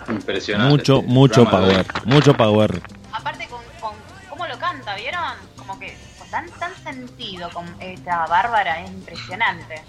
Impresionante. 0.08 0.70
Mucho, 0.70 0.98
este 0.98 1.10
mucho 1.10 1.40
de 1.40 1.46
power. 1.50 1.86
Mucho 2.04 2.36
power. 2.36 2.82
Aparte 3.12 3.48
con, 3.48 3.60
con 3.80 3.94
cómo 4.30 4.46
lo 4.46 4.58
canta, 4.58 4.94
¿vieron? 4.94 5.20
Como 5.56 5.78
que 5.78 5.96
con 6.18 6.28
tan, 6.30 6.48
tan 6.50 6.74
sentido 6.82 7.50
con 7.50 7.66
esta 7.80 8.26
Bárbara, 8.26 8.82
es 8.82 8.90
impresionante. 8.90 9.82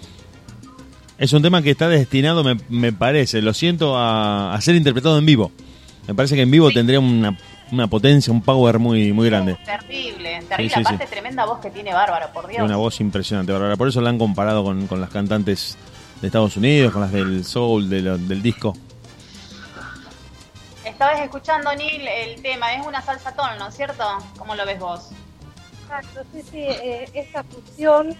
Es 1.16 1.32
un 1.32 1.42
tema 1.42 1.62
que 1.62 1.70
está 1.70 1.88
destinado, 1.88 2.44
me, 2.44 2.56
me 2.68 2.92
parece, 2.92 3.42
lo 3.42 3.52
siento, 3.52 3.96
a, 3.96 4.54
a 4.54 4.60
ser 4.60 4.76
interpretado 4.76 5.18
en 5.18 5.26
vivo. 5.26 5.52
Me 6.06 6.14
parece 6.14 6.36
que 6.36 6.42
en 6.42 6.50
vivo 6.50 6.70
tendría 6.70 7.00
una, 7.00 7.36
una 7.72 7.86
potencia, 7.86 8.32
un 8.32 8.42
power 8.42 8.78
muy, 8.78 9.12
muy 9.12 9.28
grande. 9.28 9.56
Terrible, 9.64 10.42
terrible. 10.48 10.74
sí, 10.74 10.80
Aparte, 10.80 11.04
sí. 11.04 11.10
tremenda 11.10 11.44
voz 11.44 11.58
que 11.60 11.70
tiene 11.70 11.92
Bárbara, 11.92 12.32
por 12.32 12.44
Tiene 12.46 12.58
Dios. 12.58 12.66
una 12.66 12.76
voz 12.76 13.00
impresionante, 13.00 13.52
Bárbara. 13.52 13.76
Por 13.76 13.88
eso 13.88 14.00
la 14.00 14.10
han 14.10 14.18
comparado 14.18 14.64
con, 14.64 14.86
con 14.86 15.00
las 15.00 15.10
cantantes 15.10 15.76
de 16.20 16.26
Estados 16.28 16.56
Unidos, 16.56 16.92
con 16.92 17.02
las 17.02 17.12
del 17.12 17.44
soul, 17.44 17.88
de 17.88 18.00
lo- 18.02 18.18
del 18.18 18.42
disco. 18.42 18.74
Estabas 20.84 21.20
escuchando, 21.20 21.74
Neil, 21.74 22.06
el 22.08 22.42
tema. 22.42 22.74
Es 22.74 22.86
una 22.86 23.02
salsa 23.02 23.32
ton, 23.32 23.50
¿no 23.58 23.68
es 23.68 23.76
cierto? 23.76 24.04
¿Cómo 24.38 24.54
lo 24.54 24.64
ves 24.64 24.78
vos? 24.80 25.08
Exacto, 25.82 26.20
sí, 26.32 26.42
sí, 26.50 26.58
eh, 26.62 27.08
esa 27.14 27.42
fusión 27.44 28.14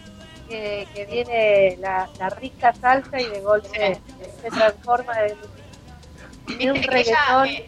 eh, 0.51 0.87
que 0.95 1.05
viene 1.07 1.77
la, 1.81 2.09
la 2.19 2.31
rica 2.31 2.73
salsa 2.81 3.21
y 3.21 3.27
de 3.29 3.41
golpe 3.41 4.01
se 4.43 4.49
transforma 4.51 5.13
en, 5.27 6.61
en 6.61 6.71
un 6.71 6.77
ella, 6.77 6.87
reggaetón. 6.91 7.47
eh, 7.47 7.67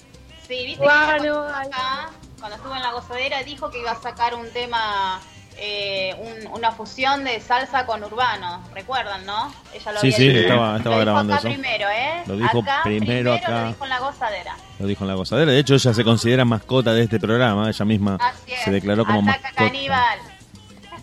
sí, 0.51 0.67
viste 0.67 0.81
que 0.83 0.85
cuando, 0.85 1.15
estuvo 1.15 1.45
acá, 1.47 2.11
cuando 2.39 2.57
estuvo 2.57 2.77
en 2.77 2.83
la 2.83 2.93
gozadera 2.93 3.43
dijo 3.43 3.71
que 3.71 3.79
iba 3.81 3.93
a 3.93 4.01
sacar 4.03 4.35
un 4.35 4.51
tema, 4.51 5.21
eh, 5.57 6.15
un- 6.19 6.47
una 6.53 6.73
fusión 6.73 7.25
de 7.25 7.41
salsa 7.41 7.87
con 7.87 8.03
urbano. 8.05 8.63
¿Recuerdan, 8.75 9.25
no? 9.27 9.53
Ella 9.73 9.93
lo 9.93 10.01
Sí, 10.01 10.07
había 10.09 10.17
sí, 10.17 10.29
dicho. 10.29 10.41
estaba- 10.41 10.77
estaba 10.77 10.97
Lo 10.97 11.01
dijo 11.01 11.01
grabando 11.01 11.35
acá 11.35 11.41
eso. 11.41 11.49
primero, 11.49 11.89
¿eh? 11.91 12.23
Lo 12.27 12.37
dijo 12.37 12.59
acá, 12.61 12.81
primero 12.85 13.35
acá. 13.35 13.51
Lo 13.63 13.69
dijo 13.69 13.85
en 13.85 13.91
la 13.91 13.99
gozadera. 14.01 14.57
Lo 14.79 14.87
dijo 14.87 15.05
en 15.05 15.09
la 15.09 15.15
gozadera. 15.15 15.53
De 15.53 15.59
hecho, 15.59 15.75
ella 15.75 15.95
se 15.95 16.05
considera 16.05 16.45
mascota 16.45 16.93
de 16.95 17.03
este 17.05 17.19
programa. 17.21 17.69
Ella 17.69 17.85
misma 17.85 18.17
Así 18.21 18.53
es. 18.53 18.61
se 18.63 18.71
declaró 18.71 19.05
como 19.05 19.21
Ataca 19.31 19.43
mascota. 19.49 19.65
caníbal. 19.65 20.19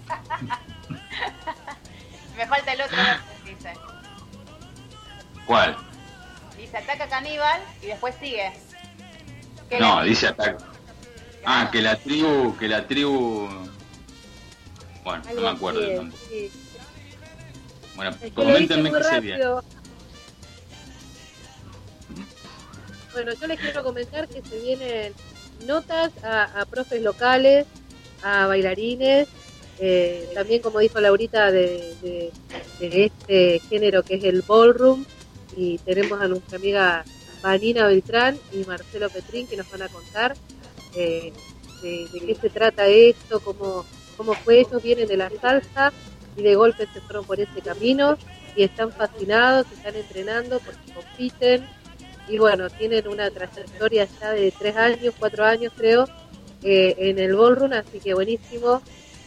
Me 2.38 2.46
falta 2.46 2.74
el 2.74 2.82
otro, 2.82 2.98
dice. 3.46 3.74
¿Cuál? 5.46 5.76
Dice 6.58 6.78
ataca 6.78 7.08
caníbal 7.08 7.62
y 7.82 7.88
después 7.88 8.16
sigue. 8.20 8.52
¿Qué 9.70 9.80
No, 9.80 10.04
dice 10.04 10.28
ataque. 10.28 10.58
Ah, 11.46 11.70
que 11.72 11.82
la 11.82 11.96
tribu, 11.98 12.56
que 12.58 12.68
la 12.68 12.86
tribu. 12.88 13.48
Bueno, 15.04 15.24
no 15.36 15.42
me 15.42 15.48
acuerdo 15.50 15.80
nombre. 15.94 16.18
sí. 16.30 16.52
Bueno, 17.96 18.12
Es 18.12 18.20
que 18.20 18.28
lo 18.30 18.36
coméntenme 18.36 18.90
bien. 19.22 19.40
rápido. 19.40 19.64
Bueno, 23.14 23.32
yo 23.40 23.48
les 23.48 23.60
quiero 23.60 23.84
comentar 23.84 24.28
que 24.28 24.42
se 24.44 24.60
vienen 24.60 25.14
notas 25.66 26.12
a, 26.24 26.44
a 26.62 26.66
profes 26.66 27.02
locales, 27.02 27.66
a 28.22 28.46
bailarines, 28.46 29.28
eh, 29.80 30.30
también 30.36 30.62
como 30.62 30.80
dijo 30.80 31.00
Laurita 31.00 31.52
de, 31.52 31.96
de- 32.02 32.32
de 32.80 33.06
este 33.06 33.60
género 33.70 34.04
que 34.04 34.16
es 34.16 34.24
el 34.24 34.44
ballroom 34.44 35.04
y 35.56 35.80
tenemos 35.80 36.22
a 36.22 36.28
nuestra 36.28 36.58
amiga 36.58 37.04
Vanina 37.42 37.88
Beltrán 37.88 38.38
y 38.52 38.64
Marcelo 38.66 39.10
Petrín 39.10 39.48
que 39.48 39.58
nos 39.58 39.70
van 39.72 39.84
a 39.84 39.90
contar 39.90 40.36
eh, 40.96 41.32
de, 41.82 42.08
qué 42.12 42.36
se 42.36 42.50
trata 42.50 42.88
esto, 42.88 43.40
cómo, 43.40 43.86
cómo 44.16 44.34
fue, 44.34 44.62
ellos 44.62 44.82
vienen 44.82 45.08
de 45.08 45.18
la 45.18 45.30
salsa 45.30 45.94
y 46.36 46.44
de 46.44 46.56
golpe 46.56 46.88
se 46.92 47.02
fueron 47.02 47.26
por 47.26 47.40
ese 47.40 47.62
camino 47.62 48.18
y 48.56 48.64
están 48.64 48.92
fascinados, 48.92 49.68
están 49.72 49.96
entrenando 49.96 50.60
porque 50.60 50.94
compiten. 50.94 51.68
Y 52.28 52.40
bueno, 52.40 52.70
tienen 52.70 53.08
una 53.08 53.30
trayectoria 53.30 54.08
ya 54.20 54.32
de 54.32 54.52
tres 54.52 54.76
años, 54.76 55.14
cuatro 55.18 55.46
años 55.46 55.72
creo, 55.78 56.06
eh, 56.64 56.96
en 56.98 57.20
el 57.20 57.36
ballroom, 57.36 57.74
así 57.74 58.00
que 58.00 58.14
buenísimo. 58.14 58.82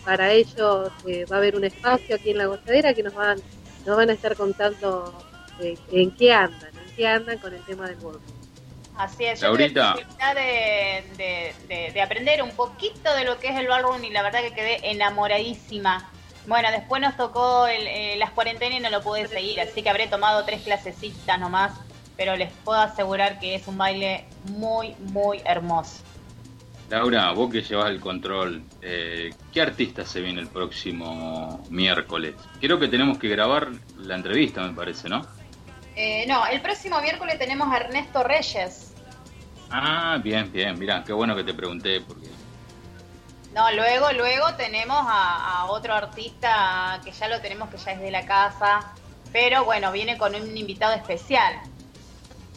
Para 0.05 0.33
ellos 0.33 0.91
eh, 1.07 1.25
va 1.31 1.37
a 1.37 1.39
haber 1.39 1.57
un 1.57 1.65
espacio 1.65 2.17
aquí 2.17 2.31
en 2.31 2.39
la 2.39 2.47
gozadera 2.47 2.93
que 2.93 3.03
nos 3.03 3.15
van, 3.15 3.39
nos 3.87 3.97
van 3.97 4.11
a 4.11 4.13
estar 4.13 4.35
contando 4.35 5.15
en 5.93 6.11
qué 6.13 6.33
andan, 6.33 6.71
qué 6.95 7.07
andan 7.09 7.39
con 7.39 7.55
el 7.55 7.65
tema 7.65 7.89
del 7.89 7.97
ballroom. 8.01 8.23
Así 8.95 9.25
es, 9.25 9.41
yo 9.41 9.49
tuve 9.51 9.61
la 9.63 9.69
posibilidad 9.75 10.35
de, 10.35 11.15
de- 11.17 11.67
de- 11.69 11.93
de 11.93 12.03
aprender 12.03 12.43
un 12.43 12.55
poquito 12.57 13.15
de 13.17 13.25
lo 13.25 13.39
que 13.41 13.49
es 13.49 13.57
el 13.57 13.69
ballroom 13.69 14.05
y 14.05 14.11
la 14.11 14.23
verdad 14.23 14.41
que 14.43 14.53
quedé 14.55 14.91
enamoradísima. 14.91 16.13
Bueno, 16.47 16.71
después 16.71 17.01
nos 17.01 17.17
tocó 17.17 17.67
el- 17.67 17.87
eh, 17.87 18.17
las 18.19 18.33
cuarentenas 18.33 18.79
y 18.79 18.83
no 18.83 18.91
lo 18.91 19.03
pude 19.03 19.27
seguir, 19.29 19.61
así 19.61 19.83
que 19.83 19.91
habré 19.91 20.09
tomado 20.09 20.45
tres 20.45 20.63
clasecitas 20.63 21.39
nomás, 21.39 21.79
pero 22.17 22.37
les 22.37 22.51
puedo 22.65 22.81
asegurar 22.81 23.39
que 23.41 23.55
es 23.55 23.67
un 23.69 23.79
baile 23.79 24.27
muy, 24.43 24.95
muy 24.99 25.41
hermoso. 25.47 26.03
Laura, 26.89 27.31
vos 27.33 27.51
que 27.53 27.63
llevas 27.63 27.91
el 27.91 28.01
control, 28.01 28.69
eh, 28.81 29.37
¿qué 29.51 29.61
artista 29.61 30.05
se 30.05 30.21
viene 30.21 30.41
el 30.41 30.51
próximo 30.51 31.67
miércoles? 31.71 32.51
Creo 32.59 32.81
que 32.81 32.89
tenemos 32.89 33.19
que 33.19 33.29
grabar 33.29 33.69
la 33.95 34.17
entrevista, 34.17 34.67
me 34.67 34.75
parece, 34.75 35.09
¿no? 35.09 35.29
Eh, 35.95 36.25
no, 36.27 36.47
el 36.47 36.61
próximo 36.63 37.01
miércoles 37.01 37.39
tenemos 37.39 37.73
a 37.73 37.79
Ernesto 37.79 38.23
Reyes. 38.25 38.97
Ah, 39.71 40.19
bien, 40.23 40.51
bien, 40.53 40.79
mirá, 40.79 41.03
qué 41.05 41.13
bueno 41.13 41.35
que 41.37 41.45
te 41.45 41.55
pregunté, 41.55 42.01
porque 42.03 42.37
No, 43.53 43.71
luego, 43.73 44.13
luego 44.13 44.55
tenemos 44.57 44.97
a, 45.09 45.61
a 45.61 45.65
otro 45.67 45.95
artista 45.95 47.01
que 47.05 47.13
ya 47.13 47.29
lo 47.29 47.41
tenemos, 47.41 47.69
que 47.71 47.79
ya 47.79 47.93
es 47.93 48.01
de 48.01 48.11
la 48.11 48.25
casa, 48.25 48.95
pero 49.33 49.65
bueno, 49.65 49.91
viene 49.93 50.17
con 50.19 50.35
un 50.35 50.57
invitado 50.57 50.95
especial. 50.95 51.61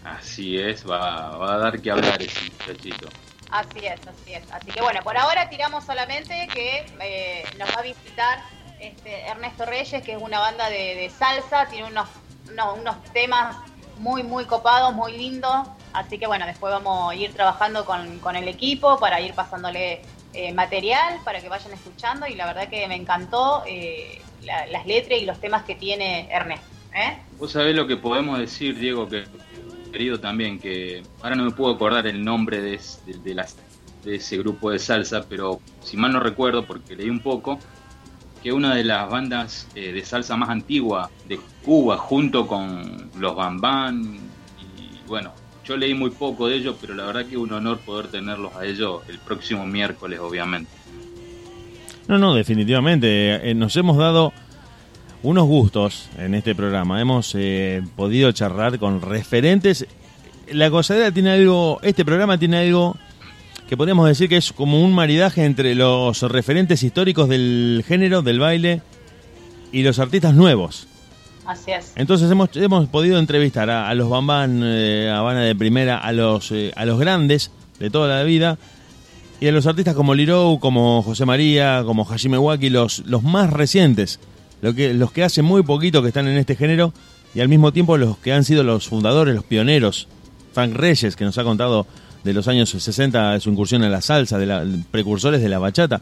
así 0.03 0.57
es, 0.59 0.87
va, 0.87 1.37
va 1.37 1.55
a 1.55 1.57
dar 1.57 1.81
que 1.81 1.91
hablar 1.91 2.21
ese 2.21 2.41
muchachito. 2.41 3.13
Así 3.49 3.85
es, 3.85 4.05
así 4.07 4.33
es. 4.33 4.49
Así 4.51 4.71
que 4.71 4.81
bueno, 4.81 5.03
por 5.03 5.17
ahora 5.17 5.47
tiramos 5.49 5.85
solamente 5.85 6.49
que 6.53 6.85
eh, 6.99 7.51
nos 7.57 7.71
va 7.75 7.79
a 7.79 7.83
visitar 7.83 8.39
este 8.79 9.27
Ernesto 9.27 9.65
Reyes, 9.65 10.03
que 10.03 10.13
es 10.13 10.17
una 10.21 10.39
banda 10.39 10.69
de, 10.69 10.95
de 10.95 11.09
salsa, 11.09 11.67
tiene 11.69 11.87
unos, 11.87 12.09
unos, 12.53 12.79
unos 12.79 13.03
temas 13.13 13.57
muy, 13.97 14.23
muy 14.23 14.45
copados, 14.45 14.93
muy 14.93 15.17
lindos. 15.17 15.67
Así 15.93 16.17
que 16.17 16.25
bueno, 16.27 16.45
después 16.45 16.73
vamos 16.73 17.11
a 17.11 17.15
ir 17.15 17.33
trabajando 17.33 17.85
con, 17.85 18.19
con 18.19 18.35
el 18.35 18.47
equipo 18.47 18.97
para 18.99 19.21
ir 19.21 19.33
pasándole 19.33 20.01
eh, 20.33 20.51
material 20.53 21.19
para 21.23 21.39
que 21.41 21.49
vayan 21.49 21.73
escuchando. 21.73 22.25
Y 22.27 22.35
la 22.35 22.45
verdad 22.47 22.69
que 22.69 22.87
me 22.87 22.95
encantó 22.95 23.63
eh, 23.67 24.19
la- 24.43 24.65
las 24.67 24.85
letras 24.85 25.19
y 25.21 25.25
los 25.25 25.39
temas 25.39 25.63
que 25.63 25.75
tiene 25.75 26.27
Ernesto. 26.31 26.65
¿eh? 26.95 27.17
Vos 27.37 27.51
sabés 27.51 27.75
lo 27.75 27.85
que 27.87 27.97
podemos 27.97 28.39
decir, 28.39 28.77
Diego, 28.77 29.07
que 29.09 29.25
querido 29.91 30.19
también, 30.19 30.59
que 30.59 31.03
ahora 31.21 31.35
no 31.35 31.43
me 31.43 31.51
puedo 31.51 31.75
acordar 31.75 32.07
el 32.07 32.23
nombre 32.23 32.61
de, 32.61 32.79
de- 33.05 33.19
de 33.19 33.35
las, 33.35 33.55
de 34.03 34.15
ese 34.15 34.37
grupo 34.37 34.71
de 34.71 34.79
salsa, 34.79 35.23
pero 35.29 35.61
si 35.83 35.97
mal 35.97 36.11
no 36.11 36.19
recuerdo, 36.19 36.65
porque 36.65 36.95
leí 36.95 37.09
un 37.11 37.21
poco, 37.21 37.59
que 38.43 38.51
una 38.51 38.75
de 38.75 38.83
las 38.83 39.09
bandas 39.09 39.67
eh, 39.73 39.93
de 39.93 40.03
salsa 40.03 40.35
más 40.35 40.49
antigua 40.49 41.09
de 41.29 41.39
Cuba, 41.63 41.97
junto 41.97 42.45
con 42.45 43.09
los 43.17 43.35
Bambán, 43.35 44.19
y 44.59 45.07
bueno, 45.07 45.31
yo 45.63 45.77
leí 45.77 45.93
muy 45.93 46.09
poco 46.09 46.49
de 46.49 46.57
ellos, 46.57 46.75
pero 46.81 46.93
la 46.93 47.05
verdad 47.05 47.25
que 47.25 47.31
es 47.31 47.37
un 47.37 47.53
honor 47.53 47.79
poder 47.79 48.07
tenerlos 48.07 48.53
a 48.55 48.65
ellos 48.65 49.01
el 49.07 49.17
próximo 49.19 49.65
miércoles, 49.65 50.19
obviamente. 50.19 50.69
No, 52.09 52.19
no, 52.19 52.35
definitivamente. 52.35 53.49
eh, 53.49 53.55
nos 53.55 53.75
hemos 53.77 53.95
dado 53.95 54.33
unos 55.23 55.45
gustos 55.45 56.09
en 56.17 56.35
este 56.35 56.53
programa. 56.53 56.99
Hemos 56.99 57.33
eh, 57.35 57.81
podido 57.95 58.29
charlar 58.33 58.77
con 58.77 59.01
referentes. 59.01 59.87
La 60.51 60.67
gozadera 60.67 61.11
tiene 61.11 61.31
algo, 61.31 61.79
este 61.81 62.03
programa 62.03 62.37
tiene 62.37 62.57
algo 62.57 62.97
que 63.73 63.77
podríamos 63.77 64.07
decir 64.07 64.29
que 64.29 64.37
es 64.37 64.53
como 64.53 64.83
un 64.83 64.93
maridaje 64.93 65.45
entre 65.45 65.73
los 65.73 66.21
referentes 66.21 66.83
históricos 66.83 67.27
del 67.27 67.83
género, 67.87 68.21
del 68.21 68.37
baile 68.37 68.83
y 69.71 69.81
los 69.81 69.97
artistas 69.97 70.35
nuevos. 70.35 70.85
Así 71.47 71.71
es. 71.71 71.91
Entonces 71.95 72.29
hemos, 72.29 72.55
hemos 72.55 72.87
podido 72.89 73.17
entrevistar 73.17 73.71
a, 73.71 73.89
a 73.89 73.95
los 73.95 74.11
Bambán, 74.11 74.61
eh, 74.63 75.11
Habana 75.11 75.41
de 75.41 75.55
Primera, 75.55 75.97
a 75.97 76.11
los, 76.11 76.51
eh, 76.51 76.71
a 76.75 76.85
los 76.85 76.99
grandes 76.99 77.49
de 77.79 77.89
toda 77.89 78.15
la 78.15 78.21
vida 78.21 78.59
y 79.41 79.47
a 79.47 79.51
los 79.51 79.65
artistas 79.65 79.95
como 79.95 80.13
Lirou, 80.13 80.59
como 80.59 81.01
José 81.01 81.25
María, 81.25 81.81
como 81.83 82.05
Hajime 82.05 82.37
Waki, 82.37 82.69
los, 82.69 82.99
los 83.07 83.23
más 83.23 83.51
recientes, 83.51 84.19
lo 84.61 84.75
que, 84.75 84.93
los 84.93 85.11
que 85.11 85.23
hace 85.23 85.41
muy 85.41 85.63
poquito 85.63 86.03
que 86.03 86.09
están 86.09 86.27
en 86.27 86.37
este 86.37 86.55
género 86.55 86.93
y 87.33 87.39
al 87.39 87.49
mismo 87.49 87.73
tiempo 87.73 87.97
los 87.97 88.19
que 88.19 88.33
han 88.33 88.43
sido 88.43 88.63
los 88.63 88.87
fundadores, 88.87 89.33
los 89.33 89.45
pioneros. 89.45 90.07
Frank 90.53 90.75
Reyes, 90.75 91.15
que 91.15 91.25
nos 91.25 91.39
ha 91.39 91.43
contado 91.43 91.87
de 92.23 92.33
los 92.33 92.47
años 92.47 92.69
60 92.69 93.33
de 93.33 93.39
su 93.39 93.49
incursión 93.49 93.83
en 93.83 93.91
la 93.91 94.01
salsa, 94.01 94.37
de 94.37 94.45
la, 94.45 94.65
precursores 94.91 95.41
de 95.41 95.49
la 95.49 95.59
bachata. 95.59 96.01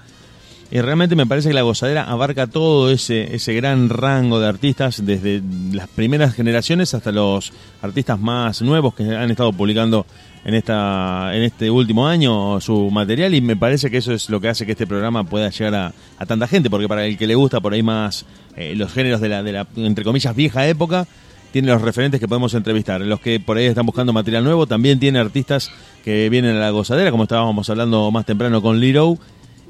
Y 0.72 0.80
realmente 0.80 1.18
me 1.18 1.26
parece 1.26 1.50
que 1.50 1.54
la 1.54 1.64
gozadera 1.64 2.06
abarca 2.06 2.48
todo 2.48 2.92
ese, 2.92 3.36
ese 3.36 3.54
gran 3.54 3.90
rango 3.90 4.40
de 4.40 4.48
artistas, 4.48 5.06
desde 5.06 5.42
las 5.74 5.90
primeras 5.90 6.34
generaciones 6.34 6.94
hasta 6.94 7.12
los 7.12 7.52
artistas 7.82 8.18
más 8.18 8.62
nuevos 8.62 8.96
que 8.96 9.04
han 9.04 9.30
estado 9.30 9.52
publicando 9.52 10.06
en 10.46 10.56
esta 10.56 11.36
en 11.36 11.44
este 11.44 11.70
último 11.70 12.08
año 12.08 12.60
su 12.62 12.90
material 12.90 13.36
y 13.36 13.42
me 13.42 13.56
parece 13.56 13.92
que 13.92 13.98
eso 13.98 14.12
es 14.12 14.30
lo 14.30 14.42
que 14.42 14.50
hace 14.50 14.66
que 14.66 14.72
este 14.72 14.88
programa 14.88 15.24
pueda 15.24 15.50
llegar 15.50 15.76
a, 15.76 15.94
a 16.18 16.26
tanta 16.26 16.48
gente 16.48 16.70
porque 16.70 16.88
para 16.88 17.06
el 17.06 17.18
que 17.18 17.28
le 17.28 17.36
gusta 17.36 17.60
por 17.60 17.74
ahí 17.74 17.84
más 17.84 18.26
eh, 18.56 18.74
los 18.76 18.92
géneros 18.92 19.22
de 19.22 19.30
la, 19.30 19.44
de 19.44 19.52
la 19.52 19.68
entre 19.76 20.04
comillas 20.04 20.36
vieja 20.36 20.68
época 20.68 21.06
tiene 21.52 21.70
los 21.70 21.82
referentes 21.82 22.20
que 22.20 22.28
podemos 22.28 22.54
entrevistar. 22.54 23.02
Los 23.02 23.20
que 23.20 23.40
por 23.40 23.58
ahí 23.58 23.66
están 23.66 23.86
buscando 23.86 24.14
material 24.14 24.44
nuevo 24.44 24.68
también 24.68 25.00
tiene 25.00 25.20
artistas 25.20 25.72
que 26.04 26.30
vienen 26.30 26.56
a 26.56 26.60
la 26.60 26.70
gozadera 26.72 27.12
como 27.12 27.24
estábamos 27.24 27.70
hablando 27.70 28.10
más 28.12 28.26
temprano 28.26 28.62
con 28.62 28.80
Liro 28.80 29.18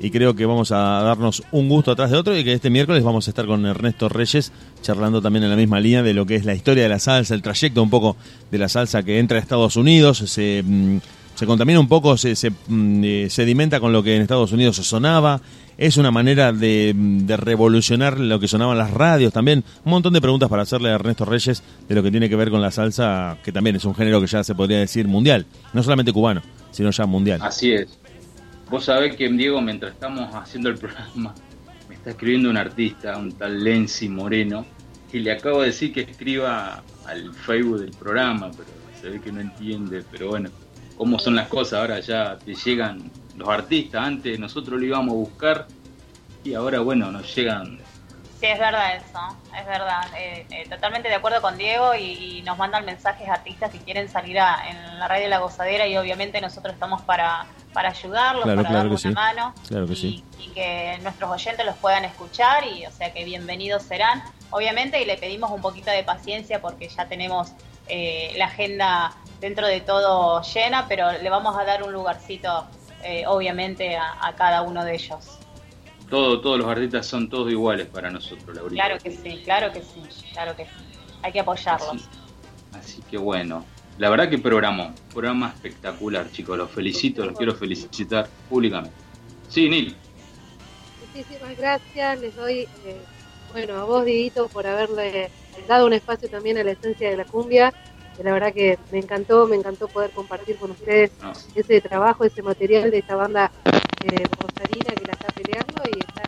y 0.03 0.09
creo 0.09 0.35
que 0.35 0.45
vamos 0.47 0.71
a 0.71 1.03
darnos 1.03 1.43
un 1.51 1.69
gusto 1.69 1.91
atrás 1.91 2.09
de 2.09 2.17
otro 2.17 2.35
y 2.35 2.43
que 2.43 2.53
este 2.53 2.71
miércoles 2.71 3.03
vamos 3.03 3.27
a 3.27 3.31
estar 3.31 3.45
con 3.45 3.65
Ernesto 3.67 4.09
Reyes 4.09 4.51
charlando 4.81 5.21
también 5.21 5.43
en 5.43 5.51
la 5.51 5.55
misma 5.55 5.79
línea 5.79 6.01
de 6.01 6.15
lo 6.15 6.25
que 6.25 6.35
es 6.35 6.45
la 6.45 6.55
historia 6.55 6.83
de 6.83 6.89
la 6.89 6.97
salsa, 6.97 7.35
el 7.35 7.43
trayecto 7.43 7.83
un 7.83 7.91
poco 7.91 8.17
de 8.49 8.57
la 8.57 8.67
salsa 8.67 9.03
que 9.03 9.19
entra 9.19 9.37
a 9.37 9.41
Estados 9.41 9.75
Unidos, 9.75 10.17
se, 10.17 10.63
mm, 10.65 10.97
se 11.35 11.45
contamina 11.45 11.79
un 11.79 11.87
poco, 11.87 12.17
se, 12.17 12.35
se 12.35 12.49
mm, 12.49 13.03
eh, 13.03 13.27
sedimenta 13.29 13.79
con 13.79 13.93
lo 13.93 14.01
que 14.01 14.15
en 14.15 14.23
Estados 14.23 14.51
Unidos 14.51 14.77
sonaba, 14.77 15.39
es 15.81 15.97
una 15.97 16.11
manera 16.11 16.53
de, 16.53 16.93
revolucionar 17.27 18.19
lo 18.19 18.39
que 18.39 18.47
sonaban 18.47 18.77
las 18.77 18.91
radios 18.91 19.33
también, 19.33 19.63
un 19.83 19.89
montón 19.89 20.13
de 20.13 20.21
preguntas 20.21 20.47
para 20.47 20.61
hacerle 20.61 20.89
a 20.89 20.93
Ernesto 20.93 21.25
Reyes 21.25 21.63
de 21.89 21.95
lo 21.95 22.03
que 22.03 22.11
tiene 22.11 22.29
que 22.29 22.35
ver 22.35 22.51
con 22.51 22.61
la 22.61 22.69
salsa, 22.69 23.39
que 23.43 23.51
también 23.51 23.77
es 23.77 23.85
un 23.85 23.95
género 23.95 24.21
que 24.21 24.27
ya 24.27 24.43
se 24.43 24.53
podría 24.53 24.77
decir 24.77 25.07
mundial, 25.07 25.47
no 25.73 25.81
solamente 25.81 26.13
cubano, 26.13 26.43
sino 26.69 26.91
ya 26.91 27.07
mundial. 27.07 27.39
Así 27.41 27.71
es. 27.71 27.97
Vos 28.69 28.85
sabés 28.85 29.15
que, 29.15 29.27
Diego, 29.27 29.59
mientras 29.59 29.93
estamos 29.93 30.29
haciendo 30.35 30.69
el 30.69 30.77
programa, 30.77 31.33
me 31.89 31.95
está 31.95 32.11
escribiendo 32.11 32.51
un 32.51 32.57
artista, 32.57 33.17
un 33.17 33.31
tal 33.31 33.63
Lenzi 33.63 34.07
Moreno, 34.07 34.63
y 35.11 35.17
le 35.17 35.31
acabo 35.31 35.61
de 35.61 35.67
decir 35.67 35.91
que 35.91 36.01
escriba 36.01 36.83
al 37.07 37.33
Facebook 37.33 37.79
del 37.79 37.91
programa, 37.91 38.51
pero 38.51 38.69
se 39.01 39.09
ve 39.09 39.19
que 39.19 39.31
no 39.31 39.41
entiende, 39.41 40.03
pero 40.11 40.29
bueno, 40.29 40.51
cómo 40.95 41.17
son 41.17 41.35
las 41.35 41.47
cosas, 41.47 41.79
ahora 41.79 41.99
ya 42.01 42.37
te 42.37 42.53
llegan 42.53 43.09
los 43.35 43.49
artistas, 43.49 44.01
antes 44.05 44.39
nosotros 44.39 44.79
lo 44.79 44.85
íbamos 44.85 45.13
a 45.13 45.15
buscar 45.17 45.67
y 46.43 46.53
ahora, 46.53 46.79
bueno, 46.79 47.11
nos 47.11 47.33
llegan 47.35 47.79
Sí, 48.39 48.47
es 48.47 48.57
verdad 48.57 48.95
eso, 48.95 49.19
es 49.55 49.65
verdad. 49.67 50.01
Eh, 50.17 50.47
eh, 50.49 50.67
totalmente 50.67 51.07
de 51.07 51.13
acuerdo 51.13 51.43
con 51.43 51.59
Diego 51.59 51.93
y, 51.93 52.39
y 52.39 52.41
nos 52.41 52.57
mandan 52.57 52.83
mensajes 52.85 53.29
artistas 53.29 53.69
que 53.69 53.77
quieren 53.77 54.09
salir 54.09 54.39
a- 54.39 54.67
en 54.67 54.97
la 54.99 55.07
radio 55.07 55.27
La 55.29 55.37
Gozadera 55.37 55.85
y 55.85 55.95
obviamente 55.95 56.41
nosotros 56.41 56.73
estamos 56.73 57.03
para, 57.03 57.45
para 57.71 57.89
ayudarlos, 57.89 58.45
Claro, 58.45 58.57
para 58.63 58.69
claro 58.69 58.83
darles 58.85 59.01
que 59.03 59.09
una 59.09 59.19
sí. 59.29 59.35
mano 59.35 59.53
Claro 59.67 59.85
que 59.87 59.95
sí. 59.95 60.25
y 60.39 60.47
que 60.53 60.97
nuestros 61.03 61.29
oyentes 61.29 61.63
los 61.63 61.75
puedan 61.77 62.03
escuchar 62.03 62.63
y 62.65 62.83
o 62.87 62.91
sea 62.91 63.13
que 63.13 63.23
bienvenidos 63.25 63.83
serán. 63.83 64.23
Obviamente 64.49 64.99
y 64.99 65.05
le 65.05 65.17
pedimos 65.17 65.51
un 65.51 65.61
poquito 65.61 65.91
de 65.91 66.03
paciencia 66.03 66.59
porque 66.63 66.89
ya 66.89 67.05
tenemos 67.07 67.51
eh, 67.87 68.33
la 68.37 68.45
agenda 68.45 69.13
dentro 69.39 69.67
de 69.67 69.81
todo 69.81 70.41
llena, 70.41 70.87
pero 70.87 71.11
le 71.11 71.29
vamos 71.29 71.55
a 71.55 71.63
dar 71.63 71.83
un 71.83 71.93
lugarcito 71.93 72.65
eh, 73.03 73.23
obviamente 73.28 73.95
a, 73.95 74.26
a 74.26 74.36
cada 74.36 74.61
uno 74.61 74.84
de 74.84 74.95
ellos. 74.95 75.38
todo, 76.10 76.41
todos 76.41 76.57
los 76.60 76.68
artistas 76.68 77.06
son 77.06 77.30
todos 77.30 77.52
iguales 77.52 77.88
para 77.88 78.10
nosotros, 78.10 78.56
Laurita. 78.56 78.84
Claro 78.84 79.02
que 79.02 79.11
sí, 79.11 79.41
claro 79.44 79.72
que 79.72 79.82
sí, 79.82 80.02
claro 80.34 80.56
que 80.56 80.65
sí. 80.65 80.72
Hay 81.23 81.32
que 81.32 81.40
apoyarlos. 81.40 82.03
Así 82.73 83.02
que 83.10 83.18
bueno, 83.18 83.65
la 83.98 84.10
verdad 84.10 84.30
que 84.30 84.38
programó, 84.38 84.94
programa 85.14 85.49
espectacular, 85.49 86.30
chicos, 86.32 86.57
los 86.57 86.69
felicito, 86.72 87.26
los 87.26 87.38
quiero 87.38 87.53
felicitar 87.53 88.28
públicamente. 88.49 88.95
Sí, 89.49 89.69
Nil. 89.69 89.95
Muchísimas 91.14 91.57
gracias, 91.57 92.19
les 92.19 92.36
doy, 92.36 92.68
eh, 92.86 93.02
bueno, 93.52 93.76
a 93.76 93.84
vos, 93.84 94.06
Dieguito, 94.06 94.48
por 94.48 94.65
haberle 94.65 95.30
dado 95.68 95.86
un 95.86 95.94
espacio 95.94 96.30
también 96.30 96.57
a 96.57 96.64
la 96.64 96.72
esencia 96.72 97.10
de 97.10 97.18
la 97.18 97.26
cumbia. 97.26 97.73
Que 98.22 98.27
La 98.27 98.34
verdad 98.34 98.53
que 98.53 98.77
me 98.91 98.99
encantó, 98.99 99.48
me 99.48 99.56
encantó 99.56 99.88
poder 99.88 100.11
compartir 100.11 100.57
con 100.57 100.72
ustedes 100.72 101.11
No. 101.22 101.34
ese 101.56 101.81
trabajo, 101.81 102.23
ese 102.23 102.41
material 102.41 102.91
de 102.91 102.99
esta 102.99 103.15
banda 103.15 103.52
eh, 103.65 104.23
rosarina 104.39 104.93
que 104.95 105.06
la 105.06 105.14
está 105.14 105.27
peleando 105.34 105.84
y 105.85 105.99
están, 105.99 106.26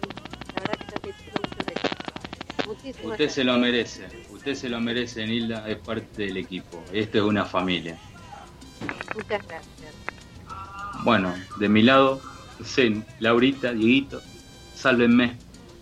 la 0.56 0.62
verdad 0.62 0.78
que 0.78 0.84
están 0.86 1.02
teniendo 1.02 1.42
mucho 1.42 1.72
éxito. 1.72 2.68
Muchísimas 2.68 3.12
Usted 3.12 3.30
se 3.30 3.44
lo 3.44 3.58
merece, 3.58 4.08
usted 4.32 4.56
se 4.56 4.70
lo 4.70 4.80
merece, 4.82 5.26
Nilda, 5.26 5.70
es 5.70 5.78
parte 5.78 6.24
del 6.24 6.38
equipo. 6.38 6.84
Esto 6.92 7.18
es 7.20 7.24
una 7.24 7.46
familia. 7.46 7.98
Muchas 9.16 9.48
gracias. 9.48 9.64
Bueno, 11.04 11.34
de 11.60 11.70
mi 11.70 11.82
lado, 11.82 12.22
Zen, 12.64 13.06
Laurita, 13.20 13.74
Dieguito, 13.74 14.22
sálvenme. 14.76 15.38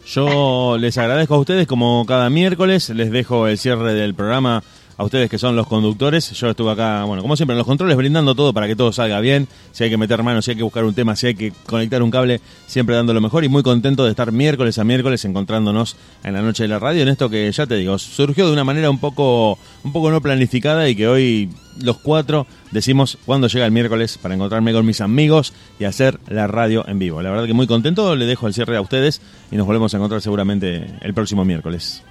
Yo 0.06 0.78
les 0.80 0.98
agradezco 0.98 1.36
a 1.36 1.40
ustedes 1.40 1.68
como 1.68 2.06
cada 2.08 2.30
miércoles, 2.30 2.90
les 2.90 3.12
dejo 3.12 3.48
el 3.48 3.58
cierre 3.58 3.94
del 3.94 4.16
programa 4.16 4.64
a 4.98 5.04
ustedes 5.04 5.30
que 5.30 5.38
son 5.38 5.56
los 5.56 5.68
conductores. 5.68 6.32
Yo 6.32 6.50
estuve 6.50 6.72
acá, 6.72 7.04
bueno, 7.04 7.22
como 7.22 7.36
siempre, 7.36 7.54
en 7.54 7.58
los 7.60 7.68
controles 7.68 7.98
brindando 7.98 8.36
todo 8.36 8.54
para 8.54 8.68
que 8.68 8.76
todo 8.76 8.92
salga 8.92 9.20
bien. 9.20 9.48
Si 9.72 9.84
hay 9.84 9.90
que 9.90 9.98
meter 9.98 10.24
manos, 10.24 10.46
si 10.46 10.52
hay 10.52 10.58
que 10.58 10.64
buscar 10.64 10.86
un 10.86 10.94
tema, 10.94 11.16
si 11.16 11.28
hay 11.28 11.36
que 11.36 11.54
conectar 11.66 12.02
un 12.04 12.12
cable, 12.12 12.42
siempre 12.68 12.96
dando 12.96 13.14
lo 13.14 13.22
mejor 13.22 13.44
y 13.44 13.50
muy 13.50 13.64
contento 13.64 14.04
de 14.04 14.12
estar 14.12 14.32
miércoles 14.32 14.78
a 14.78 14.84
miércoles 14.84 15.26
encontrándonos 15.26 15.96
en 16.24 16.34
la 16.34 16.42
noche 16.42 16.64
de 16.64 16.70
la 16.70 16.80
radio 16.80 17.02
en 17.02 17.10
esto 17.10 17.30
que 17.30 17.52
ya 17.52 17.66
te 17.66 17.76
digo, 17.76 17.98
surgió 17.98 18.48
de 18.48 18.54
una 18.54 18.64
manera 18.64 18.90
un 18.90 19.00
poco 19.00 19.58
un 19.84 19.92
poco 19.92 20.12
no 20.12 20.22
planificada 20.22 20.88
y 20.90 20.96
que 20.96 21.08
hoy 21.08 21.50
los 21.82 21.98
cuatro 21.98 22.48
decimos 22.72 23.18
cuando 23.26 23.48
llega 23.48 23.66
el 23.66 23.72
miércoles 23.72 24.18
para 24.18 24.36
encontrarme 24.36 24.74
con 24.74 24.86
mis 24.86 25.02
amigos 25.02 25.54
y 25.80 25.86
hacer 25.86 26.20
la 26.28 26.48
radio 26.48 26.88
en 26.88 27.00
vivo. 27.00 27.22
La 27.22 27.32
verdad 27.32 27.46
que 27.46 27.54
muy 27.54 27.68
contento, 27.68 28.16
le 28.16 28.26
dejo 28.26 28.48
el 28.48 28.54
cierre 28.54 28.78
a 28.78 28.82
ustedes 28.82 29.22
y 29.52 29.56
nos 29.56 29.66
volvemos 29.66 29.94
a 29.94 29.98
encontrar 29.98 30.22
seguramente 30.22 30.86
el 31.02 31.14
próximo 31.14 31.46
miércoles. 31.46 32.04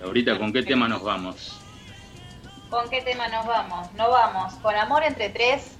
Laurita, 0.00 0.38
¿con 0.38 0.52
qué 0.52 0.62
tema 0.62 0.88
nos 0.88 1.02
vamos? 1.02 1.57
¿Con 2.70 2.90
qué 2.90 3.00
tema 3.00 3.28
nos 3.28 3.46
vamos? 3.46 3.92
Nos 3.94 4.10
vamos 4.10 4.52
con 4.54 4.74
Amor 4.74 5.02
entre 5.02 5.30
tres, 5.30 5.72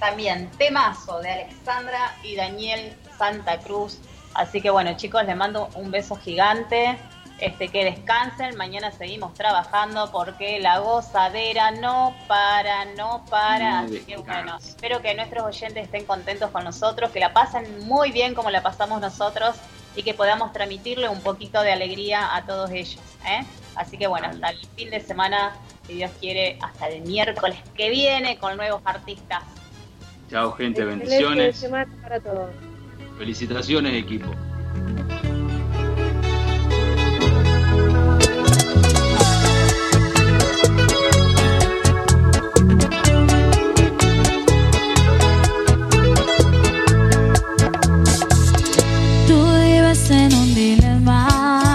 también 0.00 0.50
temazo 0.58 1.20
de 1.20 1.30
Alexandra 1.30 2.16
y 2.24 2.34
Daniel 2.34 2.96
Santa 3.16 3.58
Cruz. 3.60 4.00
Así 4.34 4.60
que 4.60 4.70
bueno, 4.70 4.96
chicos, 4.96 5.24
les 5.24 5.36
mando 5.36 5.68
un 5.74 5.92
beso 5.92 6.16
gigante. 6.16 6.98
Este, 7.38 7.68
que 7.68 7.84
descansen, 7.84 8.56
mañana 8.56 8.92
seguimos 8.92 9.34
trabajando 9.34 10.12
porque 10.12 10.60
la 10.60 10.78
gozadera 10.78 11.72
no 11.72 12.14
para, 12.28 12.84
no 12.96 13.24
para. 13.28 13.82
No 13.82 13.86
Así 13.86 14.00
que 14.00 14.16
bueno, 14.16 14.58
espero 14.58 15.02
que 15.02 15.14
nuestros 15.14 15.44
oyentes 15.44 15.84
estén 15.84 16.04
contentos 16.04 16.50
con 16.50 16.62
nosotros, 16.62 17.10
que 17.10 17.18
la 17.18 17.32
pasen 17.32 17.86
muy 17.86 18.12
bien 18.12 18.34
como 18.34 18.50
la 18.50 18.62
pasamos 18.62 19.00
nosotros 19.00 19.56
y 19.96 20.02
que 20.02 20.14
podamos 20.14 20.52
transmitirle 20.52 21.08
un 21.08 21.20
poquito 21.20 21.62
de 21.62 21.72
alegría 21.72 22.34
a 22.34 22.46
todos 22.46 22.70
ellos. 22.70 23.00
¿eh? 23.26 23.44
Así 23.74 23.98
que 23.98 24.06
bueno, 24.06 24.28
hasta 24.28 24.50
el 24.50 24.66
fin 24.76 24.90
de 24.90 25.00
semana, 25.00 25.56
si 25.86 25.94
Dios 25.94 26.10
quiere, 26.20 26.58
hasta 26.60 26.88
el 26.88 27.02
miércoles 27.02 27.58
que 27.74 27.90
viene 27.90 28.38
con 28.38 28.56
nuevos 28.56 28.82
artistas. 28.84 29.42
Chao, 30.30 30.52
gente, 30.52 30.80
Excelente 30.82 31.06
bendiciones. 31.06 31.56
semana 31.58 31.92
para 32.02 32.20
todos. 32.20 32.50
Felicitaciones, 33.18 33.94
equipo. 33.94 34.30
Tú 49.26 49.36
vives 49.54 50.10
en 50.10 50.34
un 50.34 50.54
dilema. 50.54 51.71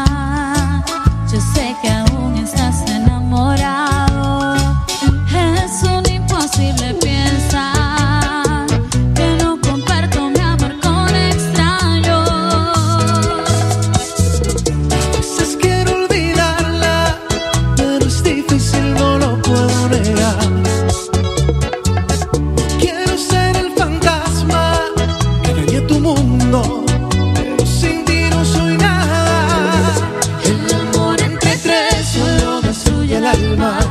Alma. 33.28 33.87